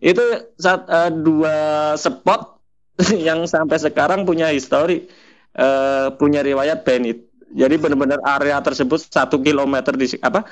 [0.00, 0.24] Itu
[0.56, 1.56] sat, eh, dua
[2.00, 2.60] spot
[3.28, 5.08] yang sampai sekarang punya histori
[5.56, 7.30] eh, punya riwayat Benit.
[7.50, 10.46] Jadi benar-benar area tersebut satu kilometer di apa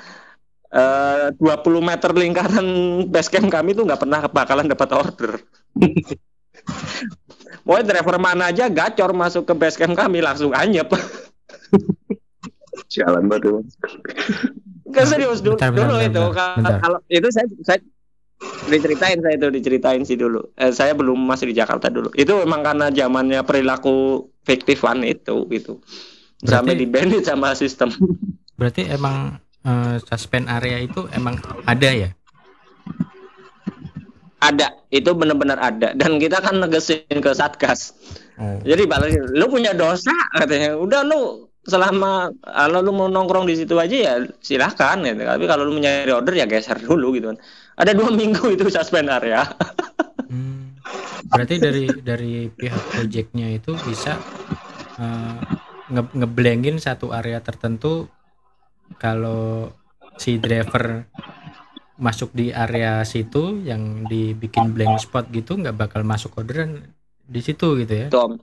[0.73, 2.67] eh, 20 meter lingkaran
[3.13, 5.31] base camp kami tuh nggak pernah bakalan dapat order.
[7.65, 10.89] Pokoknya driver mana aja gacor masuk ke base camp kami langsung anyep.
[12.89, 13.61] Jalan batu.
[14.89, 16.77] Kan serius dulu, Bentar, bentar, dulu bentar, itu bentar, kalau, bentar.
[16.81, 17.79] kalau itu saya saya
[18.67, 20.39] diceritain saya itu diceritain sih dulu.
[20.55, 22.09] Eh, saya belum masih di Jakarta dulu.
[22.15, 25.83] Itu memang karena zamannya perilaku fiktifan itu gitu.
[26.43, 27.91] Sampai Berarti- di bandit sama sistem.
[28.55, 31.35] Berarti emang eh, suspend area itu emang
[31.67, 32.09] ada ya?
[34.39, 37.91] Ada, itu benar-benar ada dan kita kan negesin ke Satgas.
[38.39, 38.55] Oh.
[38.63, 40.79] Jadi balik lu punya dosa katanya.
[40.79, 45.27] Udah lu selama kalau lu mau nongkrong di situ aja ya silahkan gitu.
[45.27, 47.37] Tapi kalau lu mencari order ya geser dulu gitu kan.
[47.79, 49.47] Ada dua minggu itu suspend area.
[50.27, 50.75] Hmm.
[51.31, 54.19] Berarti dari dari pihak projectnya itu bisa
[54.99, 55.39] eh,
[55.89, 58.11] nge- ngeblengin satu area tertentu
[58.99, 59.71] kalau
[60.19, 61.07] si driver
[61.99, 66.83] masuk di area situ yang dibikin blank spot gitu nggak bakal masuk orderan
[67.23, 68.07] di situ gitu ya.
[68.11, 68.39] Tom.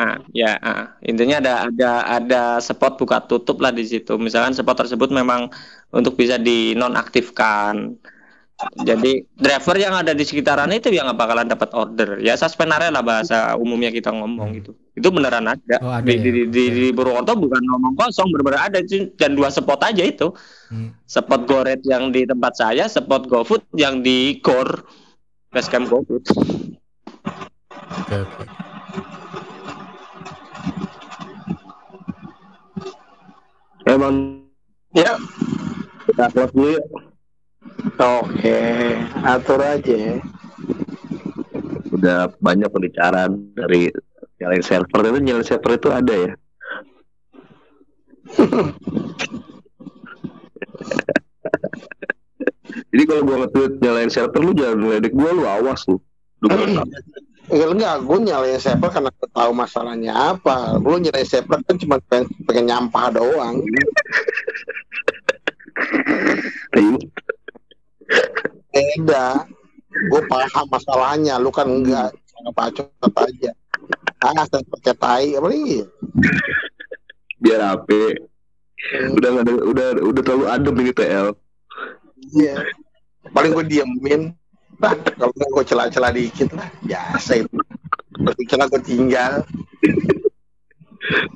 [0.00, 0.96] Ah, ya, ah.
[1.04, 4.16] intinya ada ada ada spot buka tutup lah di situ.
[4.16, 5.52] Misalkan spot tersebut memang
[5.92, 8.00] untuk bisa dinonaktifkan.
[8.80, 12.16] Jadi driver yang ada di sekitaran itu yang nggak bakalan dapat order.
[12.20, 14.72] Ya suspend area lah bahasa umumnya kita ngomong gitu.
[14.96, 15.76] Itu beneran ada.
[15.84, 16.24] Oh, ada di, ya?
[16.24, 18.80] di, di, di Purwokerto bukan ngomong kosong, bener-bener ada
[19.20, 20.32] dan dua spot aja itu.
[20.72, 20.96] Hmm.
[21.04, 24.80] Spot Goret yang di tempat saya, spot GoFood yang di Gor
[25.52, 26.24] Basecamp GoFood.
[28.00, 28.69] Oke, oke.
[33.90, 34.46] Emang
[34.94, 35.18] ya.
[36.06, 36.86] Kita close dulu yuk.
[38.00, 38.58] oke
[39.22, 40.18] atur aja
[41.90, 43.92] udah banyak pembicaraan dari
[44.40, 45.04] nyalain server.
[45.04, 46.32] Itu nyalain server itu ada ya?
[52.90, 56.00] Jadi kalau gua nge-tweet nyalain server lu jangan ngeledek gua lu awas lu.
[56.40, 56.48] Lu
[57.50, 60.78] Enggak, enggak, gue nyalain server karena gue tahu masalahnya apa.
[60.78, 63.58] Lu nyalain server kan cuma pengen, pengen nyampah doang.
[68.70, 69.26] Beda.
[69.90, 72.14] Gue paham masalahnya, lu kan enggak.
[72.30, 73.50] Sama pacot aja.
[74.20, 75.48] Ah, saya pakai tai, apa
[77.40, 78.20] biar ape
[79.16, 81.28] udah nggak ada udah udah terlalu adem ini TL
[82.30, 82.62] Iya.
[83.34, 84.30] Paling gue diemin.
[84.80, 86.68] Kalau nggak gue celah-celah dikit lah.
[86.80, 87.56] Biasa itu.
[88.16, 89.32] Berarti celah gue tinggal.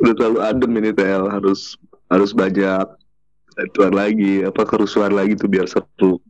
[0.05, 1.75] udah terlalu adem ini TL harus
[2.13, 2.85] harus banyak
[3.59, 6.21] ituan lagi apa kerusuhan lagi tuh biar seru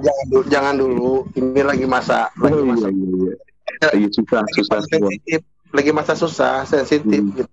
[0.00, 1.12] Jangan dulu, jangan dulu.
[1.36, 3.86] Ini lagi masa, lagi Oh, masa, iya, iya, iya.
[3.92, 5.40] lagi susah lagi susah sensitif.
[5.76, 7.20] Lagi masa susah, sensitif.
[7.20, 7.36] Hmm.
[7.36, 7.52] Gitu.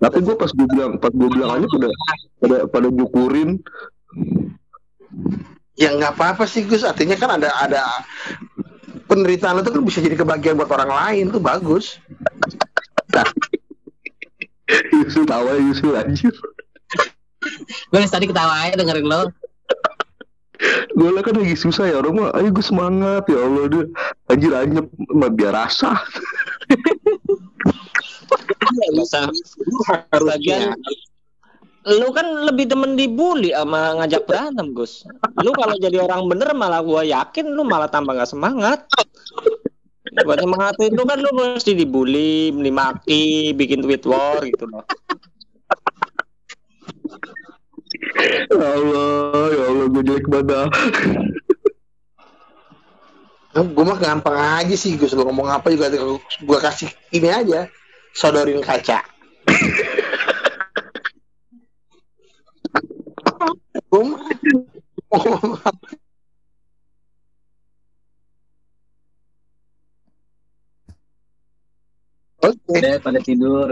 [0.00, 1.88] tapi gue pas gue bilang pas gue bilang aja pada
[2.40, 3.60] pada pada nyukurin
[5.80, 6.84] Ya nggak apa-apa sih Gus.
[6.84, 7.80] Artinya kan ada ada
[9.08, 11.96] penderitaan itu kan bisa jadi kebahagiaan buat orang lain tuh bagus.
[14.94, 16.30] Yusuf tawa Yusuf anjir
[17.90, 19.32] Gue tadi ketawa aja dengerin lo.
[20.92, 23.84] gue lah kan lagi susah ya orang mah ayo gue semangat ya Allah dia
[24.28, 25.96] anjir anyep mah biar rasa
[30.12, 30.76] Harusnya.
[31.90, 35.02] Lu kan lebih demen dibully sama ngajak berantem Gus.
[35.42, 38.86] Lu kalau jadi orang bener malah gua yakin lu malah tambah gak semangat.
[40.22, 44.86] Buat semangat itu kan lu mesti dibully, dimaki, bikin tweet war gitu loh.
[48.50, 50.70] ya Allah ya Allah gue jelek banget
[53.50, 55.14] Gue mah gampang aja sih Gus.
[55.14, 57.66] Lu ngomong apa juga gue kasih ini aja.
[58.14, 59.02] Sodorin kaca.
[72.40, 72.78] Oke.
[72.78, 73.68] Udah pada tidur.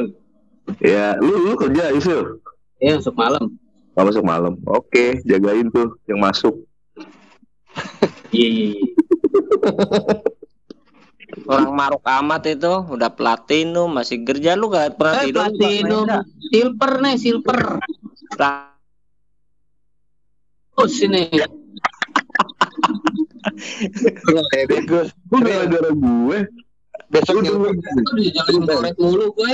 [0.85, 2.45] ya lu lu kerja Yusuf
[2.77, 3.57] Ya masuk malam.
[3.97, 6.55] Oh, masuk malam oke jagain tuh yang masuk
[8.31, 8.67] Iya iya.
[8.77, 8.87] iya.
[11.49, 15.49] Orang maruk amat itu udah platinum masih kerja lu gak pernah Eh tidur.
[15.49, 16.07] platinum,
[16.53, 17.59] silver nih silver.
[18.37, 18.78] Pla-
[20.79, 21.23] Terus ini.
[24.87, 25.11] Gus.
[25.35, 26.39] lu gara-gara gue
[27.11, 29.53] Besok korek mulu gue.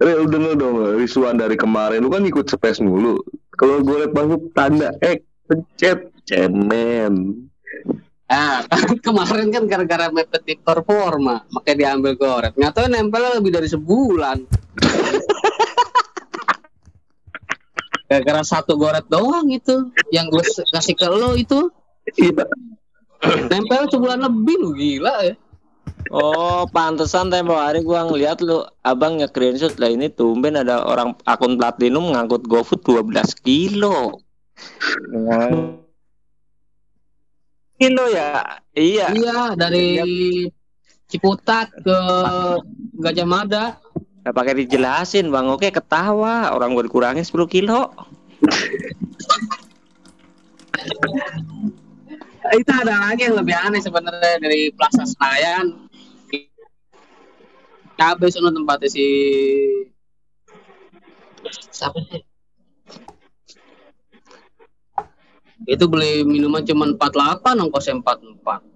[0.00, 3.20] Re, denger dong Risuan dari kemarin lu kan ikut space mulu
[3.58, 7.44] kalau gue liat masuk tanda X pencet cemen
[8.30, 12.54] Ah, kan kemarin kan gara-gara mepet performa, makanya diambil goret.
[12.54, 14.38] Nggak tahu nempel lebih dari sebulan.
[18.10, 20.42] Gara-gara satu goret doang itu, yang gue
[20.74, 21.70] kasih ke lo itu,
[22.18, 22.42] iya
[23.46, 25.34] nempel sebulan lebih lu gila ya.
[26.10, 31.60] Oh, pantesan tempo hari gua ngeliat lu abang nge-screenshot lah ini tumben ada orang akun
[31.60, 34.18] platinum ngangkut GoFood 12 kilo.
[37.78, 38.58] Kilo ya?
[38.74, 39.06] Iya.
[39.12, 40.00] Iya, dari
[41.06, 41.98] Ciputat ke
[42.98, 43.78] Gajah Mada.
[44.20, 47.88] Gak pakai dijelasin bang, oke ketawa orang gue dikurangin 10 kilo.
[52.50, 55.88] Itu ada lagi yang lebih aneh sebenarnya dari Plaza Senayan.
[58.00, 59.04] Cabe sono tempatnya si
[61.68, 62.24] siapa sih?
[65.68, 68.69] Itu beli minuman cuma 48, ongkosnya 44.